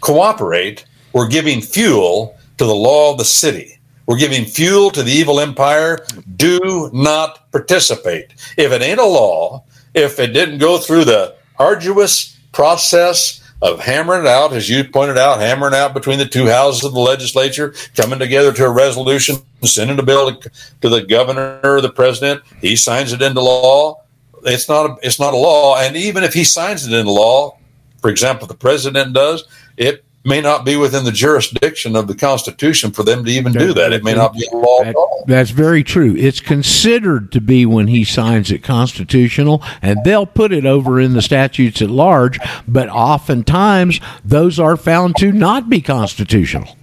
cooperate, 0.00 0.84
we're 1.12 1.28
giving 1.28 1.60
fuel 1.60 2.36
to 2.58 2.64
the 2.64 2.74
law 2.74 3.12
of 3.12 3.18
the 3.18 3.24
city. 3.24 3.78
We're 4.06 4.18
giving 4.18 4.44
fuel 4.44 4.90
to 4.92 5.02
the 5.02 5.12
evil 5.12 5.40
empire. 5.40 6.06
Do 6.36 6.90
not 6.92 7.50
participate. 7.50 8.32
If 8.56 8.72
it 8.72 8.82
ain't 8.82 9.00
a 9.00 9.04
law, 9.04 9.64
if 9.94 10.18
it 10.18 10.28
didn't 10.28 10.58
go 10.58 10.78
through 10.78 11.04
the 11.04 11.34
arduous 11.58 12.38
process 12.52 13.42
of 13.62 13.80
hammering 13.80 14.22
it 14.22 14.26
out, 14.26 14.52
as 14.52 14.68
you 14.68 14.84
pointed 14.84 15.18
out, 15.18 15.40
hammering 15.40 15.74
out 15.74 15.94
between 15.94 16.18
the 16.18 16.26
two 16.26 16.46
houses 16.46 16.84
of 16.84 16.92
the 16.92 17.00
legislature, 17.00 17.74
coming 17.96 18.18
together 18.18 18.52
to 18.52 18.64
a 18.64 18.70
resolution, 18.70 19.36
sending 19.62 19.98
a 19.98 20.02
bill 20.02 20.36
to, 20.36 20.88
the 20.88 21.02
governor 21.02 21.60
or 21.64 21.80
the 21.80 21.90
president. 21.90 22.42
He 22.60 22.76
signs 22.76 23.12
it 23.12 23.22
into 23.22 23.40
law. 23.40 24.02
It's 24.44 24.68
not 24.68 24.90
a, 24.90 24.96
it's 25.02 25.18
not 25.18 25.34
a 25.34 25.36
law, 25.36 25.76
and 25.78 25.96
even 25.96 26.22
if 26.22 26.32
he 26.32 26.44
signs 26.44 26.86
it 26.86 26.92
into 26.92 27.10
law, 27.10 27.58
for 28.00 28.10
example, 28.10 28.46
the 28.46 28.54
president 28.54 29.12
does, 29.12 29.44
it 29.76 30.04
may 30.26 30.40
not 30.40 30.64
be 30.64 30.76
within 30.76 31.04
the 31.04 31.12
jurisdiction 31.12 31.94
of 31.94 32.08
the 32.08 32.14
Constitution 32.14 32.90
for 32.90 33.04
them 33.04 33.24
to 33.24 33.30
even 33.30 33.52
do 33.52 33.72
that. 33.72 33.92
It 33.92 34.02
may 34.02 34.12
not 34.12 34.34
be 34.34 34.44
a 34.52 34.56
law 34.56 34.82
at 34.82 34.96
all. 34.96 35.24
That's 35.28 35.50
very 35.50 35.84
true. 35.84 36.16
It's 36.16 36.40
considered 36.40 37.30
to 37.32 37.40
be 37.40 37.64
when 37.64 37.86
he 37.86 38.02
signs 38.02 38.50
it 38.50 38.64
constitutional, 38.64 39.62
and 39.80 40.00
they'll 40.04 40.26
put 40.26 40.52
it 40.52 40.66
over 40.66 41.00
in 41.00 41.12
the 41.12 41.22
statutes 41.22 41.80
at 41.80 41.90
large, 41.90 42.40
but 42.66 42.88
oftentimes 42.88 44.00
those 44.24 44.58
are 44.58 44.76
found 44.76 45.16
to 45.18 45.30
not 45.30 45.70
be 45.70 45.80
constitutional. 45.80 46.76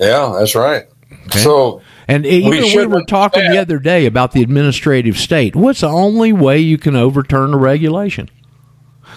Yeah, 0.00 0.34
that's 0.38 0.56
right. 0.56 0.86
Okay. 1.26 1.38
So. 1.38 1.80
And 2.08 2.26
even 2.26 2.50
we, 2.50 2.74
we 2.74 2.86
were 2.86 3.04
talking 3.04 3.50
the 3.50 3.58
other 3.58 3.78
day 3.78 4.06
about 4.06 4.32
the 4.32 4.42
administrative 4.42 5.18
state. 5.18 5.54
What's 5.54 5.82
the 5.82 5.88
only 5.88 6.32
way 6.32 6.58
you 6.58 6.78
can 6.78 6.96
overturn 6.96 7.52
a 7.52 7.58
regulation? 7.58 8.30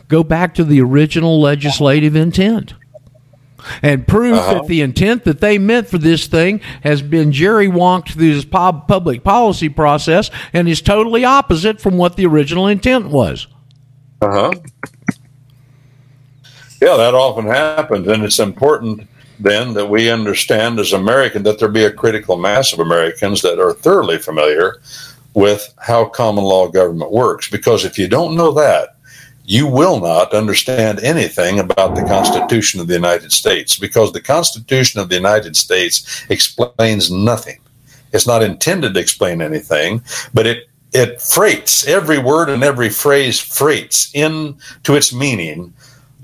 Go 0.10 0.24
back 0.24 0.54
to 0.56 0.66
the 0.66 0.82
original 0.82 1.40
legislative 1.40 2.18
intent 2.18 2.74
and 3.82 4.08
proof 4.08 4.38
uh-huh. 4.38 4.54
that 4.54 4.68
the 4.68 4.82
intent 4.82 5.24
that 5.24 5.40
they 5.40 5.58
meant 5.58 5.88
for 5.88 5.98
this 5.98 6.28
thing 6.28 6.60
has 6.84 7.02
been 7.02 7.32
jerry 7.32 7.68
wonked 7.68 8.14
through 8.14 8.34
this 8.34 8.46
public 8.46 9.24
policy 9.24 9.70
process 9.70 10.30
and 10.54 10.68
is 10.68 10.82
totally 10.82 11.24
opposite 11.26 11.80
from 11.82 11.98
what 11.98 12.16
the 12.16 12.26
original 12.26 12.68
intent 12.68 13.08
was. 13.08 13.48
Uh 14.22 14.32
huh. 14.32 14.52
Yeah, 16.82 16.98
that 16.98 17.14
often 17.14 17.46
happens, 17.46 18.08
and 18.08 18.24
it's 18.24 18.40
important 18.40 19.08
then 19.40 19.74
that 19.74 19.90
we 19.90 20.10
understand 20.10 20.80
as 20.80 20.94
Americans 20.94 21.44
that 21.46 21.60
there 21.60 21.68
be 21.68 21.86
a 21.86 21.92
critical 21.92 22.38
mass 22.38 22.74
of 22.74 22.80
Americans 22.80 23.42
that 23.42 23.60
are 23.60 23.74
thoroughly 23.74 24.18
familiar 24.18 24.82
with 25.34 25.74
how 25.80 26.06
common 26.06 26.44
law 26.44 26.68
government 26.68 27.12
works. 27.12 27.50
Because 27.50 27.86
if 27.86 27.98
you 27.98 28.08
don't 28.08 28.36
know 28.36 28.52
that, 28.52 28.98
you 29.52 29.68
will 29.68 30.00
not 30.00 30.34
understand 30.34 31.02
anything 31.02 31.60
about 31.60 31.94
the 31.94 32.06
Constitution 32.06 32.80
of 32.80 32.88
the 32.88 32.94
United 32.94 33.34
States 33.34 33.78
because 33.78 34.14
the 34.14 34.22
Constitution 34.22 35.02
of 35.02 35.10
the 35.10 35.16
United 35.16 35.58
States 35.58 36.26
explains 36.30 37.12
nothing. 37.12 37.60
It's 38.14 38.26
not 38.26 38.44
intended 38.44 38.94
to 38.94 39.00
explain 39.02 39.42
anything, 39.42 40.04
but 40.34 40.48
it 40.48 40.70
it 40.94 41.22
freights 41.22 41.86
every 41.86 42.18
word 42.18 42.50
and 42.50 42.64
every 42.64 42.90
phrase 42.90 43.42
freights 43.42 44.10
into 44.14 44.96
its 44.96 45.14
meaning 45.14 45.74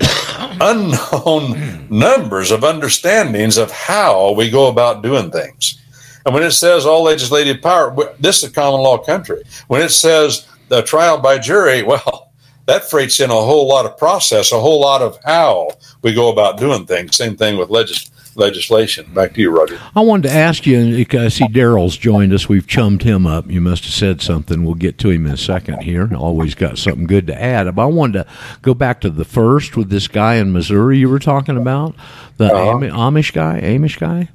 unknown 0.62 1.52
hmm. 1.52 1.98
numbers 1.98 2.50
of 2.50 2.64
understandings 2.64 3.58
of 3.58 3.70
how 3.70 4.32
we 4.32 4.48
go 4.48 4.68
about 4.68 5.02
doing 5.02 5.30
things. 5.30 5.78
And 6.24 6.32
when 6.32 6.44
it 6.44 6.52
says 6.52 6.86
all 6.86 7.02
legislative 7.02 7.60
power, 7.60 7.94
this 8.18 8.42
is 8.42 8.50
a 8.50 8.52
common 8.52 8.80
law 8.80 8.96
country. 8.96 9.42
When 9.66 9.82
it 9.82 9.90
says 9.90 10.48
the 10.68 10.80
trial 10.82 11.18
by 11.18 11.36
jury, 11.38 11.82
well, 11.92 12.27
that 12.68 12.88
freights 12.88 13.18
in 13.18 13.30
a 13.30 13.34
whole 13.34 13.66
lot 13.66 13.84
of 13.86 13.98
process, 13.98 14.52
a 14.52 14.60
whole 14.60 14.80
lot 14.80 15.02
of 15.02 15.18
how 15.24 15.70
we 16.02 16.14
go 16.14 16.30
about 16.30 16.58
doing 16.58 16.86
things. 16.86 17.16
Same 17.16 17.36
thing 17.36 17.58
with 17.58 17.68
legis- 17.70 18.10
legislation. 18.36 19.04
Back 19.12 19.34
to 19.34 19.40
you, 19.40 19.50
Roger. 19.50 19.80
I 19.96 20.00
wanted 20.00 20.28
to 20.28 20.34
ask 20.34 20.64
you. 20.64 20.78
I 21.10 21.28
see 21.28 21.48
Daryl's 21.48 21.96
joined 21.96 22.32
us. 22.32 22.48
We've 22.48 22.66
chummed 22.66 23.02
him 23.02 23.26
up. 23.26 23.50
You 23.50 23.60
must 23.60 23.82
have 23.84 23.92
said 23.92 24.22
something. 24.22 24.64
We'll 24.64 24.74
get 24.76 24.96
to 24.98 25.10
him 25.10 25.26
in 25.26 25.32
a 25.32 25.36
second 25.36 25.82
here. 25.82 26.08
Always 26.14 26.54
got 26.54 26.78
something 26.78 27.06
good 27.06 27.26
to 27.26 27.42
add. 27.42 27.74
But 27.74 27.82
I 27.82 27.86
wanted 27.86 28.24
to 28.24 28.26
go 28.62 28.74
back 28.74 29.00
to 29.00 29.10
the 29.10 29.24
first 29.24 29.76
with 29.76 29.90
this 29.90 30.06
guy 30.06 30.34
in 30.36 30.52
Missouri 30.52 30.98
you 30.98 31.08
were 31.08 31.18
talking 31.18 31.56
about, 31.56 31.96
the 32.36 32.52
Uh-huh. 32.54 32.70
Ami- 32.76 32.88
Amish 32.90 33.32
guy, 33.32 33.60
Amish 33.60 33.98
guy. 33.98 34.28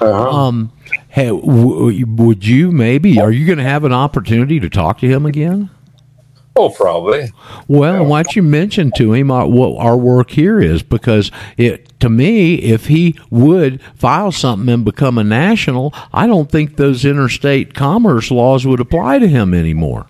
Uh-huh. 0.00 0.30
Um, 0.30 0.70
hey, 1.08 1.26
w- 1.28 2.06
would 2.06 2.46
you 2.46 2.70
maybe? 2.70 3.20
Are 3.20 3.32
you 3.32 3.46
going 3.46 3.58
to 3.58 3.64
have 3.64 3.84
an 3.84 3.92
opportunity 3.92 4.60
to 4.60 4.68
talk 4.70 4.98
to 5.00 5.08
him 5.08 5.26
again? 5.26 5.70
Oh, 6.60 6.68
probably. 6.68 7.32
Well, 7.68 8.04
why 8.04 8.22
don't 8.22 8.36
you 8.36 8.42
mention 8.42 8.92
to 8.96 9.14
him 9.14 9.30
our, 9.30 9.48
what 9.48 9.82
our 9.82 9.96
work 9.96 10.30
here 10.30 10.60
is? 10.60 10.82
Because 10.82 11.30
it, 11.56 11.98
to 12.00 12.10
me, 12.10 12.56
if 12.56 12.88
he 12.88 13.18
would 13.30 13.80
file 13.94 14.30
something 14.30 14.68
and 14.68 14.84
become 14.84 15.16
a 15.16 15.24
national, 15.24 15.94
I 16.12 16.26
don't 16.26 16.50
think 16.50 16.76
those 16.76 17.06
interstate 17.06 17.72
commerce 17.72 18.30
laws 18.30 18.66
would 18.66 18.78
apply 18.78 19.20
to 19.20 19.26
him 19.26 19.54
anymore. 19.54 20.06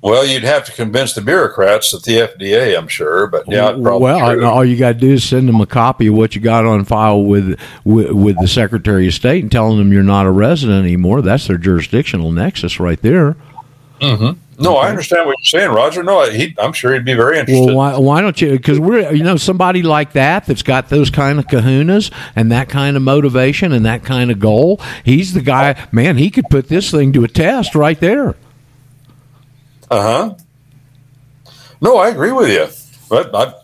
Well, 0.00 0.24
you'd 0.24 0.44
have 0.44 0.64
to 0.66 0.72
convince 0.72 1.14
the 1.14 1.22
bureaucrats 1.22 1.92
at 1.92 2.04
the 2.04 2.18
FDA, 2.18 2.78
I'm 2.78 2.86
sure, 2.86 3.26
but 3.26 3.48
yeah, 3.48 3.72
probably 3.72 4.04
well, 4.04 4.44
all 4.44 4.64
you 4.64 4.76
got 4.76 4.92
to 4.92 4.98
do 5.00 5.14
is 5.14 5.24
send 5.24 5.48
them 5.48 5.60
a 5.60 5.66
copy 5.66 6.06
of 6.06 6.14
what 6.14 6.36
you 6.36 6.40
got 6.40 6.64
on 6.64 6.84
file 6.84 7.24
with, 7.24 7.58
with 7.82 8.12
with 8.12 8.38
the 8.40 8.46
Secretary 8.46 9.08
of 9.08 9.14
State 9.14 9.42
and 9.42 9.50
telling 9.50 9.78
them 9.78 9.92
you're 9.92 10.04
not 10.04 10.26
a 10.26 10.30
resident 10.30 10.84
anymore. 10.84 11.22
That's 11.22 11.48
their 11.48 11.58
jurisdictional 11.58 12.30
nexus 12.30 12.78
right 12.78 13.02
there. 13.02 13.34
No, 14.58 14.76
I 14.76 14.88
understand 14.88 15.26
what 15.26 15.36
you're 15.38 15.60
saying, 15.60 15.70
Roger. 15.70 16.02
No, 16.02 16.28
he, 16.30 16.54
I'm 16.58 16.72
sure 16.72 16.94
he'd 16.94 17.04
be 17.04 17.14
very 17.14 17.38
interested. 17.38 17.66
Well, 17.66 17.76
why, 17.76 17.96
why 17.98 18.20
don't 18.22 18.40
you? 18.40 18.52
Because 18.52 18.80
we're, 18.80 19.12
you 19.12 19.22
know, 19.22 19.36
somebody 19.36 19.82
like 19.82 20.12
that 20.12 20.46
that's 20.46 20.62
got 20.62 20.88
those 20.88 21.10
kind 21.10 21.38
of 21.38 21.46
kahunas 21.46 22.10
and 22.34 22.50
that 22.52 22.68
kind 22.68 22.96
of 22.96 23.02
motivation 23.02 23.72
and 23.72 23.84
that 23.84 24.04
kind 24.04 24.30
of 24.30 24.38
goal. 24.38 24.80
He's 25.04 25.34
the 25.34 25.42
guy, 25.42 25.86
man, 25.92 26.16
he 26.16 26.30
could 26.30 26.46
put 26.50 26.68
this 26.68 26.90
thing 26.90 27.12
to 27.12 27.24
a 27.24 27.28
test 27.28 27.74
right 27.74 27.98
there. 28.00 28.34
Uh 29.90 30.02
huh. 30.02 30.34
No, 31.80 31.98
I 31.98 32.08
agree 32.08 32.32
with 32.32 32.48
you, 32.48 32.66
but 33.08 33.34
I 33.34 33.54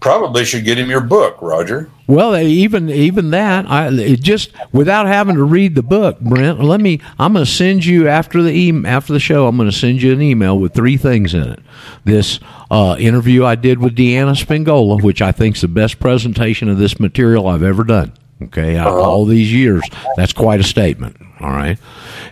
probably 0.00 0.44
should 0.44 0.64
get 0.64 0.78
him 0.78 0.90
your 0.90 1.00
book, 1.00 1.36
Roger. 1.40 1.90
Well, 2.06 2.36
even 2.36 2.90
even 2.90 3.30
that, 3.30 3.70
I 3.70 3.88
it 3.88 4.20
just 4.20 4.50
without 4.72 5.06
having 5.06 5.36
to 5.36 5.44
read 5.44 5.74
the 5.74 5.82
book, 5.82 6.18
Brent. 6.20 6.60
Let 6.60 6.80
me. 6.80 7.00
I'm 7.18 7.34
going 7.34 7.44
to 7.44 7.50
send 7.50 7.84
you 7.84 8.08
after 8.08 8.42
the 8.42 8.50
e- 8.50 8.84
after 8.86 9.12
the 9.12 9.20
show. 9.20 9.46
I'm 9.46 9.56
going 9.56 9.70
to 9.70 9.76
send 9.76 10.02
you 10.02 10.12
an 10.12 10.20
email 10.22 10.58
with 10.58 10.74
three 10.74 10.96
things 10.96 11.34
in 11.34 11.42
it. 11.44 11.60
This 12.04 12.40
uh, 12.70 12.96
interview 12.98 13.44
I 13.44 13.54
did 13.54 13.78
with 13.78 13.94
Deanna 13.96 14.34
Spingola, 14.42 15.02
which 15.02 15.22
I 15.22 15.30
think 15.32 15.56
is 15.56 15.62
the 15.62 15.68
best 15.68 16.00
presentation 16.00 16.68
of 16.68 16.78
this 16.78 16.98
material 16.98 17.46
I've 17.46 17.62
ever 17.62 17.84
done. 17.84 18.12
Okay, 18.42 18.78
of 18.78 18.86
all 18.94 19.26
these 19.26 19.52
years, 19.52 19.82
that's 20.16 20.32
quite 20.32 20.60
a 20.60 20.64
statement. 20.64 21.16
All 21.40 21.50
right, 21.50 21.78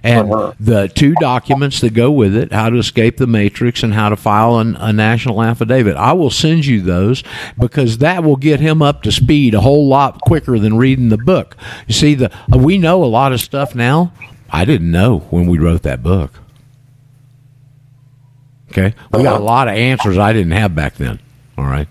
and 0.02 0.30
uh-huh. 0.30 0.52
the 0.60 0.88
two 0.88 1.14
documents 1.14 1.80
that 1.80 1.94
go 1.94 2.10
with 2.10 2.36
it: 2.36 2.52
how 2.52 2.68
to 2.68 2.76
escape 2.76 3.16
the 3.16 3.26
matrix 3.26 3.82
and 3.82 3.94
how 3.94 4.10
to 4.10 4.16
file 4.16 4.58
an, 4.58 4.76
a 4.76 4.92
national 4.92 5.42
affidavit. 5.42 5.96
I 5.96 6.12
will 6.12 6.30
send 6.30 6.66
you 6.66 6.82
those 6.82 7.24
because 7.58 7.98
that 7.98 8.22
will 8.22 8.36
get 8.36 8.60
him 8.60 8.82
up 8.82 9.02
to 9.04 9.12
speed 9.12 9.54
a 9.54 9.60
whole 9.60 9.88
lot 9.88 10.20
quicker 10.20 10.58
than 10.58 10.76
reading 10.76 11.08
the 11.08 11.16
book. 11.16 11.56
You 11.86 11.94
see, 11.94 12.14
the 12.14 12.30
uh, 12.52 12.58
we 12.58 12.76
know 12.76 13.02
a 13.02 13.06
lot 13.06 13.32
of 13.32 13.40
stuff 13.40 13.74
now. 13.74 14.12
I 14.50 14.66
didn't 14.66 14.90
know 14.90 15.20
when 15.30 15.46
we 15.46 15.58
wrote 15.58 15.82
that 15.82 16.02
book. 16.02 16.32
Okay, 18.70 18.94
we 19.12 19.22
got 19.22 19.32
a 19.32 19.36
uh-huh. 19.36 19.40
lot 19.40 19.68
of 19.68 19.74
answers 19.74 20.18
I 20.18 20.34
didn't 20.34 20.52
have 20.52 20.74
back 20.74 20.96
then. 20.96 21.18
All 21.56 21.64
right. 21.64 21.88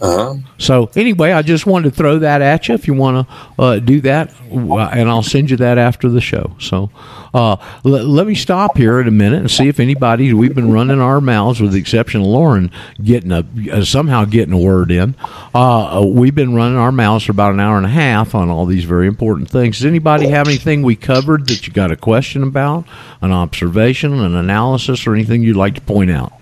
Uh 0.00 0.16
huh. 0.16 0.34
So 0.58 0.90
anyway, 0.96 1.32
I 1.32 1.42
just 1.42 1.66
wanted 1.66 1.90
to 1.90 1.96
throw 1.96 2.18
that 2.18 2.42
at 2.42 2.68
you 2.68 2.74
if 2.74 2.86
you 2.86 2.94
want 2.94 3.26
to 3.28 3.34
uh, 3.62 3.78
do 3.78 4.00
that, 4.02 4.30
uh, 4.52 4.76
and 4.92 5.08
I'll 5.08 5.22
send 5.22 5.50
you 5.50 5.56
that 5.58 5.78
after 5.78 6.08
the 6.08 6.20
show. 6.20 6.54
So 6.58 6.90
uh, 7.32 7.56
l- 7.84 7.90
let 8.04 8.26
me 8.26 8.34
stop 8.34 8.76
here 8.76 9.00
in 9.00 9.08
a 9.08 9.12
minute 9.12 9.40
and 9.40 9.50
see 9.50 9.68
if 9.68 9.80
anybody. 9.80 10.32
We've 10.32 10.54
been 10.54 10.72
running 10.72 11.00
our 11.00 11.20
mouths, 11.20 11.60
with 11.60 11.72
the 11.72 11.78
exception 11.78 12.20
of 12.20 12.26
Lauren, 12.26 12.70
getting 13.02 13.32
a 13.32 13.44
uh, 13.72 13.84
somehow 13.84 14.24
getting 14.24 14.52
a 14.52 14.58
word 14.58 14.90
in. 14.90 15.14
Uh, 15.54 16.04
we've 16.06 16.34
been 16.34 16.54
running 16.54 16.78
our 16.78 16.92
mouths 16.92 17.24
for 17.24 17.32
about 17.32 17.52
an 17.52 17.60
hour 17.60 17.76
and 17.76 17.86
a 17.86 17.90
half 17.90 18.34
on 18.34 18.50
all 18.50 18.66
these 18.66 18.84
very 18.84 19.06
important 19.06 19.50
things. 19.50 19.78
Does 19.78 19.86
anybody 19.86 20.28
have 20.28 20.48
anything 20.48 20.82
we 20.82 20.96
covered 20.96 21.46
that 21.48 21.66
you 21.66 21.72
got 21.72 21.90
a 21.90 21.96
question 21.96 22.42
about, 22.42 22.84
an 23.22 23.32
observation, 23.32 24.12
an 24.12 24.34
analysis, 24.34 25.06
or 25.06 25.14
anything 25.14 25.42
you'd 25.42 25.56
like 25.56 25.74
to 25.74 25.80
point 25.80 26.10
out? 26.10 26.32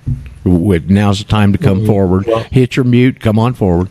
With- 0.44 0.90
Now's 0.90 1.18
the 1.18 1.24
time 1.24 1.52
to 1.52 1.58
come 1.58 1.86
forward. 1.86 2.26
Hit 2.52 2.76
your 2.76 2.84
mute. 2.84 3.20
Come 3.20 3.38
on 3.38 3.54
forward. 3.54 3.88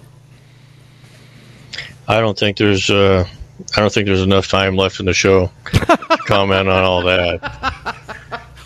I 2.08 2.20
don't 2.20 2.38
think 2.38 2.58
there's 2.58 2.90
uh, 2.90 3.28
I 3.76 3.80
don't 3.80 3.92
think 3.94 4.06
there's 4.08 4.22
enough 4.22 4.48
time 4.50 4.76
left 4.76 5.00
in 5.00 5.06
the 5.06 5.14
show 5.14 5.50
to 5.72 5.98
comment 6.28 6.68
on 6.68 6.84
all 6.84 7.02
that. 7.04 7.96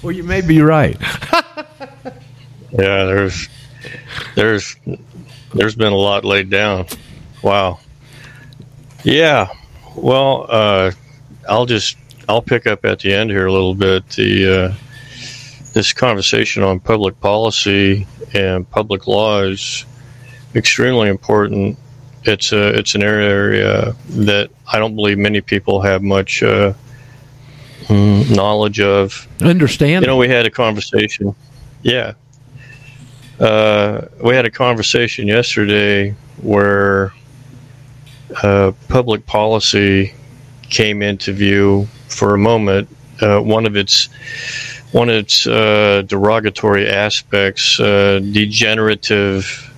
Well, 0.02 0.12
you 0.12 0.24
may 0.24 0.42
be 0.42 0.62
right. 0.62 0.98
Yeah, 2.70 3.06
there's 3.06 3.48
there's 4.36 4.76
there's 5.54 5.76
been 5.76 5.94
a 5.94 5.98
lot 5.98 6.26
laid 6.26 6.50
down. 6.50 6.86
Wow. 7.42 7.80
Yeah. 9.06 9.48
Well, 9.96 10.46
uh, 10.50 10.92
I'll 11.48 11.66
just 11.66 11.96
I'll 12.28 12.42
pick 12.42 12.68
up 12.68 12.84
at 12.84 13.00
the 13.00 13.14
end 13.14 13.30
here 13.30 13.46
a 13.46 13.52
little 13.52 13.74
bit. 13.74 14.08
The 14.10 14.66
uh, 14.66 14.74
this 15.78 15.94
conversation 15.94 16.64
on 16.64 16.80
public 16.80 17.20
policy 17.22 18.08
and 18.34 18.68
public 18.68 19.06
law 19.06 19.44
is 19.44 19.86
extremely 20.56 21.08
important. 21.08 21.78
It's 22.24 22.52
a 22.52 22.70
it's 22.80 22.95
an 22.95 23.04
area 23.04 23.94
that 24.10 24.49
I 24.74 24.80
don't 24.80 24.95
believe 24.95 25.20
many 25.20 25.40
people 25.40 25.80
have 25.82 26.02
much 26.02 26.41
uh, 26.41 26.74
knowledge 27.91 28.80
of. 28.80 29.28
Understand? 29.40 30.04
You 30.04 30.08
know, 30.08 30.18
we 30.18 30.28
had 30.28 30.48
a 30.48 30.49
conversation. 30.49 31.36
Yeah. 31.84 32.14
Uh, 33.40 34.08
we 34.20 34.34
had 34.34 34.48
a 34.48 34.52
conversation 34.52 35.28
yesterday 35.28 36.16
where 36.41 37.14
uh, 38.41 38.72
public 38.88 39.28
policy 39.28 40.16
came 40.72 41.04
into 41.04 41.34
view 41.34 41.88
for 42.10 42.34
a 42.34 42.38
moment. 42.40 42.90
Uh, 43.22 43.40
one 43.40 43.68
of 43.68 43.76
its 43.76 44.10
one 44.92 45.10
of 45.10 45.16
its 45.16 45.46
uh, 45.46 46.04
derogatory 46.06 46.88
aspects, 46.88 47.80
uh, 47.80 48.20
degenerative 48.20 49.74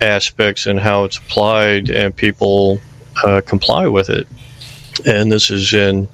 aspects, 0.00 0.66
and 0.66 0.78
how 0.78 1.04
it's 1.04 1.18
applied, 1.18 1.90
and 1.90 2.14
people 2.14 2.80
uh, 3.24 3.40
comply 3.44 3.86
with 3.86 4.08
it. 4.08 4.26
And 5.06 5.30
this 5.30 5.50
is 5.50 5.72
in 5.72 6.08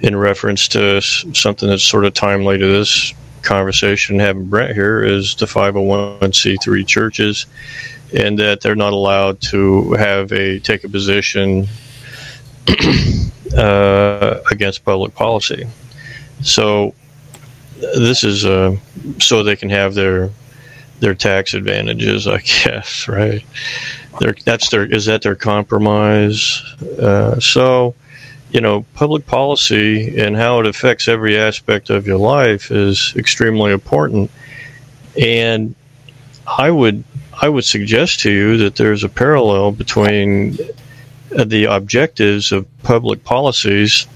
in 0.00 0.16
reference 0.16 0.66
to 0.68 1.00
something 1.00 1.68
that's 1.68 1.84
sort 1.84 2.04
of 2.04 2.12
timely 2.12 2.58
to 2.58 2.66
this 2.66 3.14
conversation 3.42 4.18
having 4.18 4.46
Brent 4.46 4.74
here 4.74 5.02
is 5.02 5.34
the 5.36 5.46
501c3 5.46 6.86
churches 6.86 7.46
and 8.14 8.38
that 8.38 8.60
they're 8.60 8.74
not 8.74 8.92
allowed 8.92 9.40
to 9.40 9.92
have 9.92 10.32
a 10.32 10.58
take 10.60 10.84
a 10.84 10.88
position 10.88 11.66
uh, 13.56 14.40
against 14.50 14.84
public 14.84 15.14
policy. 15.14 15.66
So 16.42 16.94
this 17.82 18.24
is 18.24 18.44
uh, 18.44 18.76
so 19.18 19.42
they 19.42 19.56
can 19.56 19.70
have 19.70 19.94
their 19.94 20.30
their 21.00 21.14
tax 21.14 21.54
advantages, 21.54 22.26
I 22.26 22.38
guess, 22.64 23.08
right? 23.08 23.44
That's 24.44 24.68
their 24.70 24.84
is 24.84 25.06
that 25.06 25.22
their 25.22 25.34
compromise? 25.34 26.62
Uh, 26.98 27.40
so 27.40 27.94
you 28.52 28.60
know, 28.60 28.84
public 28.94 29.26
policy 29.26 30.20
and 30.20 30.36
how 30.36 30.60
it 30.60 30.66
affects 30.66 31.08
every 31.08 31.38
aspect 31.38 31.88
of 31.88 32.06
your 32.06 32.18
life 32.18 32.70
is 32.70 33.14
extremely 33.16 33.72
important. 33.72 34.30
And 35.20 35.74
I 36.46 36.70
would 36.70 37.02
I 37.40 37.48
would 37.48 37.64
suggest 37.64 38.20
to 38.20 38.30
you 38.30 38.58
that 38.58 38.76
there's 38.76 39.04
a 39.04 39.08
parallel 39.08 39.72
between 39.72 40.58
the 41.30 41.64
objectives 41.64 42.52
of 42.52 42.66
public 42.82 43.24
policies 43.24 44.06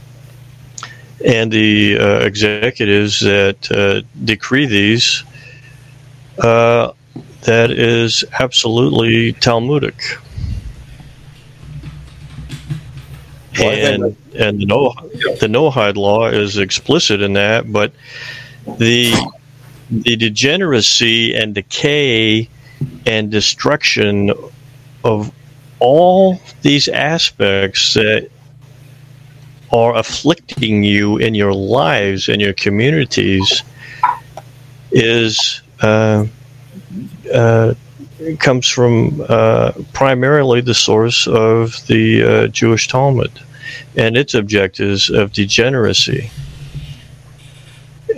and 1.25 1.51
the 1.51 1.99
uh, 1.99 2.19
executives 2.21 3.21
that 3.21 3.71
uh, 3.71 4.07
decree 4.25 4.67
these. 4.67 5.25
Uh, 6.39 6.93
that 7.43 7.71
is 7.71 8.25
absolutely 8.39 9.33
Talmudic. 9.33 9.95
Well, 13.59 13.71
and 13.71 14.17
and 14.35 14.61
the 14.61 14.67
no 14.67 14.93
the 15.41 15.47
Noahide 15.47 15.97
law 15.97 16.27
is 16.27 16.59
explicit 16.59 17.23
in 17.23 17.33
that, 17.35 17.73
but 17.73 17.93
the 18.79 19.15
the 19.91 20.17
degeneracy 20.17 21.35
and 21.35 21.55
decay 21.55 22.49
and 23.07 23.31
destruction 23.31 24.33
of 25.05 25.33
all 25.79 26.41
these 26.63 26.89
aspects 26.89 27.95
that 27.95 28.29
are 29.73 29.97
afflicting 29.97 30.83
you 30.85 31.17
in 31.19 31.35
your 31.35 31.53
lives 31.53 32.29
and 32.29 32.41
your 32.41 32.53
communities 32.53 33.63
is 34.93 35.63
uh, 35.83 36.25
uh, 37.33 37.75
comes 38.39 38.69
from 38.69 39.25
uh, 39.29 39.73
primarily 39.93 40.61
the 40.61 40.75
source 40.75 41.27
of 41.27 41.87
the 41.87 42.23
uh, 42.23 42.47
Jewish 42.49 42.89
Talmud 42.89 43.33
and 43.97 44.17
its 44.17 44.35
objectives 44.35 45.11
of 45.11 45.33
degeneracy. 45.33 46.31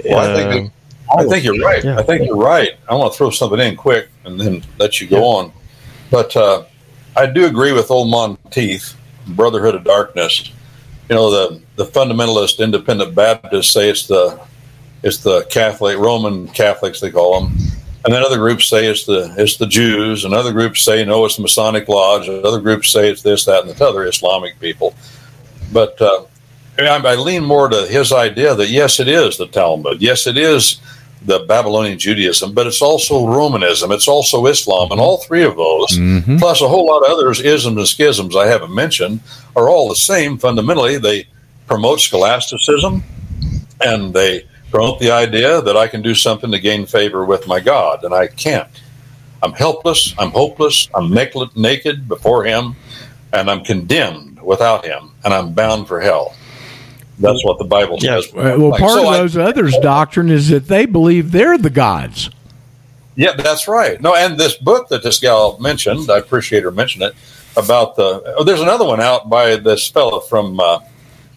Well, 0.05 0.19
I 0.19 0.35
think, 0.35 0.73
that, 0.73 1.19
I 1.19 1.25
think 1.29 1.45
you're 1.45 1.59
right. 1.59 1.85
Yeah. 1.85 1.99
I 1.99 2.03
think 2.03 2.27
you're 2.27 2.37
right. 2.37 2.77
I 2.89 2.95
want 2.95 3.13
to 3.13 3.17
throw 3.17 3.31
something 3.31 3.59
in 3.59 3.77
quick 3.77 4.09
and 4.25 4.41
then 4.41 4.63
let 4.79 5.01
you 5.01 5.09
go 5.09 5.17
yeah. 5.17 5.23
on. 5.23 5.53
But 6.11 6.37
uh, 6.37 6.65
I 7.17 7.27
do 7.27 7.47
agree 7.47 7.73
with 7.73 7.91
old 7.91 8.09
Monteith, 8.09 8.95
Brotherhood 9.27 9.75
of 9.75 9.85
Darkness. 9.85 10.53
You 11.09 11.17
know, 11.17 11.31
the, 11.31 11.63
the 11.77 11.87
fundamentalist 11.87 12.59
independent 12.59 13.15
Baptists 13.15 13.73
say 13.73 13.89
it's 13.89 14.07
the 14.07 14.39
it's 15.03 15.19
the 15.19 15.45
Catholic 15.45 15.97
Roman 15.97 16.49
Catholics 16.49 17.01
they 17.01 17.11
call 17.11 17.41
them, 17.41 17.57
and 18.05 18.13
then 18.13 18.23
other 18.23 18.37
groups 18.37 18.69
say 18.69 18.87
it's 18.87 19.07
the 19.07 19.35
it's 19.39 19.57
the 19.57 19.67
Jews, 19.67 20.25
and 20.25 20.35
other 20.35 20.53
groups 20.53 20.83
say 20.83 21.05
no, 21.05 21.25
it's 21.25 21.37
the 21.37 21.43
Masonic 21.43 21.89
Lodge, 21.89 22.29
and 22.29 22.45
other 22.45 22.61
groups 22.61 22.91
say 22.91 23.11
it's 23.11 23.23
this, 23.23 23.45
that, 23.47 23.65
and 23.65 23.71
the 23.71 23.87
other 23.87 24.05
Islamic 24.05 24.59
people. 24.61 24.95
But 25.73 26.01
uh, 26.01 26.25
I 26.79 27.15
lean 27.15 27.45
more 27.45 27.69
to 27.69 27.87
his 27.87 28.13
idea 28.13 28.55
that 28.55 28.69
yes, 28.69 29.01
it 29.01 29.09
is 29.09 29.39
the 29.39 29.47
Talmud, 29.47 30.03
yes, 30.03 30.27
it 30.27 30.37
is 30.37 30.81
the 31.25 31.41
Babylonian 31.41 31.99
Judaism, 31.99 32.53
but 32.53 32.67
it's 32.67 32.83
also 32.83 33.27
Romanism, 33.27 33.91
it's 33.93 34.09
also 34.09 34.47
Islam, 34.47 34.93
and 34.93 35.01
all 35.01 35.19
three 35.19 35.43
of 35.43 35.57
those, 35.57 35.99
mm-hmm. 35.99 36.39
plus 36.39 36.61
a 36.61 36.69
whole 36.69 36.87
lot 36.87 37.05
of 37.05 37.11
others, 37.11 37.41
isms 37.41 37.77
and 37.77 37.89
schisms 37.89 38.37
I 38.37 38.47
haven't 38.47 38.75
mentioned, 38.75 39.21
are 39.57 39.69
all 39.69 39.89
the 39.89 39.97
same. 39.97 40.39
Fundamentally, 40.39 40.99
they 40.99 41.27
promote 41.67 42.01
scholasticism, 42.01 43.03
and 43.81 44.15
they 44.15 44.47
promote 44.71 45.01
the 45.01 45.11
idea 45.11 45.61
that 45.63 45.77
I 45.77 45.89
can 45.89 46.03
do 46.03 46.15
something 46.15 46.51
to 46.51 46.59
gain 46.59 46.87
favor 46.87 47.25
with 47.25 47.47
my 47.47 47.61
God, 47.61 48.05
and 48.05 48.15
I 48.15 48.29
can't. 48.29 48.69
I'm 49.43 49.53
helpless, 49.53 50.15
I'm 50.19 50.31
hopeless, 50.31 50.89
I'm 50.95 51.11
naked 51.11 52.09
before 52.09 52.45
Him, 52.45 52.77
and 53.33 53.51
I'm 53.51 53.65
condemned 53.65 54.41
without 54.43 54.85
Him, 54.85 55.11
and 55.25 55.33
I'm 55.35 55.53
bound 55.53 55.89
for 55.89 56.01
hell. 56.01 56.35
That's 57.19 57.45
what 57.45 57.59
the 57.59 57.65
Bible 57.65 57.99
says. 57.99 58.29
Yeah. 58.33 58.57
Well, 58.57 58.71
part 58.71 58.93
so 58.93 59.09
of 59.09 59.15
those 59.15 59.37
I, 59.37 59.45
others' 59.45 59.77
doctrine 59.83 60.31
is 60.31 60.49
that 60.49 60.69
they 60.69 60.87
believe 60.87 61.33
they're 61.33 61.59
the 61.59 61.71
gods. 61.71 62.31
Yeah, 63.17 63.33
that's 63.33 63.67
right. 63.67 64.01
No, 64.01 64.15
and 64.15 64.39
this 64.39 64.57
book 64.57 64.89
that 64.89 65.03
this 65.03 65.19
gal 65.19 65.59
mentioned, 65.59 66.09
I 66.09 66.19
appreciate 66.19 66.63
her 66.63 66.71
mentioning 66.71 67.09
it 67.09 67.15
about 67.57 67.97
the. 67.97 68.35
Oh, 68.37 68.45
there's 68.45 68.61
another 68.61 68.85
one 68.85 69.01
out 69.01 69.29
by 69.29 69.57
this 69.57 69.89
fellow 69.89 70.21
from 70.21 70.61
uh, 70.61 70.79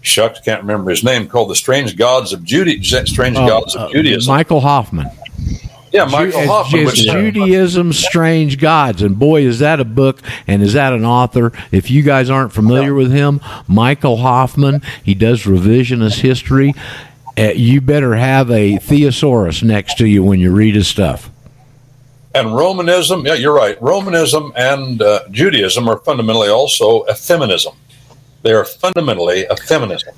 shucks, 0.02 0.40
can't 0.42 0.62
remember 0.62 0.92
his 0.92 1.04
name, 1.04 1.28
called 1.28 1.50
the 1.50 1.56
Strange 1.56 1.98
Gods 1.98 2.34
of 2.34 2.44
Judaism. 2.44 3.08
Strange 3.08 3.38
uh, 3.38 3.48
Gods 3.48 3.76
of 3.76 3.82
uh, 3.82 3.92
Judaism. 3.92 4.32
Michael 4.32 4.60
Hoffman. 4.60 5.08
Yeah, 5.92 6.06
Michael 6.06 6.48
Hoffman. 6.48 6.88
It's 6.88 7.04
Judaism, 7.04 7.92
Strange 7.92 8.58
Gods. 8.60 9.02
And 9.02 9.20
boy, 9.20 9.42
is 9.42 9.60
that 9.60 9.80
a 9.80 9.86
book 9.86 10.22
and 10.48 10.62
is 10.62 10.74
that 10.74 10.94
an 10.94 11.04
author. 11.04 11.52
If 11.72 11.92
you 11.92 12.02
guys 12.02 12.30
aren't 12.30 12.54
familiar 12.54 12.94
with 12.94 13.12
him, 13.12 13.42
Michael 13.68 14.18
Hoffman, 14.18 14.82
he 15.04 15.14
does 15.14 15.44
revisionist 15.44 16.22
history. 16.22 16.74
Uh, 17.38 17.52
you 17.56 17.82
better 17.82 18.16
have 18.16 18.50
a 18.52 18.78
thesaurus 18.78 19.64
next 19.64 19.98
to 19.98 20.08
you 20.08 20.24
when 20.24 20.40
you 20.40 20.54
read 20.54 20.76
his 20.76 20.88
stuff. 20.88 21.30
And 22.34 22.56
Romanism, 22.56 23.26
yeah, 23.26 23.34
you're 23.34 23.54
right. 23.54 23.82
Romanism 23.82 24.54
and 24.56 25.02
uh, 25.02 25.28
Judaism 25.32 25.90
are 25.90 25.98
fundamentally 25.98 26.48
also 26.48 27.02
a 27.02 27.16
feminism. 27.16 27.74
They 28.44 28.54
are 28.54 28.64
fundamentally 28.64 29.46
a 29.46 29.58
feminism, 29.58 30.16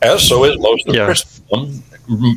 as 0.00 0.26
so 0.26 0.44
is 0.44 0.58
most 0.58 0.88
of 0.88 0.94
yeah. 0.94 1.04
Christendom, 1.04 1.82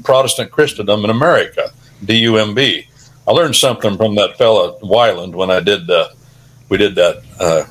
Protestant 0.03 0.51
Christendom 0.51 1.05
in 1.05 1.09
America. 1.09 1.71
D-U-M-B. 2.03 2.87
I 3.27 3.31
learned 3.31 3.55
something 3.55 3.97
from 3.97 4.15
that 4.15 4.37
fellow 4.37 4.77
Weiland 4.79 5.33
when 5.33 5.49
I 5.49 5.59
did 5.59 5.87
the, 5.87 6.11
we 6.69 6.77
did 6.77 6.95
that 6.95 7.23
uh, 7.39 7.65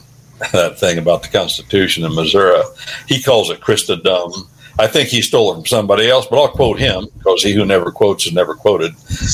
that 0.52 0.78
thing 0.78 0.98
about 0.98 1.22
the 1.22 1.28
Constitution 1.28 2.04
in 2.04 2.14
Missouri. 2.14 2.62
He 3.06 3.22
calls 3.22 3.50
it 3.50 3.60
Christendom. 3.60 4.32
I 4.78 4.88
think 4.88 5.08
he 5.08 5.22
stole 5.22 5.52
it 5.52 5.54
from 5.54 5.66
somebody 5.66 6.10
else, 6.10 6.26
but 6.26 6.40
I'll 6.40 6.48
quote 6.48 6.80
him 6.80 7.06
because 7.18 7.42
he 7.42 7.52
who 7.52 7.64
never 7.64 7.92
quotes 7.92 8.26
is 8.26 8.32
never 8.32 8.54
quoted. 8.54 8.92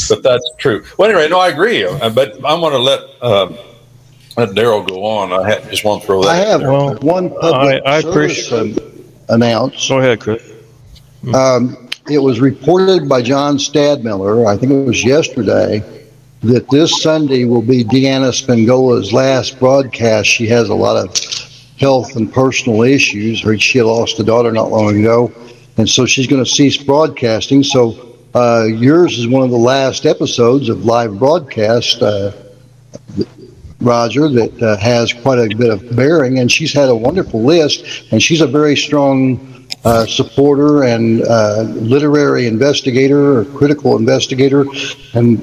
But 0.08 0.22
that's 0.22 0.44
true. 0.58 0.84
Well, 0.98 1.08
anyway, 1.08 1.28
no, 1.28 1.40
I 1.40 1.48
agree. 1.48 1.84
Uh, 1.84 2.10
but 2.10 2.44
I 2.44 2.54
want 2.54 2.74
to 2.74 2.78
let 2.78 3.00
uh, 3.22 3.46
let 4.36 4.50
Daryl 4.50 4.86
go 4.86 5.04
on. 5.04 5.32
I 5.32 5.50
have, 5.50 5.70
just 5.70 5.84
want 5.84 6.02
to 6.02 6.06
throw 6.06 6.22
that. 6.22 6.28
I 6.28 6.36
have 6.36 6.60
well, 6.60 6.94
one 6.96 7.30
public 7.30 7.82
I, 7.86 7.96
I 7.96 7.98
appreciate 8.00 8.78
announced. 9.30 9.88
Go 9.88 9.98
ahead, 9.98 10.20
Chris. 10.20 10.42
Um, 11.34 11.89
it 12.10 12.18
was 12.18 12.40
reported 12.40 13.08
by 13.08 13.22
John 13.22 13.56
Stadtmiller, 13.56 14.46
I 14.46 14.56
think 14.56 14.72
it 14.72 14.84
was 14.84 15.04
yesterday, 15.04 15.82
that 16.42 16.68
this 16.70 17.02
Sunday 17.02 17.44
will 17.44 17.62
be 17.62 17.84
Deanna 17.84 18.32
Spingola's 18.32 19.12
last 19.12 19.58
broadcast. 19.58 20.28
She 20.28 20.46
has 20.48 20.68
a 20.68 20.74
lot 20.74 20.96
of 20.96 21.16
health 21.78 22.16
and 22.16 22.32
personal 22.32 22.82
issues. 22.82 23.44
She 23.62 23.82
lost 23.82 24.18
a 24.18 24.24
daughter 24.24 24.50
not 24.50 24.70
long 24.70 24.98
ago, 24.98 25.32
and 25.76 25.88
so 25.88 26.04
she's 26.04 26.26
going 26.26 26.44
to 26.44 26.50
cease 26.50 26.76
broadcasting. 26.76 27.62
So 27.62 28.16
uh, 28.34 28.64
yours 28.64 29.18
is 29.18 29.28
one 29.28 29.42
of 29.42 29.50
the 29.50 29.56
last 29.56 30.04
episodes 30.04 30.68
of 30.68 30.84
live 30.84 31.18
broadcast, 31.18 32.02
uh, 32.02 32.32
Roger, 33.80 34.28
that 34.28 34.62
uh, 34.62 34.76
has 34.78 35.12
quite 35.12 35.38
a 35.38 35.54
bit 35.56 35.70
of 35.70 35.94
bearing, 35.94 36.38
and 36.38 36.50
she's 36.50 36.72
had 36.72 36.88
a 36.88 36.94
wonderful 36.94 37.42
list, 37.42 38.10
and 38.10 38.22
she's 38.22 38.40
a 38.40 38.46
very 38.46 38.76
strong 38.76 39.59
uh, 39.84 40.04
supporter 40.06 40.84
and 40.84 41.22
uh, 41.22 41.62
literary 41.62 42.46
investigator 42.46 43.38
or 43.38 43.44
critical 43.46 43.96
investigator. 43.96 44.66
And 45.14 45.38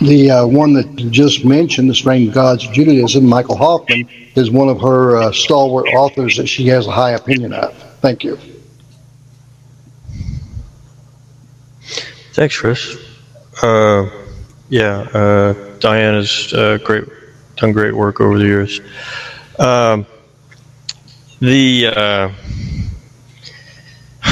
the 0.00 0.30
uh, 0.30 0.46
one 0.46 0.72
that 0.72 0.98
you 0.98 1.08
just 1.08 1.44
mentioned, 1.44 1.88
The 1.88 1.94
Strange 1.94 2.34
Gods 2.34 2.66
of 2.66 2.72
Judaism, 2.72 3.24
Michael 3.24 3.56
Hoffman, 3.56 4.08
is 4.34 4.50
one 4.50 4.68
of 4.68 4.80
her 4.80 5.16
uh, 5.16 5.32
stalwart 5.32 5.86
authors 5.94 6.36
that 6.36 6.48
she 6.48 6.66
has 6.66 6.88
a 6.88 6.90
high 6.90 7.12
opinion 7.12 7.52
of. 7.52 7.76
Thank 8.00 8.24
you. 8.24 8.38
Thanks, 12.32 12.58
Chris. 12.58 12.96
Uh, 13.62 14.10
yeah, 14.68 15.00
uh, 15.12 15.78
Diana's 15.78 16.52
great, 16.82 17.04
done 17.56 17.72
great 17.72 17.94
work 17.94 18.20
over 18.20 18.38
the 18.38 18.46
years. 18.46 18.80
Um, 19.58 20.06
the 21.40 22.32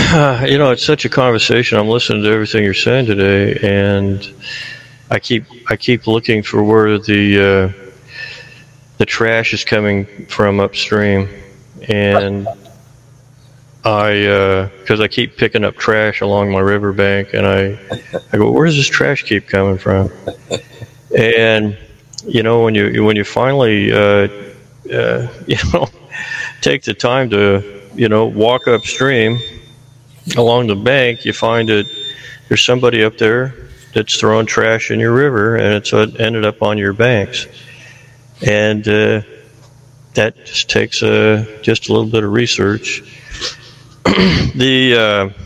you 0.47 0.57
know, 0.57 0.71
it's 0.71 0.87
such 0.87 1.05
a 1.05 1.11
conversation. 1.11 1.77
I'm 1.77 1.89
listening 1.89 2.23
to 2.23 2.31
everything 2.31 2.65
you're 2.65 2.73
saying 2.73 3.05
today, 3.05 3.59
and 3.63 4.27
I 5.11 5.19
keep 5.19 5.45
I 5.69 5.77
keep 5.77 6.07
looking 6.07 6.43
for 6.43 6.63
where 6.63 6.99
the 6.99 7.75
uh, 7.77 7.91
the 8.97 9.05
trash 9.05 9.53
is 9.53 9.65
coming 9.65 10.07
from 10.27 10.61
upstream, 10.61 11.29
and 11.91 12.49
I 13.85 14.71
because 14.81 15.01
uh, 15.01 15.03
I 15.03 15.09
keep 15.09 15.37
picking 15.37 15.63
up 15.63 15.77
trash 15.77 16.23
along 16.23 16.53
my 16.53 16.61
riverbank, 16.61 17.35
and 17.35 17.47
I 17.47 17.79
I 18.33 18.39
go, 18.39 18.51
where 18.51 18.65
does 18.65 18.77
this 18.77 18.89
trash 18.89 19.25
keep 19.25 19.47
coming 19.47 19.77
from? 19.77 20.11
And 21.15 21.77
you 22.27 22.43
know, 22.43 22.63
when 22.65 22.75
you 22.75 23.05
when 23.05 23.17
you 23.17 23.25
finally 23.25 23.93
uh, 23.93 24.29
uh 24.91 25.29
you 25.47 25.59
know 25.75 25.87
take 26.63 26.85
the 26.85 26.95
time 26.95 27.29
to 27.29 27.83
you 27.95 28.09
know 28.09 28.25
walk 28.25 28.67
upstream 28.69 29.39
along 30.37 30.67
the 30.69 30.77
bank, 30.77 31.25
you 31.25 31.33
find 31.33 31.69
that 31.69 31.87
there's 32.49 32.65
somebody 32.65 33.05
up 33.05 33.19
there 33.19 33.55
that's 33.95 34.19
throwing 34.19 34.47
trash 34.47 34.91
in 34.91 35.01
your 35.01 35.13
river, 35.13 35.57
and 35.57 35.75
it's 35.75 35.93
ended 35.93 36.45
up 36.45 36.63
on 36.63 36.79
your 36.79 36.93
banks. 36.93 37.47
And 38.47 38.87
uh, 38.87 39.23
that 40.15 40.37
just 40.45 40.71
takes 40.71 41.03
uh, 41.03 41.61
just 41.63 41.89
a 41.89 41.93
little 41.93 42.11
bit 42.11 42.25
of 42.25 42.33
research. 42.33 43.03
the 44.05 45.33
uh, 45.35 45.43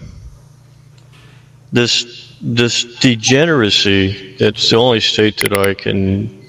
this 1.73 2.37
this 2.41 2.99
degeneracy 2.99 4.37
that's 4.37 4.69
the 4.71 4.77
only 4.77 5.01
state 5.01 5.39
that 5.39 5.57
I 5.57 5.75
can 5.75 6.43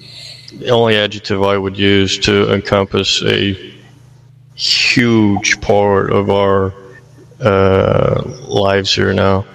the 0.57 0.69
only 0.69 0.95
adjective 0.95 1.41
I 1.43 1.57
would 1.57 1.77
use 1.77 2.17
to 2.19 2.51
encompass 2.53 3.23
a 3.23 3.73
huge 4.55 5.59
part 5.61 6.11
of 6.11 6.29
our 6.29 6.67
uh, 6.67 6.82
lives 7.43 8.93
here 8.93 9.13
now 9.13 9.45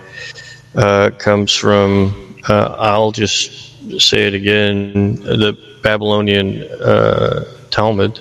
uh, 0.75 1.11
comes 1.19 1.55
from, 1.55 2.37
uh, 2.49 2.75
I'll 2.79 3.13
just 3.13 4.01
say 4.01 4.27
it 4.27 4.35
again, 4.35 5.15
the 5.15 5.57
Babylonian 5.83 6.63
uh, 6.63 7.45
Talmud. 7.71 8.21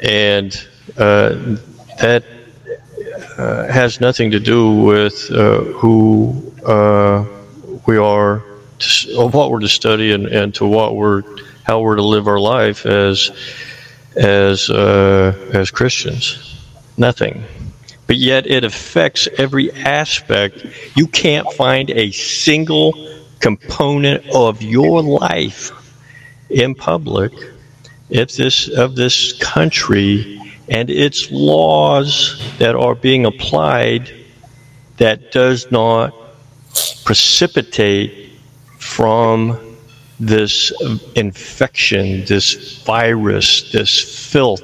And 0.00 0.54
uh, 0.96 1.56
that 2.00 2.24
uh, 3.36 3.66
has 3.66 4.00
nothing 4.00 4.30
to 4.30 4.40
do 4.40 4.82
with 4.82 5.30
uh, 5.30 5.60
who 5.60 6.52
uh, 6.64 7.24
we 7.86 7.96
are, 7.96 8.42
to, 8.78 9.20
of 9.20 9.34
what 9.34 9.50
we're 9.50 9.60
to 9.60 9.68
study, 9.68 10.12
and, 10.12 10.26
and 10.26 10.54
to 10.54 10.66
what 10.66 10.94
we're, 10.94 11.22
how 11.64 11.80
we're 11.80 11.96
to 11.96 12.02
live 12.02 12.28
our 12.28 12.38
life 12.38 12.86
as, 12.86 13.30
as, 14.14 14.70
uh, 14.70 15.50
as 15.52 15.70
Christians. 15.70 16.54
Nothing. 16.96 17.44
But 18.08 18.16
yet 18.16 18.46
it 18.46 18.64
affects 18.64 19.28
every 19.38 19.70
aspect. 19.70 20.66
You 20.96 21.06
can't 21.06 21.52
find 21.52 21.90
a 21.90 22.10
single 22.10 22.94
component 23.38 24.26
of 24.34 24.62
your 24.62 25.02
life 25.02 25.70
in 26.50 26.74
public 26.74 27.32
if 28.10 28.34
this 28.34 28.68
of 28.68 28.96
this 28.96 29.34
country 29.34 30.40
and 30.68 30.90
its 30.90 31.30
laws 31.30 32.42
that 32.58 32.74
are 32.74 32.94
being 32.94 33.26
applied 33.26 34.10
that 34.96 35.30
does 35.30 35.70
not 35.70 36.14
precipitate 37.04 38.32
from 38.78 39.76
this 40.18 40.72
infection, 41.14 42.24
this 42.24 42.82
virus, 42.84 43.70
this 43.70 44.30
filth. 44.30 44.62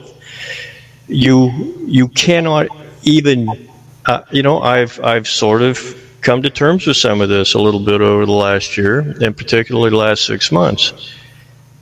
You 1.07 1.85
you 1.87 2.09
cannot 2.09 2.69
even 3.05 3.69
uh, 4.07 4.23
you 4.31 4.43
know 4.43 4.61
I've 4.61 5.01
I've 5.03 5.29
sort 5.29 5.63
of 5.63 5.79
come 6.21 6.43
to 6.43 6.51
terms 6.51 6.87
with 6.87 6.97
some 6.97 7.21
of 7.21 7.29
this 7.29 7.55
a 7.55 7.59
little 7.59 7.81
bit 7.81 8.01
over 8.01 8.27
the 8.27 8.33
last 8.33 8.77
year, 8.77 9.01
and 9.01 9.37
particularly 9.37 9.91
the 9.91 9.97
last 9.97 10.25
six 10.25 10.51
months. 10.51 10.93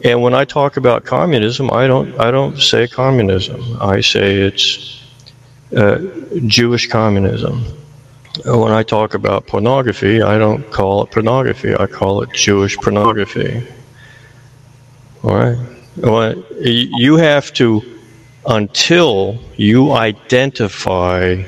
And 0.05 0.21
when 0.21 0.35
I 0.35 0.45
talk 0.45 0.77
about 0.77 1.05
communism, 1.05 1.71
I 1.73 1.87
don't 1.87 2.19
I 2.21 2.31
don't 2.31 2.59
say 2.59 2.89
communism. 2.89 3.79
I 3.81 4.01
say 4.01 4.41
it's 4.41 5.01
uh, 5.77 5.99
Jewish 6.47 6.89
communism. 6.89 7.65
When 8.45 8.73
I 8.73 8.83
talk 8.83 9.15
about 9.15 9.47
pornography, 9.47 10.23
I 10.23 10.39
don't 10.39 10.69
call 10.71 11.05
it 11.05 11.11
pornography. 11.11 11.75
I 11.75 11.87
call 11.87 12.23
it 12.23 12.33
Jewish 12.33 12.77
pornography. 12.79 13.67
All 15.23 15.35
right. 15.37 15.59
Well, 15.99 16.43
you 16.61 17.17
have 17.17 17.53
to 17.55 17.83
until 18.47 19.39
you 19.57 19.93
identify 19.93 21.43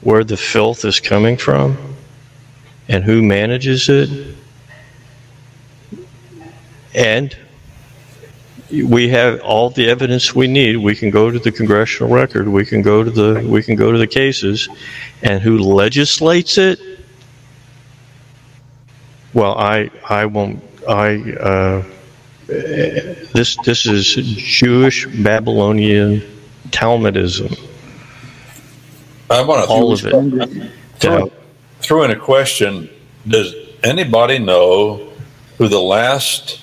where 0.00 0.24
the 0.24 0.36
filth 0.36 0.84
is 0.84 1.00
coming 1.00 1.36
from 1.36 1.76
and 2.88 3.04
who 3.04 3.22
manages 3.22 3.88
it 3.88 4.08
and 6.94 7.36
we 8.70 9.08
have 9.10 9.40
all 9.42 9.70
the 9.70 9.88
evidence 9.88 10.34
we 10.34 10.46
need. 10.46 10.76
We 10.76 10.94
can 10.94 11.10
go 11.10 11.30
to 11.30 11.38
the 11.38 11.52
congressional 11.52 12.12
record. 12.12 12.48
We 12.48 12.64
can 12.64 12.80
go 12.82 13.04
to 13.04 13.10
the 13.10 13.46
we 13.46 13.62
can 13.62 13.76
go 13.76 13.92
to 13.92 13.98
the 13.98 14.06
cases, 14.06 14.68
and 15.22 15.42
who 15.42 15.58
legislates 15.58 16.56
it? 16.56 16.80
Well, 19.34 19.56
I 19.58 19.90
I 20.08 20.26
won't 20.26 20.62
I. 20.88 21.32
Uh, 21.32 21.84
this 23.32 23.56
this 23.64 23.86
is 23.86 24.14
Jewish 24.14 25.06
Babylonian 25.06 26.22
Talmudism. 26.70 27.58
I 29.30 29.42
want 29.42 29.64
to 29.64 29.70
all 29.70 29.92
of 29.92 30.04
it. 30.04 30.70
Throw, 30.98 31.32
throw 31.80 32.02
in 32.04 32.10
a 32.10 32.16
question: 32.16 32.88
Does 33.26 33.54
anybody 33.82 34.38
know 34.38 35.12
who 35.58 35.68
the 35.68 35.80
last 35.80 36.60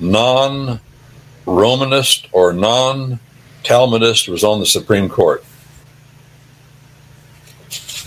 non 0.00 0.80
Romanist 1.46 2.28
or 2.32 2.52
non 2.52 3.20
Talmudist 3.62 4.28
was 4.28 4.44
on 4.44 4.60
the 4.60 4.66
Supreme 4.66 5.08
Court 5.08 5.44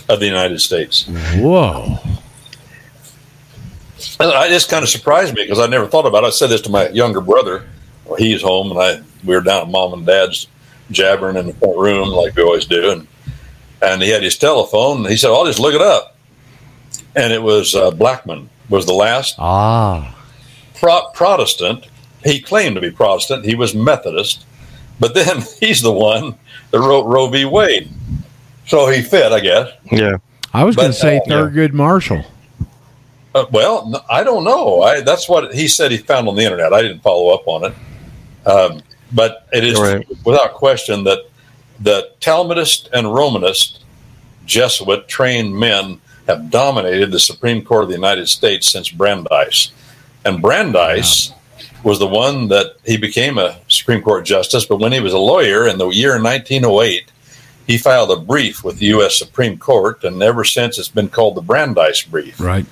of 0.08 0.20
the 0.20 0.26
United 0.26 0.60
States. 0.60 1.06
Whoa. 1.36 1.98
I 4.20 4.48
just 4.48 4.70
kind 4.70 4.82
of 4.82 4.88
surprised 4.88 5.34
me 5.34 5.42
because 5.42 5.58
I 5.58 5.66
never 5.66 5.86
thought 5.86 6.06
about 6.06 6.24
it. 6.24 6.28
I 6.28 6.30
said 6.30 6.48
this 6.48 6.60
to 6.62 6.70
my 6.70 6.88
younger 6.88 7.20
brother. 7.20 7.68
Well, 8.04 8.16
he's 8.16 8.42
home, 8.42 8.70
and 8.70 8.80
I 8.80 9.00
we 9.24 9.34
were 9.34 9.42
down 9.42 9.62
at 9.62 9.68
mom 9.68 9.92
and 9.92 10.06
dad's 10.06 10.46
jabbering 10.90 11.36
in 11.36 11.46
the 11.46 11.52
front 11.54 11.78
room 11.78 12.08
like 12.08 12.34
we 12.36 12.42
always 12.42 12.64
do, 12.66 12.90
and 12.90 13.06
and 13.82 14.02
he 14.02 14.10
had 14.10 14.22
his 14.22 14.38
telephone. 14.38 14.98
And 14.98 15.06
he 15.08 15.16
said, 15.16 15.30
"I'll 15.30 15.46
just 15.46 15.60
look 15.60 15.74
it 15.74 15.82
up," 15.82 16.16
and 17.14 17.32
it 17.32 17.42
was 17.42 17.74
uh, 17.74 17.90
Blackmun 17.90 18.48
was 18.68 18.86
the 18.86 18.94
last 18.94 19.34
ah 19.38 20.16
Pro- 20.74 21.08
Protestant 21.12 21.86
he 22.24 22.40
claimed 22.40 22.74
to 22.76 22.80
be 22.80 22.90
Protestant. 22.90 23.44
He 23.44 23.54
was 23.54 23.74
Methodist, 23.74 24.44
but 24.98 25.14
then 25.14 25.42
he's 25.60 25.82
the 25.82 25.92
one 25.92 26.34
that 26.70 26.80
wrote 26.80 27.04
Roe 27.06 27.28
v. 27.28 27.44
Wade. 27.44 27.90
So 28.66 28.88
he 28.88 29.02
fit, 29.02 29.32
I 29.32 29.40
guess. 29.40 29.72
Yeah. 29.90 30.18
I 30.52 30.64
was 30.64 30.76
going 30.76 30.92
to 30.92 30.96
say 30.96 31.18
uh, 31.18 31.22
Thurgood 31.22 31.72
Marshall. 31.72 32.24
Uh, 33.34 33.46
well, 33.52 34.04
I 34.10 34.24
don't 34.24 34.44
know. 34.44 34.82
I, 34.82 35.00
that's 35.02 35.28
what 35.28 35.54
he 35.54 35.68
said 35.68 35.92
he 35.92 35.98
found 35.98 36.28
on 36.28 36.36
the 36.36 36.42
internet. 36.42 36.72
I 36.72 36.82
didn't 36.82 37.00
follow 37.00 37.32
up 37.32 37.46
on 37.46 37.64
it. 37.64 38.48
Um, 38.48 38.82
but 39.12 39.48
it 39.52 39.64
is 39.64 39.78
right. 39.78 40.06
without 40.24 40.54
question 40.54 41.04
that 41.04 41.18
the 41.78 42.10
Talmudist 42.20 42.88
and 42.92 43.12
Romanist 43.12 43.84
Jesuit 44.46 45.08
trained 45.08 45.56
men 45.56 46.00
have 46.26 46.50
dominated 46.50 47.10
the 47.10 47.20
Supreme 47.20 47.64
Court 47.64 47.84
of 47.84 47.88
the 47.88 47.94
United 47.94 48.28
States 48.28 48.70
since 48.70 48.90
Brandeis. 48.90 49.72
And 50.24 50.42
Brandeis 50.42 51.32
was 51.82 51.98
the 51.98 52.06
one 52.06 52.48
that 52.48 52.76
he 52.84 52.96
became 52.96 53.38
a 53.38 53.58
Supreme 53.68 54.02
Court 54.02 54.24
justice. 54.24 54.66
But 54.66 54.78
when 54.78 54.92
he 54.92 55.00
was 55.00 55.12
a 55.12 55.18
lawyer 55.18 55.66
in 55.66 55.78
the 55.78 55.88
year 55.88 56.20
1908, 56.20 57.10
he 57.66 57.78
filed 57.78 58.10
a 58.10 58.20
brief 58.20 58.64
with 58.64 58.78
the 58.78 58.86
U.S. 58.86 59.16
Supreme 59.16 59.56
Court, 59.56 60.02
and 60.02 60.22
ever 60.22 60.44
since 60.44 60.78
it's 60.78 60.88
been 60.88 61.08
called 61.08 61.36
the 61.36 61.42
Brandeis 61.42 62.02
Brief. 62.02 62.40
Right. 62.40 62.66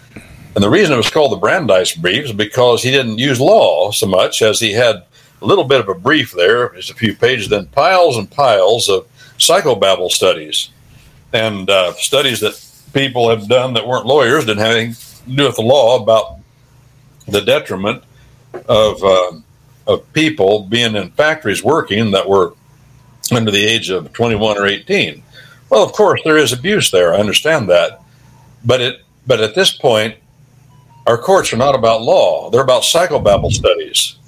And 0.54 0.64
the 0.64 0.70
reason 0.70 0.94
it 0.94 0.96
was 0.96 1.10
called 1.10 1.32
the 1.32 1.36
Brandeis 1.36 1.94
Brief 1.94 2.24
is 2.24 2.32
because 2.32 2.82
he 2.82 2.90
didn't 2.90 3.18
use 3.18 3.40
law 3.40 3.90
so 3.90 4.06
much 4.06 4.42
as 4.42 4.58
he 4.58 4.72
had 4.72 5.04
a 5.40 5.46
little 5.46 5.64
bit 5.64 5.80
of 5.80 5.88
a 5.88 5.94
brief 5.94 6.32
there, 6.32 6.70
just 6.70 6.90
a 6.90 6.94
few 6.94 7.14
pages, 7.14 7.48
then 7.48 7.66
piles 7.66 8.16
and 8.16 8.30
piles 8.30 8.88
of 8.88 9.06
psychobabble 9.38 10.10
studies 10.10 10.70
and 11.32 11.70
uh, 11.70 11.92
studies 11.94 12.40
that 12.40 12.60
people 12.92 13.28
have 13.28 13.48
done 13.48 13.74
that 13.74 13.86
weren't 13.86 14.06
lawyers, 14.06 14.46
didn't 14.46 14.64
have 14.64 14.76
anything 14.76 14.94
to 15.24 15.36
do 15.36 15.46
with 15.46 15.56
the 15.56 15.62
law 15.62 16.02
about 16.02 16.38
the 17.26 17.40
detriment 17.40 18.02
of 18.68 19.02
uh, 19.04 19.32
of 19.86 20.12
people 20.12 20.64
being 20.64 20.96
in 20.96 21.10
factories 21.12 21.64
working 21.64 22.10
that 22.10 22.28
were 22.28 22.54
under 23.32 23.50
the 23.50 23.64
age 23.64 23.90
of 23.90 24.12
21 24.12 24.58
or 24.58 24.66
18. 24.66 25.22
Well, 25.70 25.82
of 25.82 25.92
course, 25.92 26.20
there 26.24 26.36
is 26.36 26.52
abuse 26.52 26.90
there. 26.90 27.14
I 27.14 27.18
understand 27.18 27.68
that, 27.68 28.02
but 28.64 28.80
it 28.80 29.04
but 29.26 29.40
at 29.40 29.54
this 29.54 29.72
point, 29.72 30.16
our 31.08 31.18
courts 31.18 31.52
are 31.52 31.56
not 31.56 31.74
about 31.74 32.02
law; 32.02 32.50
they're 32.50 32.62
about 32.62 32.82
psychobabble 32.82 33.50
studies. 33.50 34.18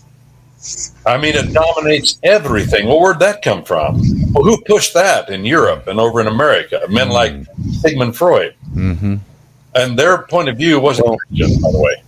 I 1.06 1.16
mean, 1.16 1.34
it 1.34 1.52
dominates 1.52 2.18
everything. 2.22 2.86
Well, 2.86 3.00
where'd 3.00 3.20
that 3.20 3.42
come 3.42 3.64
from? 3.64 4.00
Well, 4.32 4.44
who 4.44 4.60
pushed 4.62 4.92
that 4.94 5.30
in 5.30 5.44
Europe 5.44 5.86
and 5.86 5.98
over 5.98 6.20
in 6.20 6.26
America? 6.26 6.82
Men 6.88 7.08
mm-hmm. 7.08 7.12
like 7.12 7.46
Sigmund 7.80 8.16
Freud. 8.16 8.54
Mm-hmm. 8.74 9.16
And 9.74 9.98
their 9.98 10.22
point 10.24 10.48
of 10.48 10.58
view 10.58 10.78
wasn't 10.80 11.18
Christian, 11.18 11.60
by 11.62 11.70
the 11.70 11.78
way. 11.78 12.02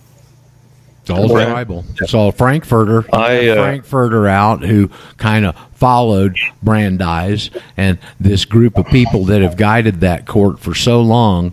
It's 1.01 1.09
all 1.09 1.27
tribal. 1.27 1.83
It's 1.99 2.13
all 2.13 2.31
Frankfurter. 2.31 3.05
I 3.13 3.49
uh, 3.49 3.55
Frankfurter 3.55 4.27
out 4.27 4.63
who 4.63 4.89
kind 5.17 5.45
of 5.45 5.57
followed 5.73 6.37
Brandeis 6.61 7.49
and 7.75 7.97
this 8.21 8.45
group 8.45 8.77
of 8.77 8.85
people 8.87 9.25
that 9.25 9.41
have 9.41 9.57
guided 9.57 9.99
that 9.99 10.25
court 10.25 10.59
for 10.59 10.73
so 10.73 11.01
long. 11.01 11.51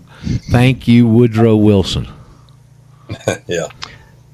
Thank 0.51 0.87
you, 0.87 1.09
Woodrow 1.09 1.57
Wilson. 1.57 2.07
yeah. 3.47 3.69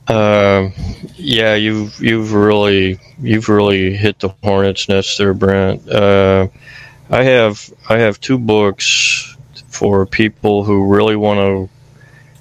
Uh, 0.08 0.70
yeah, 1.16 1.54
you've 1.54 2.00
you've 2.00 2.32
really 2.32 3.00
you've 3.18 3.48
really 3.48 3.94
hit 3.94 4.20
the 4.20 4.28
hornet's 4.42 4.88
nest 4.88 5.18
there, 5.18 5.34
Brent. 5.34 5.88
Uh, 5.88 6.48
I 7.10 7.24
have 7.24 7.72
I 7.88 7.98
have 7.98 8.20
two 8.20 8.38
books 8.38 9.36
for 9.68 10.06
people 10.06 10.64
who 10.64 10.86
really 10.86 11.16
want 11.16 11.70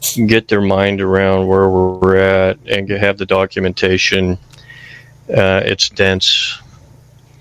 to 0.02 0.28
get 0.28 0.48
their 0.48 0.62
mind 0.62 1.02
around 1.02 1.48
where 1.48 1.68
we're 1.68 2.18
at 2.18 2.60
and 2.68 2.90
have 2.90 3.18
the 3.18 3.26
documentation. 3.26 4.38
Uh, 5.28 5.62
it's 5.66 5.90
dense. 5.90 6.60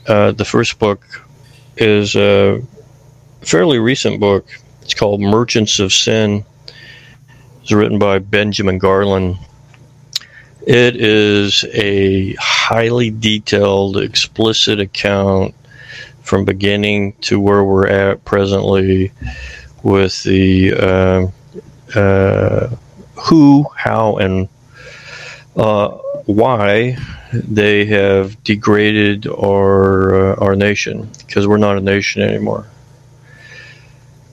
Uh, 0.06 0.32
the 0.32 0.44
first 0.44 0.78
book 0.78 1.04
is 1.76 2.16
a 2.16 2.62
fairly 3.42 3.78
recent 3.78 4.20
book. 4.20 4.46
It's 4.82 4.94
called 4.94 5.20
Merchants 5.20 5.78
of 5.78 5.92
Sin. 5.92 6.44
It's 7.64 7.72
written 7.72 7.98
by 7.98 8.18
Benjamin 8.18 8.76
Garland. 8.76 9.38
It 10.66 10.96
is 10.96 11.64
a 11.72 12.34
highly 12.34 13.08
detailed, 13.08 13.96
explicit 13.96 14.80
account 14.80 15.54
from 16.20 16.44
beginning 16.44 17.14
to 17.22 17.40
where 17.40 17.64
we're 17.64 17.86
at 17.86 18.22
presently 18.26 19.12
with 19.82 20.22
the 20.24 20.74
uh, 20.74 21.98
uh, 21.98 22.76
who, 23.14 23.64
how, 23.74 24.16
and 24.18 24.50
uh, 25.56 25.88
why 26.26 26.98
they 27.32 27.86
have 27.86 28.44
degraded 28.44 29.26
our 29.26 30.34
uh, 30.34 30.34
our 30.34 30.54
nation 30.54 31.08
because 31.26 31.46
we're 31.46 31.56
not 31.56 31.78
a 31.78 31.80
nation 31.80 32.20
anymore. 32.20 32.66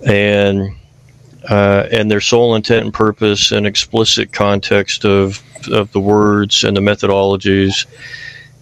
and 0.05 0.75
uh, 1.49 1.87
and 1.91 2.09
their 2.09 2.21
sole 2.21 2.55
intent 2.55 2.85
and 2.85 2.93
purpose 2.93 3.51
and 3.51 3.65
explicit 3.65 4.31
context 4.31 5.05
of 5.05 5.43
of 5.69 5.91
the 5.91 5.99
words 5.99 6.63
and 6.63 6.75
the 6.75 6.81
methodologies, 6.81 7.85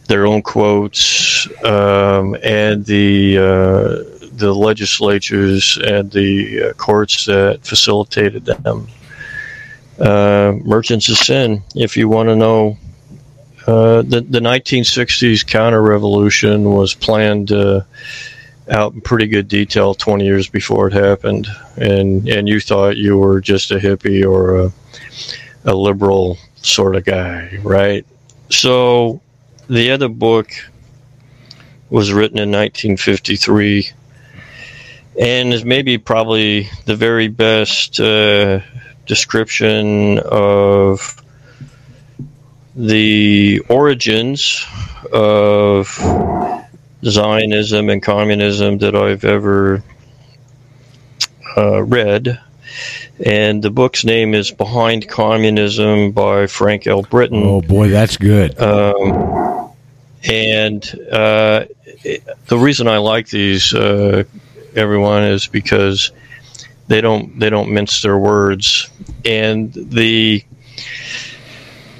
their 0.07 0.25
own 0.25 0.41
quotes, 0.41 1.47
um, 1.63 2.35
and 2.43 2.85
the 2.85 3.37
uh, 3.37 4.19
the 4.33 4.53
legislatures 4.53 5.77
and 5.77 6.11
the 6.11 6.63
uh, 6.63 6.73
courts 6.73 7.25
that 7.25 7.59
facilitated 7.63 8.45
them. 8.45 8.87
Uh, 9.99 10.53
merchants 10.63 11.09
of 11.09 11.17
sin. 11.17 11.61
If 11.75 11.97
you 11.97 12.07
want 12.07 12.29
to 12.29 12.35
know, 12.35 12.77
uh, 13.67 14.01
the 14.01 14.21
the 14.21 14.39
1960s 14.39 15.45
counter 15.45 15.81
revolution 15.81 16.71
was 16.73 16.93
planned 16.95 17.51
uh, 17.51 17.81
out 18.69 18.93
in 18.93 19.01
pretty 19.01 19.27
good 19.27 19.47
detail 19.47 19.93
20 19.93 20.25
years 20.25 20.47
before 20.47 20.87
it 20.87 20.93
happened, 20.93 21.47
and 21.77 22.27
and 22.27 22.47
you 22.47 22.59
thought 22.59 22.97
you 22.97 23.17
were 23.17 23.41
just 23.41 23.71
a 23.71 23.75
hippie 23.77 24.23
or 24.23 24.65
a, 24.65 24.71
a 25.65 25.73
liberal 25.73 26.37
sort 26.61 26.95
of 26.95 27.05
guy, 27.05 27.59
right? 27.63 28.05
So 28.49 29.21
the 29.67 29.91
other 29.91 30.09
book 30.09 30.51
was 31.89 32.13
written 32.13 32.37
in 32.37 32.51
1953 32.51 33.89
and 35.19 35.53
is 35.53 35.65
maybe 35.65 35.97
probably 35.97 36.69
the 36.85 36.95
very 36.95 37.27
best 37.27 37.99
uh, 37.99 38.61
description 39.05 40.19
of 40.19 41.21
the 42.75 43.59
origins 43.67 44.65
of 45.11 45.99
Zionism 47.03 47.89
and 47.89 48.01
communism 48.01 48.79
that 48.79 48.95
I've 48.95 49.23
ever 49.23 49.83
uh, 51.57 51.81
read. 51.83 52.39
And 53.23 53.61
the 53.61 53.69
book's 53.69 54.05
name 54.05 54.33
is 54.33 54.51
Behind 54.51 55.07
Communism 55.07 56.11
by 56.11 56.47
Frank 56.47 56.87
L. 56.87 57.01
Britton. 57.01 57.43
Oh 57.43 57.61
boy, 57.61 57.89
that's 57.89 58.17
good. 58.17 58.59
Um, 58.61 59.71
and 60.23 60.83
uh, 61.11 61.65
it, 61.85 62.23
the 62.47 62.57
reason 62.57 62.87
I 62.87 62.97
like 62.97 63.27
these, 63.29 63.73
uh, 63.73 64.23
everyone, 64.75 65.23
is 65.23 65.47
because 65.47 66.11
they 66.87 67.01
don't 67.01 67.39
they 67.39 67.49
don't 67.49 67.71
mince 67.71 68.01
their 68.01 68.17
words, 68.17 68.89
and 69.25 69.73
the 69.73 70.43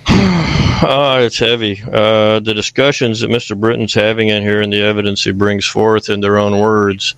Ah, 0.82 1.20
it's 1.20 1.38
heavy. 1.40 1.82
Uh, 1.82 2.40
the 2.40 2.54
discussions 2.54 3.20
that 3.20 3.30
Mr. 3.30 3.60
Britton's 3.60 3.94
having 3.94 4.30
in 4.30 4.44
here 4.44 4.62
and 4.62 4.72
the 4.72 4.82
evidence 4.82 5.24
he 5.24 5.32
brings 5.32 5.66
forth 5.66 6.10
in 6.10 6.22
their 6.22 6.38
own 6.38 6.58
words. 6.60 7.16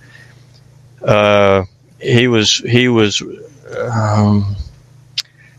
Uh, 1.04 1.66
he 2.00 2.28
was 2.28 2.58
he 2.58 2.88
was 2.88 3.22
um, 3.78 4.56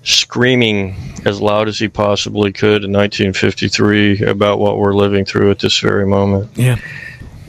screaming 0.03 0.97
as 1.25 1.41
loud 1.41 1.69
as 1.69 1.79
he 1.79 1.89
possibly 1.89 2.53
could 2.53 2.85
in 2.85 2.93
1953 2.93 4.25
about 4.25 4.59
what 4.59 4.79
we're 4.79 4.95
living 4.95 5.25
through 5.25 5.51
at 5.51 5.59
this 5.61 5.79
very 5.79 6.07
moment. 6.07 6.51
Yeah, 6.57 6.77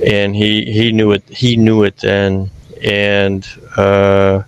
and 0.06 0.36
he 0.36 0.66
he 0.72 0.92
knew 0.92 1.12
it. 1.12 1.24
He 1.30 1.56
knew 1.58 1.84
it 1.84 1.98
then, 1.98 2.52
and 2.84 3.48
uh, 3.76 4.44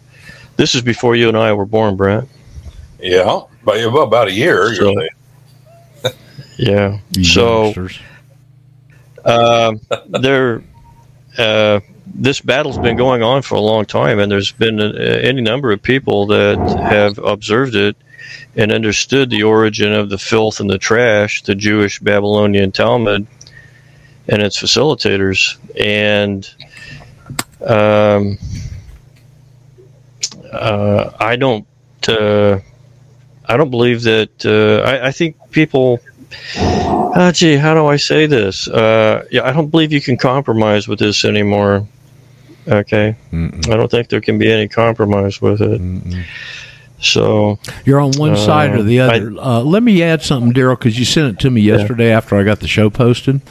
this 0.57 0.75
is 0.75 0.81
before 0.81 1.15
you 1.15 1.27
and 1.29 1.37
I 1.37 1.53
were 1.53 1.65
born, 1.65 1.95
Brent. 1.95 2.29
Yeah, 2.99 3.41
by 3.63 3.77
about 3.77 4.27
a 4.27 4.31
year. 4.31 4.73
So- 4.75 4.83
you're 4.83 4.93
saying. 4.99 5.09
Yeah. 6.57 6.99
you 7.11 7.23
so 7.23 7.73
um, 9.25 9.81
there, 10.07 10.63
uh, 11.37 11.79
this 12.05 12.41
battle's 12.41 12.77
been 12.77 12.95
going 12.95 13.23
on 13.23 13.41
for 13.41 13.55
a 13.55 13.59
long 13.59 13.85
time, 13.85 14.19
and 14.19 14.31
there's 14.31 14.51
been 14.51 14.79
uh, 14.79 14.93
any 14.93 15.41
number 15.41 15.71
of 15.71 15.81
people 15.81 16.27
that 16.27 16.57
have 16.89 17.17
observed 17.17 17.75
it 17.75 17.97
and 18.55 18.71
understood 18.71 19.29
the 19.29 19.43
origin 19.43 19.93
of 19.93 20.09
the 20.09 20.17
filth 20.17 20.59
and 20.59 20.69
the 20.69 20.77
trash, 20.77 21.43
the 21.43 21.55
Jewish 21.55 21.99
Babylonian 21.99 22.71
Talmud, 22.71 23.27
and 24.27 24.41
its 24.41 24.61
facilitators. 24.61 25.57
And 25.79 26.49
um, 27.61 28.37
uh, 30.51 31.11
I 31.19 31.35
don't, 31.35 31.67
uh, 32.07 32.59
I 33.47 33.57
don't 33.57 33.71
believe 33.71 34.03
that. 34.03 34.45
Uh, 34.45 34.87
I, 34.87 35.07
I 35.07 35.11
think 35.11 35.51
people. 35.51 35.99
Uh, 36.57 37.31
gee, 37.31 37.55
how 37.55 37.73
do 37.73 37.85
I 37.87 37.95
say 37.97 38.25
this? 38.25 38.67
Uh, 38.67 39.25
yeah, 39.31 39.45
I 39.47 39.51
don't 39.51 39.69
believe 39.69 39.91
you 39.93 40.01
can 40.01 40.17
compromise 40.17 40.87
with 40.87 40.99
this 40.99 41.23
anymore. 41.25 41.87
Okay, 42.67 43.15
Mm-mm. 43.31 43.71
I 43.71 43.77
don't 43.77 43.89
think 43.91 44.09
there 44.09 44.21
can 44.21 44.37
be 44.37 44.51
any 44.51 44.67
compromise 44.67 45.39
with 45.41 45.61
it. 45.61 45.79
Mm-mm. 45.81 46.23
So 46.99 47.59
You're 47.85 47.99
on 47.99 48.11
one 48.13 48.31
Uh, 48.31 48.35
side 48.37 48.71
or 48.71 48.81
the 48.81 49.01
I- 49.01 49.07
other. 49.17 49.33
uh, 49.37 49.59
let 49.61 49.83
me 49.83 50.01
add 50.01 50.23
something, 50.23 50.53
Daryl, 50.53 50.77
because 50.79 50.97
you 50.97 51.05
sent 51.05 51.33
it 51.35 51.39
to 51.41 51.51
me 51.51 51.61
yesterday 51.61 52.11
after 52.11 52.35
I 52.35 52.43
got 52.43 52.61
the 52.61 52.67
show 52.67 52.89
posted, 52.89 53.41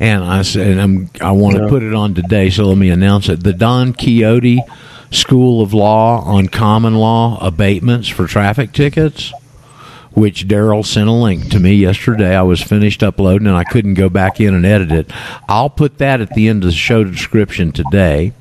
and 0.00 0.24
I 0.24 0.42
said 0.42 0.78
I'm, 0.78 1.10
I 1.20 1.30
want 1.30 1.56
to 1.56 1.62
Yeah. 1.62 1.68
put 1.68 1.82
it 1.84 1.94
on 1.94 2.14
today. 2.14 2.50
So 2.50 2.64
let 2.64 2.78
me 2.78 2.90
announce 2.90 3.28
it: 3.28 3.44
the 3.44 3.52
Don 3.52 3.92
Quixote 3.92 4.60
School 5.12 5.62
of 5.62 5.72
Law 5.72 6.22
on 6.24 6.48
Common 6.48 6.96
Law 6.96 7.38
Abatements 7.40 8.08
for 8.08 8.26
Traffic 8.26 8.72
Tickets. 8.72 9.32
Which 10.16 10.48
Daryl 10.48 10.84
sent 10.84 11.10
a 11.10 11.12
link 11.12 11.50
to 11.50 11.60
me 11.60 11.74
yesterday. 11.74 12.34
I 12.34 12.40
was 12.40 12.62
finished 12.62 13.02
uploading 13.02 13.46
and 13.46 13.56
I 13.56 13.64
couldn't 13.64 13.94
go 13.94 14.08
back 14.08 14.40
in 14.40 14.54
and 14.54 14.64
edit 14.64 14.90
it. 14.90 15.10
I'll 15.46 15.68
put 15.68 15.98
that 15.98 16.22
at 16.22 16.30
the 16.30 16.48
end 16.48 16.64
of 16.64 16.70
the 16.70 16.74
show 16.74 17.04
description 17.04 17.70
today. 17.70 18.32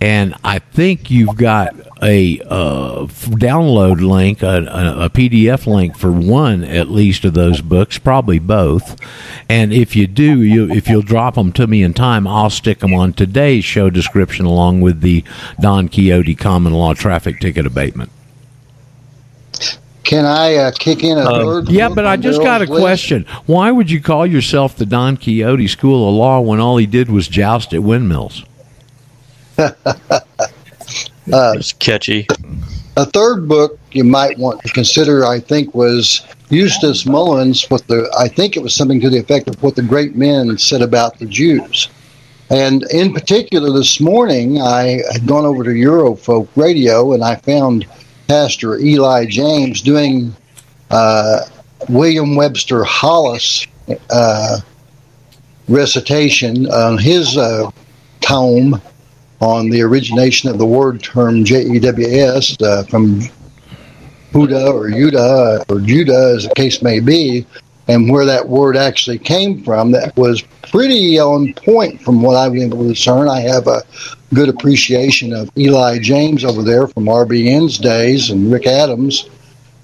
And 0.00 0.34
I 0.42 0.58
think 0.58 1.08
you've 1.08 1.36
got 1.36 1.74
a 2.02 2.40
uh, 2.40 3.06
download 3.06 4.00
link, 4.00 4.42
a, 4.42 4.56
a, 5.04 5.10
PDF 5.10 5.66
link 5.66 5.96
for 5.96 6.10
one 6.10 6.64
at 6.64 6.90
least 6.90 7.24
of 7.24 7.34
those 7.34 7.60
books, 7.60 7.98
probably 7.98 8.38
both. 8.38 8.98
And 9.48 9.72
if 9.72 9.94
you 9.94 10.06
do, 10.06 10.42
you, 10.42 10.70
if 10.70 10.88
you'll 10.88 11.02
drop 11.02 11.34
them 11.34 11.52
to 11.52 11.66
me 11.66 11.82
in 11.82 11.94
time, 11.94 12.26
I'll 12.26 12.50
stick 12.50 12.78
them 12.78 12.94
on 12.94 13.12
today's 13.12 13.64
show 13.64 13.90
description 13.90 14.46
along 14.46 14.80
with 14.80 15.00
the 15.00 15.24
Don 15.60 15.88
Quixote 15.88 16.34
Common 16.34 16.72
Law 16.72 16.94
Traffic 16.94 17.38
Ticket 17.40 17.66
Abatement. 17.66 18.10
Can 20.10 20.24
I 20.24 20.56
uh, 20.56 20.72
kick 20.72 21.04
in 21.04 21.18
a 21.18 21.20
Um, 21.20 21.44
third? 21.44 21.68
Yeah, 21.68 21.88
but 21.88 22.04
I 22.04 22.16
just 22.16 22.42
got 22.42 22.62
a 22.62 22.64
list? 22.64 22.80
question. 22.82 23.24
Why 23.46 23.70
would 23.70 23.88
you 23.92 24.00
call 24.00 24.26
yourself 24.26 24.74
the 24.74 24.84
Don 24.84 25.16
Quixote 25.16 25.68
School 25.68 26.08
of 26.08 26.16
Law 26.16 26.40
when 26.40 26.58
all 26.58 26.78
he 26.78 26.86
did 26.86 27.08
was 27.08 27.28
joust 27.28 27.72
at 27.72 27.84
windmills? 27.84 28.44
it's 31.28 31.72
catchy. 31.74 32.26
A 32.96 33.06
third 33.06 33.46
book 33.48 33.78
you 33.92 34.02
might 34.02 34.36
want 34.36 34.60
to 34.62 34.72
consider, 34.72 35.24
I 35.24 35.38
think, 35.38 35.76
was 35.76 36.22
Eustace 36.48 37.06
Mullins 37.06 37.70
with 37.70 37.86
the. 37.86 38.12
I 38.18 38.26
think 38.26 38.56
it 38.56 38.64
was 38.64 38.74
something 38.74 39.00
to 39.02 39.10
the 39.10 39.18
effect 39.18 39.46
of 39.46 39.62
what 39.62 39.76
the 39.76 39.82
great 39.82 40.16
men 40.16 40.58
said 40.58 40.82
about 40.82 41.20
the 41.20 41.26
Jews. 41.26 41.88
And 42.50 42.82
in 42.90 43.12
particular, 43.14 43.70
this 43.72 44.00
morning 44.00 44.60
I 44.60 45.02
had 45.12 45.24
gone 45.28 45.44
over 45.44 45.62
to 45.62 45.70
Eurofolk 45.70 46.48
Radio 46.56 47.12
and 47.12 47.22
I 47.22 47.36
found 47.36 47.86
Pastor 48.30 48.78
Eli 48.78 49.26
James 49.26 49.82
doing 49.82 50.32
uh, 50.92 51.40
William 51.88 52.36
Webster 52.36 52.84
Hollis 52.84 53.66
uh, 54.08 54.60
recitation 55.66 56.70
on 56.70 56.96
his 56.96 57.36
uh, 57.36 57.68
tome 58.20 58.80
on 59.40 59.68
the 59.68 59.82
origination 59.82 60.48
of 60.48 60.58
the 60.58 60.64
word 60.64 61.02
term 61.02 61.44
J-E-W-S 61.44 62.56
uh, 62.62 62.84
from 62.84 63.18
Huda 64.30 64.74
or 64.74 64.88
Yuda 64.88 65.68
or 65.68 65.80
Judah, 65.80 66.34
as 66.36 66.46
the 66.46 66.54
case 66.54 66.82
may 66.82 67.00
be, 67.00 67.44
and 67.90 68.08
where 68.08 68.24
that 68.24 68.48
word 68.48 68.76
actually 68.76 69.18
came 69.18 69.64
from. 69.64 69.90
That 69.90 70.16
was 70.16 70.42
pretty 70.70 71.18
on 71.18 71.52
point 71.54 72.00
from 72.00 72.22
what 72.22 72.36
I've 72.36 72.52
been 72.52 72.68
able 72.72 72.84
to 72.84 72.90
discern. 72.90 73.26
I 73.28 73.40
have 73.40 73.66
a 73.66 73.82
good 74.32 74.48
appreciation 74.48 75.32
of 75.32 75.50
Eli 75.58 75.98
James 75.98 76.44
over 76.44 76.62
there 76.62 76.86
from 76.86 77.06
RBN's 77.06 77.78
days 77.78 78.30
and 78.30 78.52
Rick 78.52 78.68
Adams, 78.68 79.28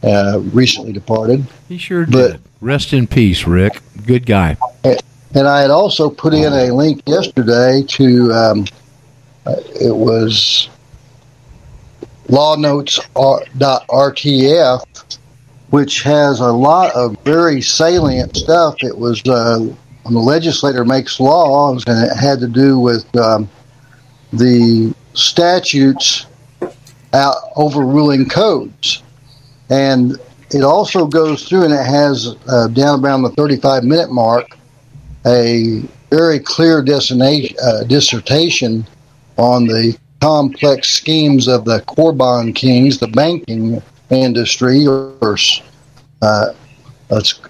uh, 0.05 0.41
recently 0.53 0.93
departed. 0.93 1.45
He 1.69 1.79
sure 1.79 2.07
But- 2.07 2.33
did. 2.33 2.41
Rest 2.61 2.93
in 2.93 3.07
peace, 3.09 3.45
Rick. 3.47 3.83
Good 4.07 4.25
guy. 4.25 4.57
And 5.35 5.47
I 5.47 5.61
had 5.61 5.71
also 5.71 6.09
put 6.09 6.33
in 6.33 6.51
a 6.53 6.73
link 6.73 7.03
yesterday 7.07 7.85
to 7.89 8.33
um, 8.33 8.65
uh, 9.45 9.57
it 9.79 9.95
was 9.95 10.69
lawnotes.rtf, 12.29 14.83
which 15.71 16.03
has 16.03 16.41
a 16.41 16.53
lot 16.53 16.95
of 16.95 17.17
very 17.25 17.61
salient 17.61 18.37
stuff. 18.37 18.77
It 18.83 18.97
was 18.97 19.23
uh, 19.27 19.59
when 20.03 20.15
the 20.15 20.21
legislator 20.21 20.85
makes 20.85 21.19
laws, 21.19 21.85
and 21.87 22.11
it 22.11 22.17
had 22.17 22.41
to 22.41 22.49
do 22.49 22.79
with 22.79 23.05
um, 23.17 23.49
the 24.33 24.95
statutes 25.15 26.27
out 27.13 27.37
overruling 27.57 28.29
codes. 28.29 29.03
And 29.69 30.17
it 30.51 30.63
also 30.63 31.07
goes 31.07 31.49
through, 31.49 31.65
and 31.65 31.75
it 31.75 31.85
has 31.85 32.37
uh, 32.49 32.69
down 32.69 33.05
around 33.05 33.23
the 33.23 33.31
35 33.31 33.83
minute 33.83 34.13
mark 34.13 34.57
a 35.27 35.83
very 36.11 36.39
clear 36.39 36.79
uh, 36.79 37.83
dissertation 37.85 38.87
on 39.37 39.67
the 39.67 39.99
complex 40.21 40.91
schemes 40.91 41.49
of 41.49 41.65
the 41.65 41.81
Corbon 41.81 42.53
kings, 42.53 42.99
the 42.99 43.09
banking 43.09 43.83
industry, 44.11 44.87
or 44.87 45.37
uh, 46.23 46.53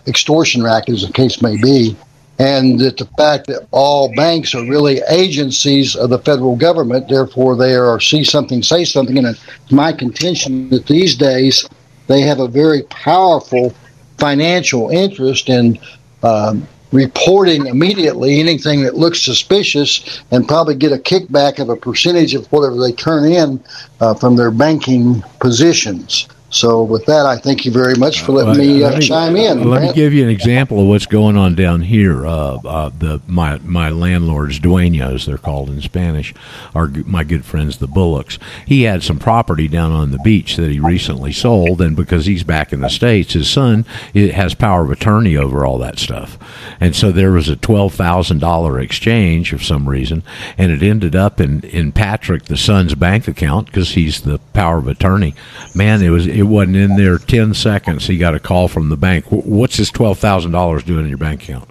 extortion 0.06 0.62
racket, 0.62 0.94
as 0.94 1.06
the 1.06 1.12
case 1.12 1.42
may 1.42 1.56
be, 1.60 1.96
and 2.38 2.78
that 2.80 2.98
the 2.98 3.06
fact 3.16 3.46
that 3.46 3.66
all 3.70 4.14
banks 4.14 4.54
are 4.54 4.64
really 4.68 5.00
agencies 5.08 5.96
of 5.96 6.10
the 6.10 6.18
federal 6.18 6.56
government, 6.56 7.08
therefore 7.08 7.56
they 7.56 7.74
are 7.74 8.00
see 8.00 8.24
something, 8.24 8.62
say 8.62 8.84
something. 8.84 9.16
And 9.16 9.26
it's 9.26 9.72
my 9.72 9.92
contention 9.92 10.68
that 10.70 10.86
these 10.86 11.16
days 11.16 11.66
they 12.06 12.20
have 12.20 12.40
a 12.40 12.48
very 12.48 12.82
powerful 12.84 13.74
financial 14.18 14.90
interest 14.90 15.48
in 15.48 15.78
um, 16.22 16.66
reporting 16.92 17.66
immediately 17.66 18.40
anything 18.40 18.82
that 18.82 18.94
looks 18.94 19.20
suspicious 19.22 20.22
and 20.30 20.46
probably 20.46 20.74
get 20.74 20.92
a 20.92 20.96
kickback 20.96 21.58
of 21.58 21.68
a 21.68 21.76
percentage 21.76 22.34
of 22.34 22.46
whatever 22.52 22.76
they 22.80 22.92
turn 22.92 23.30
in 23.30 23.62
uh, 24.00 24.14
from 24.14 24.36
their 24.36 24.50
banking 24.50 25.22
positions. 25.40 26.28
So, 26.48 26.84
with 26.84 27.04
that, 27.06 27.26
I 27.26 27.36
thank 27.38 27.64
you 27.64 27.72
very 27.72 27.96
much 27.96 28.22
for 28.22 28.30
letting 28.30 28.56
me, 28.56 28.82
uh, 28.82 28.90
let 28.90 28.98
me 29.00 29.06
chime 29.06 29.36
in. 29.36 29.68
Let 29.68 29.78
Brent. 29.78 29.82
me 29.88 29.92
give 29.94 30.14
you 30.14 30.22
an 30.22 30.30
example 30.30 30.80
of 30.80 30.86
what's 30.86 31.04
going 31.04 31.36
on 31.36 31.56
down 31.56 31.82
here. 31.82 32.24
Uh, 32.24 32.58
uh, 32.64 32.90
the 32.96 33.20
my 33.26 33.58
my 33.58 33.90
landlords, 33.90 34.60
dueños, 34.60 35.26
they're 35.26 35.38
called 35.38 35.68
in 35.68 35.80
Spanish, 35.80 36.32
are 36.72 36.86
my 37.04 37.24
good 37.24 37.44
friends, 37.44 37.78
the 37.78 37.88
Bullocks. 37.88 38.38
He 38.64 38.82
had 38.82 39.02
some 39.02 39.18
property 39.18 39.66
down 39.66 39.90
on 39.90 40.12
the 40.12 40.20
beach 40.20 40.54
that 40.56 40.70
he 40.70 40.78
recently 40.78 41.32
sold, 41.32 41.80
and 41.80 41.96
because 41.96 42.26
he's 42.26 42.44
back 42.44 42.72
in 42.72 42.80
the 42.80 42.88
states, 42.90 43.32
his 43.32 43.50
son 43.50 43.84
it 44.14 44.32
has 44.34 44.54
power 44.54 44.84
of 44.84 44.90
attorney 44.92 45.36
over 45.36 45.66
all 45.66 45.78
that 45.78 45.98
stuff, 45.98 46.38
and 46.80 46.94
so 46.94 47.10
there 47.10 47.32
was 47.32 47.48
a 47.48 47.56
twelve 47.56 47.92
thousand 47.94 48.38
dollar 48.38 48.78
exchange 48.78 49.50
for 49.50 49.58
some 49.58 49.88
reason, 49.88 50.22
and 50.56 50.70
it 50.70 50.82
ended 50.82 51.16
up 51.16 51.40
in 51.40 51.62
in 51.62 51.90
Patrick, 51.90 52.44
the 52.44 52.56
son's 52.56 52.94
bank 52.94 53.26
account, 53.26 53.66
because 53.66 53.90
he's 53.90 54.20
the 54.20 54.38
power 54.54 54.78
of 54.78 54.86
attorney. 54.86 55.34
Man, 55.74 56.00
it 56.02 56.10
was 56.10 56.35
it 56.36 56.42
wasn't 56.42 56.76
in 56.76 56.96
there 56.96 57.18
10 57.18 57.54
seconds. 57.54 58.06
He 58.06 58.18
got 58.18 58.34
a 58.34 58.38
call 58.38 58.68
from 58.68 58.90
the 58.90 58.96
bank. 58.96 59.24
What's 59.30 59.78
this 59.78 59.90
$12,000 59.90 60.84
doing 60.84 61.04
in 61.04 61.08
your 61.08 61.18
bank 61.18 61.42
account? 61.42 61.70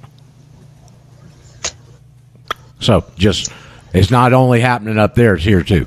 So 2.80 3.06
just, 3.16 3.52
it's 3.94 4.10
not 4.10 4.34
only 4.34 4.60
happening 4.60 4.98
up 4.98 5.14
there, 5.14 5.36
it's 5.36 5.44
here 5.44 5.62
too. 5.62 5.86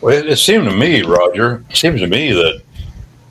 Well, 0.00 0.16
it, 0.16 0.26
it 0.26 0.36
seemed 0.38 0.64
to 0.64 0.74
me, 0.74 1.02
Roger, 1.02 1.64
it 1.68 1.76
seems 1.76 2.00
to 2.00 2.06
me 2.06 2.32
that 2.32 2.62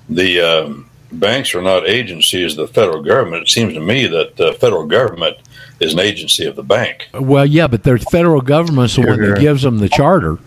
the 0.10 0.42
um, 0.42 0.90
banks 1.12 1.56
are 1.56 1.62
not 1.62 1.88
agencies 1.88 2.58
of 2.58 2.68
the 2.68 2.74
federal 2.74 3.02
government. 3.02 3.44
It 3.44 3.50
seems 3.50 3.74
to 3.74 3.80
me 3.80 4.06
that 4.08 4.36
the 4.36 4.54
federal 4.54 4.86
government 4.86 5.38
is 5.80 5.94
an 5.94 6.00
agency 6.00 6.46
of 6.46 6.56
the 6.56 6.64
bank. 6.64 7.10
Well, 7.14 7.46
yeah, 7.46 7.68
but 7.68 7.84
the 7.84 7.98
federal 7.98 8.42
government's 8.42 8.96
the 8.96 9.02
one 9.02 9.22
that 9.22 9.40
gives 9.40 9.64
them 9.64 9.80
the 9.80 9.90
charter. 9.90 10.38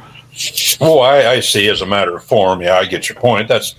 Oh, 0.81 1.01
I, 1.01 1.32
I, 1.32 1.40
see. 1.40 1.69
As 1.69 1.82
a 1.82 1.86
matter 1.86 2.16
of 2.16 2.24
form, 2.24 2.62
yeah, 2.62 2.77
I 2.77 2.86
get 2.86 3.09
your 3.09 3.19
point. 3.19 3.48
That's 3.48 3.74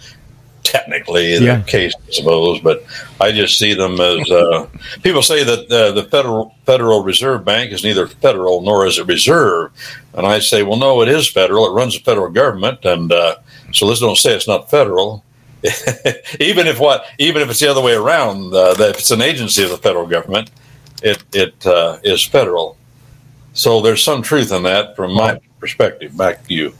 technically 0.63 1.37
the 1.37 1.45
yeah. 1.45 1.61
case, 1.63 1.93
I 2.07 2.11
suppose, 2.11 2.59
but 2.59 2.83
I 3.19 3.31
just 3.31 3.57
see 3.57 3.73
them 3.73 3.99
as 3.99 4.29
uh, 4.29 4.67
people 5.01 5.21
say 5.21 5.43
that 5.43 5.71
uh, 5.71 5.91
the 5.91 6.03
federal 6.03 6.55
Federal 6.65 7.03
Reserve 7.03 7.43
Bank 7.43 7.71
is 7.71 7.83
neither 7.83 8.07
federal 8.07 8.61
nor 8.61 8.85
is 8.85 8.97
it 8.97 9.07
reserve, 9.07 9.71
and 10.13 10.25
I 10.25 10.39
say, 10.39 10.63
well, 10.63 10.77
no, 10.77 11.01
it 11.01 11.09
is 11.09 11.27
federal. 11.27 11.65
It 11.65 11.73
runs 11.73 11.97
the 11.97 12.03
federal 12.03 12.29
government, 12.29 12.85
and 12.85 13.11
uh, 13.11 13.35
so 13.73 13.85
let's 13.85 13.99
don't 13.99 14.17
say 14.17 14.33
it's 14.33 14.47
not 14.47 14.69
federal. 14.69 15.23
even 16.39 16.65
if 16.67 16.79
what, 16.79 17.05
even 17.19 17.41
if 17.41 17.49
it's 17.49 17.59
the 17.59 17.69
other 17.69 17.81
way 17.81 17.93
around, 17.93 18.53
uh, 18.53 18.73
that 18.75 18.91
if 18.91 18.99
it's 18.99 19.11
an 19.11 19.21
agency 19.21 19.63
of 19.63 19.69
the 19.69 19.77
federal 19.77 20.07
government, 20.07 20.49
it 21.03 21.23
it 21.33 21.65
uh, 21.65 21.97
is 22.03 22.23
federal. 22.23 22.77
So 23.53 23.81
there's 23.81 24.03
some 24.03 24.21
truth 24.21 24.51
in 24.51 24.63
that 24.63 24.95
from 24.95 25.13
my 25.13 25.39
perspective. 25.61 26.17
Back 26.17 26.45
to 26.47 26.53
you, 26.53 26.73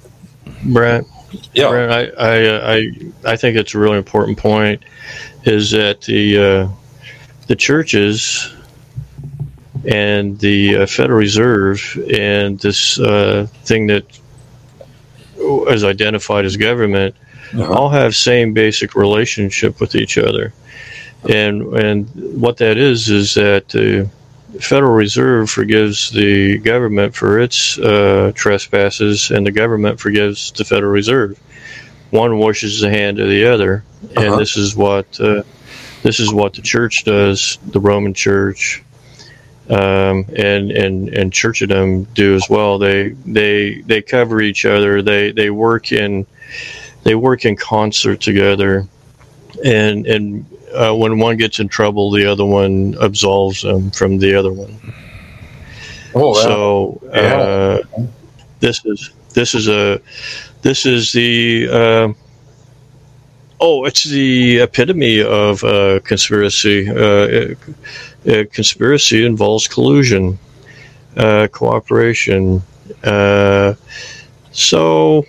Brent. 0.66 1.08
Yeah, 1.54 1.70
Brent, 1.70 1.92
I, 1.94 2.02
I, 2.18 2.46
uh, 2.46 2.76
I, 3.26 3.32
I 3.32 3.36
think 3.38 3.56
it's 3.56 3.74
a 3.74 3.80
really 3.80 3.98
important 3.98 4.38
point. 4.38 4.84
Is 5.46 5.72
that 5.72 6.02
the 6.02 6.38
uh, 6.38 6.70
the 7.48 7.56
churches 7.56 8.54
and 9.86 10.38
the 10.40 10.78
uh, 10.78 10.86
Federal 10.86 11.18
Reserve 11.18 11.80
and 12.14 12.60
this 12.60 13.00
uh, 13.00 13.48
thing 13.64 13.88
that 13.88 14.06
is 15.38 15.84
identified 15.84 16.46
as 16.46 16.58
government 16.58 17.16
uh-huh. 17.54 17.74
all 17.74 17.90
have 17.90 18.16
same 18.16 18.54
basic 18.54 18.96
relationship 18.96 19.80
with 19.80 19.96
each 19.96 20.18
other, 20.18 20.54
and 21.30 21.62
and 21.74 22.10
what 22.40 22.58
that 22.58 22.78
is 22.78 23.10
is 23.10 23.34
that 23.36 23.74
uh, 23.76 24.10
Federal 24.60 24.94
Reserve 24.94 25.50
forgives 25.50 26.12
the 26.12 26.58
government 26.60 27.16
for 27.16 27.40
its 27.40 27.78
uh, 27.78 28.32
trespasses, 28.36 29.32
and 29.32 29.46
the 29.46 29.52
government 29.52 30.00
forgives 30.00 30.52
the 30.52 30.66
Federal 30.66 30.92
Reserve. 30.92 31.40
One 32.10 32.38
washes 32.38 32.82
the 32.82 32.90
hand 32.90 33.20
of 33.20 33.30
the 33.30 33.46
other, 33.46 33.84
and 34.02 34.18
uh-huh. 34.18 34.38
this 34.38 34.58
is 34.58 34.76
what 34.76 35.20
uh, 35.20 35.44
this 36.04 36.20
is 36.20 36.34
what 36.34 36.54
the 36.54 36.62
church 36.62 37.06
does. 37.06 37.58
The 37.64 37.80
Roman 37.80 38.14
Church 38.14 38.84
um, 39.72 40.26
and 40.36 40.72
and 40.72 41.10
and 41.10 41.32
churchdom 41.32 42.06
do 42.14 42.36
as 42.36 42.50
well. 42.50 42.78
They 42.78 43.10
they 43.10 43.82
they 43.82 44.02
cover 44.02 44.42
each 44.42 44.66
other. 44.66 45.02
They 45.02 45.32
they 45.32 45.50
work 45.50 45.92
in 45.92 46.26
they 47.04 47.16
work 47.16 47.46
in 47.46 47.56
concert 47.56 48.20
together, 48.20 48.88
and 49.64 50.06
and 50.06 50.46
uh, 50.74 50.94
when 50.94 51.20
one 51.20 51.38
gets 51.38 51.60
in 51.60 51.68
trouble, 51.68 52.12
the 52.12 52.26
other 52.26 52.46
one 52.46 52.96
absolves 53.02 53.62
them 53.62 53.92
from 53.92 54.18
the 54.18 54.36
other 54.36 54.52
one. 54.52 54.80
Oh, 56.14 56.30
wow. 56.30 56.34
so 56.34 57.02
uh, 57.14 57.80
yeah. 57.98 58.06
this 58.60 58.84
is 58.86 59.12
this 59.34 59.56
is 59.56 59.70
a 59.70 60.02
this 60.62 60.86
is 60.86 61.14
the 61.14 61.68
uh, 61.72 62.14
oh, 63.60 63.86
it's 63.86 64.04
the 64.04 64.60
epitome 64.60 65.22
of 65.22 65.64
uh, 65.64 66.00
conspiracy. 66.02 66.90
Uh, 66.90 67.56
uh, 68.28 68.44
conspiracy 68.52 69.26
involves 69.26 69.68
collusion, 69.68 70.38
cooperation. 71.52 72.62
so 74.52 75.26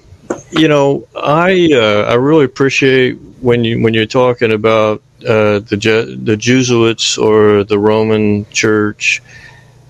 you 0.51 0.69
know, 0.69 1.06
I 1.16 1.70
I 2.09 2.14
really 2.14 2.44
appreciate 2.44 3.19
when 3.40 3.64
you 3.64 3.82
when 3.82 3.94
you're 3.94 4.06
talking 4.06 4.52
about 4.52 5.02
uh, 5.24 5.61
the 5.61 5.77
Je- 5.78 6.16
the 6.16 6.36
Jesuits 6.36 7.19
or 7.19 7.65
the 7.65 7.78
Roman 7.78 8.47
Church, 8.51 9.23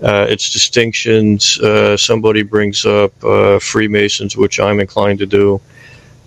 uh, 0.01 0.27
its 0.29 0.51
distinctions. 0.51 1.59
Uh, 1.59 1.97
somebody 1.97 2.43
brings 2.43 2.85
up 2.85 3.13
uh, 3.23 3.59
Freemasons, 3.59 4.37
which 4.37 4.59
I'm 4.59 4.79
inclined 4.79 5.19
to 5.19 5.25
do. 5.25 5.61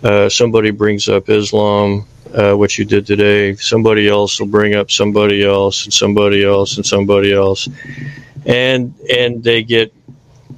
Uh, 0.03 0.29
somebody 0.29 0.71
brings 0.71 1.09
up 1.09 1.29
Islam, 1.29 2.07
which 2.59 2.79
you 2.79 2.85
did 2.85 3.07
today. 3.07 3.57
Somebody 3.57 4.09
else 4.09 4.41
will 4.41 4.49
bring 4.49 4.75
up 4.75 4.91
somebody 4.91 5.45
else 5.45 5.85
and 5.85 5.93
somebody 5.95 6.45
else 6.45 6.77
and 6.77 6.87
somebody 6.87 7.33
else, 7.33 7.69
and 8.47 8.95
and 9.11 9.43
they 9.45 9.63
get 9.63 9.93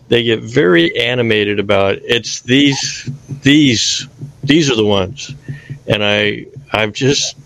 they 0.09 0.23
get 0.25 0.41
very 0.43 0.99
animated 0.99 1.61
about 1.61 1.97
it. 1.97 2.03
it's 2.07 2.41
these 2.43 3.11
these 3.43 4.09
these 4.45 4.71
are 4.71 4.77
the 4.77 4.85
ones 4.87 5.35
and 5.87 6.05
i 6.05 6.47
i've 6.73 6.93
just 6.93 7.37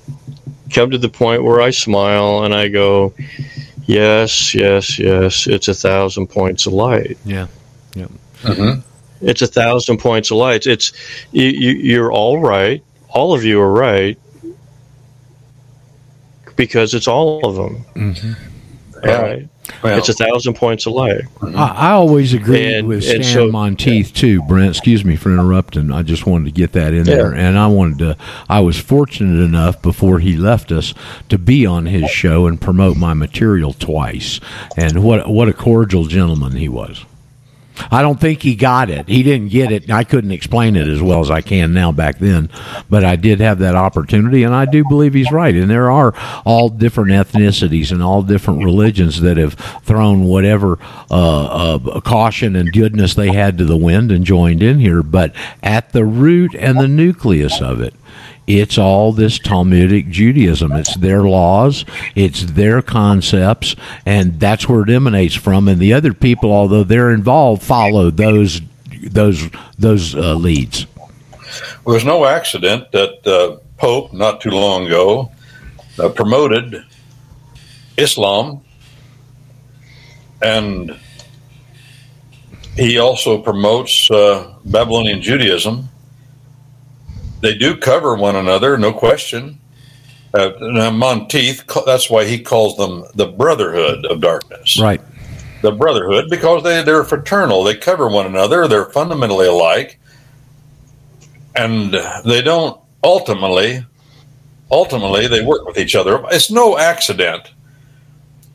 come 0.72 0.90
to 0.90 0.98
the 0.98 1.08
point 1.08 1.44
where 1.44 1.60
I 1.60 1.70
smile 1.70 2.44
and 2.44 2.54
I 2.54 2.68
go, 2.68 3.14
yes, 3.84 4.54
yes, 4.54 4.98
yes, 4.98 5.46
it's 5.46 5.68
a 5.68 5.74
thousand 5.74 6.28
points 6.28 6.66
of 6.66 6.72
light. 6.72 7.18
Yeah. 7.24 7.46
Yeah. 7.94 8.08
Mm-hmm. 8.42 8.80
It's 9.26 9.42
a 9.42 9.46
thousand 9.46 9.98
points 9.98 10.30
of 10.30 10.38
light. 10.38 10.66
It's 10.66 10.92
you, 11.30 11.46
you, 11.46 11.70
you're 11.70 12.12
all 12.12 12.38
right. 12.38 12.82
All 13.08 13.34
of 13.34 13.44
you 13.44 13.60
are 13.60 13.72
right 13.72 14.18
because 16.56 16.94
it's 16.94 17.08
all 17.08 17.46
of 17.46 17.54
them. 17.54 17.84
Mm-hmm. 17.94 19.08
All 19.08 19.22
right. 19.22 19.48
Well, 19.82 19.98
it's 19.98 20.08
a 20.08 20.14
thousand 20.14 20.54
points 20.54 20.86
of 20.86 20.92
light. 20.92 21.22
I, 21.42 21.66
I 21.66 21.90
always 21.92 22.34
agree 22.34 22.74
and, 22.74 22.88
with 22.88 23.04
Stan 23.04 23.24
so, 23.24 23.50
Monteith 23.50 24.08
yeah. 24.08 24.20
too, 24.20 24.42
Brent. 24.42 24.70
Excuse 24.70 25.04
me 25.04 25.16
for 25.16 25.32
interrupting. 25.32 25.90
I 25.90 26.02
just 26.02 26.26
wanted 26.26 26.46
to 26.46 26.50
get 26.52 26.72
that 26.72 26.94
in 26.94 27.06
yeah. 27.06 27.14
there, 27.16 27.34
and 27.34 27.58
I 27.58 27.66
wanted 27.66 27.98
to. 27.98 28.16
I 28.48 28.60
was 28.60 28.78
fortunate 28.78 29.42
enough 29.42 29.82
before 29.82 30.18
he 30.20 30.36
left 30.36 30.72
us 30.72 30.94
to 31.28 31.38
be 31.38 31.66
on 31.66 31.86
his 31.86 32.10
show 32.10 32.46
and 32.46 32.60
promote 32.60 32.96
my 32.96 33.14
material 33.14 33.72
twice. 33.72 34.40
And 34.76 35.02
what 35.02 35.28
what 35.28 35.48
a 35.48 35.52
cordial 35.52 36.06
gentleman 36.06 36.52
he 36.52 36.68
was. 36.68 37.04
I 37.90 38.02
don't 38.02 38.20
think 38.20 38.42
he 38.42 38.54
got 38.54 38.90
it. 38.90 39.09
He 39.09 39.22
didn't 39.22 39.48
get 39.48 39.72
it. 39.72 39.90
I 39.90 40.04
couldn't 40.04 40.32
explain 40.32 40.76
it 40.76 40.88
as 40.88 41.02
well 41.02 41.20
as 41.20 41.30
I 41.30 41.40
can 41.40 41.72
now 41.72 41.92
back 41.92 42.18
then, 42.18 42.50
but 42.88 43.04
I 43.04 43.16
did 43.16 43.40
have 43.40 43.59
that 43.60 43.74
opportunity, 43.74 44.42
and 44.42 44.54
I 44.54 44.64
do 44.64 44.84
believe 44.84 45.14
he's 45.14 45.32
right. 45.32 45.54
And 45.54 45.70
there 45.70 45.90
are 45.90 46.14
all 46.44 46.68
different 46.68 47.10
ethnicities 47.10 47.92
and 47.92 48.02
all 48.02 48.22
different 48.22 48.64
religions 48.64 49.20
that 49.22 49.36
have 49.36 49.54
thrown 49.82 50.24
whatever 50.24 50.78
uh, 51.10 51.76
uh, 51.76 52.00
caution 52.00 52.56
and 52.56 52.72
goodness 52.72 53.14
they 53.14 53.32
had 53.32 53.59
to 53.59 53.64
the 53.64 53.76
wind 53.76 54.12
and 54.12 54.24
joined 54.24 54.62
in 54.62 54.78
here. 54.78 55.02
But 55.02 55.34
at 55.62 55.92
the 55.92 56.04
root 56.04 56.54
and 56.54 56.78
the 56.78 56.88
nucleus 56.88 57.60
of 57.60 57.80
it 57.80 57.94
it's 58.47 58.78
all 58.78 59.12
this 59.12 59.39
Talmudic 59.39 60.09
Judaism. 60.09 60.73
It's 60.73 60.97
their 60.97 61.23
laws, 61.23 61.85
it's 62.14 62.44
their 62.44 62.82
concepts, 62.82 63.77
and 64.05 64.39
that's 64.40 64.69
where 64.69 64.82
it 64.82 64.90
emanates 64.90 65.35
from. 65.35 65.69
And 65.69 65.81
the 65.81 65.93
other 65.93 66.12
people, 66.12 66.52
although 66.52 66.85
they're 66.85 67.12
involved, 67.12 67.62
follow 67.62 68.10
those 68.10 68.60
those 69.02 69.48
those 69.78 70.14
uh, 70.14 70.35
leads. 70.35 70.86
Well, 71.85 71.93
there's 71.93 72.05
no 72.05 72.24
accident 72.24 72.93
that 72.93 73.27
uh, 73.27 73.59
Pope, 73.77 74.12
not 74.12 74.40
too 74.40 74.51
long 74.51 74.86
ago, 74.86 75.32
uh, 75.98 76.09
promoted 76.09 76.85
Islam, 77.97 78.62
and 80.40 80.97
he 82.77 82.98
also 82.98 83.40
promotes 83.40 84.10
uh, 84.10 84.55
Babylonian 84.64 85.20
Judaism. 85.20 85.89
They 87.43 87.55
do 87.59 87.77
cover 87.77 88.14
one 88.14 88.36
another, 88.36 88.78
no 88.78 88.93
question. 88.93 89.59
Uh, 90.32 90.52
now 90.60 90.90
Monteith, 90.90 91.64
that's 91.85 92.09
why 92.09 92.24
he 92.24 92.40
calls 92.40 92.77
them 92.77 93.05
the 93.14 93.27
Brotherhood 93.27 94.06
of 94.06 94.20
Darkness. 94.20 94.81
Right. 94.81 95.01
The 95.60 95.73
Brotherhood, 95.73 96.31
because 96.31 96.62
they, 96.62 96.82
they're 96.82 97.05
fraternal. 97.05 97.64
They 97.64 97.77
cover 97.77 98.09
one 98.09 98.27
another. 98.27 98.66
They're 98.66 98.86
fundamentally 98.86 99.47
alike. 99.47 99.98
And 101.55 101.93
they 102.24 102.40
don't 102.40 102.81
ultimately, 103.02 103.85
ultimately, 104.70 105.27
they 105.27 105.43
work 105.43 105.66
with 105.66 105.78
each 105.78 105.94
other. 105.94 106.24
It's 106.31 106.51
no 106.51 106.78
accident 106.78 107.52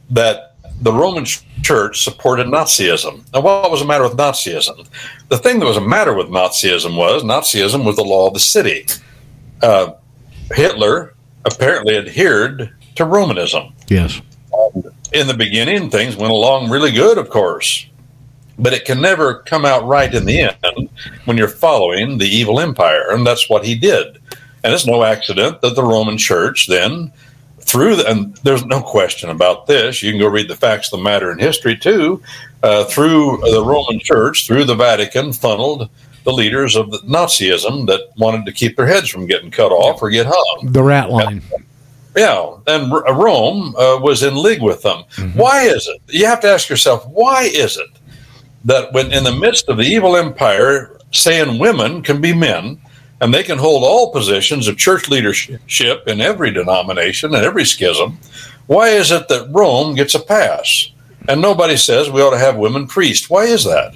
that 0.10 0.47
the 0.82 0.92
Roman 0.92 1.26
Church 1.26 2.04
supported 2.04 2.48
Nazism. 2.48 3.24
Now, 3.34 3.42
what 3.42 3.72
was 3.72 3.82
the 3.82 3.86
matter 3.86 4.04
with 4.04 4.18
Nazism? 4.18 4.88
The 5.30 5.38
thing 5.38 5.60
that 5.60 5.66
was 5.66 5.76
the 5.76 5.82
matter 5.82 6.14
with 6.14 6.28
Nazism 6.28 6.96
was 6.96 7.24
Nazism 7.24 7.84
was 7.84 7.96
the 7.96 8.04
law 8.04 8.28
of 8.28 8.34
the 8.34 8.40
city. 8.40 8.86
Uh, 9.62 9.94
Hitler 10.52 11.16
apparently 11.46 11.98
adhered 11.98 12.74
to 12.96 13.06
Romanism. 13.06 13.74
Yes. 13.88 14.22
In 15.14 15.28
the 15.28 15.34
beginning, 15.34 15.90
things 15.90 16.16
went 16.16 16.32
along 16.32 16.70
really 16.70 16.92
good, 16.92 17.18
of 17.18 17.30
course, 17.30 17.88
but 18.60 18.74
it 18.74 18.86
can 18.86 19.02
never 19.02 19.40
come 19.44 19.66
out 19.66 19.86
right 19.86 20.14
in 20.14 20.26
the 20.26 20.42
end 20.42 20.90
when 21.26 21.38
you're 21.38 21.48
following 21.48 22.18
the 22.18 22.28
evil 22.28 22.60
empire, 22.60 23.12
and 23.12 23.26
that's 23.26 23.50
what 23.50 23.66
he 23.66 23.76
did. 23.76 24.20
And 24.64 24.74
it's 24.74 24.86
no 24.86 25.04
accident 25.04 25.62
that 25.62 25.76
the 25.76 25.84
Roman 25.84 26.18
Church 26.18 26.68
then 26.68 27.12
through 27.68 27.98
the, 27.98 28.10
and 28.10 28.36
there's 28.38 28.66
no 28.66 28.82
question 28.82 29.30
about 29.30 29.68
this. 29.68 30.02
You 30.02 30.12
can 30.12 30.20
go 30.20 30.28
read 30.28 30.48
the 30.48 30.56
facts 30.56 30.92
of 30.92 31.00
the 31.00 31.04
matter 31.04 31.32
in 31.32 31.38
history 31.38 31.78
too. 31.78 32.24
Uh, 32.64 32.86
through 32.86 33.38
the 33.52 33.64
Roman 33.64 34.00
Church, 34.00 34.48
through 34.48 34.64
the 34.66 34.74
Vatican, 34.74 35.32
funneled 35.32 35.90
the 36.24 36.32
leaders 36.32 36.76
of 36.76 36.90
the 36.92 36.98
Nazism 37.00 37.86
that 37.88 38.10
wanted 38.18 38.46
to 38.46 38.52
keep 38.52 38.76
their 38.76 38.88
heads 38.88 39.10
from 39.10 39.28
getting 39.28 39.52
cut 39.52 39.72
off 39.72 40.02
or 40.02 40.10
get 40.10 40.26
hung. 40.30 40.72
The 40.72 40.82
rat 40.82 41.12
line. 41.12 41.44
And, 41.54 41.66
yeah, 42.16 42.56
and 42.66 42.92
Rome 42.92 43.76
uh, 43.76 44.00
was 44.02 44.24
in 44.24 44.36
league 44.36 44.64
with 44.64 44.82
them. 44.82 45.04
Mm-hmm. 45.16 45.38
Why 45.38 45.64
is 45.64 45.88
it? 45.88 46.02
You 46.08 46.26
have 46.26 46.40
to 46.42 46.48
ask 46.48 46.68
yourself, 46.68 47.06
why 47.08 47.44
is 47.44 47.78
it 47.78 47.90
that 48.66 48.92
when 48.92 49.14
in 49.14 49.24
the 49.24 49.36
midst 49.36 49.70
of 49.70 49.78
the 49.78 49.84
evil 49.84 50.18
empire, 50.18 50.98
saying 51.12 51.60
women 51.60 52.02
can 52.02 52.20
be 52.20 52.34
men, 52.34 52.82
and 53.20 53.34
they 53.34 53.44
can 53.44 53.58
hold 53.58 53.84
all 53.84 54.12
positions 54.12 54.68
of 54.68 54.78
church 54.78 55.10
leadership 55.10 56.08
in 56.08 56.22
every 56.22 56.52
denomination 56.52 57.34
and 57.34 57.44
every 57.44 57.66
schism. 57.66 58.18
Why 58.68 58.90
is 58.90 59.12
it 59.12 59.28
that 59.30 59.50
Rome 59.52 59.96
gets 59.96 60.14
a 60.14 60.20
pass 60.20 60.92
and 61.28 61.42
nobody 61.42 61.78
says 61.78 62.10
we 62.10 62.22
ought 62.22 62.32
to 62.32 62.38
have 62.38 62.58
women 62.58 62.88
priests? 62.88 63.30
Why 63.30 63.46
is 63.46 63.64
that? 63.64 63.96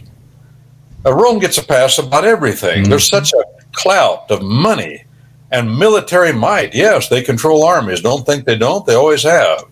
Uh, 1.05 1.13
Rome 1.13 1.39
gets 1.39 1.57
a 1.57 1.65
pass 1.65 1.97
about 1.97 2.25
everything. 2.25 2.81
Mm-hmm. 2.81 2.89
There's 2.89 3.07
such 3.07 3.33
a 3.33 3.43
clout 3.73 4.29
of 4.31 4.41
money 4.41 5.03
and 5.51 5.77
military 5.77 6.33
might. 6.33 6.73
Yes, 6.73 7.09
they 7.09 7.21
control 7.21 7.63
armies. 7.63 8.01
Don't 8.01 8.25
think 8.25 8.45
they 8.45 8.57
don't. 8.57 8.85
They 8.85 8.95
always 8.95 9.23
have. 9.23 9.65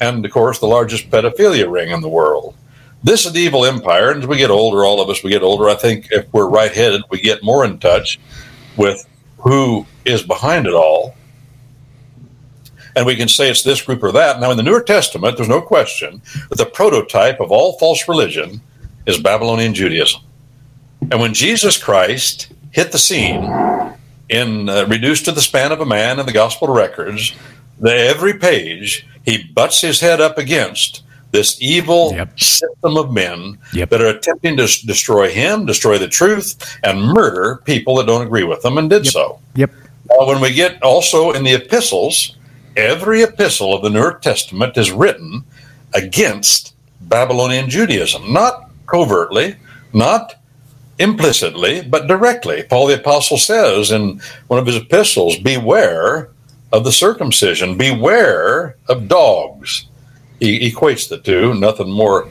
And 0.00 0.24
of 0.24 0.32
course, 0.32 0.58
the 0.58 0.66
largest 0.66 1.10
pedophilia 1.10 1.70
ring 1.70 1.90
in 1.90 2.00
the 2.00 2.08
world. 2.08 2.56
This 3.04 3.24
is 3.24 3.32
the 3.32 3.40
evil 3.40 3.64
empire. 3.64 4.10
And 4.10 4.22
as 4.22 4.28
we 4.28 4.36
get 4.36 4.50
older, 4.50 4.84
all 4.84 5.00
of 5.00 5.08
us, 5.08 5.22
we 5.22 5.30
get 5.30 5.42
older. 5.42 5.68
I 5.68 5.74
think 5.74 6.08
if 6.10 6.32
we're 6.32 6.48
right 6.48 6.72
headed, 6.72 7.02
we 7.10 7.20
get 7.20 7.42
more 7.42 7.64
in 7.64 7.78
touch 7.78 8.18
with 8.76 9.06
who 9.38 9.86
is 10.04 10.22
behind 10.22 10.66
it 10.66 10.74
all. 10.74 11.14
And 12.94 13.06
we 13.06 13.16
can 13.16 13.28
say 13.28 13.50
it's 13.50 13.62
this 13.62 13.82
group 13.82 14.02
or 14.02 14.12
that. 14.12 14.40
Now, 14.40 14.50
in 14.50 14.56
the 14.56 14.62
Newer 14.62 14.82
Testament, 14.82 15.36
there's 15.36 15.48
no 15.48 15.62
question 15.62 16.20
that 16.50 16.58
the 16.58 16.66
prototype 16.66 17.40
of 17.40 17.50
all 17.50 17.78
false 17.78 18.06
religion 18.06 18.60
is 19.06 19.18
Babylonian 19.18 19.74
Judaism. 19.74 20.20
And 21.10 21.20
when 21.20 21.34
Jesus 21.34 21.82
Christ 21.82 22.52
hit 22.70 22.92
the 22.92 22.98
scene, 22.98 23.50
in 24.28 24.68
uh, 24.68 24.86
reduced 24.86 25.26
to 25.26 25.32
the 25.32 25.42
span 25.42 25.72
of 25.72 25.80
a 25.80 25.86
man 25.86 26.18
in 26.18 26.26
the 26.26 26.32
gospel 26.32 26.68
records, 26.68 27.34
the, 27.78 27.94
every 27.94 28.38
page 28.38 29.06
he 29.24 29.44
butts 29.44 29.80
his 29.80 30.00
head 30.00 30.20
up 30.20 30.38
against 30.38 31.02
this 31.32 31.60
evil 31.60 32.12
yep. 32.12 32.38
system 32.38 32.96
of 32.96 33.12
men 33.12 33.58
yep. 33.72 33.90
that 33.90 34.00
are 34.00 34.08
attempting 34.08 34.56
to 34.58 34.66
destroy 34.86 35.30
him, 35.30 35.66
destroy 35.66 35.98
the 35.98 36.08
truth, 36.08 36.78
and 36.84 37.00
murder 37.00 37.60
people 37.64 37.96
that 37.96 38.06
don't 38.06 38.24
agree 38.24 38.44
with 38.44 38.62
them, 38.62 38.78
and 38.78 38.88
did 38.88 39.04
yep. 39.04 39.12
so. 39.12 39.40
Yep. 39.56 39.70
Now, 40.10 40.26
when 40.26 40.40
we 40.40 40.52
get 40.52 40.80
also 40.82 41.32
in 41.32 41.42
the 41.42 41.54
epistles, 41.54 42.36
every 42.76 43.22
epistle 43.22 43.74
of 43.74 43.82
the 43.82 43.90
New 43.90 44.18
Testament 44.20 44.76
is 44.76 44.92
written 44.92 45.44
against 45.94 46.74
Babylonian 47.00 47.68
Judaism, 47.68 48.32
not 48.32 48.70
covertly, 48.86 49.56
not 49.92 50.34
implicitly, 50.98 51.82
but 51.82 52.06
directly. 52.06 52.62
Paul 52.62 52.88
the 52.88 53.00
Apostle 53.00 53.38
says 53.38 53.90
in 53.90 54.20
one 54.48 54.58
of 54.58 54.66
his 54.66 54.76
epistles, 54.76 55.38
Beware 55.38 56.28
of 56.72 56.84
the 56.84 56.92
circumcision, 56.92 57.76
beware 57.76 58.76
of 58.88 59.08
dogs 59.08 59.86
he 60.42 60.68
equates 60.68 61.08
the 61.08 61.18
two, 61.18 61.54
nothing 61.54 61.88
more. 61.88 62.26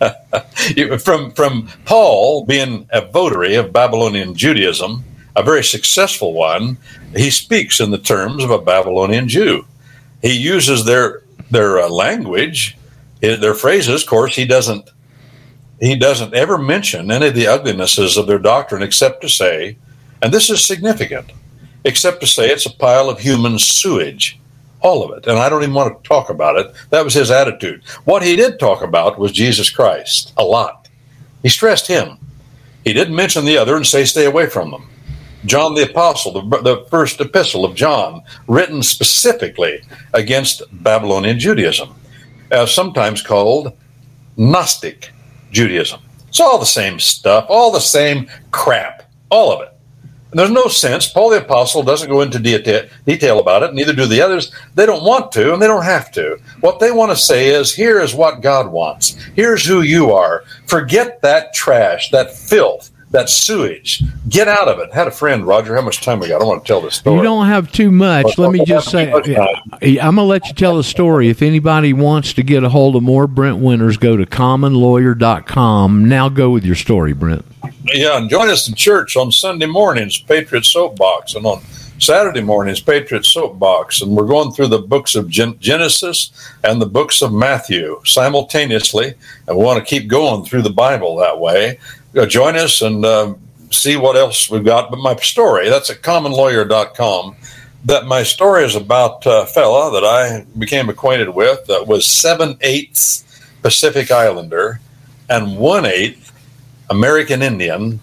from 0.98 1.30
from 1.32 1.68
Paul 1.84 2.46
being 2.46 2.88
a 2.90 3.02
votary 3.02 3.54
of 3.56 3.70
Babylonian 3.70 4.34
Judaism, 4.34 5.04
a 5.36 5.42
very 5.42 5.62
successful 5.62 6.32
one, 6.32 6.78
he 7.14 7.30
speaks 7.30 7.80
in 7.80 7.90
the 7.90 7.98
terms 7.98 8.42
of 8.42 8.50
a 8.50 8.62
Babylonian 8.62 9.28
Jew. 9.28 9.66
He 10.22 10.32
uses 10.32 10.86
their 10.86 11.22
their 11.50 11.80
uh, 11.80 11.90
language, 11.90 12.78
their 13.20 13.52
phrases. 13.52 14.02
Of 14.02 14.08
course, 14.08 14.34
he 14.34 14.46
doesn't 14.46 14.88
he 15.80 15.96
doesn't 15.96 16.32
ever 16.32 16.56
mention 16.56 17.10
any 17.10 17.26
of 17.26 17.34
the 17.34 17.46
uglinesses 17.46 18.16
of 18.16 18.26
their 18.26 18.38
doctrine, 18.38 18.82
except 18.82 19.20
to 19.20 19.28
say, 19.28 19.76
and 20.22 20.32
this 20.32 20.48
is 20.48 20.64
significant, 20.64 21.30
except 21.84 22.22
to 22.22 22.26
say 22.26 22.48
it's 22.48 22.64
a 22.64 22.74
pile 22.74 23.10
of 23.10 23.18
human 23.18 23.58
sewage 23.58 24.40
all 24.84 25.02
of 25.02 25.16
it. 25.16 25.26
And 25.26 25.38
I 25.38 25.48
don't 25.48 25.62
even 25.62 25.74
want 25.74 26.00
to 26.00 26.08
talk 26.08 26.30
about 26.30 26.56
it. 26.56 26.72
That 26.90 27.04
was 27.04 27.14
his 27.14 27.30
attitude. 27.30 27.82
What 28.04 28.22
he 28.22 28.36
did 28.36 28.60
talk 28.60 28.82
about 28.82 29.18
was 29.18 29.32
Jesus 29.32 29.70
Christ 29.70 30.32
a 30.36 30.44
lot. 30.44 30.88
He 31.42 31.48
stressed 31.48 31.88
him. 31.88 32.18
He 32.84 32.92
didn't 32.92 33.16
mention 33.16 33.46
the 33.46 33.56
other 33.56 33.76
and 33.76 33.86
say, 33.86 34.04
stay 34.04 34.26
away 34.26 34.46
from 34.46 34.70
them. 34.70 34.88
John 35.46 35.74
the 35.74 35.90
Apostle, 35.90 36.32
the, 36.32 36.60
the 36.60 36.86
first 36.90 37.20
epistle 37.20 37.64
of 37.64 37.74
John, 37.74 38.22
written 38.46 38.82
specifically 38.82 39.82
against 40.12 40.62
Babylonian 40.84 41.38
Judaism, 41.38 41.94
uh, 42.52 42.66
sometimes 42.66 43.22
called 43.22 43.76
Gnostic 44.36 45.12
Judaism. 45.50 46.00
It's 46.28 46.40
all 46.40 46.58
the 46.58 46.66
same 46.66 46.98
stuff, 46.98 47.46
all 47.48 47.72
the 47.72 47.80
same 47.80 48.28
crap, 48.50 49.10
all 49.30 49.52
of 49.52 49.62
it 49.62 49.73
there's 50.38 50.50
no 50.50 50.68
sense. 50.68 51.08
Paul 51.08 51.30
the 51.30 51.42
Apostle 51.42 51.82
doesn't 51.82 52.08
go 52.08 52.20
into 52.20 52.38
detail, 52.38 53.38
about 53.38 53.62
it, 53.62 53.74
neither 53.74 53.92
do 53.92 54.06
the 54.06 54.20
others. 54.20 54.52
They 54.74 54.86
don't 54.86 55.04
want 55.04 55.32
to, 55.32 55.52
and 55.52 55.60
they 55.60 55.66
don't 55.66 55.84
have 55.84 56.10
to. 56.12 56.38
What 56.60 56.80
they 56.80 56.90
want 56.90 57.12
to 57.12 57.16
say 57.16 57.48
is 57.48 57.74
here 57.74 58.00
is 58.00 58.14
what 58.14 58.40
God 58.40 58.70
wants. 58.70 59.16
Here's 59.34 59.64
who 59.64 59.82
you 59.82 60.12
are. 60.12 60.44
Forget 60.66 61.20
that 61.22 61.54
trash, 61.54 62.10
that 62.10 62.34
filth, 62.34 62.90
that 63.14 63.30
sewage. 63.30 64.02
Get 64.28 64.48
out 64.48 64.68
of 64.68 64.80
it. 64.80 64.90
I 64.92 64.94
had 64.94 65.06
a 65.06 65.12
friend, 65.12 65.46
Roger. 65.46 65.74
How 65.76 65.82
much 65.82 66.00
time 66.00 66.18
we 66.18 66.28
got? 66.28 66.42
I 66.42 66.44
want 66.44 66.64
to 66.64 66.66
tell 66.66 66.80
this 66.80 66.96
story. 66.96 67.16
You 67.16 67.22
don't 67.22 67.46
have 67.46 67.70
too 67.72 67.90
much. 67.90 68.36
Let 68.36 68.50
me 68.50 68.64
just 68.64 68.90
say, 68.90 69.12
I'm 69.12 69.22
going 69.22 70.16
to 70.16 70.22
let 70.22 70.46
you 70.48 70.54
tell 70.54 70.76
the 70.76 70.84
story. 70.84 71.28
If 71.28 71.40
anybody 71.40 71.92
wants 71.92 72.32
to 72.34 72.42
get 72.42 72.64
a 72.64 72.68
hold 72.68 72.96
of 72.96 73.02
more 73.02 73.26
Brent 73.26 73.58
Winters, 73.58 73.96
go 73.96 74.16
to 74.16 74.26
commonlawyer.com. 74.26 76.08
Now 76.08 76.28
go 76.28 76.50
with 76.50 76.64
your 76.64 76.74
story, 76.74 77.12
Brent. 77.12 77.44
Yeah, 77.84 78.18
and 78.18 78.28
join 78.28 78.50
us 78.50 78.68
in 78.68 78.74
church 78.74 79.16
on 79.16 79.30
Sunday 79.30 79.66
mornings, 79.66 80.18
Patriot 80.18 80.64
Soapbox, 80.64 81.34
and 81.34 81.46
on 81.46 81.62
Saturday 82.00 82.40
mornings, 82.40 82.80
Patriot 82.80 83.24
Soapbox. 83.24 84.02
And 84.02 84.16
we're 84.16 84.26
going 84.26 84.50
through 84.52 84.66
the 84.68 84.80
books 84.80 85.14
of 85.14 85.28
Gen- 85.28 85.58
Genesis 85.60 86.32
and 86.64 86.82
the 86.82 86.86
books 86.86 87.22
of 87.22 87.32
Matthew 87.32 88.00
simultaneously. 88.04 89.14
And 89.46 89.56
we 89.56 89.64
want 89.64 89.78
to 89.78 89.84
keep 89.88 90.08
going 90.08 90.44
through 90.44 90.62
the 90.62 90.70
Bible 90.70 91.16
that 91.18 91.38
way. 91.38 91.78
Uh, 92.16 92.26
join 92.26 92.56
us 92.56 92.82
and 92.82 93.04
uh, 93.04 93.34
see 93.70 93.96
what 93.96 94.16
else 94.16 94.50
we've 94.50 94.64
got. 94.64 94.90
But 94.90 94.98
my 95.00 95.16
story, 95.16 95.68
that's 95.68 95.90
at 95.90 96.02
commonlawyer.com. 96.02 97.36
That 97.86 98.06
my 98.06 98.22
story 98.22 98.64
is 98.64 98.76
about 98.76 99.26
a 99.26 99.46
fella 99.46 99.92
that 99.92 100.04
I 100.06 100.46
became 100.58 100.88
acquainted 100.88 101.28
with 101.28 101.66
that 101.66 101.86
was 101.86 102.06
seven 102.06 102.56
eighths 102.62 103.24
Pacific 103.62 104.10
Islander 104.10 104.80
and 105.28 105.56
one 105.58 105.84
eighth 105.84 106.32
American 106.90 107.42
Indian 107.42 108.00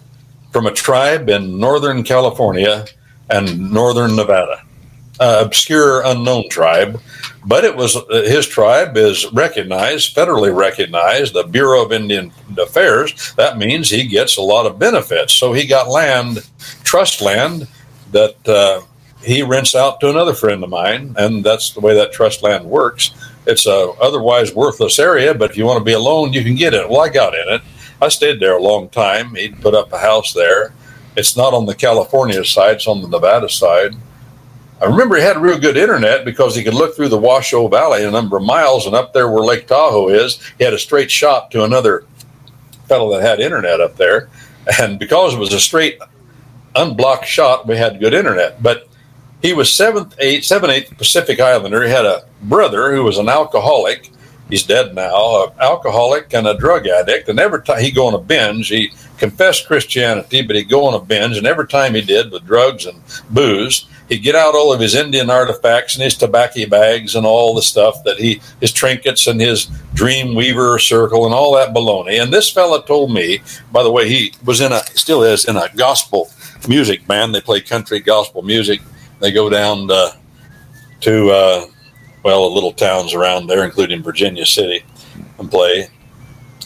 from 0.52 0.66
a 0.66 0.72
tribe 0.72 1.28
in 1.28 1.58
Northern 1.58 2.02
California 2.02 2.84
and 3.30 3.72
northern 3.72 4.14
Nevada. 4.14 4.62
Uh, 5.20 5.42
obscure, 5.44 6.02
unknown 6.06 6.48
tribe, 6.48 6.98
but 7.44 7.64
it 7.64 7.76
was 7.76 7.96
uh, 7.96 8.22
his 8.24 8.46
tribe 8.46 8.96
is 8.96 9.30
recognized, 9.32 10.16
federally 10.16 10.54
recognized, 10.54 11.34
the 11.34 11.44
Bureau 11.44 11.84
of 11.84 11.92
Indian 11.92 12.32
Affairs. 12.58 13.34
That 13.36 13.58
means 13.58 13.90
he 13.90 14.06
gets 14.08 14.36
a 14.36 14.42
lot 14.42 14.66
of 14.66 14.78
benefits. 14.78 15.34
So 15.34 15.52
he 15.52 15.66
got 15.66 15.88
land, 15.88 16.48
trust 16.82 17.20
land, 17.20 17.68
that 18.10 18.48
uh, 18.48 18.82
he 19.22 19.42
rents 19.42 19.74
out 19.74 20.00
to 20.00 20.10
another 20.10 20.34
friend 20.34 20.64
of 20.64 20.70
mine, 20.70 21.14
and 21.18 21.44
that's 21.44 21.70
the 21.70 21.80
way 21.80 21.94
that 21.94 22.12
trust 22.12 22.42
land 22.42 22.64
works. 22.64 23.10
It's 23.46 23.66
a 23.66 23.90
otherwise 24.00 24.54
worthless 24.54 24.98
area, 24.98 25.34
but 25.34 25.50
if 25.50 25.56
you 25.56 25.66
want 25.66 25.78
to 25.78 25.84
be 25.84 25.92
alone, 25.92 26.32
you 26.32 26.42
can 26.42 26.54
get 26.54 26.74
it. 26.74 26.88
Well, 26.88 27.00
I 27.00 27.08
got 27.08 27.34
in 27.34 27.54
it. 27.54 27.62
I 28.00 28.08
stayed 28.08 28.40
there 28.40 28.56
a 28.56 28.62
long 28.62 28.88
time. 28.88 29.34
He'd 29.34 29.60
put 29.60 29.74
up 29.74 29.92
a 29.92 29.98
house 29.98 30.32
there. 30.32 30.72
It's 31.16 31.36
not 31.36 31.54
on 31.54 31.66
the 31.66 31.74
California 31.74 32.44
side; 32.44 32.76
it's 32.76 32.88
on 32.88 33.02
the 33.02 33.08
Nevada 33.08 33.48
side. 33.48 33.94
I 34.82 34.86
remember 34.86 35.14
he 35.14 35.22
had 35.22 35.36
real 35.36 35.60
good 35.60 35.76
internet 35.76 36.24
because 36.24 36.56
he 36.56 36.64
could 36.64 36.74
look 36.74 36.96
through 36.96 37.10
the 37.10 37.18
Washoe 37.18 37.68
Valley 37.68 38.04
a 38.04 38.10
number 38.10 38.36
of 38.36 38.42
miles, 38.42 38.84
and 38.84 38.96
up 38.96 39.12
there 39.12 39.30
where 39.30 39.44
Lake 39.44 39.68
Tahoe 39.68 40.08
is, 40.08 40.44
he 40.58 40.64
had 40.64 40.74
a 40.74 40.78
straight 40.78 41.08
shot 41.08 41.52
to 41.52 41.62
another 41.62 42.04
fellow 42.88 43.12
that 43.12 43.22
had 43.22 43.38
internet 43.38 43.80
up 43.80 43.96
there. 43.96 44.28
And 44.80 44.98
because 44.98 45.34
it 45.34 45.38
was 45.38 45.52
a 45.52 45.60
straight, 45.60 46.00
unblocked 46.74 47.26
shot, 47.26 47.68
we 47.68 47.76
had 47.76 48.00
good 48.00 48.12
internet. 48.12 48.60
But 48.60 48.88
he 49.40 49.52
was 49.52 49.72
seventh, 49.72 50.16
eighth, 50.18 50.46
seven, 50.46 50.68
eighth 50.68 50.98
Pacific 50.98 51.38
Islander. 51.38 51.84
He 51.84 51.90
had 51.90 52.04
a 52.04 52.24
brother 52.42 52.92
who 52.92 53.04
was 53.04 53.18
an 53.18 53.28
alcoholic. 53.28 54.10
He's 54.48 54.64
dead 54.64 54.94
now, 54.94 55.44
an 55.44 55.52
alcoholic 55.60 56.34
and 56.34 56.46
a 56.46 56.56
drug 56.56 56.86
addict. 56.86 57.28
And 57.28 57.40
every 57.40 57.62
time 57.62 57.80
he'd 57.80 57.94
go 57.94 58.06
on 58.06 58.14
a 58.14 58.18
binge, 58.18 58.68
he 58.68 58.92
confessed 59.16 59.66
Christianity, 59.66 60.42
but 60.42 60.56
he'd 60.56 60.68
go 60.68 60.84
on 60.84 60.94
a 60.94 61.00
binge. 61.00 61.38
And 61.38 61.46
every 61.46 61.66
time 61.66 61.94
he 61.94 62.02
did 62.02 62.30
with 62.30 62.44
drugs 62.44 62.84
and 62.84 63.00
booze, 63.30 63.86
he'd 64.08 64.18
get 64.18 64.34
out 64.34 64.54
all 64.54 64.72
of 64.72 64.80
his 64.80 64.94
Indian 64.94 65.30
artifacts 65.30 65.94
and 65.94 66.04
his 66.04 66.16
tobacco 66.16 66.66
bags 66.66 67.14
and 67.14 67.24
all 67.24 67.54
the 67.54 67.62
stuff 67.62 68.04
that 68.04 68.18
he, 68.18 68.42
his 68.60 68.72
trinkets 68.72 69.26
and 69.26 69.40
his 69.40 69.70
dream 69.94 70.34
weaver 70.34 70.78
circle 70.78 71.24
and 71.24 71.34
all 71.34 71.54
that 71.54 71.72
baloney. 71.72 72.20
And 72.22 72.32
this 72.32 72.50
fella 72.50 72.84
told 72.84 73.12
me, 73.12 73.40
by 73.70 73.82
the 73.82 73.90
way, 73.90 74.08
he 74.08 74.34
was 74.44 74.60
in 74.60 74.72
a, 74.72 74.80
still 74.94 75.22
is 75.22 75.46
in 75.46 75.56
a 75.56 75.68
gospel 75.76 76.30
music 76.68 77.06
band. 77.06 77.34
They 77.34 77.40
play 77.40 77.60
country 77.60 78.00
gospel 78.00 78.42
music. 78.42 78.82
They 79.20 79.32
go 79.32 79.48
down 79.48 79.88
to, 79.88 80.16
to 81.00 81.30
uh, 81.30 81.66
well, 82.22 82.48
the 82.48 82.54
little 82.54 82.72
towns 82.72 83.14
around 83.14 83.46
there, 83.46 83.64
including 83.64 84.02
Virginia 84.02 84.46
City, 84.46 84.84
and 85.38 85.50
play. 85.50 85.88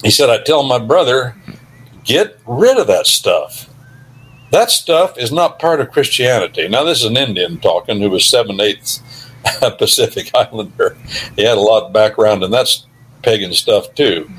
He 0.03 0.11
said, 0.11 0.31
I 0.31 0.43
tell 0.43 0.63
my 0.63 0.79
brother, 0.79 1.35
get 2.05 2.39
rid 2.47 2.79
of 2.79 2.87
that 2.89 3.07
stuff. 3.07 3.71
That 4.51 4.71
stuff 4.71 5.19
is 5.19 5.33
not 5.33 5.59
part 5.59 5.81
of 5.81 5.91
Christianity. 5.91 6.69
Now, 6.69 6.85
this 6.85 7.01
is 7.01 7.11
an 7.11 7.17
Indian 7.17 7.59
talking 7.59 8.01
who 8.01 8.11
was 8.11 8.25
seven 8.25 8.61
eighths 8.61 9.03
Pacific 9.79 10.31
Islander. 10.35 10.97
He 11.35 11.45
had 11.45 11.59
a 11.59 11.61
lot 11.61 11.85
of 11.85 11.93
background, 11.93 12.45
and 12.45 12.53
that's 12.53 12.87
pagan 13.23 13.53
stuff 13.53 13.93
too. 13.95 14.31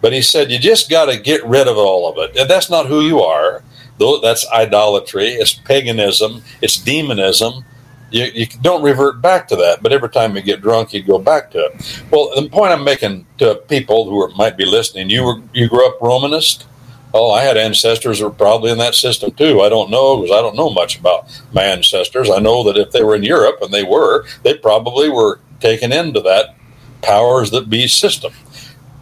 But 0.00 0.12
he 0.12 0.22
said, 0.22 0.50
you 0.50 0.58
just 0.58 0.90
got 0.90 1.06
to 1.06 1.18
get 1.18 1.44
rid 1.46 1.68
of 1.68 1.76
all 1.76 2.08
of 2.08 2.18
it. 2.18 2.36
And 2.36 2.48
that's 2.50 2.70
not 2.70 2.86
who 2.86 3.00
you 3.00 3.20
are. 3.20 3.62
That's 3.98 4.46
idolatry. 4.52 5.28
It's 5.28 5.54
paganism. 5.54 6.42
It's 6.60 6.76
demonism. 6.76 7.64
You, 8.10 8.24
you 8.24 8.46
don't 8.62 8.82
revert 8.82 9.20
back 9.20 9.48
to 9.48 9.56
that. 9.56 9.82
But 9.82 9.92
every 9.92 10.08
time 10.08 10.36
you 10.36 10.42
get 10.42 10.62
drunk, 10.62 10.92
you 10.92 11.02
go 11.02 11.18
back 11.18 11.50
to 11.52 11.58
it. 11.58 12.02
Well, 12.10 12.30
the 12.34 12.48
point 12.48 12.72
I'm 12.72 12.84
making 12.84 13.26
to 13.38 13.56
people 13.68 14.08
who 14.08 14.20
are, 14.22 14.28
might 14.30 14.56
be 14.56 14.64
listening, 14.64 15.10
you 15.10 15.24
were 15.24 15.40
you 15.52 15.68
grew 15.68 15.86
up 15.86 16.00
Romanist. 16.00 16.66
Oh, 17.14 17.30
I 17.30 17.42
had 17.42 17.56
ancestors 17.56 18.18
who 18.18 18.26
were 18.26 18.30
probably 18.30 18.70
in 18.70 18.78
that 18.78 18.94
system 18.94 19.30
too. 19.32 19.62
I 19.62 19.68
don't 19.68 19.90
know 19.90 20.20
because 20.20 20.36
I 20.36 20.42
don't 20.42 20.56
know 20.56 20.70
much 20.70 20.98
about 20.98 21.26
my 21.52 21.62
ancestors. 21.62 22.28
I 22.28 22.38
know 22.38 22.62
that 22.64 22.76
if 22.76 22.90
they 22.90 23.02
were 23.02 23.14
in 23.14 23.22
Europe, 23.22 23.58
and 23.62 23.72
they 23.72 23.84
were, 23.84 24.26
they 24.42 24.54
probably 24.54 25.08
were 25.08 25.40
taken 25.60 25.92
into 25.92 26.20
that 26.20 26.56
powers 27.02 27.50
that 27.52 27.70
be 27.70 27.88
system. 27.88 28.32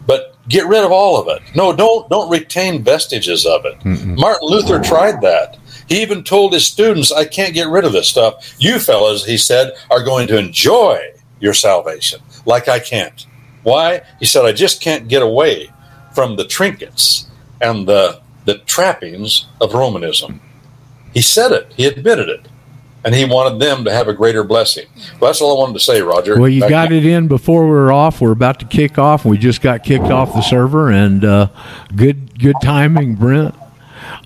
But 0.07 0.35
get 0.47 0.67
rid 0.67 0.83
of 0.83 0.91
all 0.91 1.19
of 1.19 1.27
it. 1.27 1.41
No, 1.55 1.75
don't 1.75 2.09
don't 2.09 2.29
retain 2.29 2.83
vestiges 2.83 3.45
of 3.45 3.65
it. 3.65 3.79
Mm-mm. 3.79 4.17
Martin 4.17 4.47
Luther 4.47 4.79
tried 4.79 5.21
that. 5.21 5.57
He 5.87 6.01
even 6.01 6.23
told 6.23 6.53
his 6.53 6.65
students, 6.65 7.11
"I 7.11 7.25
can't 7.25 7.53
get 7.53 7.67
rid 7.67 7.85
of 7.85 7.91
this 7.91 8.07
stuff. 8.07 8.55
You 8.57 8.79
fellas," 8.79 9.25
he 9.25 9.37
said, 9.37 9.73
"are 9.91 10.03
going 10.03 10.27
to 10.27 10.37
enjoy 10.37 11.11
your 11.39 11.53
salvation 11.53 12.19
like 12.45 12.67
I 12.67 12.79
can't." 12.79 13.25
Why? 13.63 14.01
He 14.19 14.25
said, 14.25 14.45
"I 14.45 14.51
just 14.51 14.81
can't 14.81 15.07
get 15.07 15.21
away 15.21 15.69
from 16.13 16.35
the 16.35 16.45
trinkets 16.45 17.27
and 17.61 17.87
the 17.87 18.19
the 18.45 18.59
trappings 18.59 19.45
of 19.61 19.73
Romanism." 19.73 20.39
He 21.13 21.21
said 21.21 21.51
it. 21.51 21.71
He 21.75 21.85
admitted 21.85 22.29
it. 22.29 22.47
And 23.05 23.13
he 23.13 23.23
wanted 23.23 23.59
them 23.59 23.85
to 23.85 23.93
have 23.93 24.07
a 24.07 24.13
greater 24.13 24.43
blessing. 24.43 24.87
Well, 25.19 25.29
that's 25.29 25.39
all 25.39 25.55
I 25.55 25.59
wanted 25.59 25.73
to 25.73 25.79
say, 25.79 26.01
Roger. 26.01 26.39
Well, 26.39 26.49
you 26.49 26.61
Back 26.61 26.69
got 26.71 26.91
it 26.91 27.05
in 27.05 27.27
before 27.27 27.69
we're 27.69 27.91
off. 27.93 28.19
We're 28.19 28.31
about 28.31 28.59
to 28.61 28.65
kick 28.65 28.97
off. 28.97 29.23
We 29.25 29.37
just 29.37 29.61
got 29.61 29.83
kicked 29.83 30.05
off 30.05 30.33
the 30.33 30.41
server, 30.41 30.89
and 30.89 31.23
uh, 31.23 31.49
good 31.95 32.39
good 32.39 32.55
timing, 32.63 33.13
Brent. 33.13 33.53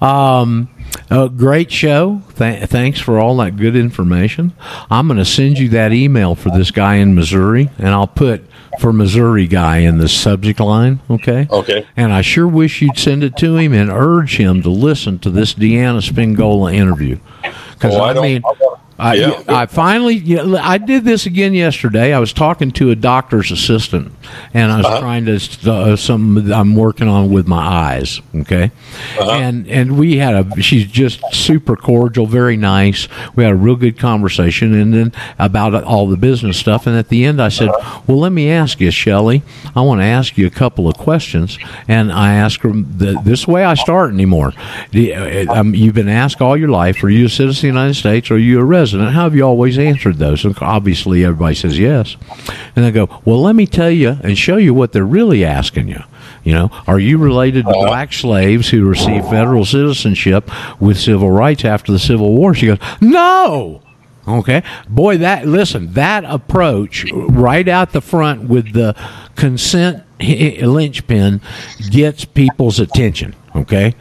Um, 0.02 0.69
a 1.10 1.30
great 1.30 1.72
show. 1.72 2.22
Th- 2.38 2.68
thanks 2.70 2.99
for 2.99 3.20
all 3.20 3.38
that 3.38 3.57
good 3.57 3.76
information. 3.76 4.53
I'm 4.90 5.07
going 5.07 5.18
to 5.18 5.26
send 5.26 5.57
you 5.57 5.70
that 5.70 5.91
email 5.94 6.36
for 6.36 6.49
this 6.49 6.72
guy 6.72 6.95
in 6.95 7.16
Missouri, 7.16 7.70
and 7.78 7.90
I'll 7.90 8.07
put 8.07 8.44
for 8.80 8.94
Missouri 8.94 9.48
guy 9.48 9.78
in 9.80 9.98
the 9.98 10.07
subject 10.07 10.60
line. 10.60 10.99
Okay. 11.10 11.48
Okay. 11.49 11.86
And 11.98 12.14
I 12.14 12.22
sure 12.22 12.48
wish 12.48 12.82
you'd 12.82 12.98
send 12.98 13.24
it 13.24 13.36
to 13.38 13.57
him 13.57 13.74
and 13.74 13.90
urge 13.90 14.38
him 14.38 14.61
to 14.61 14.70
listen 14.70 15.20
to 15.20 15.30
this 15.30 15.53
Deanna 15.53 16.02
Spingola 16.07 16.74
interview. 16.74 17.20
Because 17.74 17.95
Oh, 17.95 18.02
I 18.02 18.11
I, 18.11 18.22
mean, 18.22 18.41
I 19.00 19.10
I, 19.10 19.14
Yeah. 19.16 19.42
I 19.48 19.66
finally, 19.66 20.16
you 20.16 20.36
know, 20.38 20.58
I 20.58 20.78
did 20.78 21.04
this 21.04 21.26
again 21.26 21.54
yesterday. 21.54 22.14
I 22.14 22.20
was 22.20 22.34
talking 22.34 22.72
to 22.72 22.92
a 22.92 22.96
doctor's 22.96 23.52
assistant, 23.52 24.12
and 24.54 24.72
I 24.72 24.78
was 24.78 24.86
Uh-huh. 24.86 25.00
trying 25.00 25.26
to 25.26 25.40
uh, 25.72 25.96
some 25.96 26.52
I'm 26.52 26.76
working 26.76 27.08
on 27.08 27.32
with 27.32 27.48
my 27.48 27.58
eyes. 27.66 28.22
Okay, 28.36 28.72
Uh-huh. 29.20 29.32
and 29.32 29.68
and 29.68 29.98
we 29.98 30.18
had 30.18 30.34
a 30.36 30.62
she's 30.62 30.86
just 30.86 31.22
super 31.34 31.76
cordial, 31.76 32.26
very 32.28 32.58
nice. 32.58 33.08
We 33.36 33.44
had 33.44 33.54
a 33.54 33.56
real 33.56 33.76
good 33.76 33.98
conversation, 33.98 34.74
and 34.80 34.94
then 34.94 35.12
about 35.40 35.74
all 35.84 36.08
the 36.08 36.18
business 36.18 36.58
stuff. 36.58 36.86
And 36.88 36.96
at 36.98 37.10
the 37.10 37.26
end, 37.26 37.42
I 37.42 37.50
said, 37.50 37.70
Uh-huh. 37.70 38.02
"Well, 38.08 38.20
let 38.20 38.32
me 38.32 38.50
ask 38.52 38.80
you, 38.82 38.92
Shelley. 38.92 39.42
I 39.76 39.82
want 39.82 40.02
to 40.02 40.06
ask 40.06 40.38
you 40.38 40.46
a 40.46 40.52
couple 40.52 40.88
of 40.88 40.96
questions." 40.98 41.58
And 41.88 42.12
I 42.12 42.34
asked 42.34 42.62
her 42.64 42.72
the, 42.72 43.20
this 43.24 43.48
way 43.48 43.64
I 43.64 43.74
start 43.76 44.12
anymore. 44.14 44.54
You- 44.92 45.14
uh, 45.14 45.54
um, 45.60 45.74
you've 45.74 45.96
been 45.96 46.10
asked 46.10 46.42
all 46.42 46.58
your 46.58 46.70
life, 46.70 47.04
are 47.04 47.10
you 47.10 47.26
a 47.26 47.30
citizen 47.30 47.70
of 47.70 47.74
the 47.74 47.80
United 47.80 47.96
States? 47.96 48.30
Or 48.30 48.36
are 48.36 48.38
you 48.38 48.60
a 48.60 48.64
resident? 48.64 48.89
How 48.94 49.24
have 49.24 49.36
you 49.36 49.44
always 49.44 49.78
answered 49.78 50.18
those? 50.18 50.45
And 50.45 50.57
obviously, 50.61 51.24
everybody 51.24 51.56
says 51.56 51.78
yes. 51.78 52.16
And 52.76 52.86
I 52.86 52.91
go, 52.91 53.22
well, 53.26 53.41
let 53.41 53.56
me 53.56 53.66
tell 53.66 53.91
you 53.91 54.18
and 54.24 54.38
show 54.38 54.57
you 54.57 54.74
what 54.74 54.91
they're 54.91 55.06
really 55.06 55.45
asking 55.45 55.88
you. 55.88 56.02
You 56.44 56.53
know, 56.53 56.70
are 56.88 56.99
you 56.99 57.18
related 57.18 57.66
to 57.66 57.72
black 57.72 58.14
slaves 58.14 58.70
who 58.70 58.86
received 58.88 59.26
federal 59.26 59.66
citizenship 59.66 60.49
with 60.80 60.98
civil 60.98 61.30
rights 61.30 61.66
after 61.66 61.91
the 61.91 61.99
Civil 61.99 62.34
War? 62.34 62.53
She 62.53 62.68
goes, 62.68 62.80
no. 63.02 63.82
Okay, 64.28 64.64
boy, 64.88 65.18
that 65.18 65.48
listen, 65.48 65.94
that 65.94 66.24
approach 66.24 67.11
right 67.11 67.68
out 67.68 67.94
the 67.94 68.02
front 68.02 68.44
with 68.48 68.74
the 68.74 68.95
consent 69.36 70.03
linchpin 70.20 71.41
gets 71.90 72.26
people's 72.26 72.80
attention. 72.80 73.36
Okay, 73.56 73.95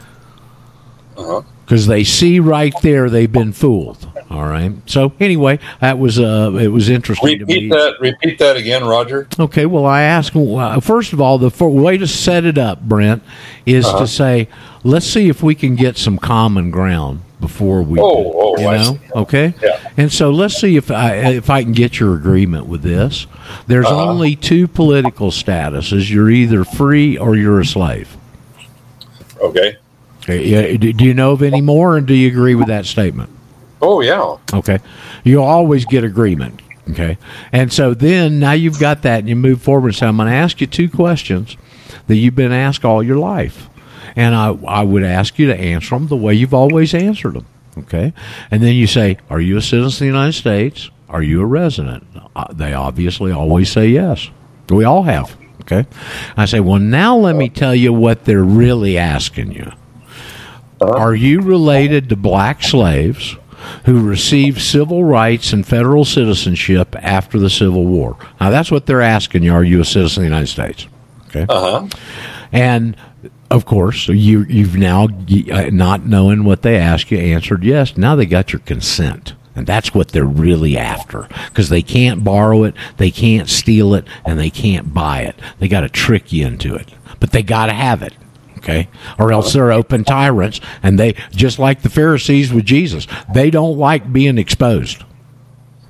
uh-huh. 1.17 1.43
Because 1.69 1.87
they 1.87 2.03
see 2.03 2.41
right 2.41 2.73
there 2.81 3.11
they've 3.11 3.31
been 3.31 3.53
fooled. 3.53 4.11
All 4.31 4.47
right. 4.49 4.73
So 4.87 5.13
anyway, 5.21 5.59
that 5.83 5.99
was 5.99 6.19
uh, 6.19 6.57
it 6.59 6.69
was 6.69 6.89
interesting 6.89 7.41
to. 7.41 7.45
Repeat 7.45 7.69
that. 7.69 7.97
Repeat 8.01 8.39
that 8.39 8.57
again, 8.57 8.85
Roger. 8.87 9.29
Okay, 9.39 9.67
well, 9.67 9.85
I 9.85 10.01
asked, 10.03 10.35
well, 10.35 10.81
first 10.81 11.13
of 11.13 11.21
all, 11.21 11.37
the 11.37 11.49
f- 11.49 11.61
way 11.61 11.99
to 11.99 12.07
set 12.07 12.47
it 12.47 12.57
up, 12.57 12.81
Brent, 12.81 13.23
is 13.67 13.85
Uh-huh. 13.85 13.99
to 14.01 14.07
say, 14.07 14.49
let's 14.83 15.05
see 15.07 15.29
if 15.29 15.43
we 15.43 15.55
can 15.55 15.77
get 15.77 15.99
some 15.99 16.17
common 16.19 16.71
ground 16.71 17.21
before 17.41 17.83
we, 17.83 18.01
Oh, 18.01 18.33
oh, 18.35 18.59
you 18.61 18.67
I 18.67 18.77
know, 18.79 18.83
see. 18.95 18.99
okay? 19.15 19.55
Yeah. 19.63 19.79
And 19.99 20.11
so 20.13 20.31
let's 20.31 20.55
see 20.59 20.77
if 20.77 20.91
I 20.91 21.15
if 21.17 21.51
I 21.51 21.63
can 21.63 21.73
get 21.73 22.01
your 22.01 22.15
agreement 22.15 22.67
with 22.67 22.83
this. 22.83 23.27
There's 23.67 23.85
Uh-huh. 23.87 24.11
only 24.11 24.37
two 24.37 24.69
political 24.69 25.31
statuses: 25.31 26.11
you're 26.11 26.31
either 26.31 26.65
free 26.65 27.17
or 27.19 27.37
you're 27.37 27.61
a 27.61 27.67
slave. 27.67 28.17
Okay. 29.41 29.77
Okay, 30.29 30.45
yeah, 30.45 30.77
Do 30.77 31.05
you 31.05 31.15
know 31.15 31.33
of 31.33 31.43
any 31.43 31.63
more, 31.63 31.97
and 31.97 32.07
do 32.07 32.13
you 32.13 32.29
agree 32.29 32.55
with 32.55 32.67
that 32.67 32.85
statement? 32.85 33.31
Oh 33.81 34.01
yeah. 34.01 34.37
Okay. 34.53 34.79
You'll 35.25 35.45
always 35.45 35.85
get 35.85 36.05
agreement. 36.05 36.61
Okay. 36.91 37.19
And 37.53 37.73
so 37.73 37.95
then 37.95 38.39
now 38.39 38.53
you've 38.53 38.81
got 38.81 39.03
that 39.03 39.21
and 39.21 39.29
you 39.29 39.37
move 39.37 39.63
forward 39.63 39.89
and 39.89 39.97
say, 39.97 40.07
I'm 40.07 40.17
going 40.17 40.29
to 40.29 40.35
ask 40.35 40.61
you 40.61 40.67
two 40.67 40.89
questions 40.89 41.57
that 42.07 42.17
you've 42.17 42.35
been 42.35 42.53
asked 42.53 42.85
all 42.85 43.03
your 43.03 43.19
life. 43.19 43.69
And 44.17 44.35
I, 44.35 44.49
I 44.67 44.83
would 44.83 45.05
ask 45.05 45.39
you 45.39 45.47
to 45.47 45.57
answer 45.57 45.95
them 45.95 46.09
the 46.09 46.17
way 46.17 46.35
you've 46.35 46.55
always 46.55 46.95
answered 46.95 47.35
them. 47.35 47.47
Okay. 47.77 48.13
And 48.51 48.63
then 48.63 48.75
you 48.75 48.87
say, 48.87 49.19
Are 49.31 49.41
you 49.41 49.57
a 49.57 49.63
citizen 49.63 49.87
of 49.87 49.99
the 49.99 50.07
United 50.19 50.33
States? 50.33 50.91
Are 51.09 51.23
you 51.23 51.41
a 51.41 51.47
resident? 51.47 52.05
Uh, 52.35 52.53
they 52.53 52.75
obviously 52.75 53.33
always 53.33 53.71
say 53.71 53.89
yes. 53.89 54.31
We 54.69 54.85
all 54.85 55.05
have. 55.05 55.37
Okay. 55.61 55.87
I 56.37 56.47
say, 56.47 56.61
Well, 56.61 56.81
now 56.81 57.17
let 57.17 57.37
me 57.37 57.49
tell 57.49 57.75
you 57.75 57.93
what 57.93 58.25
they're 58.25 58.43
really 58.43 58.99
asking 58.99 59.53
you. 59.53 59.71
Are 60.81 61.15
you 61.15 61.41
related 61.41 62.09
to 62.09 62.17
black 62.17 62.63
slaves 62.63 63.37
who 63.85 64.07
received 64.07 64.61
civil 64.61 65.05
rights 65.05 65.53
and 65.53 65.67
federal 65.67 66.05
citizenship 66.05 66.95
after 66.97 67.39
the 67.39 67.51
Civil 67.51 67.85
War. 67.87 68.17
Now, 68.41 68.51
that's 68.51 68.71
what 68.71 68.87
they're 68.87 69.03
asking 69.03 69.43
you. 69.43 69.53
Are 69.53 69.65
you 69.65 69.81
a 69.81 69.85
citizen 69.85 70.23
of 70.23 70.29
the 70.29 70.37
United 70.37 70.47
States? 70.47 70.87
Okay. 71.29 71.47
Uh 71.49 71.81
huh. 71.81 71.89
And 72.53 72.97
of 73.51 73.65
course, 73.65 74.09
you 74.09 74.45
you've 74.49 74.77
now 74.77 75.09
uh, 75.53 75.71
not 75.71 76.07
knowing 76.07 76.45
what 76.45 76.63
they 76.63 76.77
ask 76.77 77.11
you 77.11 77.19
answered 77.19 77.65
yes. 77.65 77.97
Now 77.97 78.15
they 78.15 78.27
got 78.27 78.53
your 78.53 78.61
consent. 78.61 79.35
And 79.55 79.67
that's 79.67 79.93
what 79.93 80.11
they're 80.11 80.25
really 80.25 80.79
after 80.79 81.27
because 81.47 81.69
they 81.69 81.83
can't 81.83 82.23
borrow 82.23 82.63
it, 82.63 82.77
they 82.97 83.11
can't 83.11 83.49
steal 83.49 83.93
it, 83.95 84.07
and 84.25 84.39
they 84.39 84.51
can't 84.51 84.95
buy 84.95 85.23
it. 85.23 85.35
They 85.59 85.67
got 85.67 85.81
to 85.81 85.89
trick 85.89 86.33
you 86.33 86.47
into 86.47 86.77
it, 86.77 86.89
but 87.19 87.33
they 87.33 87.43
got 87.43 87.67
to 87.67 87.73
have 87.73 88.01
it. 88.03 88.15
Okay, 88.59 88.89
or 89.19 89.33
else 89.33 89.53
they're 89.53 89.73
open 89.73 90.05
tyrants, 90.05 90.61
and 90.83 90.99
they 90.99 91.15
just 91.31 91.59
like 91.59 91.83
the 91.83 91.89
Pharisees 91.91 92.53
with 92.53 92.65
Jesus. 92.67 93.07
They 93.33 93.51
don't 93.51 93.79
like 93.79 94.13
being 94.13 94.37
exposed. 94.39 95.03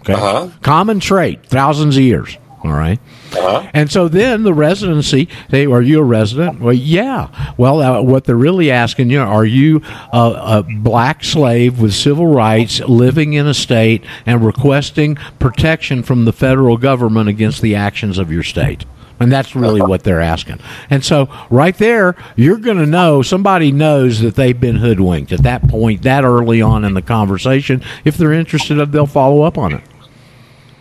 Okay, 0.02 0.12
Uh-huh. 0.14 0.48
common 0.62 1.00
trait, 1.00 1.44
thousands 1.46 1.96
of 1.96 2.02
years. 2.02 2.36
All 2.64 2.72
right. 2.72 2.98
Uh-huh. 3.32 3.68
And 3.72 3.90
so 3.90 4.08
then 4.08 4.42
the 4.42 4.52
residency, 4.52 5.28
they 5.48 5.66
are 5.66 5.80
you 5.80 6.00
a 6.00 6.02
resident? 6.02 6.60
Well, 6.60 6.72
yeah. 6.74 7.28
Well, 7.56 7.80
uh, 7.80 8.02
what 8.02 8.24
they're 8.24 8.34
really 8.36 8.70
asking 8.70 9.10
you, 9.10 9.20
are 9.20 9.44
you 9.44 9.80
a, 10.12 10.18
a 10.58 10.62
black 10.68 11.22
slave 11.22 11.80
with 11.80 11.94
civil 11.94 12.26
rights 12.26 12.80
living 12.80 13.34
in 13.34 13.46
a 13.46 13.54
state 13.54 14.02
and 14.26 14.44
requesting 14.44 15.14
protection 15.38 16.02
from 16.02 16.24
the 16.24 16.32
federal 16.32 16.76
government 16.78 17.28
against 17.28 17.62
the 17.62 17.76
actions 17.76 18.18
of 18.18 18.32
your 18.32 18.42
state? 18.42 18.84
And 19.20 19.32
that's 19.32 19.56
really 19.56 19.80
what 19.82 20.04
they're 20.04 20.20
asking. 20.20 20.60
And 20.90 21.04
so, 21.04 21.28
right 21.50 21.76
there, 21.76 22.14
you're 22.36 22.58
going 22.58 22.76
to 22.76 22.86
know 22.86 23.22
somebody 23.22 23.72
knows 23.72 24.20
that 24.20 24.36
they've 24.36 24.58
been 24.58 24.76
hoodwinked 24.76 25.32
at 25.32 25.42
that 25.42 25.68
point, 25.68 26.02
that 26.02 26.24
early 26.24 26.62
on 26.62 26.84
in 26.84 26.94
the 26.94 27.02
conversation. 27.02 27.82
If 28.04 28.16
they're 28.16 28.32
interested, 28.32 28.76
they'll 28.92 29.06
follow 29.06 29.42
up 29.42 29.58
on 29.58 29.74
it. 29.74 29.82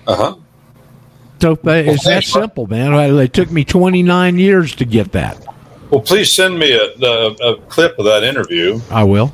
Uh 0.05 0.15
huh. 0.15 0.35
So 1.41 1.57
it's 1.64 2.05
that 2.05 2.23
simple, 2.23 2.68
man. 2.68 2.93
It 3.19 3.34
took 3.34 3.51
me 3.51 3.64
29 3.64 4.39
years 4.39 4.76
to 4.76 4.85
get 4.85 5.11
that. 5.11 5.45
Well, 5.89 6.01
please 6.01 6.34
send 6.34 6.57
me 6.57 6.73
a, 6.73 6.93
a, 7.05 7.31
a 7.34 7.61
clip 7.61 7.97
of 7.99 8.05
that 8.05 8.23
interview. 8.23 8.80
I 8.89 9.03
will. 9.03 9.34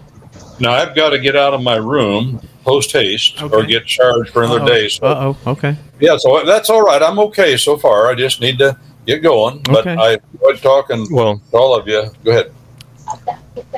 Now 0.60 0.72
I've 0.72 0.96
got 0.96 1.10
to 1.10 1.20
get 1.20 1.36
out 1.36 1.54
of 1.54 1.62
my 1.62 1.76
room 1.76 2.42
post 2.64 2.92
haste 2.92 3.42
or 3.42 3.64
get 3.64 3.86
charged 3.86 4.32
for 4.32 4.44
another 4.44 4.66
day. 4.66 4.88
So 4.88 5.06
Uh 5.06 5.36
oh. 5.46 5.52
Okay. 5.52 5.76
yeah, 6.00 6.18
so 6.18 6.44
that's 6.46 6.70
all 6.70 6.82
right. 6.82 7.02
I'm 7.02 7.20
okay 7.20 7.58
so 7.58 7.78
far. 7.78 8.08
I 8.10 8.16
just 8.16 8.40
need 8.40 8.58
to 8.60 8.78
get 9.06 9.20
going. 9.22 9.60
But 9.64 9.86
Okay. 9.88 9.96
I 9.96 10.18
enjoyed 10.34 10.62
talking 10.62 11.08
Well, 11.12 11.42
to 11.52 11.58
all 11.58 11.76
of 11.76 11.88
you. 11.88 12.10
Go 12.24 12.32
ahead. 12.32 12.52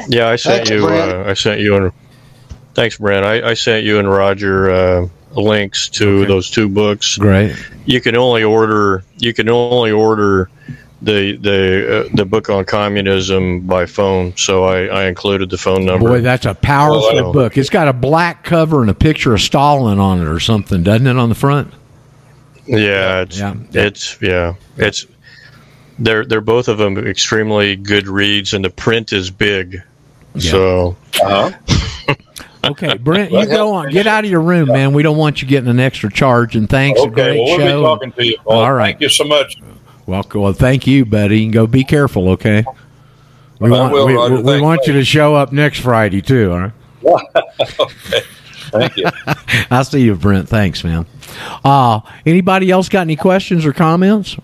yeah, 0.08 0.30
I 0.30 0.36
sent 0.36 0.68
Thanks, 0.68 0.70
you. 0.72 0.88
Uh, 0.88 1.24
I 1.28 1.34
sent 1.34 1.60
you 1.62 1.76
and 1.76 1.92
thanks, 2.74 2.98
Brent. 2.98 3.26
I, 3.26 3.50
I 3.50 3.54
sent 3.54 3.86
you 3.86 4.00
and 4.00 4.10
Roger 4.10 4.70
uh, 4.72 5.08
links 5.34 5.90
to 5.90 6.20
Okay. 6.20 6.28
those 6.28 6.50
two 6.50 6.70
books. 6.70 7.18
Great. 7.18 7.56
You 7.86 8.02
can 8.02 8.16
only 8.16 8.44
order. 8.44 9.04
You 9.18 9.34
can 9.34 9.50
only 9.50 9.92
order 9.92 10.50
the 11.02 11.36
the 11.38 12.06
uh, 12.06 12.10
the 12.14 12.26
book 12.26 12.50
on 12.50 12.66
communism 12.66 13.62
by 13.62 13.86
phone. 13.86 14.36
So 14.38 14.64
I, 14.66 14.86
I 14.86 15.06
included 15.06 15.50
the 15.50 15.58
phone 15.58 15.86
number. 15.86 16.08
Boy, 16.10 16.22
that's 16.22 16.46
a 16.46 16.54
powerful 16.56 17.14
Well, 17.16 17.34
book. 17.34 17.58
It's 17.58 17.70
got 17.70 17.88
a 17.88 17.94
black 17.94 18.44
cover 18.44 18.82
and 18.82 18.90
a 18.90 18.94
picture 18.96 19.34
of 19.34 19.42
Stalin 19.42 20.00
on 20.00 20.22
it 20.22 20.28
or 20.28 20.40
something, 20.40 20.84
doesn't 20.84 21.08
it, 21.08 21.18
on 21.18 21.30
the 21.30 21.36
front? 21.36 21.74
Yeah, 22.68 23.22
it's 23.22 23.38
Yeah. 23.38 23.56
it's 23.74 24.18
yeah, 24.22 24.54
it's 24.78 25.06
they're 26.00 26.26
they're 26.26 26.42
both 26.42 26.68
of 26.68 26.78
them 26.78 26.98
extremely 26.98 27.76
good 27.76 28.08
reads, 28.08 28.54
and 28.54 28.64
the 28.66 28.70
print 28.70 29.14
is 29.14 29.30
big. 29.32 29.82
Yeah. 30.34 30.52
So 30.52 30.98
Uh 31.24 31.52
huh. 31.52 32.16
Okay, 32.66 32.98
Brent, 32.98 33.32
you 33.32 33.46
go 33.46 33.74
on. 33.76 33.92
Get 33.92 34.08
out 34.08 34.26
of 34.26 34.32
your 34.32 34.42
room, 34.42 34.70
man. 34.70 34.92
We 34.94 35.04
don't 35.04 35.18
want 35.18 35.40
you 35.42 35.48
getting 35.48 35.70
an 35.70 35.80
extra 35.80 36.12
charge. 36.12 36.56
And 36.56 36.68
thanks. 36.68 37.00
For 37.00 37.08
a 37.08 37.12
Okay. 37.12 37.22
great 37.24 37.38
Well, 37.38 37.58
we'll 37.58 37.60
show. 37.60 37.80
be 37.80 37.86
talking 37.86 38.12
to 38.14 38.26
you. 38.26 38.38
Paul. 38.44 38.54
All 38.58 38.74
right. 38.74 38.94
Thank 38.94 39.02
you 39.02 39.10
so 39.10 39.24
much. 39.24 39.58
Well, 40.08 40.26
well, 40.34 40.54
thank 40.54 40.88
you, 40.88 41.06
buddy. 41.06 41.44
And 41.44 41.54
go 41.54 41.68
be 41.68 41.84
careful, 41.84 42.30
okay? 42.30 42.66
We 43.60 43.70
I 43.70 43.72
want, 43.72 43.94
will, 43.94 44.08
we, 44.08 44.16
Roger. 44.16 44.36
we 44.38 44.44
Thanks, 44.44 44.64
want 44.64 44.88
you 44.88 44.94
to 44.94 45.06
show 45.06 45.36
up 45.36 45.52
next 45.52 45.80
Friday, 45.82 46.22
too, 46.24 46.52
all 46.52 46.60
right? 46.60 46.72
Thank 48.72 48.98
you. 48.98 49.06
I'll 49.72 49.84
see 49.86 50.02
you, 50.02 50.16
Brent. 50.16 50.50
Thanks, 50.50 50.84
man. 50.84 51.06
Uh, 51.64 52.02
anybody 52.26 52.72
else 52.72 52.90
got 52.90 53.02
any 53.02 53.16
questions 53.16 53.64
or 53.66 53.74
comments? 53.74 54.38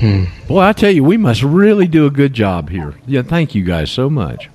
Hmm. 0.00 0.24
Boy, 0.48 0.60
I 0.60 0.72
tell 0.72 0.90
you, 0.90 1.04
we 1.04 1.16
must 1.16 1.42
really 1.42 1.86
do 1.86 2.06
a 2.06 2.10
good 2.10 2.32
job 2.34 2.70
here. 2.70 2.94
Yeah, 3.06 3.22
thank 3.22 3.54
you 3.54 3.62
guys 3.62 3.90
so 3.90 4.10
much. 4.10 4.48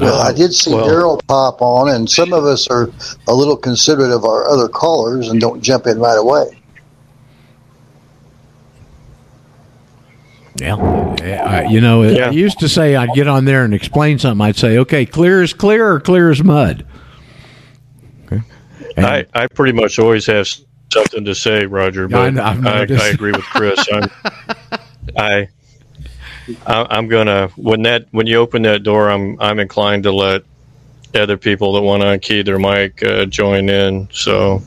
Well, 0.00 0.20
I 0.20 0.32
did 0.32 0.54
see 0.54 0.72
Well- 0.74 0.86
Daryl 0.88 1.20
pop 1.26 1.60
on, 1.60 1.90
and 1.90 2.08
some 2.08 2.32
of 2.32 2.44
us 2.44 2.68
are 2.68 2.90
a 3.26 3.34
little 3.34 3.56
considerate 3.56 4.12
of 4.12 4.24
our 4.24 4.46
other 4.48 4.68
callers 4.68 5.28
and 5.28 5.40
don't 5.40 5.60
jump 5.60 5.86
in 5.86 5.98
right 5.98 6.18
away. 6.18 6.56
Yeah, 10.56 11.16
yeah 11.22 11.44
I- 11.44 11.70
you 11.70 11.80
know, 11.80 12.02
Yeah. 12.02 12.28
I 12.28 12.30
used 12.30 12.60
to 12.60 12.68
say 12.68 12.96
I'd 12.96 13.12
get 13.14 13.28
on 13.28 13.44
there 13.44 13.64
and 13.64 13.72
explain 13.74 14.18
something. 14.18 14.44
I'd 14.44 14.56
say, 14.56 14.78
"Okay, 14.78 15.04
clear 15.06 15.42
as 15.42 15.52
clear 15.52 15.92
or 15.92 16.00
clear 16.00 16.30
as 16.30 16.42
mud." 16.42 16.84
Okay, 18.26 18.42
And- 18.96 19.06
I, 19.06 19.26
I 19.34 19.46
pretty 19.46 19.72
much 19.72 19.98
always 19.98 20.26
have 20.26 20.48
something 20.92 21.24
to 21.24 21.34
say, 21.34 21.66
Roger. 21.66 22.08
Yeah, 22.10 22.18
I 22.20 22.30
But 22.30 22.34
know- 22.34 22.42
I've 22.44 22.66
I, 22.66 23.04
I, 23.04 23.08
agree 23.08 23.32
with 23.32 23.42
Chris. 23.44 23.86
I'm, 23.92 24.10
I, 25.16 25.48
I 26.66 26.86
I'm 26.90 27.08
gonna 27.08 27.48
when 27.56 27.82
that 27.82 28.06
when 28.12 28.26
you 28.26 28.36
open 28.38 28.62
that 28.62 28.82
door, 28.82 29.10
I'm 29.10 29.40
I'm 29.40 29.58
inclined 29.58 30.02
to 30.04 30.12
let 30.12 30.42
other 31.14 31.36
people 31.36 31.72
that 31.74 31.82
want 31.82 32.02
to 32.02 32.18
key 32.18 32.42
their 32.42 32.58
mic 32.58 33.02
uh, 33.02 33.24
join 33.26 33.68
in. 33.68 34.08
So 34.12 34.62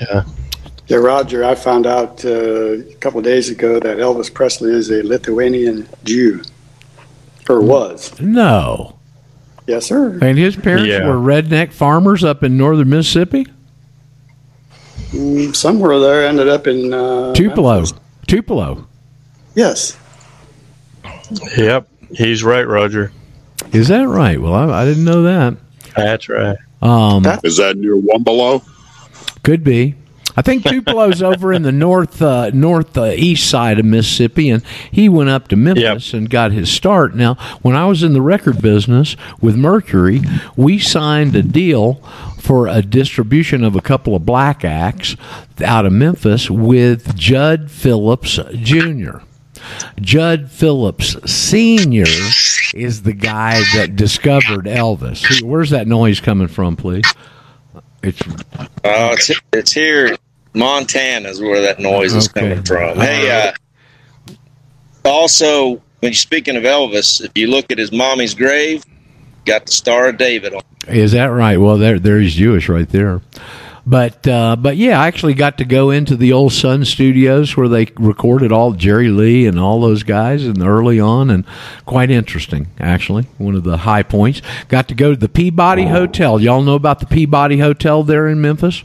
Yeah, 0.00 0.96
Roger, 0.96 1.44
I 1.44 1.54
found 1.54 1.86
out 1.86 2.24
uh, 2.24 2.30
a 2.30 2.94
couple 3.00 3.18
of 3.18 3.24
days 3.24 3.50
ago 3.50 3.78
that 3.80 3.98
Elvis 3.98 4.32
Presley 4.32 4.72
is 4.72 4.90
a 4.90 5.02
Lithuanian 5.02 5.86
Jew, 6.04 6.42
or 7.48 7.60
was. 7.60 8.18
no, 8.20 8.96
Yes, 9.66 9.84
sir. 9.86 10.18
and 10.22 10.38
his 10.38 10.56
parents 10.56 10.86
Yeah. 10.88 11.06
were 11.06 11.16
redneck 11.16 11.72
farmers 11.72 12.24
up 12.24 12.42
in 12.42 12.56
northern 12.56 12.88
Mississippi. 12.88 13.46
Mm, 15.10 15.56
somewhere 15.56 15.98
there 15.98 16.26
ended 16.26 16.48
up 16.48 16.66
in 16.66 16.92
uh, 16.92 17.32
Tupelo, 17.34 17.76
Memphis. 17.76 17.94
Tupelo. 18.26 18.86
Yes. 19.54 19.96
yep, 21.56 21.88
he's 22.12 22.42
right, 22.44 22.66
Roger. 22.66 23.12
Is 23.72 23.88
that 23.88 24.06
right? 24.06 24.40
Well, 24.40 24.54
I, 24.54 24.82
I 24.82 24.84
didn't 24.84 25.04
know 25.04 25.22
that. 25.22 25.56
That's 25.96 26.28
right. 26.28 26.56
Um, 26.82 27.22
That- 27.24 27.44
Is 27.44 27.56
that 27.56 27.76
near 27.76 27.96
Wumbalo? 27.96 28.62
Could 29.42 29.64
be. 29.64 29.94
I 30.38 30.42
think 30.42 30.62
Tupelo's 30.62 31.20
over 31.20 31.52
in 31.52 31.62
the 31.62 31.72
north 31.72 32.22
uh, 32.22 32.50
north 32.54 32.96
uh, 32.96 33.06
east 33.06 33.50
side 33.50 33.80
of 33.80 33.84
Mississippi, 33.84 34.50
and 34.50 34.64
he 34.88 35.08
went 35.08 35.30
up 35.30 35.48
to 35.48 35.56
Memphis 35.56 36.14
and 36.14 36.30
got 36.30 36.52
his 36.52 36.70
start. 36.70 37.16
Now, 37.16 37.34
when 37.62 37.74
I 37.74 37.86
was 37.86 38.04
in 38.04 38.12
the 38.12 38.22
record 38.22 38.62
business 38.62 39.16
with 39.40 39.56
Mercury, 39.56 40.20
we 40.54 40.78
signed 40.78 41.34
a 41.34 41.42
deal 41.42 41.94
for 42.38 42.68
a 42.68 42.82
distribution 42.82 43.64
of 43.64 43.74
a 43.74 43.80
couple 43.80 44.14
of 44.14 44.24
black 44.24 44.64
acts 44.64 45.16
out 45.64 45.84
of 45.84 45.92
Memphis 45.92 46.48
with 46.48 47.16
Judd 47.16 47.68
Phillips 47.68 48.38
Jr. 48.52 49.18
Judd 50.00 50.52
Phillips 50.52 51.16
Sr. 51.28 52.06
is 52.74 53.02
the 53.02 53.12
guy 53.12 53.60
that 53.74 53.96
discovered 53.96 54.66
Elvis. 54.66 55.42
Where's 55.42 55.70
that 55.70 55.88
noise 55.88 56.20
coming 56.20 56.46
from, 56.46 56.76
please? 56.76 57.12
It's 58.04 58.22
Uh, 58.24 59.16
it's, 59.18 59.30
it's 59.52 59.72
here, 59.72 60.16
Montana 60.58 61.28
is 61.28 61.40
where 61.40 61.62
that 61.62 61.78
noise 61.78 62.14
is 62.14 62.28
Okay. 62.28 62.40
coming 62.40 62.62
from. 62.64 62.98
Hey, 62.98 63.30
uh, 63.30 63.52
also, 65.04 65.70
when 66.00 66.12
you're 66.12 66.12
speaking 66.14 66.56
of 66.56 66.64
Elvis, 66.64 67.24
if 67.24 67.30
you 67.34 67.46
look 67.46 67.70
at 67.70 67.78
his 67.78 67.92
mommy's 67.92 68.34
grave, 68.34 68.84
got 69.44 69.66
the 69.66 69.72
Star 69.72 70.08
of 70.08 70.18
David 70.18 70.54
on. 70.54 70.62
Is 70.88 71.12
that 71.12 71.26
right? 71.26 71.58
Well, 71.58 71.78
there, 71.78 71.98
there 71.98 72.20
he's 72.20 72.34
Jewish 72.34 72.68
right 72.68 72.88
there. 72.88 73.20
But, 73.86 74.28
uh, 74.28 74.56
but 74.56 74.76
yeah, 74.76 75.00
I 75.00 75.06
actually 75.06 75.32
got 75.32 75.56
to 75.58 75.64
go 75.64 75.88
into 75.90 76.14
the 76.14 76.34
old 76.34 76.52
Sun 76.52 76.84
Studios 76.84 77.56
where 77.56 77.68
they 77.68 77.86
recorded 77.98 78.52
all 78.52 78.72
Jerry 78.72 79.08
Lee 79.08 79.46
and 79.46 79.58
all 79.58 79.80
those 79.80 80.02
guys 80.02 80.44
and 80.44 80.62
early 80.62 81.00
on, 81.00 81.30
and 81.30 81.46
quite 81.86 82.10
interesting 82.10 82.66
actually. 82.78 83.22
One 83.38 83.54
of 83.54 83.64
the 83.64 83.78
high 83.78 84.02
points. 84.02 84.42
Got 84.68 84.88
to 84.88 84.94
go 84.94 85.12
to 85.14 85.16
the 85.18 85.28
Peabody 85.28 85.86
Hotel. 85.86 86.38
Y'all 86.38 86.60
know 86.62 86.74
about 86.74 87.00
the 87.00 87.06
Peabody 87.06 87.58
Hotel 87.60 88.02
there 88.02 88.28
in 88.28 88.42
Memphis? 88.42 88.84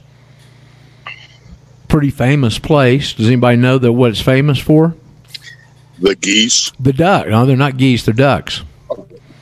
Pretty 1.94 2.10
famous 2.10 2.58
place. 2.58 3.14
Does 3.14 3.28
anybody 3.28 3.56
know 3.56 3.78
that 3.78 3.94
what 3.94 4.10
it's 4.10 4.20
famous 4.20 4.58
for? 4.58 4.96
The 6.00 6.16
geese. 6.16 6.72
The 6.80 6.92
duck. 6.92 7.28
No, 7.28 7.46
they're 7.46 7.56
not 7.56 7.78
geese. 7.78 8.04
They're 8.04 8.16
ducks. 8.16 8.64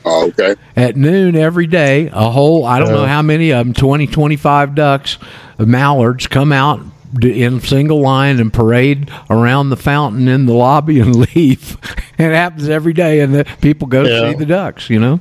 Oh, 0.04 0.26
okay. 0.28 0.56
at 0.76 0.94
noon 0.94 1.34
every 1.34 1.68
day 1.68 2.08
a 2.12 2.28
whole 2.28 2.64
i 2.64 2.80
don't 2.80 2.88
know 2.88 3.04
uh-huh. 3.04 3.06
how 3.06 3.22
many 3.22 3.52
of 3.52 3.64
them 3.64 3.72
20 3.72 4.08
25 4.08 4.74
ducks 4.74 5.16
uh, 5.60 5.64
mallards 5.64 6.26
come 6.26 6.50
out 6.50 6.80
in 7.22 7.60
single 7.60 8.00
line 8.00 8.40
and 8.40 8.52
parade 8.52 9.12
around 9.30 9.70
the 9.70 9.76
fountain 9.76 10.26
in 10.28 10.46
the 10.46 10.54
lobby 10.54 10.98
and 10.98 11.14
leave. 11.34 11.76
it 12.18 12.32
happens 12.32 12.68
every 12.68 12.92
day, 12.92 13.20
and 13.20 13.34
the 13.34 13.44
people 13.60 13.86
go 13.86 14.02
Yeah. 14.02 14.32
see 14.32 14.38
the 14.38 14.46
ducks. 14.46 14.88
You 14.88 14.98
know. 14.98 15.20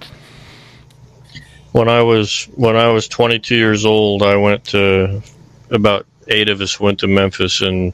When 1.74 1.90
I 1.90 2.02
was 2.02 2.46
when 2.56 2.76
I 2.76 2.88
was 2.88 3.08
22 3.08 3.56
years 3.56 3.86
old, 3.86 4.24
I 4.24 4.36
went 4.38 4.64
to 4.66 5.22
about 5.70 6.06
eight 6.32 6.50
of 6.50 6.62
us 6.62 6.80
went 6.80 7.00
to 7.00 7.08
Memphis 7.08 7.62
and 7.62 7.94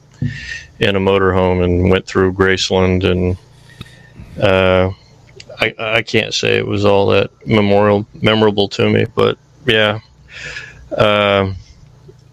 in 0.79 0.95
a 0.95 0.99
motorhome 0.99 1.63
and 1.63 1.89
went 1.89 2.05
through 2.05 2.33
Graceland 2.33 3.03
and 3.03 3.37
uh, 4.41 4.91
I 5.59 5.73
I 5.77 6.01
can't 6.03 6.33
say 6.33 6.57
it 6.57 6.67
was 6.67 6.85
all 6.85 7.07
that 7.07 7.31
memorial 7.45 8.05
memorable 8.13 8.67
to 8.69 8.89
me, 8.89 9.05
but 9.13 9.37
yeah, 9.65 9.99
Um 10.95 11.55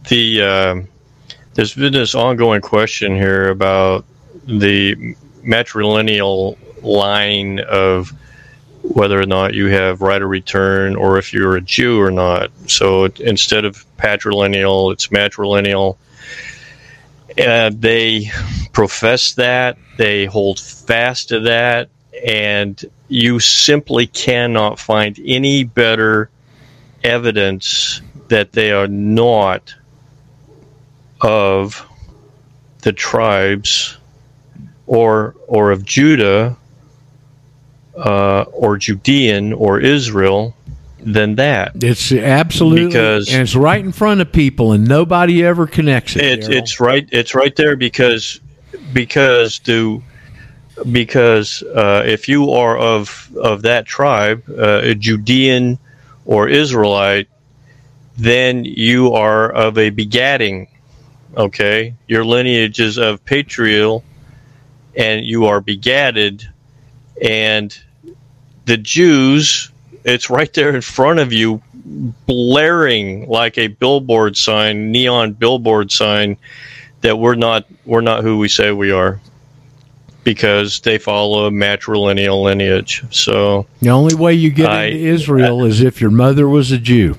the 0.08 0.42
uh, 0.42 0.82
there's 1.54 1.74
been 1.74 1.92
this 1.92 2.14
ongoing 2.14 2.60
question 2.60 3.14
here 3.14 3.48
about 3.48 4.04
the 4.46 5.14
matrilineal 5.42 6.58
line 6.82 7.60
of 7.60 8.12
whether 8.84 9.20
or 9.20 9.26
not 9.26 9.54
you 9.54 9.66
have 9.68 10.02
right 10.02 10.20
of 10.20 10.28
return 10.28 10.94
or 10.94 11.18
if 11.18 11.32
you're 11.32 11.56
a 11.56 11.60
Jew 11.60 12.00
or 12.00 12.10
not. 12.10 12.50
So 12.68 13.04
it, 13.04 13.18
instead 13.18 13.64
of 13.64 13.84
patrilineal, 13.96 14.92
it's 14.92 15.08
matrilineal. 15.08 15.96
They 17.36 18.30
profess 18.72 19.34
that, 19.34 19.78
they 19.96 20.26
hold 20.26 20.60
fast 20.60 21.30
to 21.30 21.40
that, 21.40 21.88
and 22.24 22.80
you 23.08 23.40
simply 23.40 24.06
cannot 24.06 24.78
find 24.78 25.18
any 25.24 25.64
better 25.64 26.30
evidence 27.02 28.00
that 28.28 28.52
they 28.52 28.72
are 28.72 28.86
not 28.86 29.74
of 31.20 31.86
the 32.82 32.92
tribes 32.92 33.96
or 34.86 35.34
or 35.48 35.70
of 35.70 35.84
Judah 35.84 36.56
uh, 37.96 38.42
or 38.52 38.76
Judean 38.76 39.52
or 39.52 39.80
Israel 39.80 40.54
than 41.00 41.34
that. 41.36 41.72
It's 41.82 42.12
absolutely 42.12 42.86
Because- 42.86 43.28
and 43.32 43.42
it's 43.42 43.54
right 43.54 43.84
in 43.84 43.92
front 43.92 44.20
of 44.20 44.32
people, 44.32 44.72
and 44.72 44.86
nobody 44.88 45.44
ever 45.44 45.66
connects 45.66 46.16
it. 46.16 46.22
It's 46.24 46.48
it's 46.48 46.80
right 46.80 47.06
it's 47.12 47.34
right 47.34 47.54
there 47.56 47.76
because 47.76 48.40
because 48.92 49.58
do 49.58 50.02
because 50.90 51.62
uh, 51.62 52.02
if 52.06 52.28
you 52.28 52.50
are 52.52 52.76
of 52.76 53.30
of 53.36 53.62
that 53.62 53.86
tribe, 53.86 54.42
uh, 54.50 54.80
a 54.82 54.94
Judean 54.94 55.78
or 56.24 56.48
Israelite, 56.48 57.28
then 58.16 58.64
you 58.64 59.12
are 59.12 59.50
of 59.50 59.78
a 59.78 59.90
begatting. 59.90 60.68
Okay, 61.36 61.94
your 62.08 62.24
lineage 62.24 62.80
is 62.80 62.96
of 62.96 63.24
patrial, 63.24 64.04
and 64.96 65.24
you 65.24 65.46
are 65.46 65.60
begatted, 65.60 66.44
and 67.20 67.76
the 68.66 68.76
Jews. 68.76 69.70
It's 70.04 70.28
right 70.28 70.52
there 70.52 70.74
in 70.74 70.80
front 70.82 71.18
of 71.18 71.32
you, 71.32 71.62
blaring 72.26 73.28
like 73.28 73.56
a 73.58 73.68
billboard 73.68 74.36
sign, 74.36 74.92
neon 74.92 75.32
billboard 75.32 75.90
sign, 75.90 76.36
that 77.00 77.18
we're 77.18 77.34
not 77.34 77.66
we're 77.84 78.00
not 78.02 78.22
who 78.22 78.38
we 78.38 78.48
say 78.48 78.72
we 78.72 78.90
are, 78.90 79.20
because 80.22 80.80
they 80.80 80.98
follow 80.98 81.46
a 81.46 81.50
matrilineal 81.50 82.42
lineage. 82.42 83.02
So 83.10 83.66
the 83.80 83.90
only 83.90 84.14
way 84.14 84.34
you 84.34 84.50
get 84.50 84.70
I- 84.70 84.84
into 84.84 85.06
Israel 85.06 85.64
is 85.64 85.80
if 85.80 86.00
your 86.00 86.10
mother 86.10 86.48
was 86.48 86.70
a 86.72 86.78
Jew. 86.78 87.16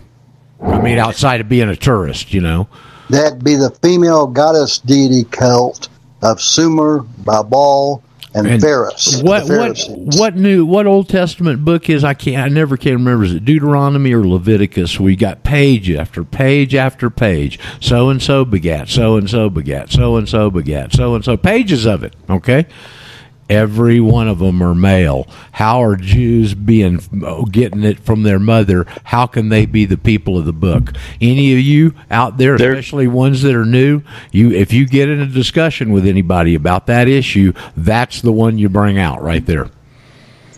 I 0.61 0.80
mean, 0.81 0.97
outside 0.97 1.41
of 1.41 1.49
being 1.49 1.69
a 1.69 1.76
tourist, 1.76 2.34
you 2.34 2.41
know. 2.41 2.67
That'd 3.09 3.43
be 3.43 3.55
the 3.55 3.69
female 3.84 4.26
goddess 4.26 4.80
deity 4.80 5.26
cult 5.26 5.89
of 6.23 6.41
Sumer, 6.41 7.01
Babal, 7.23 8.01
and, 8.35 8.47
And. 8.47 8.61
What 9.23 9.47
what 9.47 9.77
what 9.87 10.35
new 10.35 10.65
what 10.65 10.85
Old 10.85 11.09
Testament 11.09 11.63
book 11.63 11.89
is 11.89 12.03
I 12.03 12.13
can't 12.13 12.37
I 12.37 12.47
never 12.49 12.77
can 12.77 12.93
remember 12.93 13.23
is 13.23 13.33
it 13.33 13.45
Deuteronomy 13.45 14.13
or 14.13 14.27
Leviticus? 14.27 14.99
We 14.99 15.15
got 15.15 15.43
page 15.43 15.89
after 15.89 16.23
page 16.23 16.75
after 16.75 17.09
page. 17.09 17.59
So 17.79 18.09
and 18.09 18.21
so 18.21 18.45
begat, 18.45 18.89
so 18.89 19.17
and 19.17 19.29
so 19.29 19.49
begat, 19.49 19.91
so 19.91 20.17
and 20.17 20.27
so 20.27 20.49
begat, 20.49 20.93
so 20.93 21.15
and 21.15 21.23
so 21.23 21.37
pages 21.37 21.85
of 21.85 22.03
it. 22.03 22.15
Okay, 22.29 22.65
every 23.49 23.99
one 23.99 24.27
of 24.27 24.39
them 24.39 24.61
are 24.61 24.76
male. 24.76 25.27
How 25.53 25.81
are 25.84 25.95
Jews 25.95 26.53
being 26.53 27.01
oh, 27.23 27.45
getting 27.45 27.84
it 27.84 27.99
from 27.99 28.23
their 28.23 28.39
mother? 28.39 28.85
How 29.05 29.27
can 29.27 29.49
they 29.49 29.65
be 29.65 29.85
the 29.85 29.97
people 29.97 30.38
of 30.38 30.45
the 30.45 30.53
book? 30.53 30.93
Any 31.22 31.53
of 31.53 31.59
you 31.59 31.93
out 32.09 32.38
there, 32.38 32.57
They're- 32.57 32.72
especially 32.73 33.07
ones 33.07 33.41
that 33.43 33.55
are 33.55 33.65
new, 33.65 34.01
you 34.31 34.51
if 34.51 34.73
you 34.73 34.88
get 34.88 35.09
in 35.09 35.19
a 35.19 35.27
discussion 35.27 35.91
with 35.91 36.05
anybody 36.05 36.55
about 36.55 36.88
that 36.88 37.07
issue, 37.07 37.53
that's 37.77 38.22
the 38.22 38.31
one 38.31 38.57
you 38.57 38.69
bring 38.69 38.97
out 38.97 39.22
right 39.22 39.45
there. 39.45 39.69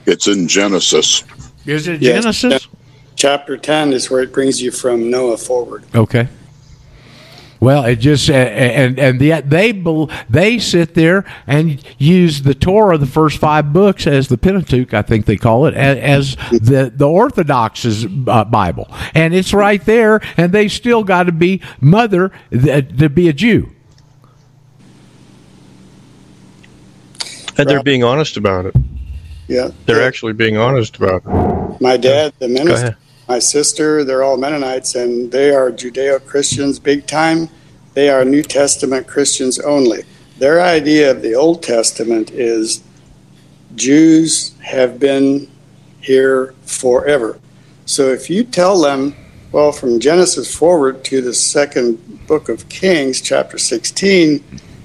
It's 0.05 0.27
in 0.27 0.47
Genesis. 0.47 1.23
Is 1.65 1.87
it 1.87 2.01
Yes. 2.01 2.23
Genesis? 2.23 2.67
Chapter 3.15 3.57
10 3.57 3.93
is 3.93 4.09
where 4.09 4.21
it 4.21 4.31
brings 4.31 4.61
you 4.61 4.71
from 4.71 5.09
Noah 5.09 5.37
forward. 5.37 5.83
Okay. 5.93 6.27
Well, 7.59 7.85
it 7.85 7.97
just 7.97 8.29
uh, 8.29 8.33
and 8.33 8.99
and 8.99 9.19
yet 9.21 9.49
they 9.49 9.71
bel- 9.71 10.09
they 10.29 10.59
sit 10.59 10.93
there 10.93 11.25
and 11.47 11.83
use 11.97 12.43
the 12.43 12.53
Torah, 12.53 12.97
the 12.97 13.05
first 13.05 13.39
five 13.39 13.73
books, 13.73 14.05
as 14.05 14.27
the 14.27 14.37
Pentateuch, 14.37 14.93
I 14.93 15.01
think 15.01 15.25
they 15.25 15.37
call 15.37 15.65
it, 15.65 15.73
as, 15.73 16.35
as 16.35 16.59
the 16.59 16.91
the 16.95 17.07
Orthodox's 17.07 18.05
uh, 18.05 18.43
Bible, 18.45 18.87
and 19.13 19.33
it's 19.33 19.53
right 19.53 19.83
there, 19.85 20.21
and 20.37 20.51
they 20.51 20.67
still 20.67 21.03
got 21.03 21.23
to 21.23 21.31
be 21.31 21.61
mother 21.81 22.31
to 22.51 23.09
be 23.09 23.29
a 23.29 23.33
Jew. 23.33 23.71
and 27.57 27.69
they're 27.69 27.83
being 27.83 28.03
honest 28.03 28.37
about 28.37 28.65
it. 28.65 28.75
Yeah. 29.47 29.71
They're 29.85 30.03
actually 30.03 30.33
being 30.33 30.57
honest 30.57 30.97
about 30.97 31.23
it. 31.25 31.81
My 31.81 31.97
dad, 31.97 32.33
the 32.39 32.47
minister, 32.47 32.87
ahead. 32.87 32.97
My 33.27 33.39
sister, 33.39 34.03
they're 34.03 34.23
all 34.23 34.37
Mennonites, 34.37 34.95
and 34.95 35.31
they 35.31 35.51
are 35.51 35.69
Judeo 35.71 36.25
Christians 36.25 36.79
big 36.79 37.05
time. 37.07 37.49
They 37.93 38.09
are 38.09 38.23
New 38.23 38.43
Testament 38.43 39.07
Christians 39.07 39.59
only. 39.59 40.03
Their 40.37 40.61
idea 40.61 41.11
of 41.11 41.21
the 41.21 41.35
Old 41.35 41.63
Testament 41.63 42.31
is 42.31 42.83
Jews 43.75 44.57
have 44.59 44.99
been 44.99 45.49
here 45.99 46.53
forever. 46.61 47.39
So 47.85 48.11
if 48.11 48.29
you 48.29 48.43
tell 48.43 48.79
them, 48.81 49.15
well, 49.51 49.71
from 49.71 49.99
Genesis 49.99 50.53
forward 50.53 51.03
to 51.05 51.21
the 51.21 51.33
second 51.33 52.27
book 52.27 52.49
of 52.49 52.69
Kings, 52.69 53.19
chapter 53.19 53.57
16, 53.57 54.43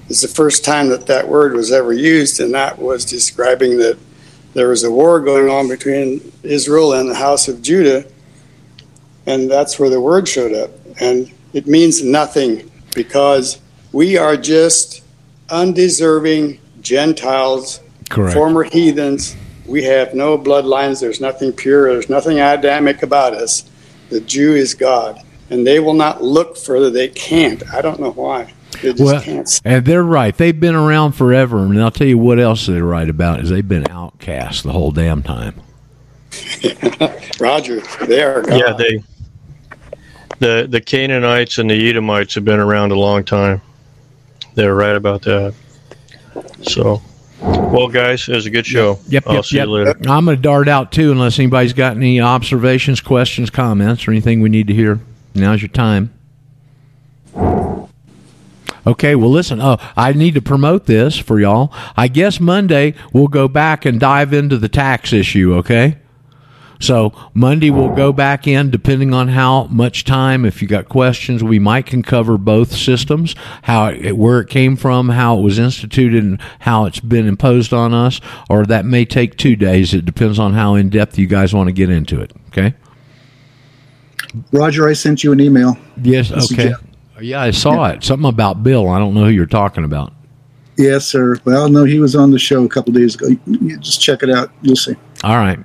is 0.09 0.21
the 0.21 0.27
first 0.27 0.65
time 0.65 0.89
that 0.89 1.07
that 1.07 1.27
word 1.27 1.53
was 1.53 1.71
ever 1.71 1.93
used, 1.93 2.39
and 2.39 2.53
that 2.53 2.77
was 2.77 3.05
describing 3.05 3.77
that 3.77 3.97
there 4.53 4.69
was 4.69 4.83
a 4.83 4.91
war 4.91 5.19
going 5.19 5.49
on 5.49 5.67
between 5.67 6.31
Israel 6.43 6.93
and 6.93 7.09
the 7.09 7.15
house 7.15 7.47
of 7.47 7.61
Judah, 7.61 8.05
and 9.25 9.49
that's 9.49 9.79
where 9.79 9.89
the 9.89 10.01
word 10.01 10.27
showed 10.27 10.53
up. 10.53 10.71
And 10.99 11.31
it 11.53 11.67
means 11.67 12.03
nothing 12.03 12.69
because 12.95 13.59
we 13.91 14.17
are 14.17 14.35
just 14.37 15.03
undeserving 15.49 16.59
Gentiles, 16.81 17.79
Correct. 18.09 18.33
former 18.33 18.63
heathens. 18.63 19.35
We 19.65 19.83
have 19.83 20.13
no 20.13 20.37
bloodlines. 20.37 20.99
There's 20.99 21.21
nothing 21.21 21.53
pure. 21.53 21.91
There's 21.93 22.09
nothing 22.09 22.39
Adamic 22.39 23.01
about 23.03 23.33
us. 23.33 23.69
The 24.09 24.19
Jew 24.19 24.53
is 24.55 24.73
God, 24.73 25.19
and 25.49 25.65
they 25.65 25.79
will 25.79 25.93
not 25.93 26.21
look 26.21 26.57
further. 26.57 26.89
They 26.89 27.07
can't. 27.07 27.63
I 27.73 27.81
don't 27.81 27.99
know 27.99 28.11
why. 28.11 28.53
They 28.81 28.91
just 28.91 29.01
Well, 29.01 29.21
can't. 29.21 29.61
and 29.63 29.85
they're 29.85 30.03
right. 30.03 30.35
They've 30.35 30.59
been 30.59 30.75
around 30.75 31.13
forever, 31.13 31.59
and 31.59 31.81
I'll 31.81 31.91
tell 31.91 32.07
you 32.07 32.17
what 32.17 32.39
else 32.39 32.65
they're 32.65 32.83
right 32.83 33.07
about 33.09 33.39
is 33.39 33.49
they've 33.49 33.67
been 33.67 33.87
outcast 33.89 34.63
the 34.63 34.73
whole 34.73 34.91
damn 34.91 35.23
time. 35.23 35.55
Roger, 37.39 37.81
they 38.05 38.23
are 38.23 38.41
God. 38.41 38.59
Yeah, 38.59 38.73
they 38.73 39.03
the 40.43 40.67
the 40.69 40.81
Canaanites 40.81 41.57
and 41.57 41.69
the 41.69 41.89
Edomites 41.89 42.35
have 42.35 42.43
been 42.43 42.59
around 42.59 42.91
a 42.91 42.99
long 42.99 43.23
time. 43.23 43.61
They're 44.55 44.75
right 44.75 44.95
about 44.95 45.21
that. 45.23 45.55
So, 46.61 47.01
well, 47.41 47.87
guys, 47.87 48.27
it 48.27 48.35
was 48.35 48.45
a 48.45 48.49
good 48.49 48.65
show. 48.65 48.99
Yep, 49.07 49.23
I'll 49.27 49.35
yep, 49.35 49.45
see 49.45 49.55
yep. 49.55 49.67
you 49.67 49.71
later. 49.71 49.95
I'm 50.07 50.25
going 50.25 50.35
to 50.35 50.41
dart 50.41 50.67
out 50.67 50.91
too, 50.91 51.11
unless 51.11 51.39
anybody's 51.39 51.73
got 51.73 51.95
any 51.95 52.19
observations, 52.19 52.99
questions, 52.99 53.49
comments, 53.49 54.07
or 54.07 54.11
anything 54.11 54.41
we 54.41 54.49
need 54.49 54.67
to 54.67 54.73
hear. 54.73 54.99
Now's 55.33 55.61
your 55.61 55.69
time. 55.69 56.13
Okay, 58.85 59.15
well, 59.15 59.31
listen. 59.31 59.61
Oh, 59.61 59.77
I 59.95 60.11
need 60.11 60.33
to 60.33 60.41
promote 60.41 60.87
this 60.87 61.17
for 61.17 61.39
y'all. 61.39 61.73
I 61.95 62.09
guess 62.09 62.41
Monday 62.41 62.95
we'll 63.13 63.29
go 63.29 63.47
back 63.47 63.85
and 63.85 63.97
dive 63.97 64.33
into 64.33 64.57
the 64.57 64.69
tax 64.69 65.13
issue. 65.13 65.55
Okay. 65.55 65.97
So 66.83 67.13
Monday 67.33 67.69
we'll 67.69 67.95
go 67.95 68.11
back 68.11 68.45
in, 68.45 68.69
depending 68.69 69.13
on 69.13 69.29
how 69.29 69.63
much 69.65 70.03
time. 70.03 70.43
If 70.43 70.61
you 70.61 70.67
got 70.67 70.89
questions, 70.89 71.41
we 71.41 71.57
might 71.57 71.85
can 71.85 72.03
cover 72.03 72.37
both 72.37 72.73
systems, 72.73 73.35
how 73.61 73.87
it, 73.87 74.17
where 74.17 74.41
it 74.41 74.49
came 74.49 74.75
from, 74.75 75.07
how 75.07 75.39
it 75.39 75.41
was 75.41 75.57
instituted, 75.57 76.21
and 76.21 76.41
how 76.59 76.83
it's 76.83 76.99
been 76.99 77.25
imposed 77.25 77.71
on 77.71 77.93
us. 77.93 78.19
Or 78.49 78.65
that 78.65 78.83
may 78.83 79.05
take 79.05 79.37
two 79.37 79.55
days. 79.55 79.93
It 79.93 80.03
depends 80.03 80.39
on 80.39 80.53
how 80.53 80.75
in 80.75 80.89
depth 80.89 81.17
you 81.17 81.25
guys 81.25 81.53
want 81.53 81.69
to 81.69 81.73
get 81.73 81.89
into 81.89 82.19
it. 82.19 82.33
Okay. 82.49 82.73
Roger, 84.51 84.85
I 84.85 84.91
sent 84.91 85.23
you 85.23 85.31
an 85.31 85.39
email. 85.39 85.77
Yes. 86.01 86.33
Okay. 86.51 86.73
Yeah, 87.21 87.41
I 87.41 87.51
saw 87.51 87.85
it. 87.85 88.03
Something 88.03 88.27
about 88.27 88.61
Bill. 88.61 88.89
I 88.89 88.99
don't 88.99 89.13
know 89.13 89.23
who 89.23 89.31
you're 89.31 89.45
talking 89.45 89.85
about. 89.85 90.11
Yes, 90.77 91.05
sir. 91.05 91.37
Well, 91.45 91.69
no, 91.69 91.85
he 91.85 91.99
was 91.99 92.13
on 92.13 92.31
the 92.31 92.39
show 92.39 92.65
a 92.65 92.67
couple 92.67 92.91
days 92.91 93.15
ago. 93.15 93.27
You 93.45 93.77
just 93.77 94.01
check 94.01 94.21
it 94.21 94.29
out. 94.29 94.51
You'll 94.63 94.75
see. 94.75 94.95
All 95.23 95.37
right. 95.37 95.59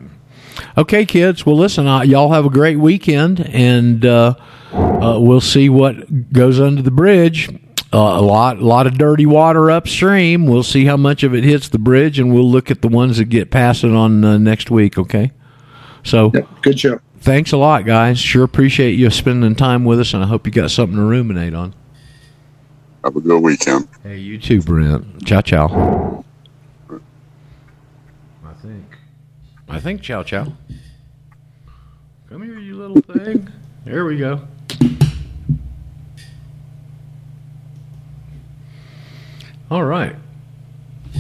Okay, 0.77 1.07
kids. 1.07 1.45
Well, 1.45 1.57
listen, 1.57 1.87
uh, 1.87 2.03
y'all 2.03 2.33
have 2.33 2.45
a 2.45 2.51
great 2.51 2.79
weekend, 2.79 3.41
and 3.41 4.05
uh, 4.05 4.35
uh, 4.73 5.19
we'll 5.21 5.41
see 5.41 5.69
what 5.69 6.33
goes 6.33 6.61
under 6.61 6.83
the 6.83 6.91
bridge. 6.91 7.49
Uh, 7.93 7.99
a 7.99 8.21
lot, 8.21 8.59
a 8.59 8.65
lot 8.65 8.87
of 8.87 8.99
dirty 8.99 9.25
water 9.25 9.71
upstream. 9.71 10.47
We'll 10.47 10.63
see 10.63 10.85
how 10.85 10.97
much 10.97 11.23
of 11.23 11.35
it 11.35 11.45
hits 11.45 11.69
the 11.69 11.79
bridge, 11.79 12.19
and 12.19 12.35
we'll 12.35 12.51
look 12.51 12.71
at 12.71 12.83
the 12.83 12.89
ones 12.89 13.17
that 13.19 13.27
get 13.27 13.51
past 13.51 13.83
it 13.83 13.93
on 13.93 14.25
uh, 14.25 14.37
next 14.39 14.71
week. 14.71 14.99
Okay. 14.99 15.33
So, 16.05 16.31
good 16.63 16.79
show. 16.79 17.01
Thanks 17.21 17.53
a 17.53 17.57
lot, 17.57 17.85
guys. 17.85 18.19
Sure 18.19 18.45
appreciate 18.45 18.93
you 18.93 19.11
spending 19.11 19.55
time 19.55 19.85
with 19.85 20.01
us, 20.01 20.15
and 20.15 20.23
I 20.23 20.27
hope 20.27 20.47
you 20.47 20.53
got 20.53 20.71
something 20.71 20.97
to 20.97 21.03
ruminate 21.03 21.55
on. 21.55 21.75
Have 23.05 23.17
a 23.17 23.21
good 23.21 23.41
weekend. 23.43 23.89
Hey, 24.03 24.19
you 24.19 24.39
too, 24.39 24.61
Brent. 24.61 25.25
Ciao, 25.27 25.41
ciao. 25.41 26.25
I 26.91 28.53
think. 28.63 28.85
I 29.69 29.81
think 29.81 30.03
Chow 30.03 30.23
Chow. 30.23 30.53
Come 32.29 32.43
here, 32.43 32.59
you 32.59 32.77
little 32.77 33.01
thing. 33.01 33.49
There 33.85 34.05
we 34.05 34.17
go. 34.17 34.47
All 39.71 39.85
right. 39.85 40.17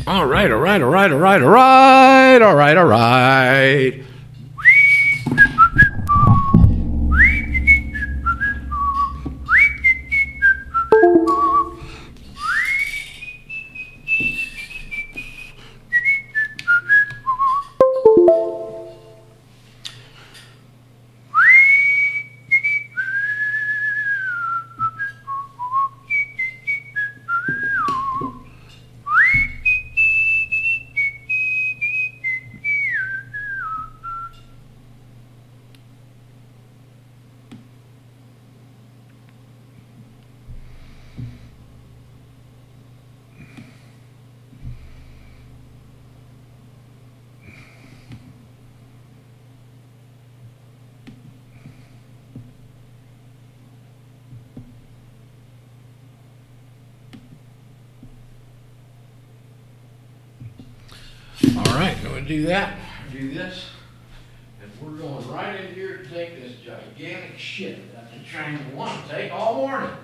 All 0.07 0.27
right, 0.27 0.51
all 0.51 0.59
right, 0.59 0.81
all 0.81 0.89
right, 0.89 1.13
all 1.13 1.19
right, 1.19 1.43
all 1.43 1.49
right, 1.51 2.43
all 2.43 2.55
right, 2.55 2.77
all 2.77 2.87
right. 2.87 4.05
All 61.57 61.65
right, 61.75 61.97
going 62.03 62.15
to 62.15 62.18
do 62.29 62.45
that. 62.45 62.79
Do 63.11 63.33
this. 63.33 63.71
And 64.63 64.71
we're 64.83 64.99
going 64.99 65.27
right 65.29 65.59
in 65.59 65.75
here 65.75 65.97
to 65.97 66.05
take 66.11 66.41
this 66.41 66.57
gigantic 66.59 67.39
shit 67.39 67.95
that 67.95 68.13
the 68.13 68.23
train 68.23 68.59
will 68.71 68.77
want 68.77 69.03
to 69.07 69.15
take 69.15 69.33
all 69.33 69.55
morning. 69.55 69.97